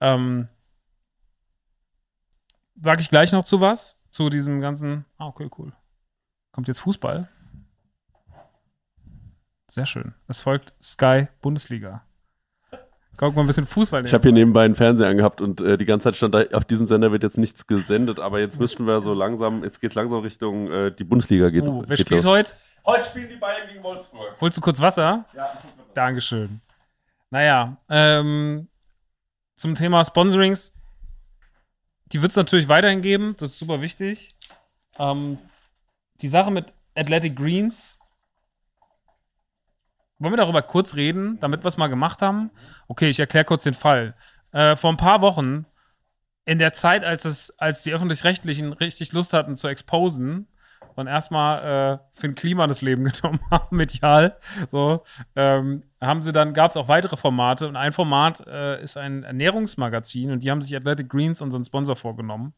Ähm, 0.00 0.46
Sag 2.80 3.00
ich 3.00 3.10
gleich 3.10 3.32
noch 3.32 3.44
zu 3.44 3.60
was? 3.60 3.96
Zu 4.10 4.28
diesem 4.28 4.60
ganzen. 4.60 5.04
Ah, 5.18 5.26
okay, 5.26 5.48
cool. 5.58 5.72
Kommt 6.52 6.68
jetzt 6.68 6.80
Fußball. 6.80 7.28
Sehr 9.68 9.86
schön. 9.86 10.14
Es 10.28 10.40
folgt 10.40 10.74
Sky 10.82 11.28
Bundesliga. 11.40 12.04
Guck 13.16 13.36
mal 13.36 13.42
ein 13.42 13.46
bisschen 13.46 13.66
Fußball. 13.66 14.04
Ich 14.04 14.14
habe 14.14 14.22
hier 14.22 14.32
nebenbei 14.32 14.64
einen 14.64 14.74
Fernseher 14.74 15.08
angehabt 15.08 15.40
und 15.40 15.60
äh, 15.60 15.76
die 15.78 15.84
ganze 15.84 16.04
Zeit 16.04 16.16
stand 16.16 16.34
da, 16.34 16.44
auf 16.52 16.64
diesem 16.64 16.88
Sender 16.88 17.12
wird 17.12 17.22
jetzt 17.22 17.38
nichts 17.38 17.66
gesendet, 17.66 18.18
aber 18.18 18.40
jetzt 18.40 18.58
müssten 18.58 18.86
wir 18.86 19.00
so 19.00 19.12
langsam, 19.12 19.62
jetzt 19.62 19.80
geht's 19.80 19.94
langsam 19.94 20.20
Richtung 20.20 20.70
äh, 20.70 20.90
die 20.90 21.04
Bundesliga 21.04 21.50
geht. 21.50 21.62
oh, 21.62 21.82
wer 21.86 21.96
geht 21.96 22.06
spielt 22.06 22.24
los. 22.24 22.32
heute? 22.32 22.52
Heute 22.84 23.04
spielen 23.04 23.28
die 23.28 23.36
Bayern 23.36 23.68
gegen 23.68 23.82
Wolfsburg. 23.82 24.36
Holst 24.40 24.56
du 24.56 24.60
kurz 24.60 24.80
Wasser? 24.80 25.24
Ja. 25.36 25.56
Dankeschön. 25.94 26.60
Naja, 27.30 27.76
ähm, 27.88 28.68
zum 29.56 29.74
Thema 29.74 30.04
Sponsorings. 30.04 30.72
Die 32.06 32.20
wird 32.20 32.32
es 32.32 32.36
natürlich 32.36 32.68
weiterhin 32.68 33.00
geben, 33.02 33.36
das 33.38 33.52
ist 33.52 33.58
super 33.58 33.80
wichtig. 33.80 34.34
Ähm, 34.98 35.38
die 36.20 36.28
Sache 36.28 36.50
mit 36.50 36.72
Athletic 36.94 37.36
Greens. 37.36 37.98
Wollen 40.22 40.32
wir 40.32 40.38
darüber 40.38 40.62
kurz 40.62 40.94
reden, 40.94 41.38
damit 41.40 41.64
wir 41.64 41.68
es 41.68 41.76
mal 41.76 41.88
gemacht 41.88 42.22
haben? 42.22 42.50
Okay, 42.88 43.08
ich 43.08 43.18
erkläre 43.18 43.44
kurz 43.44 43.64
den 43.64 43.74
Fall. 43.74 44.14
Äh, 44.52 44.76
vor 44.76 44.90
ein 44.90 44.96
paar 44.96 45.20
Wochen, 45.20 45.66
in 46.44 46.58
der 46.58 46.72
Zeit, 46.72 47.04
als, 47.04 47.24
es, 47.24 47.58
als 47.58 47.82
die 47.82 47.92
Öffentlich-Rechtlichen 47.92 48.72
richtig 48.72 49.12
Lust 49.12 49.32
hatten 49.32 49.56
zu 49.56 49.68
exposen, 49.68 50.46
und 50.94 51.06
erstmal 51.06 51.94
äh, 51.94 51.98
Finn 52.12 52.34
Klima 52.34 52.66
das 52.66 52.82
Leben 52.82 53.04
genommen 53.12 53.40
haben, 53.50 53.76
medial. 53.76 54.36
So, 54.70 55.02
ähm, 55.36 55.82
haben 56.00 56.22
sie 56.22 56.32
dann, 56.32 56.54
gab 56.54 56.70
es 56.70 56.76
auch 56.76 56.88
weitere 56.88 57.16
Formate 57.16 57.68
und 57.68 57.76
ein 57.76 57.92
Format 57.92 58.46
äh, 58.46 58.82
ist 58.82 58.96
ein 58.96 59.22
Ernährungsmagazin 59.22 60.30
und 60.30 60.40
die 60.40 60.50
haben 60.50 60.62
sich 60.62 60.74
Athletic 60.76 61.08
Greens 61.08 61.40
unseren 61.40 61.64
Sponsor 61.64 61.96
vorgenommen 61.96 62.54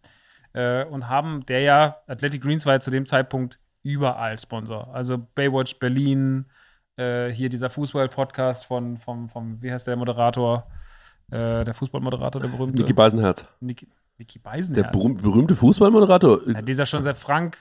äh, 0.52 0.84
und 0.84 1.08
haben, 1.08 1.44
der 1.46 1.60
ja, 1.60 1.96
Athletic 2.06 2.42
Greens 2.42 2.66
war 2.66 2.74
ja 2.74 2.80
zu 2.80 2.90
dem 2.90 3.06
Zeitpunkt 3.06 3.58
überall 3.82 4.38
Sponsor. 4.38 4.94
Also 4.94 5.18
Baywatch 5.18 5.78
Berlin, 5.78 6.46
äh, 6.96 7.28
hier 7.30 7.48
dieser 7.48 7.70
Fußball-Podcast 7.70 8.66
von, 8.66 8.98
vom, 8.98 9.28
vom, 9.28 9.60
wie 9.62 9.72
heißt 9.72 9.86
der 9.86 9.96
Moderator? 9.96 10.66
Äh, 11.30 11.64
der 11.64 11.74
Fußballmoderator, 11.74 12.40
der 12.40 12.48
berühmte. 12.48 12.82
Niki 12.82 12.92
Beisenherz. 12.92 13.46
Niki, 13.60 13.88
Niki 14.18 14.38
Beisenherz. 14.38 14.86
Der 14.86 14.90
berühm 14.90 15.16
berühmte 15.16 15.54
Fußballmoderator. 15.54 16.40
Ja, 16.48 16.62
dieser 16.62 16.86
schon 16.86 17.02
seit 17.02 17.16
Frank, 17.16 17.56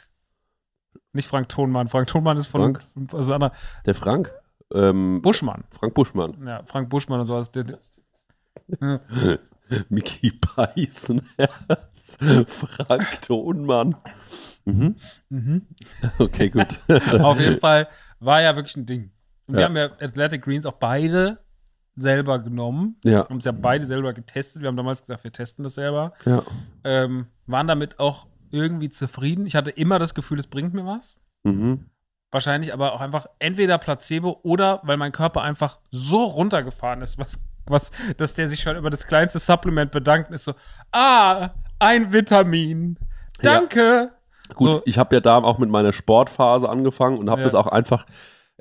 nicht 1.13 1.27
Frank 1.27 1.49
Thonmann. 1.49 1.87
Frank 1.87 2.07
Thonmann 2.07 2.37
ist 2.37 2.47
von, 2.47 2.75
Frank? 2.75 3.13
also 3.13 3.33
anderer, 3.33 3.53
Der 3.85 3.95
Frank. 3.95 4.33
Ähm, 4.73 5.21
Buschmann. 5.21 5.63
Frank 5.69 5.93
Buschmann. 5.93 6.45
Ja, 6.45 6.63
Frank 6.65 6.89
Buschmann 6.89 7.21
und 7.21 7.25
sowas. 7.25 7.51
Der, 7.51 7.63
der, 7.63 7.79
Miki 9.89 10.31
Beisenherz. 10.55 12.17
Frank 12.47 13.21
Tonmann. 13.21 13.95
Mhm. 14.65 14.95
Okay, 16.19 16.49
gut. 16.49 16.79
auf 17.19 17.39
jeden 17.39 17.59
Fall 17.59 17.87
war 18.19 18.41
ja 18.41 18.55
wirklich 18.55 18.75
ein 18.75 18.85
Ding. 18.85 19.12
Und 19.47 19.55
wir 19.55 19.61
Ja. 19.61 19.67
haben 19.67 19.77
ja 19.77 19.85
Athletic 19.99 20.43
Greens 20.43 20.65
auch 20.65 20.73
beide 20.73 21.39
selber 21.95 22.39
genommen. 22.39 22.95
ja, 23.03 23.27
Haben 23.29 23.37
es 23.37 23.45
ja 23.45 23.51
beide 23.51 23.85
selber 23.85 24.13
getestet. 24.13 24.61
Wir 24.61 24.67
haben 24.69 24.77
damals 24.77 25.01
gesagt, 25.01 25.23
wir 25.23 25.31
testen 25.31 25.63
das 25.63 25.75
selber. 25.75 26.13
ja. 26.25 26.41
Ähm, 26.83 27.27
waren 27.45 27.67
damit 27.67 27.99
auch 27.99 28.27
irgendwie 28.51 28.89
zufrieden. 28.89 29.45
Ich 29.45 29.55
hatte 29.55 29.69
immer 29.71 29.99
das 29.99 30.13
Gefühl, 30.15 30.39
es 30.39 30.47
bringt 30.47 30.73
mir 30.73 30.85
was. 30.85 31.17
Mhm. 31.43 31.85
Wahrscheinlich 32.31 32.73
aber 32.73 32.93
auch 32.93 33.01
einfach 33.01 33.27
entweder 33.39 33.77
Placebo 33.77 34.39
oder 34.43 34.79
weil 34.83 34.97
mein 34.97 35.11
Körper 35.11 35.41
einfach 35.41 35.77
so 35.91 36.23
runtergefahren 36.23 37.01
ist, 37.03 37.19
was, 37.19 37.43
was, 37.67 37.91
dass 38.17 38.33
der 38.33 38.49
sich 38.49 38.61
schon 38.61 38.75
über 38.75 38.89
das 38.89 39.05
kleinste 39.05 39.37
Supplement 39.39 39.91
bedankt 39.91 40.29
und 40.29 40.35
ist 40.35 40.45
so, 40.45 40.53
ah, 40.91 41.51
ein 41.79 42.11
Vitamin. 42.11 42.97
Danke. 43.41 44.11
Gut, 44.55 44.71
So. 44.71 44.81
ich 44.85 44.97
habe 44.97 45.15
ja 45.15 45.21
da 45.21 45.37
auch 45.37 45.57
mit 45.59 45.69
meiner 45.69 45.93
Sportphase 45.93 46.67
angefangen 46.69 47.17
und 47.19 47.29
habe 47.29 47.41
Ja. 47.41 47.45
das 47.45 47.55
auch 47.55 47.67
einfach 47.67 48.05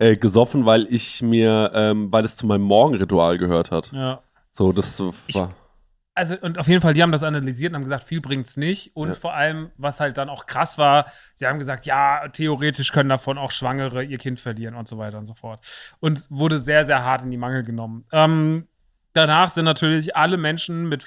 äh, 0.03 0.16
gesoffen, 0.16 0.66
weil 0.66 0.86
ich 0.90 1.22
mir, 1.22 1.70
ähm, 1.74 2.11
weil 2.12 2.24
es 2.24 2.36
zu 2.36 2.46
meinem 2.46 2.62
Morgenritual 2.62 3.38
gehört 3.38 3.70
hat. 3.70 3.92
Ja. 3.92 4.20
So, 4.50 4.72
das 4.72 4.96
so 4.96 5.14
Ich- 5.26 5.36
war. 5.36 5.50
Also, 6.14 6.36
und 6.38 6.59
auf 6.59 6.68
jeden 6.68 6.82
Fall, 6.82 6.92
die 6.92 7.03
haben 7.03 7.11
das 7.12 7.22
analysiert 7.22 7.70
und 7.72 7.76
haben 7.76 7.84
gesagt, 7.84 8.05
viel 8.05 8.20
bringt's 8.20 8.59
nicht. 8.59 8.94
Und 8.94 9.09
Ja. 9.09 9.14
vor 9.14 9.32
allem, 9.32 9.70
was 9.78 9.98
halt 9.98 10.18
dann 10.18 10.28
auch 10.28 10.44
krass 10.44 10.76
war, 10.76 11.07
sie 11.32 11.46
haben 11.46 11.59
gesagt, 11.59 11.86
ja, 11.86 12.28
theoretisch 12.28 12.92
können 12.92 13.09
davon 13.09 13.38
auch 13.38 13.50
Schwangere 13.50 14.05
ihr 14.05 14.18
Kind 14.18 14.38
verlieren 14.38 14.74
und 14.74 14.86
so 14.88 14.98
weiter 14.98 15.16
und 15.16 15.26
so 15.26 15.32
fort. 15.32 15.64
Und 16.00 16.26
wurde 16.28 16.59
sehr, 16.61 16.84
sehr 16.84 17.03
hart 17.03 17.22
in 17.22 17.30
die 17.30 17.38
Mangel 17.38 17.62
genommen. 17.62 18.05
Ähm, 18.12 18.68
danach 19.14 19.48
sind 19.50 19.64
natürlich 19.64 20.14
alle 20.14 20.36
Menschen 20.36 20.86
mit 20.86 21.07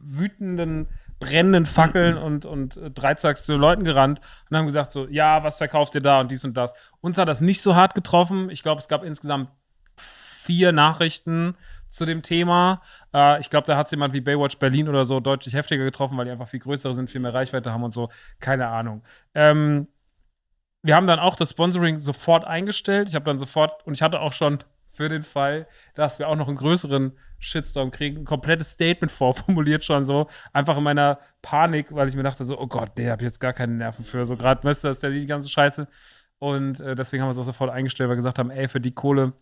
wütenden, 0.00 0.86
brennenden 1.18 1.66
Fackeln 1.66 2.18
und, 2.18 2.44
und 2.44 2.76
äh, 2.76 2.90
Dreizacks 2.90 3.44
zu 3.44 3.56
Leuten 3.56 3.84
gerannt 3.84 4.20
und 4.50 4.56
haben 4.56 4.66
gesagt 4.66 4.92
so, 4.92 5.06
ja, 5.08 5.42
was 5.42 5.58
verkauft 5.58 5.94
ihr 5.94 6.02
da 6.02 6.20
und 6.20 6.30
dies 6.30 6.44
und 6.44 6.56
das. 6.56 6.74
Uns 7.00 7.18
hat 7.18 7.28
das 7.28 7.40
nicht 7.40 7.62
so 7.62 7.74
hart 7.74 7.94
getroffen. 7.94 8.50
Ich 8.50 8.62
glaube, 8.62 8.80
es 8.80 8.88
gab 8.88 9.02
insgesamt 9.02 9.50
vier 9.96 10.72
Nachrichten 10.72 11.56
zu 11.88 12.04
dem 12.04 12.22
Thema. 12.22 12.82
Äh, 13.14 13.40
ich 13.40 13.50
glaube, 13.50 13.66
da 13.66 13.76
hat 13.76 13.86
es 13.86 13.92
jemand 13.92 14.12
wie 14.14 14.20
Baywatch 14.20 14.58
Berlin 14.58 14.88
oder 14.88 15.04
so 15.04 15.20
deutlich 15.20 15.54
heftiger 15.54 15.84
getroffen, 15.84 16.18
weil 16.18 16.26
die 16.26 16.30
einfach 16.30 16.48
viel 16.48 16.60
größere 16.60 16.94
sind, 16.94 17.10
viel 17.10 17.20
mehr 17.20 17.34
Reichweite 17.34 17.72
haben 17.72 17.84
und 17.84 17.92
so. 17.92 18.10
Keine 18.40 18.68
Ahnung. 18.68 19.02
Ähm, 19.34 19.88
wir 20.82 20.94
haben 20.94 21.06
dann 21.06 21.18
auch 21.18 21.36
das 21.36 21.50
Sponsoring 21.50 21.98
sofort 21.98 22.44
eingestellt. 22.44 23.08
Ich 23.08 23.14
habe 23.14 23.24
dann 23.24 23.38
sofort, 23.38 23.84
und 23.86 23.94
ich 23.94 24.02
hatte 24.02 24.20
auch 24.20 24.32
schon 24.32 24.58
für 24.96 25.08
den 25.08 25.22
Fall, 25.22 25.66
dass 25.94 26.18
wir 26.18 26.28
auch 26.28 26.36
noch 26.36 26.48
einen 26.48 26.56
größeren 26.56 27.12
Shitstorm 27.38 27.90
kriegen, 27.90 28.18
ein 28.18 28.24
komplettes 28.24 28.70
Statement 28.70 29.12
vorformuliert 29.12 29.84
schon 29.84 30.06
so. 30.06 30.28
Einfach 30.52 30.76
in 30.76 30.82
meiner 30.82 31.18
Panik, 31.42 31.94
weil 31.94 32.08
ich 32.08 32.16
mir 32.16 32.22
dachte 32.22 32.44
so, 32.44 32.58
oh 32.58 32.66
Gott, 32.66 32.96
der 32.96 33.12
habe 33.12 33.22
ich 33.22 33.26
jetzt 33.26 33.40
gar 33.40 33.52
keine 33.52 33.74
Nerven 33.74 34.04
für. 34.04 34.24
So 34.26 34.36
gerade, 34.36 34.64
weißt 34.64 34.84
du, 34.84 34.88
das 34.88 34.98
ist 34.98 35.02
ja 35.02 35.10
die 35.10 35.26
ganze 35.26 35.48
Scheiße. 35.48 35.86
Und 36.38 36.80
äh, 36.80 36.94
deswegen 36.94 37.22
haben 37.22 37.28
wir 37.28 37.32
es 37.32 37.38
auch 37.38 37.44
sofort 37.44 37.70
eingestellt, 37.70 38.08
weil 38.08 38.16
wir 38.16 38.22
gesagt 38.22 38.38
haben, 38.38 38.50
ey, 38.50 38.68
für 38.68 38.80
die 38.80 38.92
Kohle 38.92 39.32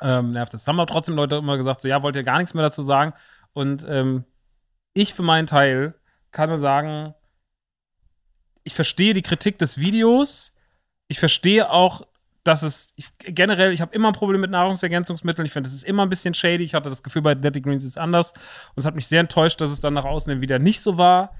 ähm, 0.00 0.32
nervt 0.32 0.54
das. 0.54 0.66
Haben 0.66 0.80
aber 0.80 0.90
trotzdem 0.90 1.16
Leute 1.16 1.36
immer 1.36 1.56
gesagt, 1.56 1.80
so, 1.80 1.88
ja, 1.88 2.02
wollt 2.02 2.16
ihr 2.16 2.24
gar 2.24 2.38
nichts 2.38 2.54
mehr 2.54 2.64
dazu 2.64 2.82
sagen? 2.82 3.12
Und 3.52 3.84
ähm, 3.88 4.24
ich 4.94 5.14
für 5.14 5.22
meinen 5.22 5.46
Teil 5.46 5.94
kann 6.30 6.48
nur 6.48 6.58
sagen, 6.58 7.14
ich 8.64 8.74
verstehe 8.74 9.14
die 9.14 9.22
Kritik 9.22 9.58
des 9.58 9.78
Videos. 9.78 10.52
Ich 11.08 11.18
verstehe 11.18 11.70
auch, 11.70 12.06
dass 12.44 12.62
es 12.62 12.92
ich, 12.96 13.08
generell, 13.18 13.72
ich 13.72 13.80
habe 13.80 13.94
immer 13.94 14.08
ein 14.08 14.14
Problem 14.14 14.40
mit 14.40 14.50
Nahrungsergänzungsmitteln. 14.50 15.46
Ich 15.46 15.52
finde, 15.52 15.68
das 15.68 15.74
ist 15.74 15.84
immer 15.84 16.02
ein 16.02 16.08
bisschen 16.08 16.34
shady. 16.34 16.64
Ich 16.64 16.74
hatte 16.74 16.90
das 16.90 17.02
Gefühl, 17.02 17.22
bei 17.22 17.34
Deadly 17.34 17.60
Greens 17.60 17.84
ist 17.84 17.90
es 17.90 17.96
anders. 17.96 18.32
Und 18.32 18.78
es 18.78 18.86
hat 18.86 18.96
mich 18.96 19.06
sehr 19.06 19.20
enttäuscht, 19.20 19.60
dass 19.60 19.70
es 19.70 19.80
dann 19.80 19.94
nach 19.94 20.04
außen 20.04 20.40
wieder 20.40 20.58
nicht 20.58 20.80
so 20.80 20.98
war. 20.98 21.34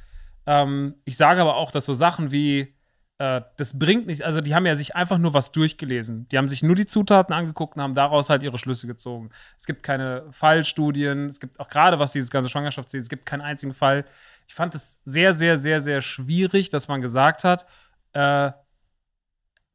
Ähm, 0.47 0.95
ich 1.05 1.17
sage 1.17 1.41
aber 1.41 1.57
auch, 1.57 1.71
dass 1.71 1.87
so 1.87 1.93
Sachen 1.93 2.31
wie 2.31 2.75
äh, 3.23 3.43
das 3.57 3.79
bringt 3.79 4.07
nichts. 4.07 4.23
Also, 4.23 4.41
die 4.41 4.55
haben 4.55 4.67
ja 4.67 4.75
sich 4.75 4.97
einfach 4.97 5.19
nur 5.19 5.33
was 5.33 5.53
durchgelesen. 5.53 6.29
Die 6.29 6.39
haben 6.39 6.49
sich 6.49 6.63
nur 6.65 6.75
die 6.75 6.87
Zutaten 6.87 7.33
angeguckt 7.35 7.77
und 7.77 7.83
haben 7.83 7.95
daraus 7.95 8.31
halt 8.31 8.43
ihre 8.43 8.59
Schlüsse 8.59 8.89
gezogen. 8.89 9.31
Es 9.57 9.67
gibt 9.67 9.85
keine 9.85 10.25
Fallstudien. 10.31 11.27
Es 11.27 11.39
gibt 11.39 11.61
auch 11.61 11.69
gerade, 11.69 12.01
was 12.01 12.13
dieses 12.13 12.31
ganze 12.31 12.51
Schwangerschaftsziel, 12.51 12.99
es 12.99 13.09
gibt 13.09 13.25
keinen 13.27 13.43
einzigen 13.43 13.75
Fall. 13.75 14.05
Ich 14.49 14.55
fand 14.55 14.75
es 14.75 15.01
sehr, 15.05 15.35
sehr, 15.35 15.57
sehr, 15.57 15.81
sehr 15.81 16.03
schwierig, 16.03 16.71
dass 16.71 16.89
man 16.89 17.01
gesagt 17.01 17.45
hat, 17.45 17.67
äh, 18.13 18.51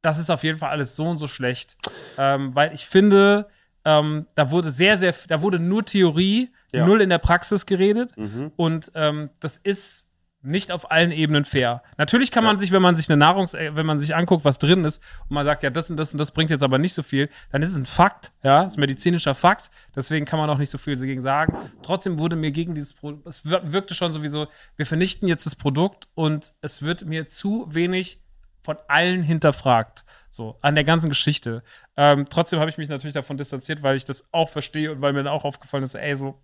das 0.07 0.17
ist 0.19 0.29
auf 0.29 0.43
jeden 0.43 0.57
Fall 0.57 0.69
alles 0.69 0.95
so 0.95 1.05
und 1.05 1.17
so 1.17 1.27
schlecht. 1.27 1.75
Ähm, 2.17 2.55
weil 2.55 2.73
ich 2.73 2.85
finde, 2.85 3.47
ähm, 3.85 4.25
da 4.35 4.49
wurde 4.51 4.71
sehr, 4.71 4.97
sehr, 4.97 5.13
da 5.27 5.41
wurde 5.41 5.59
nur 5.59 5.83
Theorie, 5.85 6.49
Ja. 6.71 6.85
null 6.85 7.01
in 7.01 7.09
der 7.09 7.17
Praxis 7.19 7.65
geredet. 7.65 8.15
Mhm. 8.17 8.51
Und 8.55 8.91
ähm, 8.95 9.29
das 9.39 9.57
ist 9.57 10.05
nicht 10.43 10.71
auf 10.71 10.91
allen 10.91 11.11
Ebenen 11.11 11.43
fair. 11.45 11.81
Natürlich 11.97 12.31
kann 12.31 12.43
man 12.43 12.55
Ja. 12.55 12.59
sich, 12.59 12.71
wenn 12.71 12.81
man 12.81 12.95
sich 12.95 13.09
eine 13.09 13.17
Nahrungs, 13.17 13.53
äh, 13.53 13.75
wenn 13.75 13.85
man 13.85 13.99
sich 13.99 14.15
anguckt, 14.15 14.45
was 14.45 14.59
drin 14.59 14.85
ist, 14.85 15.01
und 15.23 15.31
man 15.31 15.43
sagt, 15.43 15.63
ja, 15.63 15.69
das 15.69 15.89
und 15.89 15.97
das 15.97 16.13
und 16.13 16.19
das 16.19 16.31
bringt 16.31 16.49
jetzt 16.51 16.63
aber 16.63 16.77
nicht 16.77 16.93
so 16.93 17.03
viel, 17.03 17.29
dann 17.51 17.61
ist 17.63 17.71
es 17.71 17.75
ein 17.75 17.85
Fakt, 17.85 18.31
ja, 18.43 18.63
das 18.63 18.73
ist 18.73 18.77
ein 18.77 18.81
medizinischer 18.81 19.35
Fakt, 19.35 19.69
deswegen 19.95 20.25
kann 20.25 20.39
man 20.39 20.49
auch 20.49 20.57
nicht 20.59 20.69
so 20.69 20.77
viel 20.77 20.95
dagegen 20.95 21.21
sagen. 21.21 21.53
Trotzdem 21.81 22.17
wurde 22.19 22.35
mir 22.37 22.51
gegen 22.51 22.75
dieses 22.75 22.93
Produkt, 22.93 23.27
es 23.27 23.43
wir- 23.45 23.73
wirkte 23.73 23.93
schon 23.93 24.13
sowieso, 24.13 24.47
wir 24.77 24.85
vernichten 24.85 25.27
jetzt 25.27 25.45
das 25.45 25.55
Produkt 25.55 26.07
und 26.13 26.53
es 26.61 26.81
wird 26.81 27.05
mir 27.05 27.27
zu 27.27 27.65
wenig 27.69 28.21
von 28.67 28.77
allen 28.89 29.23
hinterfragt. 29.23 30.03
So, 30.29 30.57
an 30.61 30.75
der 30.75 30.83
ganzen 30.83 31.07
Geschichte. 31.07 31.63
Ähm, 31.95 32.25
trotzdem 32.29 32.59
habe 32.59 32.69
ich 32.69 32.77
mich 32.77 32.89
natürlich 32.89 33.13
davon 33.13 33.37
distanziert, 33.37 33.81
weil 33.81 33.95
ich 33.95 34.03
das 34.03 34.25
auch 34.33 34.49
verstehe 34.49 34.91
und 34.91 35.01
weil 35.01 35.13
mir 35.13 35.23
dann 35.23 35.31
auch 35.31 35.45
aufgefallen 35.45 35.85
ist, 35.85 35.95
ey, 35.95 36.15
so, 36.17 36.37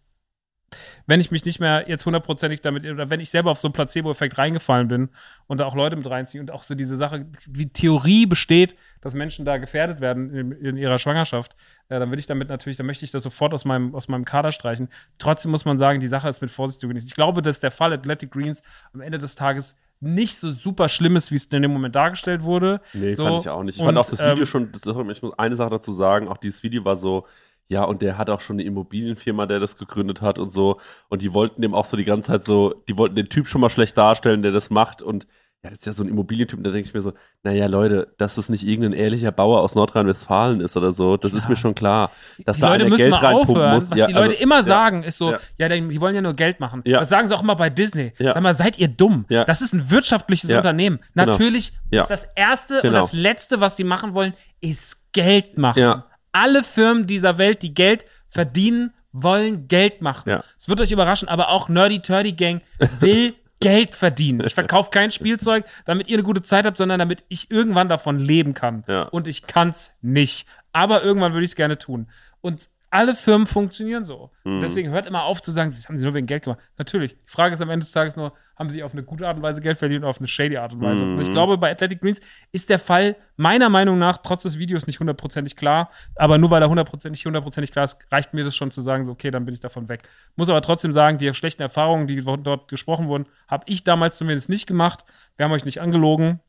wenn 1.05 1.19
ich 1.19 1.31
mich 1.31 1.43
nicht 1.43 1.59
mehr 1.59 1.83
jetzt 1.89 2.05
hundertprozentig 2.05 2.61
damit, 2.61 2.85
oder 2.85 3.09
wenn 3.09 3.19
ich 3.19 3.29
selber 3.29 3.51
auf 3.51 3.59
so 3.59 3.67
einen 3.67 3.73
Placebo-Effekt 3.73 4.37
reingefallen 4.37 4.87
bin 4.87 5.09
und 5.47 5.57
da 5.59 5.65
auch 5.65 5.75
Leute 5.75 5.97
mit 5.97 6.09
reinziehe 6.09 6.39
und 6.39 6.49
auch 6.49 6.63
so 6.63 6.75
diese 6.75 6.95
Sache, 6.95 7.25
wie 7.45 7.67
Theorie 7.67 8.25
besteht, 8.25 8.77
dass 9.01 9.13
Menschen 9.13 9.43
da 9.43 9.57
gefährdet 9.57 9.99
werden 9.99 10.33
in, 10.33 10.51
in 10.53 10.77
ihrer 10.77 10.99
Schwangerschaft, 10.99 11.57
äh, 11.89 11.99
dann 11.99 12.09
will 12.09 12.19
ich 12.19 12.25
damit 12.25 12.47
natürlich, 12.47 12.77
dann 12.77 12.85
möchte 12.85 13.03
ich 13.03 13.11
das 13.11 13.23
sofort 13.23 13.53
aus 13.53 13.65
meinem, 13.65 13.93
aus 13.95 14.07
meinem 14.07 14.23
Kader 14.23 14.53
streichen. 14.53 14.87
Trotzdem 15.17 15.51
muss 15.51 15.65
man 15.65 15.77
sagen, 15.77 15.99
die 15.99 16.07
Sache 16.07 16.29
ist 16.29 16.41
mit 16.41 16.51
Vorsicht 16.51 16.79
zu 16.79 16.87
genießen. 16.87 17.09
Ich 17.09 17.15
glaube, 17.15 17.41
dass 17.41 17.59
der 17.59 17.71
Fall 17.71 17.91
Athletic 17.91 18.31
Greens 18.31 18.63
am 18.93 19.01
Ende 19.01 19.19
des 19.19 19.35
Tages 19.35 19.75
nicht 20.03 20.37
so 20.37 20.51
super 20.51 20.89
schlimm 20.89 21.15
ist, 21.15 21.31
wie 21.31 21.35
es 21.35 21.45
in 21.45 21.61
dem 21.61 21.71
Moment 21.71 21.95
dargestellt 21.95 22.43
wurde. 22.43 22.81
Nee, 22.93 23.13
so, 23.13 23.23
fand 23.23 23.39
ich 23.39 23.49
auch 23.49 23.63
nicht. 23.63 23.75
Ich 23.75 23.81
und, 23.81 23.87
fand 23.87 23.97
auch 23.97 24.09
das 24.09 24.19
Video 24.19 24.39
ähm, 24.39 24.45
schon, 24.45 25.09
ich 25.09 25.21
muss 25.21 25.37
eine 25.37 25.55
Sache 25.55 25.69
dazu 25.69 25.91
sagen, 25.91 26.27
auch 26.27 26.37
dieses 26.37 26.63
Video 26.63 26.85
war 26.85 26.95
so, 26.95 27.25
ja, 27.69 27.83
und 27.83 28.01
der 28.01 28.17
hat 28.17 28.29
auch 28.29 28.41
schon 28.41 28.57
eine 28.57 28.63
Immobilienfirma, 28.63 29.45
der 29.45 29.59
das 29.59 29.77
gegründet 29.77 30.21
hat 30.21 30.37
und 30.37 30.51
so. 30.51 30.79
Und 31.09 31.21
die 31.21 31.33
wollten 31.33 31.61
dem 31.61 31.73
auch 31.73 31.85
so 31.85 31.97
die 31.97 32.03
ganze 32.03 32.27
Zeit 32.27 32.43
so, 32.43 32.83
die 32.87 32.97
wollten 32.97 33.15
den 33.15 33.29
Typ 33.29 33.47
schon 33.47 33.61
mal 33.61 33.69
schlecht 33.69 33.97
darstellen, 33.97 34.41
der 34.41 34.51
das 34.51 34.69
macht. 34.69 35.01
Und 35.01 35.25
ja, 35.63 35.69
das 35.69 35.79
ist 35.79 35.85
ja 35.85 35.93
so 35.93 36.03
ein 36.03 36.09
Immobilientyp. 36.09 36.57
Und 36.57 36.65
da 36.65 36.71
denke 36.71 36.87
ich 36.87 36.93
mir 36.93 37.01
so, 37.01 37.13
naja, 37.43 37.67
Leute, 37.67 38.13
dass 38.17 38.35
das 38.35 38.49
nicht 38.49 38.67
irgendein 38.67 38.91
ehrlicher 38.93 39.31
Bauer 39.31 39.61
aus 39.61 39.75
Nordrhein-Westfalen 39.75 40.59
ist 40.59 40.75
oder 40.75 40.91
so, 40.91 41.15
das 41.15 41.33
ist 41.33 41.43
Ja. 41.45 41.51
mir 41.51 41.55
schon 41.55 41.73
klar. 41.73 42.11
Dass 42.45 42.57
die 42.57 42.61
da 42.63 42.67
Leute 42.69 42.81
einer 42.81 42.89
müssen 42.89 43.09
Geld 43.11 43.21
mal 43.21 43.33
aufhören. 43.33 43.73
muss. 43.75 43.89
Was 43.91 43.97
Ja, 43.97 44.07
die 44.07 44.13
Leute 44.13 44.31
also, 44.31 44.43
immer 44.43 44.57
ja. 44.57 44.63
sagen, 44.63 45.03
ist 45.03 45.17
so, 45.17 45.35
ja, 45.57 45.69
die, 45.69 46.01
wollen 46.01 46.15
ja 46.15 46.21
nur 46.21 46.33
Geld 46.33 46.59
machen. 46.59 46.81
Ja. 46.85 46.99
Das 46.99 47.07
sagen 47.09 47.27
sie 47.29 47.35
auch 47.35 47.41
immer 47.43 47.55
bei 47.55 47.69
Disney. 47.69 48.11
Sag 48.19 48.41
mal, 48.41 48.53
seid 48.53 48.77
ihr 48.77 48.89
dumm? 48.89 49.25
Ja. 49.29 49.45
Das 49.45 49.61
ist 49.61 49.73
ein 49.73 49.89
wirtschaftliches. 49.89 50.51
Unternehmen. 50.51 50.99
Genau. 51.15 51.31
Natürlich 51.31 51.71
Ja. 51.91 52.01
ist 52.01 52.09
das 52.09 52.27
Erste 52.35 52.75
und 52.75 52.81
Genau. 52.81 52.99
das 52.99 53.13
Letzte, 53.13 53.61
was 53.61 53.75
die 53.77 53.83
machen 53.85 54.13
wollen, 54.13 54.33
ist 54.59 55.13
Geld 55.13 55.57
machen. 55.57 55.79
Ja. 55.79 56.05
Alle 56.33 56.63
Firmen 56.63 57.07
dieser 57.07 57.37
Welt, 57.37 57.61
die 57.61 57.73
Geld 57.73 58.05
verdienen, 58.27 58.91
wollen 59.13 59.67
Geld 59.67 60.01
machen. 60.01 60.29
Ja. 60.29 60.43
Es 60.59 60.67
wird 60.67 60.81
euch 60.81 60.91
überraschen, 60.91 61.27
aber 61.29 61.49
auch 61.49 61.69
Nerdy 61.69 62.01
Turdy 62.01 62.33
Gang 62.33 62.61
will 62.99 63.35
Geld 63.63 63.95
verdienen. 63.95 64.45
Ich 64.45 64.53
verkaufe 64.53 64.91
kein 64.91 65.11
Spielzeug, 65.11 65.65
damit 65.85 66.07
ihr 66.07 66.17
eine 66.17 66.23
gute 66.23 66.43
Zeit 66.43 66.65
habt, 66.65 66.77
sondern 66.77 66.99
damit 66.99 67.23
ich 67.29 67.49
irgendwann 67.49 67.89
davon 67.89 68.19
leben 68.19 68.53
kann. 68.53 68.83
Ja. 68.87 69.03
Und 69.03 69.27
ich 69.27 69.47
kann's 69.47 69.93
nicht. 70.01 70.47
Aber 70.71 71.03
irgendwann 71.03 71.33
würde 71.33 71.45
ich 71.45 71.51
es 71.51 71.55
gerne 71.55 71.77
tun. 71.77 72.07
Und 72.41 72.67
alle 72.93 73.15
Firmen 73.15 73.47
funktionieren 73.47 74.05
so. 74.05 74.29
Mhm. 74.43 74.61
Deswegen 74.61 74.91
hört 74.91 75.07
immer 75.07 75.23
auf 75.23 75.41
zu 75.41 75.51
sagen, 75.51 75.71
das 75.71 75.89
haben 75.89 75.97
sie 75.97 76.03
nur 76.03 76.13
wegen 76.13 76.27
Geld 76.27 76.43
gemacht. 76.43 76.59
Natürlich. 76.77 77.15
Die 77.15 77.31
Frage 77.31 77.55
ist 77.55 77.61
am 77.61 77.71
Ende 77.71 77.83
des 77.83 77.91
Tages 77.91 78.15
nur, 78.15 78.33
haben 78.55 78.69
sie 78.69 78.83
auf 78.83 78.93
eine 78.93 79.01
gute 79.01 79.27
Art 79.27 79.35
und 79.35 79.41
Weise 79.41 79.61
Geld 79.61 79.79
verdient 79.79 80.01
oder 80.01 80.11
auf 80.11 80.19
eine 80.19 80.27
shady 80.27 80.57
Art 80.57 80.73
und 80.73 80.81
Weise? 80.81 81.03
Mhm. 81.03 81.15
Und 81.15 81.21
ich 81.21 81.31
glaube, 81.31 81.57
bei 81.57 81.71
Athletic 81.71 82.01
Greens 82.01 82.21
ist 82.51 82.69
der 82.69 82.77
Fall 82.77 83.15
meiner 83.35 83.69
Meinung 83.69 83.97
nach 83.97 84.17
trotz 84.17 84.43
des 84.43 84.59
Videos 84.59 84.85
nicht 84.85 84.99
hundertprozentig 84.99 85.55
klar. 85.55 85.89
Aber 86.15 86.37
nur 86.37 86.51
weil 86.51 86.61
er 86.61 86.69
hundertprozentig, 86.69 87.25
hundertprozentig 87.25 87.71
klar 87.71 87.85
ist, 87.85 87.97
reicht 88.11 88.35
mir 88.35 88.43
das 88.43 88.55
schon 88.55 88.69
zu 88.69 88.81
sagen, 88.81 89.05
so, 89.05 89.11
okay, 89.11 89.31
dann 89.31 89.45
bin 89.45 89.55
ich 89.55 89.59
davon 89.59 89.89
weg. 89.89 90.03
Muss 90.35 90.49
aber 90.49 90.61
trotzdem 90.61 90.93
sagen, 90.93 91.17
die 91.17 91.33
schlechten 91.33 91.63
Erfahrungen, 91.63 92.05
die 92.05 92.21
dort 92.21 92.67
gesprochen 92.67 93.07
wurden, 93.07 93.25
habe 93.47 93.63
ich 93.67 93.83
damals 93.83 94.17
zumindest 94.17 94.49
nicht 94.49 94.67
gemacht. 94.67 95.03
Wir 95.35 95.45
haben 95.45 95.51
euch 95.51 95.65
nicht 95.65 95.81
angelogen. 95.81 96.41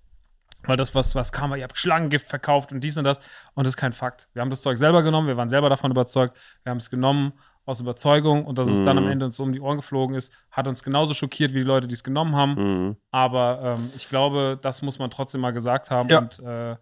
Weil 0.67 0.77
das, 0.77 0.95
was, 0.95 1.15
was 1.15 1.33
kam, 1.33 1.55
ihr 1.55 1.62
habt 1.65 1.77
Schlangengift 1.79 2.27
verkauft 2.27 2.73
und 2.73 2.81
dies 2.83 2.97
und 2.97 3.05
das. 3.05 3.21
Und 3.55 3.65
das 3.67 3.73
ist 3.73 3.77
kein 3.77 3.93
Fakt. 3.93 4.29
Wir 4.33 4.43
haben 4.43 4.51
das 4.51 4.62
Zeug 4.62 4.79
selber 4.79 5.03
genommen, 5.03 5.29
wir 5.29 5.37
waren 5.37 5.49
selber 5.49 5.69
davon 5.69 5.91
überzeugt. 5.91 6.37
Wir 6.62 6.71
haben 6.71 6.79
es 6.79 6.91
genommen 6.91 7.33
aus 7.67 7.81
Überzeugung 7.81 8.45
und 8.45 8.59
dass 8.59 8.69
es 8.69 8.83
dann 8.83 8.99
am 8.99 9.05
Mhm. 9.05 9.11
Ende 9.11 9.25
uns 9.27 9.37
so 9.37 9.43
um 9.43 9.53
die 9.53 9.61
Ohren 9.61 9.79
geflogen 9.79 10.15
ist, 10.15 10.33
hat 10.51 10.69
uns 10.69 10.83
genauso 10.83 11.15
schockiert 11.15 11.53
wie 11.55 11.59
die 11.59 11.65
Leute, 11.65 11.89
die 11.89 11.95
es 11.95 12.05
genommen 12.05 12.37
haben. 12.37 12.55
Mhm. 12.89 12.97
Aber 13.11 13.77
ähm, 13.79 13.91
ich 13.97 14.09
glaube, 14.09 14.59
das 14.61 14.83
muss 14.83 14.99
man 14.99 15.11
trotzdem 15.11 15.41
mal 15.41 15.53
gesagt 15.53 15.91
haben. 15.91 16.09
Ja. 16.11 16.19
Und 16.19 16.41
äh, 16.41 16.77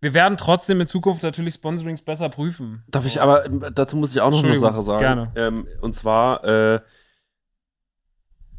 wir 0.00 0.14
werden 0.14 0.36
trotzdem 0.36 0.80
in 0.80 0.86
Zukunft 0.86 1.22
natürlich 1.22 1.54
Sponsorings 1.54 2.02
besser 2.02 2.28
prüfen. 2.28 2.84
Darf 2.88 3.06
ich 3.06 3.22
aber, 3.22 3.46
ähm, 3.46 3.64
dazu 3.72 3.96
muss 3.96 4.14
ich 4.14 4.20
auch 4.20 4.30
noch 4.30 4.42
eine 4.42 4.56
Sache 4.56 4.82
sagen. 4.82 4.98
gerne. 4.98 5.32
Ähm, 5.36 5.68
und 5.80 5.94
zwar, 5.94 6.44
äh, 6.44 6.80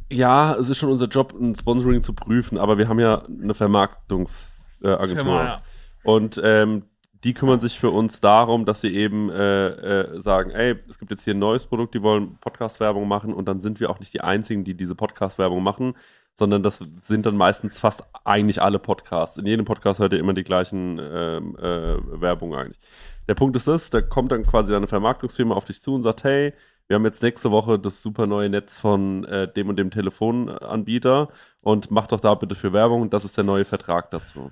ja, 0.09 0.55
es 0.55 0.69
ist 0.69 0.77
schon 0.77 0.89
unser 0.89 1.07
Job, 1.07 1.33
ein 1.33 1.55
Sponsoring 1.55 2.01
zu 2.01 2.13
prüfen, 2.13 2.57
aber 2.57 2.77
wir 2.77 2.87
haben 2.87 2.99
ja 2.99 3.23
eine 3.25 3.53
Vermarktungsagentur. 3.53 5.41
Äh, 5.41 5.45
ja. 5.45 5.61
Und 6.03 6.39
ähm, 6.43 6.83
die 7.23 7.33
kümmern 7.33 7.59
sich 7.59 7.79
für 7.79 7.89
uns 7.89 8.21
darum, 8.21 8.65
dass 8.65 8.81
sie 8.81 8.95
eben 8.95 9.29
äh, 9.29 9.67
äh, 9.67 10.21
sagen, 10.21 10.51
ey, 10.51 10.75
es 10.89 10.99
gibt 10.99 11.11
jetzt 11.11 11.23
hier 11.23 11.33
ein 11.33 11.39
neues 11.39 11.65
Produkt, 11.65 11.95
die 11.95 12.01
wollen 12.01 12.37
Podcast-Werbung 12.37 13.07
machen 13.07 13.33
und 13.33 13.47
dann 13.47 13.59
sind 13.59 13.79
wir 13.79 13.89
auch 13.89 13.99
nicht 13.99 14.13
die 14.13 14.21
Einzigen, 14.21 14.63
die 14.63 14.75
diese 14.75 14.95
Podcast-Werbung 14.95 15.63
machen, 15.63 15.95
sondern 16.35 16.61
das 16.61 16.79
sind 17.01 17.25
dann 17.25 17.35
meistens 17.35 17.79
fast 17.79 18.05
eigentlich 18.23 18.61
alle 18.61 18.79
Podcasts. 18.79 19.37
In 19.37 19.47
jedem 19.47 19.65
Podcast 19.65 19.99
hört 19.99 20.13
ihr 20.13 20.19
immer 20.19 20.35
die 20.35 20.43
gleichen 20.43 20.99
ähm, 21.01 21.57
äh, 21.57 22.21
Werbung 22.21 22.53
eigentlich. 22.55 22.79
Der 23.27 23.35
Punkt 23.35 23.57
ist 23.57 23.67
das, 23.67 23.89
da 23.89 24.01
kommt 24.01 24.31
dann 24.31 24.45
quasi 24.45 24.71
deine 24.71 24.87
Vermarktungsfirma 24.87 25.55
auf 25.55 25.65
dich 25.65 25.81
zu 25.81 25.95
und 25.95 26.03
sagt, 26.03 26.23
hey, 26.23 26.53
wir 26.87 26.95
haben 26.95 27.05
jetzt 27.05 27.21
nächste 27.23 27.51
Woche 27.51 27.77
das 27.77 28.01
super 28.01 28.27
neue 28.27 28.49
Netz 28.49 28.77
von 28.77 29.25
äh, 29.25 29.51
dem 29.51 29.69
und 29.69 29.77
dem 29.77 29.91
Telefonanbieter 29.91 31.29
und 31.61 31.91
mach 31.91 32.07
doch 32.07 32.19
da 32.19 32.33
bitte 32.35 32.55
für 32.55 32.73
Werbung. 32.73 33.09
Das 33.09 33.25
ist 33.25 33.37
der 33.37 33.43
neue 33.43 33.65
Vertrag 33.65 34.09
dazu. 34.11 34.51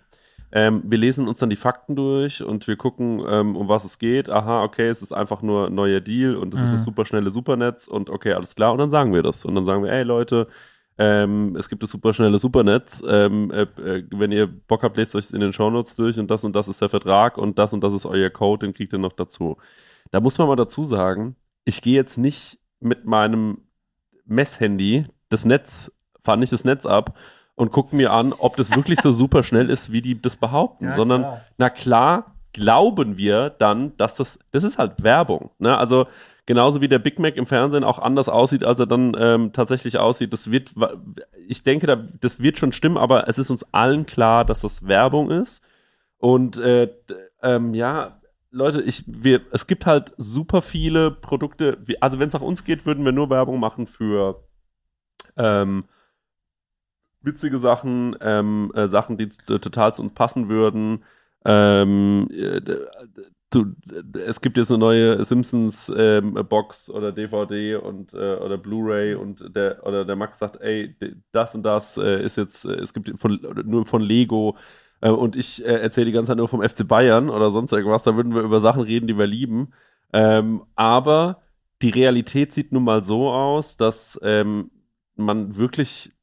Ähm, 0.52 0.84
wir 0.86 0.98
lesen 0.98 1.28
uns 1.28 1.40
dann 1.40 1.50
die 1.50 1.56
Fakten 1.56 1.96
durch 1.96 2.44
und 2.44 2.68
wir 2.68 2.78
gucken, 2.78 3.22
ähm, 3.28 3.56
um 3.56 3.68
was 3.68 3.84
es 3.84 4.00
geht. 4.00 4.30
Aha, 4.30 4.64
okay, 4.64 4.88
es 4.88 5.02
ist 5.02 5.12
einfach 5.12 5.42
nur 5.42 5.68
ein 5.68 5.76
neuer 5.76 6.00
Deal 6.02 6.36
und 6.36 6.54
es 6.54 6.62
ist 6.62 6.68
Mhm. 6.70 6.74
das 6.74 6.84
superschnelle 6.84 7.32
Supernetz 7.32 7.88
und 7.88 8.10
okay, 8.10 8.34
alles 8.34 8.56
klar. 8.56 8.72
Und 8.72 8.78
dann 8.78 8.90
sagen 8.90 9.14
wir 9.14 9.24
das. 9.24 9.44
Und 9.46 9.56
dann 9.56 9.66
sagen 9.66 9.84
wir, 9.84 9.92
ey 9.92 10.04
Leute, 10.04 10.48
ähm, 10.98 11.56
es 11.58 11.68
gibt 11.68 11.84
das 11.84 11.92
superschnelle 11.92 12.40
Supernetz. 12.40 13.04
Ähm, 13.06 13.52
äh, 13.52 13.64
äh, 13.64 14.06
wenn 14.12 14.32
ihr 14.32 14.48
Bock 14.48 14.84
habt, 14.84 14.96
lest 14.98 15.16
euch 15.16 15.32
in 15.32 15.42
den 15.42 15.52
Shownotes 15.52 15.96
durch 15.98 16.18
und 16.20 16.30
das 16.32 16.46
und 16.46 16.56
das 16.56 16.68
ist 16.70 16.82
der 16.82 16.90
Vertrag 16.90 17.38
und 17.38 17.60
das 17.60 17.74
und 17.74 17.84
das 17.84 17.94
ist 17.94 18.06
euer 18.06 18.30
Code, 18.30 18.66
den 18.68 18.74
kriegt 18.74 18.94
ihr 18.94 19.00
noch 19.00 19.14
dazu. 19.14 19.58
Da 20.12 20.22
muss 20.22 20.38
man 20.38 20.48
mal 20.48 20.56
dazu 20.56 20.86
sagen, 20.86 21.36
ich 21.66 21.82
gehe 21.82 21.96
jetzt 21.96 22.18
nicht 22.18 22.60
mit 22.80 23.06
meinem 23.06 23.60
Messhandy 24.26 25.08
das 25.30 25.46
Netz, 25.46 25.92
fahre 26.22 26.38
nicht 26.38 26.54
das 26.54 26.64
Netz 26.64 26.86
ab 26.86 27.18
und 27.56 27.72
gucke 27.72 27.96
mir 27.96 28.12
an, 28.12 28.34
ob 28.34 28.56
das 28.56 28.76
wirklich 28.76 29.02
so 29.02 29.12
super 29.12 29.44
schnell 29.44 29.70
ist, 29.70 29.92
wie 29.92 30.02
die 30.02 30.22
das 30.22 30.38
behaupten, 30.38 30.86
Ja, 30.86 30.96
sondern 30.96 31.22
klar. 31.22 31.42
na 31.58 31.70
klar 31.70 32.36
glauben 32.54 33.18
wir 33.18 33.50
dann, 33.50 33.98
dass 33.98 34.16
das, 34.16 34.40
das 34.52 34.64
ist 34.64 34.78
halt 34.78 35.04
Werbung. 35.04 35.52
Ne? 35.60 35.78
Also 35.78 36.08
genauso 36.46 36.80
wie 36.80 36.88
der 36.88 37.00
Big 37.00 37.20
Mac 37.20 37.36
im 37.36 37.48
Fernsehen 37.48 37.84
auch 37.84 38.00
anders 38.00 38.30
aussieht, 38.30 38.64
als 38.64 38.80
er 38.80 38.86
dann 38.86 39.14
ähm, 39.20 39.52
tatsächlich 39.52 39.98
aussieht. 39.98 40.32
Das 40.32 40.52
wird, 40.52 40.74
ich 41.48 41.64
denke, 41.64 41.86
da, 41.86 41.96
das 41.96 42.40
wird 42.40 42.58
schon 42.58 42.72
stimmen, 42.72 42.98
aber 42.98 43.28
es 43.28 43.40
ist 43.40 43.50
uns 43.50 43.74
allen 43.74 44.06
klar, 44.06 44.46
dass 44.46 44.62
das 44.62 44.88
Werbung 44.88 45.32
ist. 45.32 45.64
Und 46.18 46.58
äh, 46.60 46.90
ähm, 47.44 47.74
ja, 47.74 48.22
Leute, 48.56 48.82
ich, 48.82 49.04
wir, 49.08 49.42
es 49.52 49.68
gibt 49.68 49.86
halt 49.86 50.14
super 50.18 50.62
viele 50.62 51.12
Produkte. 51.12 51.78
wie- 51.86 52.02
Also 52.02 52.20
wenn 52.20 52.28
es 52.30 52.34
nach 52.34 52.42
uns 52.42 52.64
geht, 52.64 52.86
würden 52.86 53.04
wir 53.06 53.12
nur 53.12 53.30
Werbung 53.30 53.60
machen 53.60 53.86
für 53.88 54.44
ähm, 55.38 55.86
witzige 57.22 57.58
Sachen, 57.60 58.16
ähm, 58.22 58.72
äh, 58.76 58.88
Sachen, 58.88 59.18
die 59.18 59.30
t- 59.30 59.60
total 59.60 59.94
zu 59.94 60.02
uns 60.02 60.14
passen 60.14 60.48
würden. 60.50 61.04
Ähm, 61.44 62.28
äh, 62.32 62.62
du, 63.52 63.74
es 64.26 64.42
gibt 64.42 64.58
jetzt 64.58 64.72
eine 64.72 64.80
neue 64.80 65.24
Simpsons 65.26 65.92
ähm, 65.96 66.34
Box 66.50 66.90
oder 66.90 67.12
DVD 67.12 67.76
und 67.76 68.14
äh, 68.14 68.36
oder 68.36 68.58
Blu-ray 68.58 69.16
und 69.16 69.56
der 69.56 69.86
oder 69.86 70.06
der 70.06 70.16
Max 70.16 70.40
sagt, 70.40 70.62
ey, 70.62 70.96
das 71.32 71.56
und 71.56 71.64
das 71.64 71.98
äh, 71.98 72.24
ist 72.24 72.38
jetzt, 72.38 72.66
äh, 72.66 72.74
es 72.76 72.94
gibt 72.94 73.12
von, 73.20 73.40
nur 73.66 73.86
von 73.86 74.02
Lego 74.02 74.58
äh, 75.02 75.10
und 75.10 75.36
ich 75.36 75.64
äh, 75.64 75.82
erzähle 75.82 76.08
die 76.08 76.12
ganze 76.12 76.32
Zeit 76.32 76.38
nur 76.38 76.48
vom 76.48 76.62
FC 76.62 76.88
Bayern 76.88 77.30
oder 77.30 77.52
sonst 77.52 77.72
irgendwas, 77.72 78.04
da 78.04 78.16
würden 78.16 78.34
wir 78.34 78.42
über 78.42 78.60
Sachen 78.60 78.84
reden, 78.84 79.08
die 79.08 79.18
wir 79.18 79.28
lieben. 79.28 79.74
Ähm, 80.14 80.64
aber 80.76 81.42
die 81.82 81.90
Realität 81.90 82.54
sieht 82.54 82.72
nun 82.72 82.84
mal 82.84 83.04
so 83.04 83.30
aus, 83.30 83.78
dass 83.78 84.20
ähm, 84.24 84.72
man 85.16 85.58
wirklich 85.58 86.14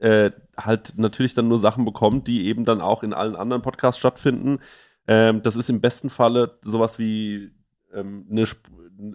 äh, 0.00 0.30
halt 0.56 0.94
natürlich 0.96 1.34
dann 1.34 1.48
nur 1.48 1.58
Sachen 1.58 1.84
bekommt, 1.84 2.26
die 2.26 2.46
eben 2.46 2.64
dann 2.64 2.80
auch 2.80 3.02
in 3.02 3.12
allen 3.12 3.36
anderen 3.36 3.62
Podcasts 3.62 3.98
stattfinden. 3.98 4.60
Ähm, 5.06 5.42
das 5.42 5.56
ist 5.56 5.68
im 5.68 5.80
besten 5.80 6.10
Falle 6.10 6.58
sowas 6.62 6.98
wie 6.98 7.52
ähm, 7.92 8.26
eine, 8.30 8.44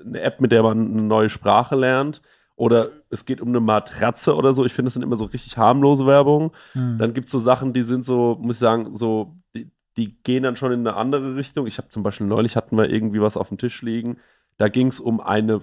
eine 0.06 0.22
App, 0.22 0.42
mit 0.42 0.52
der 0.52 0.64
man 0.64 0.92
eine 0.92 1.02
neue 1.02 1.30
Sprache 1.30 1.76
lernt. 1.76 2.22
Oder 2.60 2.90
es 3.10 3.24
geht 3.24 3.40
um 3.40 3.48
eine 3.48 3.62
Matratze 3.62 4.36
oder 4.36 4.52
so. 4.52 4.66
Ich 4.66 4.74
finde, 4.74 4.88
das 4.88 4.94
sind 4.96 5.04
immer 5.04 5.16
so 5.16 5.24
richtig 5.24 5.58
harmlose 5.58 6.06
Werbung. 6.06 6.52
Hm. 6.74 6.98
Dann 6.98 7.14
gibt 7.14 7.28
es 7.28 7.32
so 7.32 7.40
Sachen, 7.40 7.72
die 7.72 7.84
sind 7.84 8.04
so, 8.04 8.38
muss 8.42 8.58
ich 8.58 8.60
sagen, 8.60 8.96
so, 8.96 9.38
die, 9.56 9.72
die 9.96 10.22
gehen 10.24 10.44
dann 10.44 10.58
schon 10.58 10.74
in 10.74 10.82
eine 10.82 10.98
andere 10.98 11.38
Richtung. 11.38 11.68
Ich 11.68 11.78
habe 11.78 11.88
zum 11.88 12.04
Beispiel 12.04 12.28
neulich 12.28 12.58
hatten 12.58 12.76
wir 12.76 12.90
irgendwie 12.90 13.22
was 13.22 13.38
auf 13.38 13.48
dem 13.48 13.58
Tisch 13.58 13.82
liegen. 13.82 14.18
Da 14.58 14.68
ging 14.68 14.88
es 14.88 15.00
um 15.00 15.22
eine, 15.22 15.62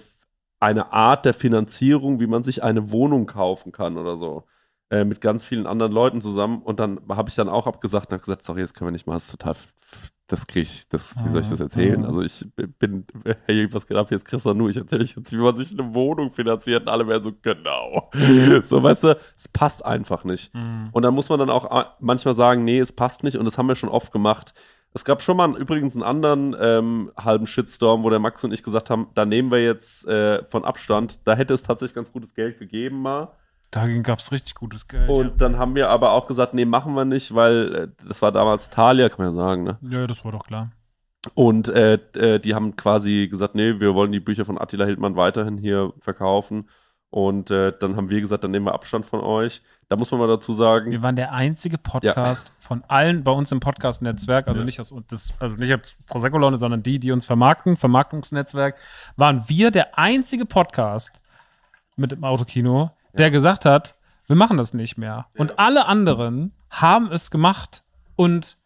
eine 0.58 0.94
Art 0.94 1.26
der 1.26 1.34
Finanzierung, 1.34 2.18
wie 2.18 2.26
man 2.26 2.44
sich 2.44 2.62
eine 2.62 2.90
Wohnung 2.90 3.26
kaufen 3.26 3.72
kann 3.72 3.98
oder 3.98 4.16
so. 4.16 4.44
Äh, 4.88 5.04
mit 5.04 5.20
ganz 5.20 5.44
vielen 5.44 5.66
anderen 5.66 5.92
Leuten 5.92 6.22
zusammen. 6.22 6.62
Und 6.62 6.80
dann 6.80 6.98
habe 7.10 7.28
ich 7.28 7.34
dann 7.34 7.50
auch 7.50 7.66
abgesagt 7.66 8.06
und 8.06 8.12
habe 8.12 8.22
gesagt, 8.22 8.42
sorry, 8.42 8.62
das 8.62 8.72
können 8.72 8.88
wir 8.88 8.92
nicht 8.92 9.06
machen, 9.06 9.16
das 9.16 9.26
ist 9.26 9.32
total, 9.32 9.56
das 10.28 10.46
kriege 10.46 10.62
ich, 10.62 10.88
das, 10.88 11.14
wie 11.22 11.28
soll 11.28 11.42
ich 11.42 11.50
das 11.50 11.60
erzählen? 11.60 12.04
Ah. 12.04 12.08
Also 12.08 12.22
ich 12.22 12.46
bin, 12.78 13.06
hey, 13.46 13.72
was 13.72 13.86
geht 13.86 13.96
ab, 13.96 14.10
jetzt 14.10 14.24
Chris 14.24 14.44
nur, 14.44 14.68
ich 14.68 14.76
erzähle 14.76 15.02
euch 15.02 15.14
jetzt, 15.16 15.32
wie 15.32 15.36
man 15.36 15.54
sich 15.54 15.72
eine 15.78 15.94
Wohnung 15.94 16.32
finanziert 16.32 16.82
und 16.82 16.88
alle 16.88 17.06
werden 17.06 17.22
so, 17.22 17.32
genau. 17.42 18.10
So, 18.62 18.82
weißt 18.82 19.04
du, 19.04 19.18
es 19.36 19.48
passt 19.48 19.84
einfach 19.84 20.24
nicht. 20.24 20.52
Hm. 20.52 20.88
Und 20.92 21.02
dann 21.02 21.14
muss 21.14 21.28
man 21.28 21.38
dann 21.38 21.50
auch 21.50 21.94
manchmal 22.00 22.34
sagen, 22.34 22.64
nee, 22.64 22.78
es 22.78 22.92
passt 22.92 23.22
nicht 23.22 23.36
und 23.36 23.44
das 23.44 23.58
haben 23.58 23.68
wir 23.68 23.76
schon 23.76 23.88
oft 23.88 24.12
gemacht. 24.12 24.54
Es 24.92 25.04
gab 25.04 25.22
schon 25.22 25.36
mal 25.36 25.56
übrigens 25.56 25.94
einen 25.94 26.02
anderen 26.02 26.56
ähm, 26.58 27.12
halben 27.16 27.46
Shitstorm, 27.46 28.02
wo 28.02 28.10
der 28.10 28.18
Max 28.18 28.42
und 28.44 28.52
ich 28.52 28.62
gesagt 28.62 28.88
haben, 28.88 29.08
da 29.14 29.26
nehmen 29.26 29.50
wir 29.50 29.62
jetzt 29.62 30.06
äh, 30.08 30.42
von 30.48 30.64
Abstand. 30.64 31.20
Da 31.24 31.34
hätte 31.34 31.54
es 31.54 31.62
tatsächlich 31.62 31.94
ganz 31.94 32.10
gutes 32.12 32.34
Geld 32.34 32.58
gegeben 32.58 33.02
mal. 33.02 33.28
Dagegen 33.70 34.02
gab 34.02 34.20
es 34.20 34.32
richtig 34.32 34.54
gutes 34.54 34.88
Geld. 34.88 35.08
Und 35.08 35.40
dann 35.40 35.58
haben 35.58 35.74
wir 35.74 35.90
aber 35.90 36.12
auch 36.12 36.26
gesagt, 36.26 36.54
nee, 36.54 36.64
machen 36.64 36.94
wir 36.94 37.04
nicht, 37.04 37.34
weil 37.34 37.74
äh, 37.74 37.88
das 38.06 38.22
war 38.22 38.32
damals 38.32 38.70
Thalia, 38.70 39.08
kann 39.08 39.18
man 39.18 39.28
ja 39.28 39.32
sagen, 39.32 39.64
ne? 39.64 39.78
ja. 39.82 40.00
ja, 40.00 40.06
das 40.06 40.24
war 40.24 40.32
doch 40.32 40.46
klar. 40.46 40.70
Und 41.34 41.68
äh, 41.68 41.94
äh, 42.14 42.38
die 42.38 42.54
haben 42.54 42.76
quasi 42.76 43.26
gesagt, 43.28 43.54
nee, 43.54 43.80
wir 43.80 43.94
wollen 43.94 44.12
die 44.12 44.20
Bücher 44.20 44.44
von 44.44 44.58
Attila 44.60 44.84
Hildmann 44.84 45.16
weiterhin 45.16 45.58
hier 45.58 45.92
verkaufen. 45.98 46.68
Und 47.10 47.50
äh, 47.50 47.72
dann 47.78 47.96
haben 47.96 48.10
wir 48.10 48.20
gesagt, 48.20 48.44
dann 48.44 48.50
nehmen 48.50 48.66
wir 48.66 48.74
Abstand 48.74 49.06
von 49.06 49.20
euch. 49.20 49.62
Da 49.88 49.96
muss 49.96 50.10
man 50.10 50.20
mal 50.20 50.26
dazu 50.28 50.52
sagen, 50.52 50.90
Wir 50.90 51.02
waren 51.02 51.16
der 51.16 51.32
einzige 51.32 51.78
Podcast 51.78 52.52
von 52.58 52.82
allen 52.88 53.22
bei 53.22 53.30
uns 53.30 53.52
im 53.52 53.60
Podcast-Netzwerk, 53.60 54.48
also 54.48 54.60
Ja. 54.60 54.64
nicht 54.64 54.80
aus 54.80 54.92
das, 55.08 55.32
also 55.38 55.54
nicht 55.56 55.70
als 55.72 55.94
Prosecco 56.06 56.38
Laune, 56.38 56.56
sondern 56.56 56.82
die, 56.82 56.98
die 56.98 57.12
uns 57.12 57.24
vermarkten, 57.24 57.76
Vermarktungsnetzwerk, 57.76 58.76
waren 59.16 59.44
wir 59.48 59.70
der 59.70 59.98
einzige 59.98 60.44
Podcast 60.44 61.20
mit 61.96 62.12
dem 62.12 62.24
Autokino, 62.24 62.90
der 63.18 63.30
gesagt 63.30 63.64
hat, 63.64 63.96
wir 64.26 64.36
machen 64.36 64.56
das 64.56 64.74
nicht 64.74 64.96
mehr. 64.96 65.26
Und 65.36 65.58
alle 65.58 65.86
anderen 65.86 66.52
haben 66.70 67.10
es 67.12 67.30
gemacht 67.30 67.84
und 68.16 68.56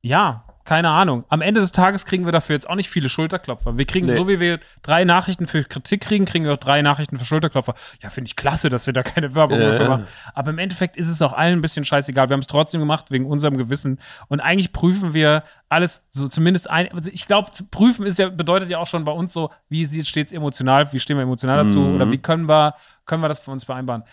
ja, 0.00 0.44
keine 0.64 0.88
Ahnung. 0.90 1.24
Am 1.28 1.42
Ende 1.42 1.60
des 1.60 1.72
Tages 1.72 2.06
kriegen 2.06 2.24
wir 2.24 2.32
dafür 2.32 2.54
jetzt 2.56 2.68
auch 2.70 2.74
nicht 2.74 2.88
viele 2.88 3.08
Schulterklopfer. 3.10 3.76
Wir 3.76 3.84
kriegen, 3.84 4.06
Nee. 4.06 4.14
so 4.16 4.28
wie 4.28 4.40
wir 4.40 4.60
drei 4.82 5.04
Nachrichten 5.04 5.46
für 5.46 5.62
Kritik 5.64 6.00
kriegen, 6.00 6.24
kriegen 6.24 6.46
wir 6.46 6.54
auch 6.54 6.58
drei 6.58 6.80
Nachrichten 6.80 7.18
für 7.18 7.24
Schulterklopfer. 7.26 7.74
Ja, 8.02 8.08
finde 8.08 8.28
ich 8.28 8.36
klasse, 8.36 8.70
dass 8.70 8.86
ihr 8.86 8.94
da 8.94 9.02
keine 9.02 9.34
Werbung 9.34 9.60
Ja. 9.60 9.70
dafür 9.72 9.88
macht. 9.90 10.04
Aber 10.32 10.50
im 10.50 10.58
Endeffekt 10.58 10.96
ist 10.96 11.08
es 11.10 11.20
auch 11.20 11.34
allen 11.34 11.58
ein 11.58 11.62
bisschen 11.62 11.84
scheißegal. 11.84 12.30
Wir 12.30 12.32
haben 12.34 12.40
es 12.40 12.46
trotzdem 12.46 12.80
gemacht 12.80 13.10
wegen 13.10 13.26
unserem 13.26 13.58
Gewissen. 13.58 13.98
Und 14.28 14.40
eigentlich 14.40 14.72
prüfen 14.72 15.12
wir 15.12 15.44
alles 15.68 16.06
so 16.10 16.28
zumindest 16.28 16.70
ein. 16.70 16.90
Also 16.92 17.10
ich 17.12 17.26
glaube, 17.26 17.50
prüfen 17.70 18.06
ist 18.06 18.18
ja, 18.18 18.30
bedeutet 18.30 18.70
ja 18.70 18.78
auch 18.78 18.86
schon 18.86 19.04
bei 19.04 19.12
uns 19.12 19.32
so, 19.34 19.50
wie 19.68 19.84
sieht 19.84 20.06
stets 20.06 20.32
emotional, 20.32 20.92
wie 20.94 21.00
stehen 21.00 21.16
wir 21.18 21.22
emotional 21.24 21.64
dazu 21.64 21.80
Mhm. 21.80 21.96
oder 21.96 22.10
wie 22.10 22.18
können 22.18 22.48
wir, 22.48 22.74
können 23.04 23.22
wir 23.22 23.28
das 23.28 23.38
für 23.40 23.50
uns 23.50 23.64
vereinbaren. 23.64 24.04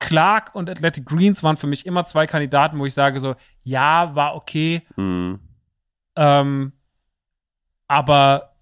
Clark 0.00 0.54
und 0.54 0.70
Athletic 0.70 1.06
Greens 1.06 1.42
waren 1.42 1.56
für 1.56 1.66
mich 1.66 1.84
immer 1.86 2.04
zwei 2.04 2.26
Kandidaten, 2.26 2.78
wo 2.78 2.86
ich 2.86 2.94
sage 2.94 3.18
so, 3.20 3.34
ja, 3.64 4.14
war 4.14 4.36
okay, 4.36 4.82
hm, 4.94 5.40
ähm, 6.18 6.72
aber 7.86 8.52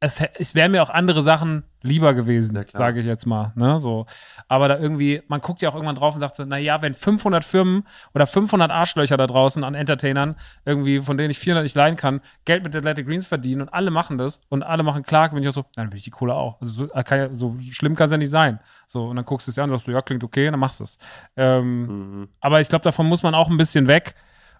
es, 0.00 0.22
es 0.34 0.54
wären 0.54 0.70
mir 0.70 0.82
auch 0.82 0.90
andere 0.90 1.22
Sachen 1.22 1.64
lieber 1.82 2.14
gewesen, 2.14 2.54
Ja, 2.54 2.64
sage 2.70 3.00
ich 3.00 3.06
jetzt 3.06 3.26
mal. 3.26 3.52
Ne, 3.56 3.80
so. 3.80 4.06
Aber 4.46 4.68
da 4.68 4.78
irgendwie, 4.78 5.22
man 5.26 5.40
guckt 5.40 5.60
ja 5.60 5.68
auch 5.70 5.74
irgendwann 5.74 5.96
drauf 5.96 6.14
und 6.14 6.20
sagt 6.20 6.36
so, 6.36 6.44
na 6.44 6.56
ja, 6.56 6.82
wenn 6.82 6.94
500 6.94 7.44
Firmen 7.44 7.84
oder 8.14 8.28
500 8.28 8.70
Arschlöcher 8.70 9.16
da 9.16 9.26
draußen 9.26 9.64
an 9.64 9.74
Entertainern, 9.74 10.36
irgendwie, 10.64 11.00
von 11.00 11.16
denen 11.16 11.30
ich 11.30 11.38
400 11.38 11.64
nicht 11.64 11.74
leihen 11.74 11.96
kann, 11.96 12.20
Geld 12.44 12.62
mit 12.62 12.76
Athletic 12.76 13.06
Greens 13.08 13.26
verdienen 13.26 13.62
und 13.62 13.68
alle 13.70 13.90
machen 13.90 14.18
das 14.18 14.40
und 14.48 14.62
alle 14.62 14.84
machen 14.84 15.02
klar, 15.02 15.30
bin 15.30 15.42
ich 15.42 15.48
auch 15.48 15.52
so, 15.52 15.64
dann 15.74 15.90
will 15.90 15.98
ich 15.98 16.04
die 16.04 16.10
Kohle 16.10 16.34
auch. 16.34 16.60
Also 16.60 16.86
so, 16.86 16.92
äh, 16.92 17.02
kann 17.02 17.18
ja, 17.18 17.34
so 17.34 17.56
schlimm 17.72 17.96
kann 17.96 18.06
es 18.06 18.12
ja 18.12 18.18
nicht 18.18 18.30
sein. 18.30 18.60
So, 18.86 19.06
und 19.08 19.16
dann 19.16 19.24
guckst 19.24 19.48
du 19.48 19.50
es 19.50 19.56
dir 19.56 19.62
an 19.64 19.70
und 19.70 19.78
sagst 19.78 19.88
du, 19.88 19.92
ja, 19.92 20.02
klingt 20.02 20.22
okay, 20.22 20.46
und 20.46 20.52
dann 20.52 20.60
machst 20.60 20.78
du 20.78 20.84
es. 20.84 20.98
Ähm, 21.36 21.86
Mhm. 21.86 22.28
aber 22.40 22.60
ich 22.60 22.68
glaube, 22.68 22.84
davon 22.84 23.06
muss 23.06 23.24
man 23.24 23.34
auch 23.34 23.48
ein 23.48 23.56
bisschen 23.56 23.88
weg. 23.88 24.14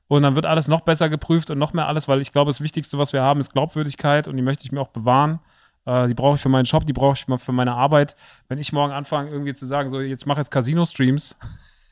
Und 0.09 0.23
dann 0.23 0.35
wird 0.35 0.47
alles 0.47 0.69
noch 0.69 0.81
besser 0.81 1.09
geprüft 1.09 1.51
und 1.51 1.59
noch 1.59 1.75
mehr 1.75 1.87
alles, 1.87 2.09
weil 2.09 2.21
ich 2.21 2.33
glaube, 2.33 2.49
das 2.49 2.63
Wichtigste, 2.63 2.99
was 2.99 3.13
wir 3.13 3.23
haben, 3.23 3.41
ist 3.41 3.53
Glaubwürdigkeit 3.53 4.27
und 4.27 4.37
die 4.37 4.43
möchte 4.43 4.65
ich 4.65 4.73
mir 4.73 4.81
auch 4.81 4.89
bewahren. 4.89 5.41
Äh, 5.85 6.09
die 6.09 6.15
brauche 6.15 6.37
ich 6.37 6.41
für 6.41 6.49
meinen 6.49 6.67
Shop, 6.67 6.87
die 6.87 6.95
brauche 6.95 7.15
ich 7.15 7.41
für 7.41 7.53
meine 7.53 7.75
Arbeit. 7.75 8.17
Wenn 8.49 8.59
ich 8.59 8.73
morgen 8.73 8.93
anfange, 8.93 9.31
irgendwie 9.31 9.55
zu 9.55 9.67
sagen, 9.67 9.91
so, 9.91 10.01
jetzt 10.01 10.27
mach 10.27 10.39
jetzt 10.39 10.51
Casino-Streams, 10.51 11.37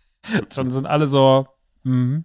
dann 0.54 0.72
sind 0.72 0.86
alle 0.86 1.06
so, 1.06 1.46
mhm. 1.82 2.24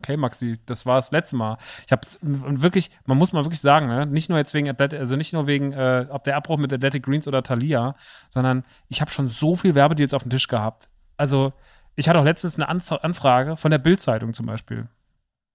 Okay, 0.00 0.18
Maxi, 0.18 0.60
das 0.66 0.84
war 0.84 0.96
das 0.96 1.12
letzte 1.12 1.34
Mal. 1.34 1.56
Ich 1.86 1.92
habe 1.92 2.02
wirklich, 2.20 2.90
man 3.06 3.16
muss 3.16 3.32
mal 3.32 3.44
wirklich 3.46 3.62
sagen, 3.62 3.86
ne? 3.86 4.04
nicht 4.04 4.28
nur 4.28 4.36
jetzt 4.36 4.52
wegen 4.52 4.68
also 4.68 5.16
nicht 5.16 5.32
nur 5.32 5.46
wegen, 5.46 5.72
äh, 5.72 6.06
ob 6.10 6.24
der 6.24 6.36
Abbruch 6.36 6.58
mit 6.58 6.70
Athletic 6.74 7.04
Greens 7.04 7.26
oder 7.26 7.42
Thalia, 7.42 7.96
sondern 8.28 8.64
ich 8.88 9.00
habe 9.00 9.10
schon 9.10 9.28
so 9.28 9.56
viel 9.56 9.74
Werbedeals 9.74 10.12
auf 10.12 10.22
dem 10.22 10.30
Tisch 10.30 10.46
gehabt. 10.46 10.90
Also 11.16 11.54
ich 11.96 12.08
hatte 12.08 12.18
auch 12.18 12.24
letztens 12.24 12.56
eine 12.56 12.68
Anz 12.68 12.90
Anfrage 12.90 13.56
von 13.56 13.70
der 13.70 13.78
Bild-Zeitung 13.78 14.34
zum 14.34 14.46
Beispiel. 14.46 14.88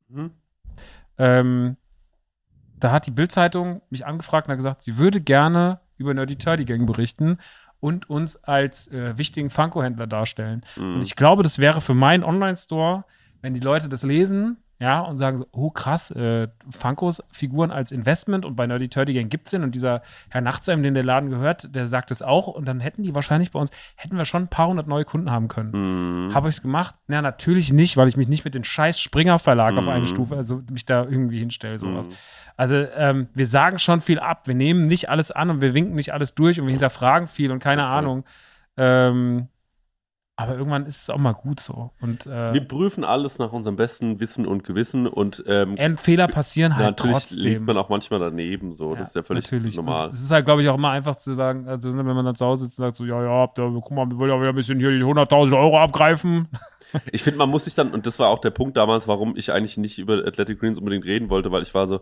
Mhm. 0.07 0.31
Ähm, 1.17 1.77
da 2.79 2.91
hat 2.91 3.07
die 3.07 3.11
Bild-Zeitung 3.11 3.81
mich 3.89 4.05
angefragt 4.05 4.47
und 4.47 4.51
hat 4.51 4.57
gesagt, 4.57 4.83
sie 4.83 4.97
würde 4.97 5.21
gerne 5.21 5.81
über 5.97 6.13
Nerdy 6.13 6.37
Turdy 6.37 6.65
Gang 6.65 6.85
berichten 6.87 7.37
und 7.79 8.09
uns 8.09 8.41
als 8.43 8.87
äh, 8.87 9.17
wichtigen 9.17 9.49
Funko-Händler 9.49 10.07
darstellen. 10.07 10.65
Mhm. 10.75 10.95
Und 10.95 11.03
ich 11.03 11.15
glaube, 11.15 11.43
das 11.43 11.59
wäre 11.59 11.81
für 11.81 11.93
meinen 11.93 12.23
Online-Store, 12.23 13.05
wenn 13.41 13.53
die 13.53 13.59
Leute 13.59 13.89
das 13.89 14.03
lesen, 14.03 14.57
ja, 14.79 15.01
und 15.01 15.17
sagen 15.17 15.37
so, 15.37 15.45
oh 15.51 15.69
krass, 15.71 16.09
äh, 16.11 16.47
Funkos 16.69 17.21
Figuren 17.31 17.69
als 17.69 17.91
Investment 17.91 18.45
und 18.45 18.55
bei 18.55 18.65
Nerdy 18.65 18.87
Turdy 18.87 19.13
Gang 19.13 19.29
gibt's 19.29 19.51
den 19.51 19.63
und 19.63 19.75
dieser 19.75 20.01
Herr 20.29 20.39
Nachtsheim, 20.39 20.81
den 20.83 20.93
der 20.93 21.03
Laden 21.03 21.29
gehört, 21.29 21.75
der 21.75 21.87
sagt 21.87 22.11
es 22.11 22.21
auch 22.21 22.47
und 22.47 22.65
dann 22.65 22.79
hätten 22.79 23.03
die 23.03 23.13
wahrscheinlich 23.13 23.51
bei 23.51 23.59
uns, 23.59 23.71
hätten 23.97 24.15
wir 24.17 24.23
schon 24.23 24.43
ein 24.43 24.47
paar 24.47 24.67
hundert 24.69 24.87
neue 24.87 25.03
Kunden 25.03 25.29
haben 25.31 25.49
können. 25.49 26.27
Mhm. 26.27 26.33
Habe 26.33 26.47
ich 26.47 26.55
es 26.55 26.61
gemacht? 26.61 26.95
Na, 27.07 27.21
natürlich 27.21 27.73
nicht, 27.73 27.97
weil 27.97 28.07
ich 28.07 28.15
mich 28.15 28.29
nicht 28.29 28.45
mit 28.45 28.55
den 28.55 28.63
scheiß 28.63 28.99
Springer 29.01 29.37
Verlag 29.37 29.75
auf 29.75 29.87
eine 29.87 30.01
Mhm. 30.01 30.07
Stufe, 30.07 30.37
also 30.37 30.61
mich 30.71 30.85
da 30.85 31.03
irgendwie 31.03 31.39
hinstelle, 31.39 31.77
sowas. 31.77 32.07
Mhm. 32.07 32.13
Also 32.55 32.75
ähm, 32.75 33.27
wir 33.33 33.47
sagen 33.47 33.79
schon 33.79 33.99
viel 34.01 34.19
ab, 34.19 34.47
wir 34.47 34.55
nehmen 34.55 34.87
nicht 34.87 35.09
alles 35.09 35.31
an 35.31 35.49
und 35.49 35.61
wir 35.61 35.73
winken 35.73 35.95
nicht 35.95 36.13
alles 36.13 36.35
durch 36.35 36.59
und 36.59 36.67
wir 36.67 36.71
hinterfragen 36.71 37.27
viel 37.27 37.51
und 37.51 37.59
keine 37.61 37.83
Okay. 37.83 37.91
Ahnung. 37.91 38.23
Ähm, 38.77 39.47
aber 40.39 40.55
irgendwann 40.55 40.85
ist 40.85 41.01
es 41.01 41.09
auch 41.09 41.17
mal 41.17 41.33
gut 41.33 41.59
so. 41.59 41.91
Und 41.99 42.25
äh, 42.25 42.53
Wir 42.53 42.65
prüfen 42.65 43.03
alles 43.03 43.39
nach 43.39 43.51
unserem 43.51 43.75
besten 43.75 44.21
Wissen 44.21 44.47
und 44.47 44.63
Gewissen 44.63 45.05
und 45.05 45.43
ähm, 45.45 45.75
Fehler 45.97 46.29
passieren 46.29 46.77
halt 46.77 46.97
natürlich 46.97 47.17
trotzdem. 47.17 47.43
liegt 47.43 47.61
man 47.65 47.75
auch 47.75 47.89
manchmal 47.89 48.21
daneben, 48.21 48.71
so. 48.71 48.95
das 48.95 49.09
ist 49.09 49.15
ja 49.17 49.23
völlig 49.23 49.43
natürlich. 49.43 49.75
normal. 49.75 50.05
Und 50.05 50.13
Es 50.13 50.21
ist 50.21 50.31
halt, 50.31 50.45
glaube 50.45 50.61
ich, 50.61 50.69
auch 50.69 50.75
immer 50.75 50.91
einfach 50.91 51.17
zu 51.17 51.35
sagen, 51.35 51.67
also 51.67 51.89
ne, 51.89 52.05
wenn 52.05 52.15
man 52.15 52.23
dann 52.23 52.35
zu 52.35 52.45
Hause 52.45 52.65
sitzt 52.65 52.79
und 52.79 52.85
sagt 52.85 52.95
so, 52.95 53.03
ja, 53.03 53.21
ja, 53.21 53.47
da, 53.53 53.69
guck 53.69 53.91
mal, 53.91 54.09
wir 54.09 54.17
wollen 54.17 54.31
ja 54.31 54.39
wieder 54.39 54.49
ein 54.49 54.55
bisschen 54.55 54.79
hier 54.79 54.91
die 54.91 55.03
100.000 55.03 55.59
Euro 55.59 55.77
abgreifen. 55.77 56.47
Ich 57.11 57.21
finde, 57.21 57.37
man 57.37 57.51
muss 57.51 57.65
sich 57.65 57.75
dann, 57.75 57.91
und 57.91 58.07
das 58.07 58.17
war 58.17 58.29
auch 58.29 58.39
der 58.39 58.49
Punkt 58.49 58.75
damals, 58.75 59.07
warum 59.07 59.35
ich 59.35 59.51
eigentlich 59.51 59.77
nicht 59.77 59.99
über 59.99 60.25
Athletic 60.25 60.59
Greens 60.59 60.79
unbedingt 60.79 61.05
reden 61.05 61.29
wollte, 61.29 61.51
weil 61.51 61.61
ich 61.61 61.75
war 61.75 61.85
so, 61.85 62.01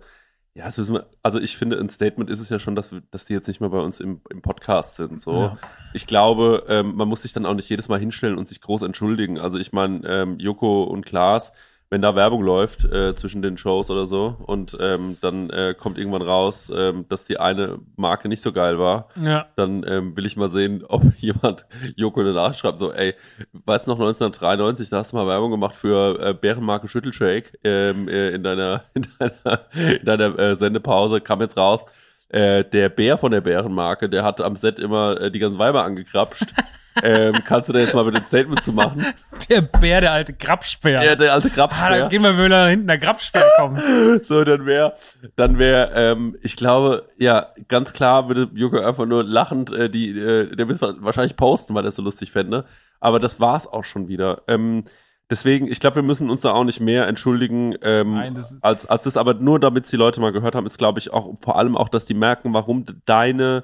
ja, 0.57 0.75
wir, 0.75 1.05
also 1.21 1.39
ich 1.39 1.55
finde, 1.55 1.79
ein 1.79 1.89
Statement 1.89 2.31
ist 2.31 2.39
es 2.39 2.49
ja 2.49 2.57
schon, 2.57 2.75
dass, 2.75 2.91
wir, 2.91 3.03
dass 3.11 3.25
die 3.25 3.33
jetzt 3.33 3.47
nicht 3.47 3.61
mehr 3.61 3.69
bei 3.69 3.79
uns 3.79 3.99
im, 3.99 4.21
im 4.31 4.41
Podcast 4.41 4.95
sind. 4.95 5.21
So. 5.21 5.33
Ja. 5.33 5.57
Ich 5.93 6.07
glaube, 6.07 6.63
ähm, 6.67 6.95
man 6.95 7.07
muss 7.07 7.21
sich 7.21 7.31
dann 7.31 7.45
auch 7.45 7.53
nicht 7.53 7.69
jedes 7.69 7.89
Mal 7.89 7.99
hinstellen 7.99 8.39
und 8.39 8.47
sich 8.47 8.59
groß 8.61 8.81
entschuldigen. 8.81 9.37
Also 9.37 9.59
ich 9.59 9.71
meine, 9.71 10.01
ähm, 10.07 10.39
Joko 10.39 10.83
und 10.85 11.05
Klaas, 11.05 11.53
wenn 11.89 12.01
da 12.01 12.15
Werbung 12.15 12.43
läuft 12.43 12.83
äh, 12.83 13.15
zwischen 13.15 13.41
den 13.41 13.57
Shows 13.57 13.89
oder 13.89 14.05
so 14.05 14.35
und 14.45 14.77
ähm, 14.81 15.17
dann 15.21 15.49
äh, 15.49 15.73
kommt 15.77 15.97
irgendwann 15.97 16.21
raus, 16.21 16.69
ähm, 16.75 17.05
dass 17.07 17.23
die 17.23 17.39
eine 17.39 17.79
Marke 17.95 18.27
nicht 18.27 18.41
so 18.41 18.51
geil 18.51 18.77
war, 18.77 19.07
Ja. 19.21 19.45
dann 19.55 19.85
ähm, 19.87 20.17
will 20.17 20.25
ich 20.25 20.35
mal 20.35 20.49
sehen, 20.49 20.83
ob 20.87 21.03
jemand 21.17 21.65
Joko 21.95 22.23
danach 22.23 22.53
schreibt, 22.53 22.79
so, 22.79 22.91
ey, 22.91 23.15
weißt 23.53 23.87
du 23.87 23.91
noch 23.91 23.99
1993, 23.99 24.89
da 24.89 24.97
hast 24.97 25.13
du 25.13 25.17
mal 25.17 25.27
Werbung 25.27 25.51
gemacht 25.51 25.75
für 25.75 26.19
äh, 26.19 26.33
Bärenmarke 26.33 26.87
Schüttelshake 26.87 27.51
ähm, 27.63 28.07
äh, 28.09 28.29
in 28.31 28.43
deiner, 28.43 28.83
in 28.93 29.07
deiner, 29.19 29.59
in 29.99 30.05
deiner 30.05 30.39
äh, 30.39 30.55
Sendepause, 30.55 31.21
kam 31.21 31.39
jetzt 31.41 31.57
raus, 31.57 31.85
äh, 32.29 32.65
der 32.65 32.89
Bär 32.89 33.17
von 33.17 33.31
der 33.31 33.39
Bärenmarke, 33.39 34.09
der 34.09 34.25
hat 34.25 34.41
am 34.41 34.57
Set 34.57 34.79
immer 34.79 35.21
äh, 35.21 35.31
die 35.31 35.39
ganzen 35.39 35.57
Weiber 35.59 35.83
angekrapscht. 35.85 36.47
ähm, 37.03 37.41
kannst 37.45 37.69
du 37.69 37.73
da 37.73 37.79
jetzt 37.79 37.93
mal 37.93 38.03
bitte 38.03 38.17
ein 38.17 38.25
Statement 38.25 38.61
zu 38.63 38.73
machen? 38.73 39.05
Der 39.49 39.61
Bär, 39.61 40.01
der 40.01 40.11
alte 40.11 40.33
Grabspeer. 40.33 41.03
Ja, 41.03 41.15
der 41.15 41.33
alte 41.33 41.47
ah, 41.51 41.55
Krabsbär. 41.55 41.99
dann 41.99 42.09
gehen 42.09 42.23
wir 42.23 42.33
mal 42.33 42.49
da 42.49 42.67
hinten, 42.67 42.87
der 42.87 42.97
Grabspeer 42.97 43.45
kommt. 43.57 43.81
So, 44.23 44.43
dann 44.43 44.65
wäre, 44.65 44.93
dann 45.35 45.57
wäre, 45.59 45.91
ähm, 45.93 46.37
ich 46.41 46.55
glaube, 46.55 47.07
ja, 47.17 47.47
ganz 47.67 47.93
klar 47.93 48.27
würde 48.27 48.49
Joko 48.53 48.79
einfach 48.79 49.05
nur 49.05 49.23
lachend, 49.23 49.71
äh, 49.71 49.89
die, 49.89 50.17
äh, 50.17 50.55
der 50.55 50.67
wird 50.67 50.81
wahrscheinlich 51.01 51.35
posten, 51.35 51.75
weil 51.75 51.85
er 51.85 51.89
es 51.89 51.95
so 51.95 52.01
lustig 52.01 52.31
fände. 52.31 52.65
Aber 52.99 53.19
das 53.19 53.39
war's 53.39 53.67
auch 53.67 53.83
schon 53.83 54.07
wieder. 54.07 54.41
Ähm, 54.47 54.83
deswegen, 55.29 55.67
ich 55.67 55.79
glaube, 55.79 55.97
wir 55.97 56.03
müssen 56.03 56.29
uns 56.29 56.41
da 56.41 56.51
auch 56.51 56.63
nicht 56.63 56.79
mehr 56.79 57.07
entschuldigen, 57.07 57.75
ähm, 57.81 58.15
Nein, 58.15 58.35
das- 58.35 58.57
als, 58.61 58.85
als 58.85 59.03
das, 59.03 59.17
aber 59.17 59.35
nur 59.35 59.59
damit 59.59 59.91
die 59.91 59.97
Leute 59.97 60.19
mal 60.21 60.31
gehört 60.31 60.55
haben, 60.55 60.65
ist, 60.65 60.77
glaube 60.77 60.99
ich, 60.99 61.13
auch 61.13 61.35
vor 61.41 61.57
allem 61.57 61.77
auch, 61.77 61.89
dass 61.89 62.05
die 62.05 62.13
merken, 62.13 62.53
warum 62.53 62.85
deine 63.05 63.63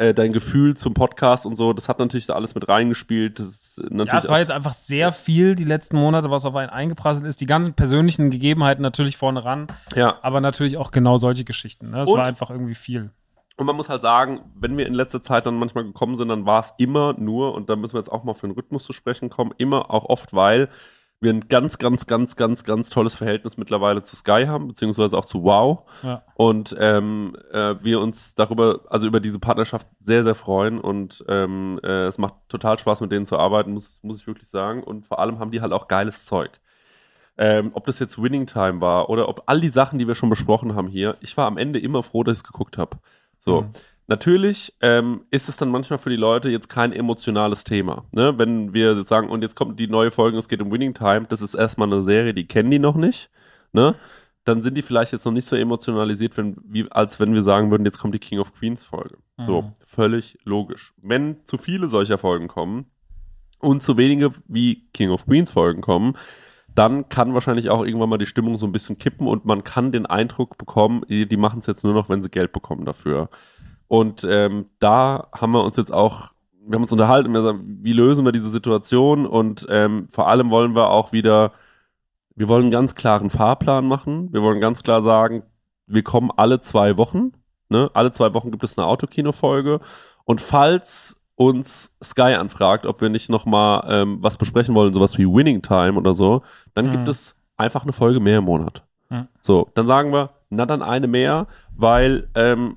äh, 0.00 0.14
dein 0.14 0.32
Gefühl 0.32 0.76
zum 0.76 0.94
Podcast 0.94 1.44
und 1.44 1.56
so, 1.56 1.74
das 1.74 1.90
hat 1.90 1.98
natürlich 1.98 2.24
da 2.26 2.32
alles 2.32 2.54
mit 2.54 2.66
reingespielt. 2.66 3.38
Ja, 3.38 4.18
es 4.18 4.28
war 4.28 4.38
jetzt 4.38 4.50
einfach 4.50 4.72
sehr 4.72 5.12
viel 5.12 5.54
die 5.54 5.64
letzten 5.64 5.98
Monate, 5.98 6.30
was 6.30 6.46
auf 6.46 6.56
einen 6.56 6.70
eingeprasselt 6.70 7.26
ist. 7.26 7.42
Die 7.42 7.46
ganzen 7.46 7.74
persönlichen 7.74 8.30
Gegebenheiten 8.30 8.80
natürlich 8.80 9.18
vorne 9.18 9.44
ran, 9.44 9.68
ja. 9.94 10.18
aber 10.22 10.40
natürlich 10.40 10.78
auch 10.78 10.90
genau 10.90 11.18
solche 11.18 11.44
Geschichten. 11.44 11.90
Ne? 11.90 12.02
Es 12.02 12.08
Und- 12.08 12.16
war 12.16 12.26
einfach 12.26 12.50
irgendwie 12.50 12.74
viel. 12.74 13.10
Und 13.58 13.66
man 13.66 13.76
muss 13.76 13.90
halt 13.90 14.00
sagen, 14.00 14.40
wenn 14.58 14.78
wir 14.78 14.86
in 14.86 14.94
letzter 14.94 15.22
Zeit 15.22 15.44
dann 15.44 15.56
manchmal 15.56 15.84
gekommen 15.84 16.16
sind, 16.16 16.28
dann 16.28 16.46
war 16.46 16.60
es 16.60 16.72
immer 16.78 17.12
nur, 17.18 17.52
und 17.52 17.68
da 17.68 17.76
müssen 17.76 17.92
wir 17.92 18.00
jetzt 18.00 18.10
auch 18.10 18.24
mal 18.24 18.30
auf 18.30 18.40
den 18.40 18.52
Rhythmus 18.52 18.84
zu 18.84 18.94
sprechen 18.94 19.28
kommen, 19.28 19.52
immer 19.58 19.90
auch 19.90 20.06
oft, 20.06 20.32
weil 20.32 20.70
wir 21.20 21.32
ein 21.32 21.48
ganz, 21.48 21.76
ganz, 21.76 22.06
ganz, 22.06 22.34
ganz, 22.34 22.64
ganz 22.64 22.88
tolles 22.88 23.14
Verhältnis 23.14 23.58
mittlerweile 23.58 24.02
zu 24.02 24.16
Sky 24.16 24.46
haben, 24.46 24.68
beziehungsweise 24.68 25.16
auch 25.16 25.26
zu 25.26 25.44
Wow. 25.44 25.80
Ja. 26.02 26.22
Und 26.34 26.74
ähm, 26.78 27.36
äh, 27.52 27.74
wir 27.80 28.00
uns 28.00 28.34
darüber, 28.34 28.80
also 28.88 29.06
über 29.06 29.20
diese 29.20 29.38
Partnerschaft 29.38 29.86
sehr, 30.00 30.24
sehr 30.24 30.34
freuen. 30.34 30.80
Und 30.80 31.22
ähm, 31.28 31.78
äh, 31.82 32.06
es 32.06 32.16
macht 32.16 32.34
total 32.48 32.78
Spaß, 32.78 33.02
mit 33.02 33.12
denen 33.12 33.26
zu 33.26 33.38
arbeiten, 33.38 33.72
muss, 33.72 34.00
muss 34.02 34.20
ich 34.20 34.26
wirklich 34.26 34.48
sagen. 34.48 34.82
Und 34.82 35.06
vor 35.06 35.18
allem 35.18 35.38
haben 35.38 35.50
die 35.50 35.60
halt 35.60 35.72
auch 35.72 35.88
geiles 35.88 36.24
Zeug. 36.24 36.52
Ähm, 37.36 37.70
ob 37.74 37.86
das 37.86 37.98
jetzt 37.98 38.20
Winning 38.20 38.46
Time 38.46 38.80
war 38.80 39.10
oder 39.10 39.28
ob 39.28 39.42
all 39.46 39.60
die 39.60 39.68
Sachen, 39.68 39.98
die 39.98 40.08
wir 40.08 40.14
schon 40.14 40.30
besprochen 40.30 40.74
haben 40.74 40.88
hier, 40.88 41.16
ich 41.20 41.36
war 41.36 41.46
am 41.46 41.58
Ende 41.58 41.78
immer 41.78 42.02
froh, 42.02 42.22
dass 42.22 42.38
ich 42.38 42.44
es 42.44 42.50
geguckt 42.50 42.78
habe. 42.78 42.98
So. 43.38 43.62
Mhm. 43.62 43.70
Natürlich 44.10 44.74
ähm, 44.80 45.22
ist 45.30 45.48
es 45.48 45.56
dann 45.56 45.68
manchmal 45.70 46.00
für 46.00 46.10
die 46.10 46.16
Leute 46.16 46.48
jetzt 46.50 46.68
kein 46.68 46.92
emotionales 46.92 47.62
Thema. 47.62 48.06
Ne? 48.12 48.36
Wenn 48.36 48.74
wir 48.74 49.00
sagen, 49.04 49.28
und 49.28 49.40
jetzt 49.42 49.54
kommt 49.54 49.78
die 49.78 49.86
neue 49.86 50.10
Folge, 50.10 50.36
es 50.36 50.48
geht 50.48 50.60
um 50.60 50.72
Winning 50.72 50.94
Time, 50.94 51.26
das 51.28 51.40
ist 51.42 51.54
erstmal 51.54 51.86
eine 51.86 52.02
Serie, 52.02 52.34
die 52.34 52.48
kennen 52.48 52.72
die 52.72 52.80
noch 52.80 52.96
nicht. 52.96 53.30
Ne? 53.72 53.94
Dann 54.42 54.62
sind 54.62 54.76
die 54.76 54.82
vielleicht 54.82 55.12
jetzt 55.12 55.26
noch 55.26 55.32
nicht 55.32 55.46
so 55.46 55.54
emotionalisiert, 55.54 56.36
wenn, 56.36 56.56
wie, 56.64 56.90
als 56.90 57.20
wenn 57.20 57.34
wir 57.34 57.42
sagen 57.42 57.70
würden, 57.70 57.84
jetzt 57.84 58.00
kommt 58.00 58.12
die 58.12 58.18
King 58.18 58.40
of 58.40 58.52
Queens 58.52 58.82
Folge. 58.82 59.18
So, 59.44 59.62
Mhm. 59.62 59.72
völlig 59.86 60.38
logisch. 60.44 60.92
Wenn 61.00 61.36
zu 61.44 61.56
viele 61.56 61.86
solcher 61.86 62.18
Folgen 62.18 62.48
kommen 62.48 62.86
und 63.60 63.84
zu 63.84 63.96
wenige 63.96 64.32
wie 64.48 64.88
King 64.92 65.10
of 65.10 65.24
Queens 65.26 65.52
Folgen 65.52 65.82
kommen, 65.82 66.16
dann 66.74 67.08
kann 67.08 67.32
wahrscheinlich 67.34 67.70
auch 67.70 67.84
irgendwann 67.84 68.08
mal 68.08 68.18
die 68.18 68.26
Stimmung 68.26 68.58
so 68.58 68.66
ein 68.66 68.72
bisschen 68.72 68.98
kippen 68.98 69.28
und 69.28 69.44
man 69.44 69.62
kann 69.62 69.92
den 69.92 70.06
Eindruck 70.06 70.58
bekommen, 70.58 71.02
die 71.08 71.36
machen 71.36 71.60
es 71.60 71.66
jetzt 71.66 71.84
nur 71.84 71.94
noch, 71.94 72.08
wenn 72.08 72.22
sie 72.22 72.28
Geld 72.28 72.52
bekommen 72.52 72.84
dafür. 72.84 73.28
Und 73.90 74.22
ähm, 74.22 74.66
da 74.78 75.26
haben 75.34 75.50
wir 75.50 75.64
uns 75.64 75.76
jetzt 75.76 75.92
auch, 75.92 76.28
wir 76.64 76.76
haben 76.76 76.82
uns 76.82 76.92
unterhalten, 76.92 77.32
wir 77.34 77.42
sagen, 77.42 77.80
wie 77.82 77.92
lösen 77.92 78.24
wir 78.24 78.30
diese 78.30 78.48
Situation 78.48 79.26
und 79.26 79.66
ähm, 79.68 80.06
vor 80.10 80.28
allem 80.28 80.50
wollen 80.50 80.76
wir 80.76 80.90
auch 80.90 81.10
wieder, 81.10 81.50
wir 82.36 82.46
wollen 82.46 82.62
einen 82.62 82.70
ganz 82.70 82.94
klaren 82.94 83.30
Fahrplan 83.30 83.88
machen. 83.88 84.32
Wir 84.32 84.42
wollen 84.42 84.60
ganz 84.60 84.84
klar 84.84 85.02
sagen, 85.02 85.42
wir 85.88 86.04
kommen 86.04 86.30
alle 86.36 86.60
zwei 86.60 86.96
Wochen. 86.98 87.32
Ne? 87.68 87.90
Alle 87.92 88.12
zwei 88.12 88.32
Wochen 88.32 88.52
gibt 88.52 88.62
es 88.62 88.78
eine 88.78 88.86
Autokino-Folge. 88.86 89.80
Und 90.24 90.40
falls 90.40 91.20
uns 91.34 91.96
Sky 92.00 92.34
anfragt, 92.38 92.86
ob 92.86 93.00
wir 93.00 93.08
nicht 93.08 93.28
noch 93.28 93.44
mal 93.44 93.88
ähm, 93.90 94.18
was 94.20 94.38
besprechen 94.38 94.76
wollen, 94.76 94.92
sowas 94.94 95.18
wie 95.18 95.26
Winning 95.26 95.62
Time 95.62 95.94
oder 95.94 96.14
so, 96.14 96.42
dann 96.74 96.84
Mhm. 96.86 96.90
gibt 96.90 97.08
es 97.08 97.40
einfach 97.56 97.82
eine 97.82 97.92
Folge 97.92 98.20
mehr 98.20 98.38
im 98.38 98.44
Monat. 98.44 98.84
Mhm. 99.08 99.26
So, 99.40 99.68
dann 99.74 99.88
sagen 99.88 100.12
wir, 100.12 100.30
na 100.48 100.64
dann 100.64 100.80
eine 100.80 101.08
mehr, 101.08 101.48
weil 101.76 102.28
ähm, 102.36 102.76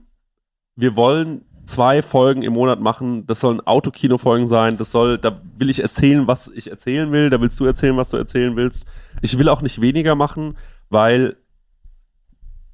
wir 0.75 0.95
wollen 0.95 1.45
zwei 1.65 2.01
Folgen 2.01 2.41
im 2.41 2.53
Monat 2.53 2.79
machen. 2.79 3.25
Das 3.25 3.39
sollen 3.39 3.61
Autokino-Folgen 3.61 4.47
sein. 4.47 4.77
Das 4.77 4.91
soll, 4.91 5.17
da 5.17 5.39
will 5.57 5.69
ich 5.69 5.81
erzählen, 5.81 6.27
was 6.27 6.49
ich 6.49 6.69
erzählen 6.69 7.11
will. 7.11 7.29
Da 7.29 7.39
willst 7.39 7.59
du 7.59 7.65
erzählen, 7.65 7.95
was 7.97 8.09
du 8.09 8.17
erzählen 8.17 8.55
willst. 8.55 8.85
Ich 9.21 9.37
will 9.37 9.49
auch 9.49 9.61
nicht 9.61 9.81
weniger 9.81 10.15
machen, 10.15 10.57
weil 10.89 11.37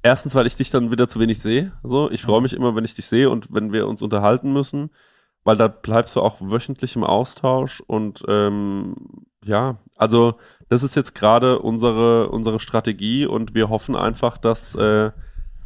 erstens, 0.02 0.34
weil 0.34 0.46
ich 0.46 0.56
dich 0.56 0.70
dann 0.70 0.90
wieder 0.90 1.08
zu 1.08 1.20
wenig 1.20 1.40
sehe. 1.40 1.72
So, 1.82 2.10
ich 2.10 2.22
freue 2.22 2.40
mich 2.40 2.54
immer, 2.54 2.74
wenn 2.74 2.84
ich 2.84 2.94
dich 2.94 3.06
sehe 3.06 3.30
und 3.30 3.52
wenn 3.52 3.72
wir 3.72 3.86
uns 3.86 4.02
unterhalten 4.02 4.52
müssen, 4.52 4.90
weil 5.44 5.56
da 5.56 5.68
bleibst 5.68 6.16
du 6.16 6.20
auch 6.20 6.36
wöchentlich 6.40 6.96
im 6.96 7.04
Austausch 7.04 7.80
und 7.86 8.24
ähm, 8.28 8.94
ja, 9.44 9.78
also 9.96 10.34
das 10.68 10.82
ist 10.82 10.96
jetzt 10.96 11.14
gerade 11.14 11.60
unsere 11.60 12.28
unsere 12.30 12.60
Strategie 12.60 13.26
und 13.26 13.54
wir 13.54 13.70
hoffen 13.70 13.96
einfach, 13.96 14.36
dass 14.36 14.74
äh, 14.74 15.12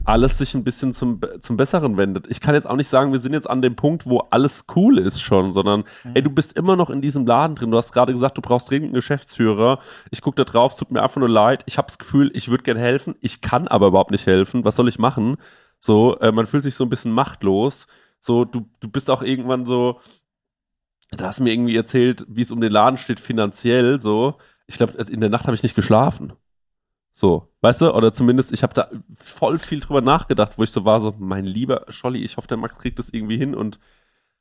alles 0.05 0.39
sich 0.39 0.55
ein 0.55 0.65
bisschen 0.65 0.93
zum, 0.93 1.21
zum 1.41 1.57
Besseren 1.57 1.97
wendet. 1.97 2.27
Ich 2.29 2.41
kann 2.41 2.55
jetzt 2.55 2.67
auch 2.67 2.77
nicht 2.77 2.89
sagen, 2.89 3.13
wir 3.13 3.19
sind 3.19 3.33
jetzt 3.33 3.49
an 3.49 3.63
dem 3.63 3.77
Punkt, 3.77 4.07
wo 4.07 4.21
alles 4.31 4.67
cool 4.77 4.99
ist 4.99 5.21
schon, 5.21 5.53
sondern 5.53 5.85
mhm. 6.05 6.11
ey, 6.15 6.23
du 6.23 6.31
bist 6.31 6.57
immer 6.57 6.77
noch 6.77 6.91
in 6.91 7.01
diesem 7.01 7.27
Laden 7.27 7.57
drin. 7.57 7.71
Du 7.71 7.77
hast 7.77 7.93
gerade 7.93 8.13
gesagt, 8.13 8.37
du 8.37 8.43
brauchst 8.43 8.71
dringend 8.71 8.89
einen 8.89 8.95
Geschäftsführer. 8.95 9.79
Ich 10.11 10.21
guck 10.21 10.37
da 10.37 10.45
drauf, 10.45 10.73
es 10.73 10.79
tut 10.79 10.91
mir 10.91 11.03
einfach 11.03 11.21
nur 11.21 11.29
leid. 11.29 11.63
Ich 11.67 11.79
habe 11.79 11.87
das 11.87 11.99
Gefühl, 11.99 12.31
ich 12.35 12.49
würde 12.49 12.65
gern 12.65 12.77
helfen. 12.77 13.15
Ich 13.21 13.41
kann 13.41 13.69
aber 13.69 13.89
überhaupt 13.89 14.11
nicht 14.11 14.27
helfen. 14.27 14.65
Was 14.65 14.77
soll 14.77 14.89
ich 14.89 14.99
machen? 14.99 15.37
So, 15.79 16.19
äh, 16.21 16.33
man 16.33 16.47
fühlt 16.47 16.63
sich 16.63 16.75
so 16.75 16.85
ein 16.85 16.91
bisschen 16.91 17.13
machtlos. 17.13 17.87
So, 18.21 18.45
du, 18.45 18.69
du 18.81 18.89
bist 18.89 19.11
auch 19.11 19.23
irgendwann 19.23 19.65
so, 19.65 20.01
da 21.11 21.27
hast 21.27 21.39
du 21.39 21.43
mir 21.45 21.53
irgendwie 21.53 21.77
erzählt, 21.77 22.25
wie 22.29 22.43
es 22.43 22.51
um 22.51 22.61
den 22.61 22.73
Laden 22.73 22.97
steht 22.97 23.21
finanziell, 23.21 24.01
so. 24.01 24.37
Ich 24.67 24.77
glaube, 24.77 24.95
in 25.03 25.21
der 25.21 25.29
Nacht 25.29 25.45
habe 25.45 25.55
ich 25.55 25.63
nicht 25.63 25.75
geschlafen. 25.75 26.33
So, 27.17 27.49
weißt 27.61 27.83
du? 27.83 27.95
Oder 27.95 28.13
zumindest, 28.13 28.53
ich 28.53 28.65
habe 28.65 28.75
da 28.75 28.89
voll 29.17 29.61
viel 29.61 29.79
drüber 29.79 30.01
nachgedacht, 30.01 30.59
wo 30.59 30.65
ich 30.65 30.73
so 30.73 30.85
war, 30.85 31.01
so, 31.01 31.15
mein 31.17 31.45
lieber 31.45 31.87
Scholli, 31.89 32.23
ich 32.25 32.37
hoffe, 32.37 32.49
der 32.49 32.57
Max 32.57 32.77
kriegt 32.77 32.99
das 32.99 33.09
irgendwie 33.11 33.39
hin 33.39 33.55
und 33.55 33.79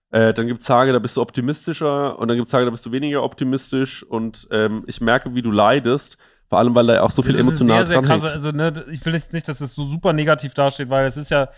äh, 0.10 0.34
dann 0.34 0.48
gibt's 0.48 0.66
Tage, 0.66 0.92
da 0.92 0.98
bist 0.98 1.16
du 1.16 1.22
optimistischer 1.22 2.18
und 2.18 2.28
dann 2.28 2.38
gibt's 2.38 2.52
Tage, 2.52 2.66
da 2.66 2.72
bist 2.72 2.84
du 2.84 2.92
weniger 2.92 3.22
optimistisch 3.22 4.02
und 4.02 4.48
ähm, 4.50 4.84
ich 4.88 5.02
merke, 5.02 5.36
wie 5.36 5.44
du 5.44 5.52
leidest, 5.52 6.18
vor 6.50 6.58
allem, 6.58 6.74
weil 6.74 6.88
da 6.88 7.02
auch 7.02 7.12
so 7.12 7.22
viel 7.22 7.38
emotional 7.38 7.86
sehr, 7.86 8.02
sehr 8.02 8.08
krass, 8.08 8.24
Also, 8.24 8.52
ne, 8.52 8.86
ich 8.92 9.06
will 9.06 9.14
jetzt 9.14 9.34
nicht, 9.34 9.48
dass 9.48 9.62
es 9.62 9.76
so 9.76 9.86
super 9.86 10.12
negativ 10.12 10.56
dasteht, 10.56 10.90
weil 10.90 11.06
es 11.06 11.16
ist 11.16 11.30
ja, 11.30 11.50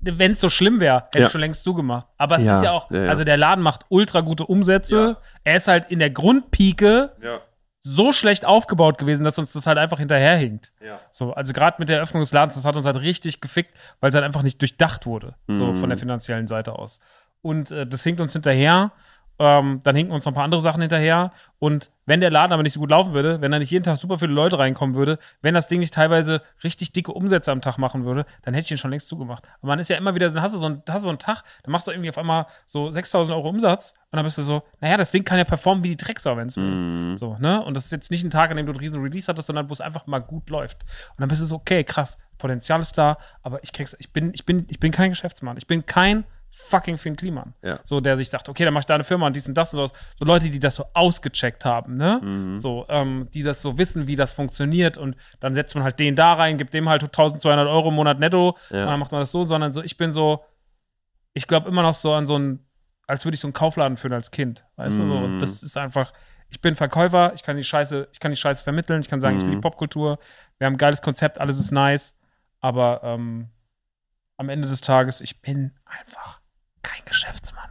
wenn 0.00 0.32
es 0.32 0.40
so 0.40 0.48
schlimm 0.48 0.80
wäre, 0.80 1.04
hätte 1.04 1.18
ja. 1.20 1.26
ich 1.26 1.32
schon 1.32 1.42
längst 1.42 1.64
zugemacht. 1.64 2.08
Aber 2.16 2.36
es 2.36 2.44
ja, 2.44 2.56
ist 2.56 2.64
ja 2.64 2.72
auch, 2.72 2.90
ja, 2.90 3.04
also 3.06 3.24
der 3.24 3.36
Laden 3.36 3.62
macht 3.62 3.84
ultra 3.90 4.22
gute 4.22 4.46
Umsätze. 4.46 5.18
Er 5.44 5.56
ist 5.56 5.68
halt 5.68 5.90
in 5.90 5.98
der 5.98 6.10
Grundpike 6.10 7.12
ja 7.22 7.40
so 7.84 8.12
schlecht 8.12 8.44
aufgebaut 8.44 8.98
gewesen, 8.98 9.24
dass 9.24 9.38
uns 9.38 9.52
das 9.52 9.66
halt 9.66 9.78
einfach 9.78 9.98
hinterherhinkt. 9.98 10.72
Ja. 10.80 11.00
So, 11.10 11.32
also 11.32 11.52
gerade 11.52 11.76
mit 11.78 11.88
der 11.88 11.96
Eröffnung 11.96 12.22
des 12.22 12.32
Ladens, 12.32 12.54
das 12.54 12.64
hat 12.64 12.76
uns 12.76 12.86
halt 12.86 12.96
richtig 12.96 13.40
gefickt, 13.40 13.74
weil 14.00 14.10
es 14.10 14.14
halt 14.14 14.24
einfach 14.24 14.42
nicht 14.42 14.60
durchdacht 14.60 15.06
wurde, 15.06 15.34
mhm. 15.46 15.54
so 15.54 15.72
von 15.74 15.88
der 15.88 15.98
finanziellen 15.98 16.46
Seite 16.46 16.78
aus. 16.78 17.00
Und 17.40 17.72
äh, 17.72 17.86
das 17.86 18.04
hinkt 18.04 18.20
uns 18.20 18.32
hinterher 18.32 18.92
ähm, 19.38 19.80
dann 19.82 19.96
hinken 19.96 20.14
uns 20.14 20.24
noch 20.24 20.32
ein 20.32 20.34
paar 20.34 20.44
andere 20.44 20.60
Sachen 20.60 20.80
hinterher. 20.80 21.32
Und 21.58 21.90
wenn 22.06 22.20
der 22.20 22.30
Laden 22.30 22.52
aber 22.52 22.62
nicht 22.62 22.72
so 22.72 22.80
gut 22.80 22.90
laufen 22.90 23.12
würde, 23.12 23.40
wenn 23.40 23.52
da 23.52 23.58
nicht 23.58 23.70
jeden 23.70 23.84
Tag 23.84 23.96
super 23.96 24.18
viele 24.18 24.32
Leute 24.32 24.58
reinkommen 24.58 24.96
würde, 24.96 25.18
wenn 25.42 25.54
das 25.54 25.68
Ding 25.68 25.80
nicht 25.80 25.94
teilweise 25.94 26.42
richtig 26.64 26.92
dicke 26.92 27.12
Umsätze 27.12 27.52
am 27.52 27.60
Tag 27.60 27.78
machen 27.78 28.04
würde, 28.04 28.26
dann 28.42 28.54
hätte 28.54 28.66
ich 28.66 28.70
ihn 28.72 28.78
schon 28.78 28.90
längst 28.90 29.06
zugemacht. 29.06 29.44
Aber 29.60 29.68
man 29.68 29.78
ist 29.78 29.88
ja 29.88 29.96
immer 29.96 30.14
wieder, 30.14 30.28
dann 30.28 30.42
hast 30.42 30.54
du 30.54 30.58
so 30.58 30.66
einen, 30.66 30.82
hast 30.88 31.02
du 31.02 31.04
so 31.04 31.08
einen 31.08 31.18
Tag, 31.18 31.44
dann 31.62 31.72
machst 31.72 31.86
du 31.86 31.92
irgendwie 31.92 32.10
auf 32.10 32.18
einmal 32.18 32.46
so 32.66 32.90
6000 32.90 33.36
Euro 33.36 33.48
Umsatz 33.48 33.94
und 34.10 34.16
dann 34.16 34.24
bist 34.24 34.38
du 34.38 34.42
so, 34.42 34.62
naja, 34.80 34.96
das 34.96 35.12
Ding 35.12 35.24
kann 35.24 35.38
ja 35.38 35.44
performen 35.44 35.84
wie 35.84 35.90
die 35.90 35.96
Drecksau, 35.96 36.36
wenn 36.36 36.48
es 36.48 36.56
will. 36.56 37.14
Mm. 37.14 37.16
So, 37.16 37.36
ne? 37.38 37.64
Und 37.64 37.76
das 37.76 37.86
ist 37.86 37.92
jetzt 37.92 38.10
nicht 38.10 38.24
ein 38.24 38.30
Tag, 38.30 38.50
an 38.50 38.56
dem 38.56 38.66
du 38.66 38.72
einen 38.72 38.80
riesen 38.80 39.00
Release 39.00 39.28
hattest, 39.28 39.46
sondern 39.46 39.68
wo 39.68 39.72
es 39.72 39.80
einfach 39.80 40.06
mal 40.06 40.18
gut 40.18 40.50
läuft. 40.50 40.82
Und 40.82 41.20
dann 41.20 41.28
bist 41.28 41.42
du 41.42 41.46
so, 41.46 41.56
okay, 41.56 41.84
krass, 41.84 42.18
Potenzial 42.38 42.80
ist 42.80 42.98
da, 42.98 43.18
aber 43.42 43.62
ich 43.62 43.72
krieg's, 43.72 43.96
ich 44.00 44.12
bin, 44.12 44.32
ich 44.34 44.44
bin, 44.44 44.66
ich 44.68 44.80
bin 44.80 44.90
kein 44.90 45.10
Geschäftsmann. 45.10 45.56
Ich 45.56 45.68
bin 45.68 45.86
kein 45.86 46.24
fucking 46.52 46.98
Finn 46.98 47.16
Kliman. 47.16 47.54
Ja. 47.62 47.80
So, 47.84 48.00
der 48.00 48.16
sich 48.16 48.28
sagt, 48.28 48.48
okay, 48.48 48.64
dann 48.64 48.74
mach 48.74 48.80
ich 48.80 48.86
da 48.86 48.94
eine 48.94 49.04
Firma 49.04 49.26
und 49.26 49.34
dies 49.34 49.48
und 49.48 49.54
das 49.54 49.72
und 49.72 49.80
das. 49.80 49.92
So 50.18 50.24
Leute, 50.24 50.50
die 50.50 50.58
das 50.58 50.76
so 50.76 50.84
ausgecheckt 50.92 51.64
haben, 51.64 51.96
ne? 51.96 52.20
Mhm. 52.22 52.58
So, 52.58 52.84
ähm, 52.88 53.28
die 53.32 53.42
das 53.42 53.62
so 53.62 53.78
wissen, 53.78 54.06
wie 54.06 54.16
das 54.16 54.32
funktioniert 54.32 54.98
und 54.98 55.16
dann 55.40 55.54
setzt 55.54 55.74
man 55.74 55.82
halt 55.82 55.98
den 55.98 56.14
da 56.14 56.34
rein, 56.34 56.58
gibt 56.58 56.74
dem 56.74 56.88
halt 56.88 57.02
1200 57.02 57.66
Euro 57.66 57.88
im 57.88 57.94
Monat 57.94 58.18
netto 58.18 58.58
ja. 58.70 58.82
und 58.82 58.90
dann 58.90 59.00
macht 59.00 59.12
man 59.12 59.20
das 59.20 59.32
so, 59.32 59.44
sondern 59.44 59.72
so, 59.72 59.82
ich 59.82 59.96
bin 59.96 60.12
so, 60.12 60.44
ich 61.32 61.46
glaube 61.46 61.68
immer 61.68 61.82
noch 61.82 61.94
so 61.94 62.12
an 62.12 62.26
so 62.26 62.38
ein, 62.38 62.60
als 63.06 63.24
würde 63.24 63.34
ich 63.34 63.40
so 63.40 63.46
einen 63.46 63.54
Kaufladen 63.54 63.96
führen 63.96 64.12
als 64.12 64.30
Kind. 64.30 64.64
Weißt 64.76 64.98
mhm. 64.98 65.02
du, 65.02 65.08
so, 65.08 65.20
mhm. 65.20 65.38
das 65.38 65.62
ist 65.62 65.78
einfach, 65.78 66.12
ich 66.50 66.60
bin 66.60 66.74
Verkäufer, 66.74 67.32
ich 67.34 67.42
kann 67.42 67.56
die 67.56 67.64
Scheiße, 67.64 68.08
ich 68.12 68.20
kann 68.20 68.30
die 68.30 68.36
Scheiße 68.36 68.62
vermitteln, 68.62 69.00
ich 69.00 69.08
kann 69.08 69.20
sagen, 69.20 69.36
mhm. 69.36 69.42
ich 69.42 69.48
liebe 69.48 69.60
Popkultur, 69.62 70.18
wir 70.58 70.66
haben 70.66 70.74
ein 70.74 70.78
geiles 70.78 71.00
Konzept, 71.00 71.40
alles 71.40 71.58
ist 71.58 71.70
nice, 71.70 72.14
aber 72.60 73.00
ähm, 73.02 73.48
am 74.36 74.50
Ende 74.50 74.68
des 74.68 74.82
Tages, 74.82 75.22
ich 75.22 75.40
bin 75.40 75.72
einfach 75.86 76.41
kein 76.82 77.04
Geschäftsmann. 77.04 77.68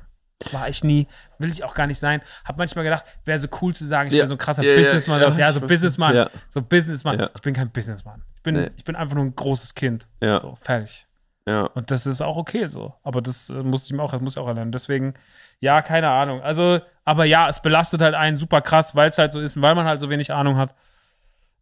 War 0.52 0.70
ich 0.70 0.84
nie, 0.84 1.08
will 1.38 1.52
ich 1.52 1.64
auch 1.64 1.76
gar 1.76 1.88
nicht 1.88 2.00
sein. 2.00 2.22
Hab 2.46 2.58
manchmal 2.58 2.84
gedacht, 2.84 3.06
wäre 3.26 3.38
so 3.38 3.48
cool 3.62 3.76
zu 3.76 3.86
sagen, 3.86 4.08
ich 4.08 4.16
ja. 4.16 4.24
bin 4.24 4.30
so 4.30 4.36
ein 4.36 4.40
krasser 4.40 4.64
ja, 4.64 4.76
Businessman. 4.76 5.22
Ja, 5.22 5.30
ja, 5.30 5.38
ja 5.38 5.52
so 5.52 5.62
Businessman. 5.62 6.30
So 6.50 6.62
Businessman. 6.62 7.28
Ich 7.36 7.42
bin 7.42 7.54
kein 7.54 7.70
Businessman. 7.70 8.24
Ich 8.36 8.42
bin, 8.42 8.56
nee. 8.56 8.70
ich 8.76 8.84
bin 8.84 8.96
einfach 8.96 9.16
nur 9.16 9.26
ein 9.26 9.36
großes 9.36 9.76
Kind. 9.76 10.08
Ja. 10.22 10.40
So, 10.40 10.56
fertig. 10.56 11.06
Ja. 11.48 11.64
Und 11.66 11.92
das 11.92 12.06
ist 12.06 12.22
auch 12.22 12.38
okay 12.38 12.68
so. 12.68 12.94
Aber 13.04 13.22
das 13.22 13.50
äh, 13.50 13.54
muss 13.54 13.86
ich 13.86 13.94
mir 13.94 14.02
auch, 14.02 14.12
das 14.12 14.22
muss 14.22 14.34
ich 14.34 14.40
auch 14.40 14.48
erlernen. 14.48 14.72
Deswegen, 14.72 15.14
ja, 15.60 15.82
keine 15.82 16.10
Ahnung. 16.10 16.42
Also, 16.42 16.80
aber 17.06 17.26
ja, 17.26 17.50
es 17.50 17.62
belastet 17.62 18.02
halt 18.02 18.16
einen 18.16 18.38
super 18.38 18.62
krass, 18.62 18.96
weil 18.96 19.10
es 19.10 19.18
halt 19.18 19.32
so 19.32 19.40
ist, 19.40 19.62
weil 19.62 19.76
man 19.76 19.86
halt 19.86 20.00
so 20.00 20.10
wenig 20.10 20.32
Ahnung 20.32 20.58
hat. 20.58 20.76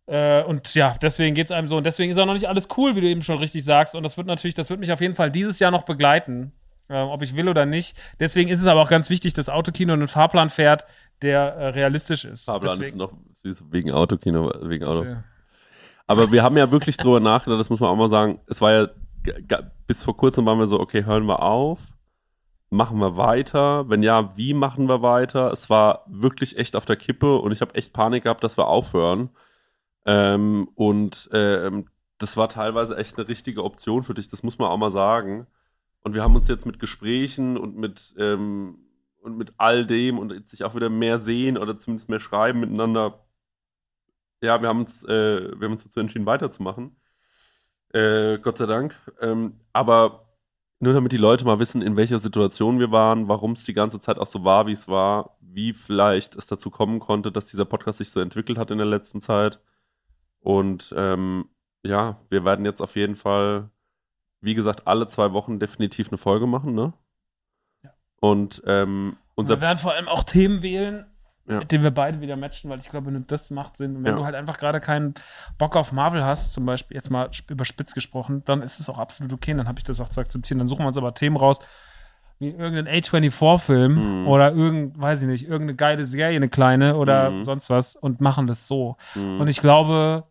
Äh, 0.05 0.43
und 0.43 0.73
ja, 0.73 0.95
deswegen 1.01 1.35
geht 1.35 1.47
es 1.47 1.51
einem 1.51 1.67
so. 1.67 1.77
Und 1.77 1.85
deswegen 1.85 2.11
ist 2.11 2.17
auch 2.17 2.25
noch 2.25 2.33
nicht 2.33 2.49
alles 2.49 2.67
cool, 2.77 2.95
wie 2.95 3.01
du 3.01 3.07
eben 3.07 3.21
schon 3.21 3.39
richtig 3.39 3.63
sagst. 3.63 3.95
Und 3.95 4.03
das 4.03 4.17
wird 4.17 4.27
natürlich, 4.27 4.55
das 4.55 4.69
wird 4.69 4.79
mich 4.79 4.91
auf 4.91 5.01
jeden 5.01 5.15
Fall 5.15 5.31
dieses 5.31 5.59
Jahr 5.59 5.71
noch 5.71 5.83
begleiten 5.83 6.53
äh, 6.89 7.01
ob 7.01 7.21
ich 7.21 7.35
will 7.35 7.47
oder 7.47 7.65
nicht. 7.65 7.95
Deswegen 8.19 8.49
ist 8.49 8.59
es 8.59 8.67
aber 8.67 8.81
auch 8.81 8.89
ganz 8.89 9.09
wichtig, 9.09 9.33
dass 9.33 9.47
Autokino 9.47 9.93
einen 9.93 10.07
Fahrplan 10.07 10.49
fährt, 10.49 10.85
der 11.21 11.39
äh, 11.39 11.67
realistisch 11.69 12.25
ist. 12.25 12.45
Fahrplan 12.45 12.79
Deswegen. 12.79 12.87
ist 12.87 12.95
noch 12.97 13.13
süß 13.33 13.65
wegen 13.71 13.91
Autokino, 13.91 14.51
wegen 14.63 14.83
Auto. 14.85 15.05
Aber 16.07 16.31
wir 16.31 16.43
haben 16.43 16.57
ja 16.57 16.71
wirklich 16.71 16.97
drüber 16.97 17.19
nachgedacht, 17.19 17.59
das 17.59 17.69
muss 17.69 17.79
man 17.79 17.89
auch 17.89 17.95
mal 17.95 18.09
sagen. 18.09 18.39
Es 18.47 18.61
war 18.61 18.71
ja, 18.71 18.87
bis 19.85 20.03
vor 20.03 20.17
kurzem 20.17 20.45
waren 20.45 20.57
wir 20.57 20.65
so, 20.65 20.79
okay, 20.79 21.05
hören 21.05 21.27
wir 21.27 21.43
auf, 21.43 21.93
machen 22.71 22.99
wir 22.99 23.15
weiter? 23.15 23.89
Wenn 23.89 24.01
ja, 24.01 24.35
wie 24.35 24.55
machen 24.55 24.87
wir 24.87 25.01
weiter? 25.01 25.51
Es 25.51 25.69
war 25.69 26.05
wirklich 26.07 26.57
echt 26.57 26.75
auf 26.75 26.85
der 26.85 26.95
Kippe 26.95 27.37
und 27.37 27.51
ich 27.51 27.61
habe 27.61 27.75
echt 27.75 27.93
Panik 27.93 28.23
gehabt, 28.23 28.43
dass 28.43 28.57
wir 28.57 28.67
aufhören. 28.67 29.29
Ähm, 30.05 30.69
und 30.73 31.29
ähm, 31.33 31.87
das 32.17 32.37
war 32.37 32.49
teilweise 32.49 32.97
echt 32.97 33.17
eine 33.17 33.27
richtige 33.27 33.63
Option 33.63 34.03
für 34.03 34.13
dich, 34.13 34.29
das 34.29 34.43
muss 34.43 34.57
man 34.57 34.69
auch 34.69 34.77
mal 34.77 34.91
sagen. 34.91 35.47
Und 36.01 36.15
wir 36.15 36.23
haben 36.23 36.35
uns 36.35 36.47
jetzt 36.47 36.65
mit 36.65 36.79
Gesprächen 36.79 37.57
und 37.57 37.77
mit, 37.77 38.13
ähm, 38.17 38.79
und 39.21 39.37
mit 39.37 39.53
all 39.57 39.85
dem 39.85 40.17
und 40.17 40.31
jetzt 40.31 40.51
sich 40.51 40.63
auch 40.63 40.75
wieder 40.75 40.89
mehr 40.89 41.19
sehen 41.19 41.57
oder 41.57 41.77
zumindest 41.77 42.09
mehr 42.09 42.19
schreiben 42.19 42.61
miteinander. 42.61 43.25
Ja, 44.41 44.61
wir 44.61 44.69
haben 44.69 44.79
uns, 44.79 45.03
äh, 45.03 45.51
wir 45.59 45.65
haben 45.65 45.73
uns 45.73 45.83
dazu 45.83 45.99
entschieden, 45.99 46.25
weiterzumachen. 46.25 46.95
Äh, 47.93 48.39
Gott 48.39 48.57
sei 48.57 48.65
Dank. 48.65 48.95
Ähm, 49.19 49.59
aber 49.73 50.29
nur 50.79 50.93
damit 50.93 51.11
die 51.11 51.17
Leute 51.17 51.43
mal 51.45 51.59
wissen, 51.59 51.81
in 51.81 51.97
welcher 51.97 52.19
Situation 52.19 52.79
wir 52.79 52.91
waren, 52.91 53.27
warum 53.27 53.51
es 53.53 53.65
die 53.65 53.73
ganze 53.73 53.99
Zeit 53.99 54.17
auch 54.17 54.27
so 54.27 54.45
war, 54.45 54.67
wie 54.67 54.73
es 54.73 54.87
war, 54.87 55.37
wie 55.41 55.73
vielleicht 55.73 56.35
es 56.35 56.47
dazu 56.47 56.69
kommen 56.69 56.99
konnte, 56.99 57.31
dass 57.31 57.47
dieser 57.47 57.65
Podcast 57.65 57.97
sich 57.97 58.11
so 58.11 58.21
entwickelt 58.21 58.57
hat 58.57 58.71
in 58.71 58.77
der 58.77 58.87
letzten 58.87 59.19
Zeit. 59.19 59.59
Und 60.39 60.93
ähm, 60.95 61.49
ja, 61.83 62.21
wir 62.29 62.45
werden 62.45 62.65
jetzt 62.65 62.81
auf 62.81 62.95
jeden 62.95 63.17
Fall 63.17 63.71
wie 64.41 64.55
gesagt, 64.55 64.87
alle 64.87 65.07
zwei 65.07 65.33
Wochen 65.33 65.59
definitiv 65.59 66.09
eine 66.09 66.17
Folge 66.17 66.47
machen, 66.47 66.73
ne? 66.73 66.93
Ja. 67.83 67.91
Und 68.21 68.61
ähm, 68.65 69.17
unser. 69.35 69.57
Wir 69.57 69.61
werden 69.61 69.77
vor 69.77 69.93
allem 69.93 70.07
auch 70.07 70.23
Themen 70.23 70.61
wählen, 70.61 71.05
ja. 71.47 71.59
mit 71.59 71.71
denen 71.71 71.83
wir 71.83 71.91
beide 71.91 72.21
wieder 72.21 72.35
matchen, 72.35 72.69
weil 72.69 72.79
ich 72.79 72.89
glaube, 72.89 73.11
das 73.27 73.51
macht 73.51 73.77
Sinn. 73.77 73.97
Und 73.97 74.03
wenn 74.03 74.13
ja. 74.13 74.17
du 74.17 74.25
halt 74.25 74.35
einfach 74.35 74.57
gerade 74.57 74.80
keinen 74.80 75.14
Bock 75.57 75.76
auf 75.76 75.91
Marvel 75.91 76.23
hast, 76.23 76.53
zum 76.53 76.65
Beispiel, 76.65 76.95
jetzt 76.95 77.09
mal 77.09 77.30
überspitzt 77.49 77.95
gesprochen, 77.95 78.43
dann 78.45 78.61
ist 78.61 78.80
es 78.80 78.89
auch 78.89 78.97
absolut 78.97 79.34
okay, 79.34 79.53
dann 79.53 79.68
habe 79.68 79.80
ich 79.80 79.84
das 79.84 79.99
auch 79.99 80.09
zu 80.09 80.22
akzeptieren. 80.22 80.59
Dann 80.59 80.68
suchen 80.68 80.84
wir 80.84 80.88
uns 80.88 80.97
aber 80.97 81.14
Themen 81.14 81.38
raus, 81.38 81.59
wie 82.39 82.49
irgendein 82.49 82.88
A24-Film 82.88 84.22
mhm. 84.22 84.27
oder 84.27 84.53
irgend, 84.53 84.99
weiß 84.99 85.22
ich 85.22 85.27
nicht, 85.27 85.43
irgendeine 85.43 85.76
geile 85.76 86.05
Serie, 86.05 86.38
eine 86.38 86.49
kleine 86.49 86.95
oder 86.95 87.31
mhm. 87.31 87.43
sonst 87.43 87.69
was 87.69 87.97
und 87.97 88.22
machen 88.22 88.47
das 88.47 88.68
so. 88.68 88.95
Mhm. 89.15 89.41
Und 89.41 89.47
ich 89.49 89.59
glaube, 89.59 90.23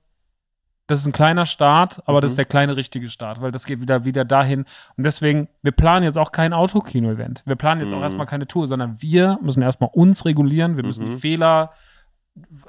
das 0.89 1.01
ist 1.01 1.07
ein 1.07 1.13
kleiner 1.13 1.47
Start, 1.47 2.03
aber 2.07 2.19
mhm. 2.19 2.23
das 2.23 2.33
ist 2.33 2.39
der 2.39 2.45
kleine 2.47 2.77
richtige 2.77 3.09
Start, 3.09 3.41
weil 3.41 3.53
das 3.53 3.67
geht 3.67 3.81
wieder, 3.81 4.05
wieder 4.05 4.25
dahin. 4.25 4.65
Und 4.97 5.05
deswegen, 5.05 5.49
wir 5.63 5.73
planen 5.73 6.03
jetzt 6.03 6.19
auch 6.19 6.33
kein 6.33 6.53
Autokino-Event. 6.53 7.43
Wir 7.47 7.57
planen 7.57 7.83
jetzt 7.83 7.93
mhm. 7.93 7.99
auch 7.99 8.03
erstmal 8.03 8.27
keine 8.27 8.47
Tour, 8.47 8.67
sondern 8.67 9.01
wir 9.01 9.39
müssen 9.43 9.63
erstmal 9.63 9.91
uns 9.93 10.25
regulieren. 10.25 10.77
Wir 10.77 10.85
müssen 10.85 11.07
mhm. 11.07 11.11
die 11.11 11.17
Fehler, 11.19 11.73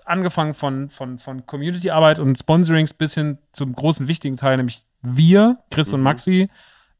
angefangen 0.05 0.53
von, 0.53 0.89
von, 0.89 1.19
von 1.19 1.45
Community-Arbeit 1.45 2.19
und 2.19 2.37
Sponsorings 2.37 2.93
bis 2.93 3.13
hin 3.13 3.37
zum 3.51 3.73
großen 3.73 4.07
wichtigen 4.07 4.35
Teil, 4.35 4.57
nämlich 4.57 4.83
wir, 5.01 5.59
Chris 5.71 5.93
und 5.93 6.01
mhm. 6.01 6.05
Maxi, 6.05 6.49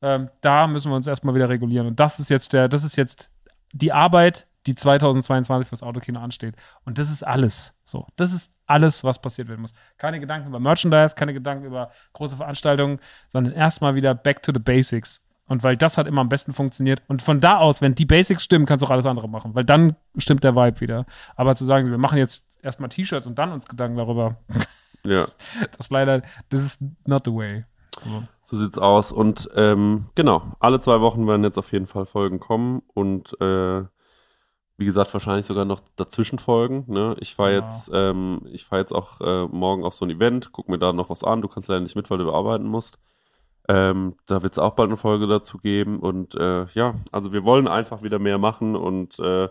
ähm, 0.02 0.30
da 0.42 0.68
müssen 0.68 0.92
wir 0.92 0.96
uns 0.96 1.08
erstmal 1.08 1.36
wieder 1.36 1.50
regulieren. 1.50 1.88
Und 1.88 2.00
das 2.00 2.20
ist 2.20 2.30
jetzt 2.30 2.54
der, 2.54 2.70
das 2.70 2.84
ist 2.84 2.96
jetzt 2.96 3.30
die 3.74 3.92
Arbeit, 3.92 4.48
die 4.68 4.76
2022 4.76 5.68
fürs 5.68 5.84
Autokino 5.84 6.20
ansteht. 6.20 6.56
Und 6.86 6.98
das 6.98 7.10
ist 7.10 7.24
alles. 7.24 7.74
So, 7.84 8.08
das 8.16 8.34
ist 8.34 8.52
alles, 8.66 9.04
was 9.04 9.22
passiert 9.22 9.48
werden 9.48 9.62
muss. 9.62 9.74
Keine 9.98 10.20
Gedanken 10.20 10.50
über 10.50 10.60
Merchandise, 10.60 11.16
keine 11.16 11.34
Gedanken 11.34 11.66
über 11.66 11.92
große 12.14 12.38
Veranstaltungen, 12.38 13.00
sondern 13.30 13.54
erstmal 13.54 13.96
wieder 13.96 14.14
back 14.14 14.44
to 14.44 14.52
the 14.54 14.60
basics. 14.60 15.26
Und 15.48 15.64
weil 15.64 15.76
das 15.76 15.98
hat 15.98 16.06
immer 16.06 16.22
am 16.22 16.30
besten 16.30 16.54
funktioniert. 16.54 17.02
Und 17.08 17.24
von 17.24 17.40
da 17.40 17.58
aus, 17.58 17.82
wenn 17.82 17.96
die 17.96 18.06
Basics 18.06 18.44
stimmen, 18.44 18.68
kannst 18.68 18.84
du 18.84 18.88
auch 18.88 18.92
alles 18.92 19.08
andere 19.08 19.28
machen, 19.28 19.56
weil 19.56 19.66
dann 19.66 19.96
stimmt 20.18 20.44
der 20.44 20.56
Vibe 20.56 20.80
wieder. 20.82 21.06
Aber 21.36 21.56
zu 21.56 21.66
sagen, 21.66 21.90
wir 21.90 21.98
machen 21.98 22.20
jetzt 22.20 22.46
erstmal 22.62 22.90
T-Shirts 22.90 23.26
und 23.26 23.40
dann 23.40 23.52
uns 23.52 23.68
Gedanken 23.68 23.98
darüber, 23.98 24.38
ja. 25.04 25.18
das, 25.22 25.38
das 25.76 25.90
leider, 25.90 26.22
das 26.50 26.62
ist 26.62 26.82
not 27.08 27.24
the 27.26 27.34
way. 27.34 27.64
So. 28.00 28.24
So 28.44 28.58
sieht's 28.58 28.78
aus. 28.78 29.12
Und 29.12 29.50
ähm, 29.56 30.10
genau, 30.16 30.44
alle 30.60 30.80
zwei 30.80 31.02
Wochen 31.02 31.28
werden 31.28 31.44
jetzt 31.44 31.58
auf 31.58 31.72
jeden 31.72 31.88
Fall 31.88 32.06
Folgen 32.06 32.40
kommen 32.40 32.84
und 32.94 33.40
äh, 33.42 33.84
wie 34.80 34.86
gesagt, 34.86 35.14
wahrscheinlich 35.14 35.46
sogar 35.46 35.66
noch 35.66 35.82
dazwischen 35.98 36.40
Folgen. 36.40 36.86
Ne? 36.88 37.16
Ich 37.20 37.36
fahre 37.36 37.54
Ja. 37.54 37.60
jetzt, 37.60 37.92
ähm, 37.94 38.42
ich 38.52 38.66
fahre 38.66 38.80
jetzt 38.82 38.94
auch 38.94 39.20
äh, 39.22 39.46
morgen 39.52 39.84
auf 39.84 39.94
so 39.94 40.06
ein 40.06 40.10
Event, 40.12 40.52
guck 40.54 40.70
mir 40.70 40.80
da 40.80 40.94
noch 40.94 41.10
was 41.10 41.24
an. 41.24 41.42
Du 41.42 41.50
kannst 41.50 41.68
leider 41.70 41.82
nicht 41.82 41.96
mit, 41.98 42.10
weil 42.10 42.18
du 42.20 42.32
arbeiten 42.34 42.66
musst. 42.66 42.98
Ähm, 43.68 44.16
da 44.26 44.42
wird 44.42 44.54
es 44.54 44.60
auch 44.60 44.76
bald 44.76 44.90
eine 44.90 44.98
Folge 44.98 45.28
dazu 45.28 45.58
geben. 45.58 46.00
Und 46.00 46.34
äh, 46.36 46.66
ja, 46.74 46.96
also 47.12 47.34
wir 47.34 47.44
wollen 47.44 47.68
einfach 47.68 48.04
wieder 48.04 48.20
mehr 48.20 48.38
machen 48.38 48.76
und 48.76 49.20
äh, 49.20 49.50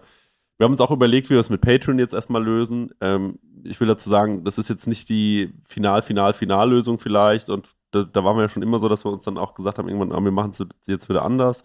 wir 0.56 0.64
haben 0.64 0.72
uns 0.72 0.80
auch 0.80 0.90
überlegt, 0.90 1.28
wie 1.30 1.34
wir 1.34 1.40
es 1.40 1.50
mit 1.50 1.60
Patreon 1.60 1.98
jetzt 2.00 2.14
erstmal 2.14 2.42
lösen. 2.42 2.90
Ähm, 3.00 3.38
ich 3.64 3.78
will 3.80 3.86
dazu 3.86 4.08
sagen, 4.08 4.44
das 4.44 4.58
ist 4.58 4.68
jetzt 4.68 4.88
nicht 4.88 5.08
die 5.08 5.52
Final, 5.64 6.02
Final, 6.02 6.32
Finallösung 6.32 6.98
vielleicht. 6.98 7.48
Und 7.50 7.68
da, 7.92 8.02
da 8.02 8.24
waren 8.24 8.36
wir 8.36 8.42
ja 8.42 8.48
schon 8.48 8.62
immer 8.64 8.78
so, 8.80 8.88
dass 8.88 9.04
wir 9.04 9.12
uns 9.12 9.24
dann 9.24 9.38
auch 9.38 9.54
gesagt 9.54 9.78
haben, 9.78 9.88
irgendwann, 9.88 10.12
ah, 10.12 10.24
wir 10.24 10.32
machen 10.32 10.50
es 10.52 10.64
jetzt 10.86 11.08
wieder 11.08 11.22
anders. 11.22 11.62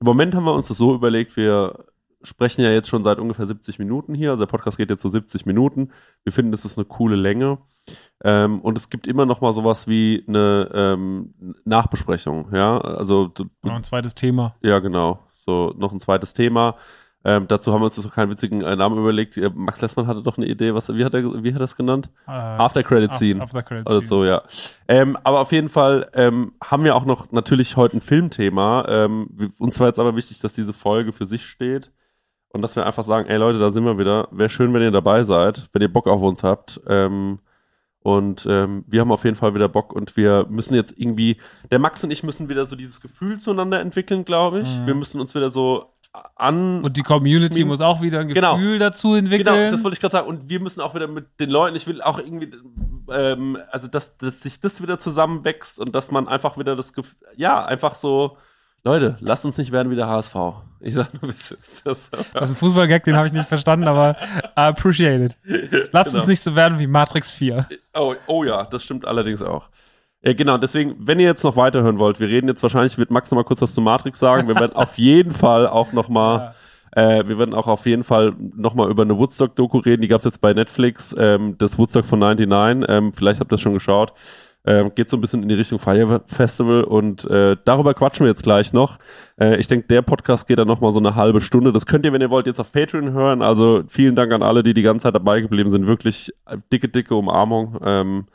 Im 0.00 0.06
Moment 0.06 0.34
haben 0.34 0.44
wir 0.44 0.54
uns 0.54 0.68
das 0.68 0.78
so 0.78 0.94
überlegt, 0.94 1.36
wir 1.36 1.84
sprechen 2.22 2.62
ja 2.62 2.70
jetzt 2.70 2.88
schon 2.88 3.04
seit 3.04 3.18
ungefähr 3.18 3.46
70 3.46 3.78
Minuten 3.78 4.14
hier. 4.14 4.30
Also 4.30 4.44
der 4.44 4.50
Podcast 4.50 4.76
geht 4.78 4.90
jetzt 4.90 5.02
so 5.02 5.08
70 5.08 5.46
Minuten. 5.46 5.90
Wir 6.24 6.32
finden, 6.32 6.52
das 6.52 6.64
ist 6.64 6.78
eine 6.78 6.84
coole 6.84 7.16
Länge. 7.16 7.58
Ähm, 8.24 8.60
und 8.60 8.76
es 8.78 8.90
gibt 8.90 9.06
immer 9.06 9.26
noch 9.26 9.40
mal 9.40 9.52
sowas 9.52 9.88
wie 9.88 10.24
eine 10.28 10.70
ähm, 10.72 11.34
Nachbesprechung. 11.64 12.48
Ja, 12.54 12.78
also 12.78 13.32
Noch 13.62 13.74
ein 13.74 13.84
zweites 13.84 14.14
Thema. 14.14 14.54
ja, 14.62 14.78
genau. 14.78 15.20
So, 15.44 15.74
noch 15.76 15.90
ein 15.92 15.98
zweites 15.98 16.34
Thema. 16.34 16.76
Ähm, 17.24 17.46
dazu 17.46 17.72
haben 17.72 17.80
wir 17.80 17.84
uns 17.86 17.96
jetzt 17.96 18.06
noch 18.06 18.14
keinen 18.14 18.30
witzigen 18.30 18.62
äh, 18.62 18.74
Namen 18.74 18.98
überlegt. 18.98 19.36
Äh, 19.36 19.50
Max 19.54 19.80
Lessmann 19.80 20.06
hatte 20.08 20.22
doch 20.22 20.36
eine 20.38 20.46
Idee, 20.46 20.74
was, 20.74 20.92
wie 20.92 21.04
hat 21.04 21.14
er, 21.14 21.22
wie 21.44 21.48
hat 21.50 21.56
er 21.56 21.60
das 21.60 21.76
genannt? 21.76 22.10
Äh, 22.26 22.30
After 22.32 22.82
Credit 22.82 23.12
Scene. 23.14 23.40
After 23.42 23.62
Credit 23.62 23.86
Also 23.86 24.00
Scene. 24.00 24.08
so, 24.08 24.24
ja. 24.24 24.42
Ähm, 24.88 25.16
aber 25.22 25.40
auf 25.40 25.52
jeden 25.52 25.68
Fall 25.68 26.08
ähm, 26.14 26.52
haben 26.62 26.82
wir 26.84 26.96
auch 26.96 27.04
noch 27.04 27.30
natürlich 27.30 27.76
heute 27.76 27.96
ein 27.96 28.00
Filmthema. 28.00 28.84
Ähm, 28.88 29.52
uns 29.58 29.78
war 29.78 29.86
jetzt 29.88 30.00
aber 30.00 30.16
wichtig, 30.16 30.40
dass 30.40 30.52
diese 30.54 30.72
Folge 30.72 31.12
für 31.12 31.26
sich 31.26 31.44
steht 31.46 31.92
und 32.52 32.62
dass 32.62 32.76
wir 32.76 32.86
einfach 32.86 33.04
sagen, 33.04 33.28
ey 33.28 33.36
Leute, 33.36 33.58
da 33.58 33.70
sind 33.70 33.84
wir 33.84 33.98
wieder. 33.98 34.28
Wäre 34.30 34.48
schön, 34.50 34.72
wenn 34.74 34.82
ihr 34.82 34.90
dabei 34.90 35.22
seid, 35.22 35.68
wenn 35.72 35.82
ihr 35.82 35.92
Bock 35.92 36.06
auf 36.06 36.22
uns 36.22 36.42
habt. 36.42 36.80
Ähm, 36.86 37.38
und 38.00 38.46
ähm, 38.50 38.84
wir 38.88 39.00
haben 39.00 39.12
auf 39.12 39.24
jeden 39.24 39.36
Fall 39.36 39.54
wieder 39.54 39.68
Bock 39.68 39.92
und 39.92 40.16
wir 40.16 40.46
müssen 40.50 40.74
jetzt 40.74 40.92
irgendwie, 40.96 41.36
der 41.70 41.78
Max 41.78 42.02
und 42.02 42.10
ich 42.10 42.22
müssen 42.24 42.48
wieder 42.48 42.66
so 42.66 42.74
dieses 42.74 43.00
Gefühl 43.00 43.38
zueinander 43.38 43.80
entwickeln, 43.80 44.24
glaube 44.24 44.60
ich. 44.60 44.80
Mhm. 44.80 44.86
Wir 44.86 44.94
müssen 44.96 45.20
uns 45.20 45.34
wieder 45.36 45.50
so 45.50 45.86
an 46.34 46.82
Und 46.84 46.96
die 46.96 47.02
Community 47.02 47.54
Schmieden. 47.54 47.68
muss 47.68 47.80
auch 47.80 48.02
wieder 48.02 48.20
ein 48.20 48.28
Genau. 48.28 48.56
Gefühl 48.56 48.78
dazu 48.78 49.14
entwickeln. 49.14 49.54
Genau, 49.56 49.70
das 49.70 49.82
wollte 49.82 49.94
ich 49.94 50.00
gerade 50.00 50.12
sagen. 50.12 50.28
Und 50.28 50.48
wir 50.48 50.60
müssen 50.60 50.80
auch 50.80 50.94
wieder 50.94 51.06
mit 51.08 51.40
den 51.40 51.48
Leuten, 51.48 51.74
ich 51.76 51.86
will 51.86 52.02
auch 52.02 52.18
irgendwie, 52.18 52.50
ähm, 53.10 53.56
also 53.70 53.86
dass, 53.86 54.18
dass 54.18 54.42
sich 54.42 54.60
das 54.60 54.82
wieder 54.82 54.98
zusammenwächst 54.98 55.78
und 55.78 55.94
dass 55.94 56.10
man 56.10 56.28
einfach 56.28 56.58
wieder 56.58 56.76
das 56.76 56.92
Gefühl, 56.92 57.16
ja, 57.36 57.64
einfach 57.64 57.94
so, 57.94 58.36
Leute, 58.84 59.16
lasst 59.20 59.44
uns 59.44 59.58
nicht 59.58 59.70
werden 59.72 59.90
wie 59.92 59.96
der 59.96 60.08
HSV. 60.08 60.34
Ich 60.80 60.94
sag 60.94 61.12
nur, 61.22 61.30
wie 61.30 61.34
es 61.34 61.52
ist. 61.52 61.86
Das, 61.86 62.10
Das 62.10 62.24
ist 62.24 62.50
ein 62.50 62.56
Fußballgag, 62.56 63.04
den 63.04 63.14
habe 63.16 63.26
ich 63.28 63.32
nicht 63.32 63.48
verstanden, 63.48 63.86
aber 63.86 64.16
I 64.56 64.62
appreciate 64.62 65.24
it. 65.24 65.36
Lasst 65.92 66.10
Genau. 66.10 66.22
uns 66.22 66.28
nicht 66.28 66.42
so 66.42 66.56
werden 66.56 66.78
wie 66.80 66.88
Matrix 66.88 67.30
4. 67.32 67.68
oh, 67.94 68.14
oh 68.26 68.42
ja, 68.44 68.64
das 68.64 68.82
stimmt 68.82 69.06
allerdings 69.06 69.40
auch. 69.42 69.68
Ja, 70.24 70.32
genau, 70.34 70.58
deswegen, 70.58 70.96
wenn 70.98 71.20
ihr 71.20 71.26
jetzt 71.26 71.44
noch 71.44 71.56
weiterhören 71.56 71.98
wollt, 71.98 72.18
wir 72.20 72.28
reden 72.28 72.48
jetzt 72.48 72.62
wahrscheinlich, 72.62 72.98
wird 72.98 73.10
Max 73.12 73.30
noch 73.30 73.36
mal 73.36 73.44
kurz 73.44 73.62
was 73.62 73.74
zu 73.74 73.80
Matrix 73.80 74.18
sagen. 74.18 74.48
Wir 74.48 74.54
werden 74.56 74.74
auf 74.74 74.98
jeden 74.98 75.32
Fall 75.32 75.66
auch 75.68 75.92
noch 75.92 76.08
mal 76.08 76.54
Äh, 76.94 77.26
wir 77.26 77.38
werden 77.38 77.54
auch 77.54 77.68
auf 77.68 77.86
jeden 77.86 78.04
Fall 78.04 78.34
nochmal 78.38 78.90
über 78.90 79.02
eine 79.02 79.16
Woodstock-Doku 79.16 79.78
reden. 79.78 80.02
Die 80.02 80.08
gab's 80.08 80.24
jetzt 80.24 80.42
bei 80.42 80.52
Netflix, 80.52 81.14
ähm, 81.18 81.56
das 81.56 81.78
Woodstock 81.78 82.04
von 82.04 82.18
99. 82.18 82.86
Ähm, 82.86 83.14
vielleicht 83.14 83.40
habt 83.40 83.50
ihr 83.50 83.54
das 83.56 83.62
schon 83.62 83.72
geschaut. 83.72 84.12
Ähm, 84.64 84.92
geht 84.94 85.10
so 85.10 85.16
ein 85.16 85.20
bisschen 85.20 85.42
in 85.42 85.48
die 85.48 85.56
Richtung 85.56 85.80
Fire 85.80 86.22
Festival 86.26 86.84
und 86.84 87.24
äh, 87.24 87.56
darüber 87.64 87.94
quatschen 87.94 88.24
wir 88.24 88.30
jetzt 88.30 88.44
gleich 88.44 88.72
noch. 88.72 88.98
Äh, 89.40 89.56
ich 89.56 89.66
denke, 89.66 89.88
der 89.88 90.02
Podcast 90.02 90.46
geht 90.46 90.58
dann 90.58 90.68
nochmal 90.68 90.92
so 90.92 91.00
eine 91.00 91.16
halbe 91.16 91.40
Stunde. 91.40 91.72
Das 91.72 91.86
könnt 91.86 92.04
ihr, 92.06 92.12
wenn 92.12 92.20
ihr 92.20 92.30
wollt, 92.30 92.46
jetzt 92.46 92.60
auf 92.60 92.70
Patreon 92.70 93.12
hören. 93.12 93.42
Also 93.42 93.82
vielen 93.88 94.14
Dank 94.14 94.32
an 94.32 94.42
alle, 94.42 94.62
die 94.62 94.72
die 94.72 94.82
ganze 94.82 95.04
Zeit 95.04 95.16
dabei 95.16 95.40
geblieben 95.40 95.68
sind. 95.70 95.88
Wirklich 95.88 96.32
äh, 96.46 96.58
dicke, 96.72 96.88
dicke 96.88 97.16
Umarmung. 97.16 97.76
Ähm, 97.84 98.26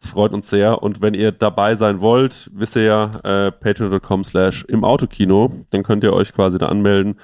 es 0.00 0.08
freut 0.08 0.32
uns 0.32 0.50
sehr. 0.50 0.82
Und 0.82 1.02
wenn 1.02 1.14
ihr 1.14 1.30
dabei 1.30 1.76
sein 1.76 2.00
wollt, 2.00 2.50
wisst 2.52 2.74
ihr 2.74 2.82
ja, 2.82 3.10
äh, 3.22 3.52
patreon.com 3.52 4.24
slash 4.24 4.64
im 4.64 4.82
Autokino. 4.82 5.52
Dann 5.70 5.84
könnt 5.84 6.02
ihr 6.02 6.12
euch 6.14 6.32
quasi 6.32 6.58
da 6.58 6.66
anmelden 6.66 7.20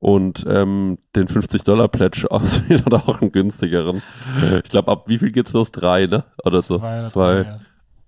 und 0.00 0.44
ähm, 0.48 0.98
den 1.14 1.28
50-Dollar-Pledge 1.28 2.26
auswählen 2.30 2.82
oder 2.86 3.08
auch 3.08 3.20
einen 3.20 3.30
günstigeren. 3.30 4.02
Ich 4.64 4.70
glaube, 4.70 4.90
ab 4.90 5.04
wie 5.06 5.18
viel 5.18 5.30
geht's 5.30 5.52
los? 5.52 5.70
Drei, 5.70 6.06
ne? 6.06 6.24
Oder 6.44 6.60
so. 6.60 6.78
Zwei 6.78 6.98
oder 6.98 7.08
Zwei. 7.08 7.42
drei, 7.42 7.50
ja. 7.50 7.60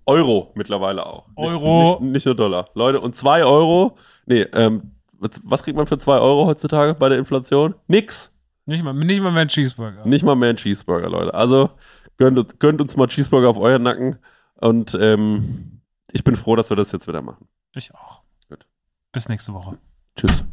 Euro 0.07 0.51
mittlerweile 0.55 1.05
auch. 1.05 1.27
Euro. 1.35 1.91
Nicht, 1.91 2.01
nicht, 2.01 2.11
nicht 2.13 2.25
nur 2.25 2.35
Dollar. 2.35 2.69
Leute, 2.73 2.99
und 3.01 3.15
zwei 3.15 3.43
Euro, 3.43 3.97
nee, 4.25 4.41
ähm, 4.53 4.93
was, 5.19 5.63
kriegt 5.63 5.77
man 5.77 5.87
für 5.87 5.97
zwei 5.97 6.17
Euro 6.17 6.45
heutzutage 6.45 6.93
bei 6.93 7.09
der 7.09 7.17
Inflation? 7.17 7.75
Nix. 7.87 8.33
Nicht 8.65 8.83
mal, 8.83 8.93
nicht 8.93 9.21
mal 9.21 9.31
mehr 9.31 9.43
ein 9.43 9.47
Cheeseburger. 9.47 10.05
Nicht 10.05 10.23
mal 10.23 10.35
mehr 10.35 10.49
ein 10.49 10.57
Cheeseburger, 10.57 11.09
Leute. 11.09 11.33
Also 11.33 11.69
gönnt, 12.17 12.59
gönnt 12.59 12.81
uns 12.81 12.97
mal 12.97 13.07
Cheeseburger 13.07 13.49
auf 13.49 13.57
euren 13.57 13.83
Nacken. 13.83 14.17
Und 14.59 14.97
ähm, 14.99 15.81
ich 16.11 16.23
bin 16.23 16.35
froh, 16.35 16.55
dass 16.55 16.69
wir 16.69 16.77
das 16.77 16.91
jetzt 16.91 17.07
wieder 17.07 17.21
machen. 17.21 17.47
Ich 17.73 17.93
auch. 17.93 18.21
Gut. 18.49 18.65
Bis 19.11 19.29
nächste 19.29 19.53
Woche. 19.53 19.77
Tschüss. 20.15 20.43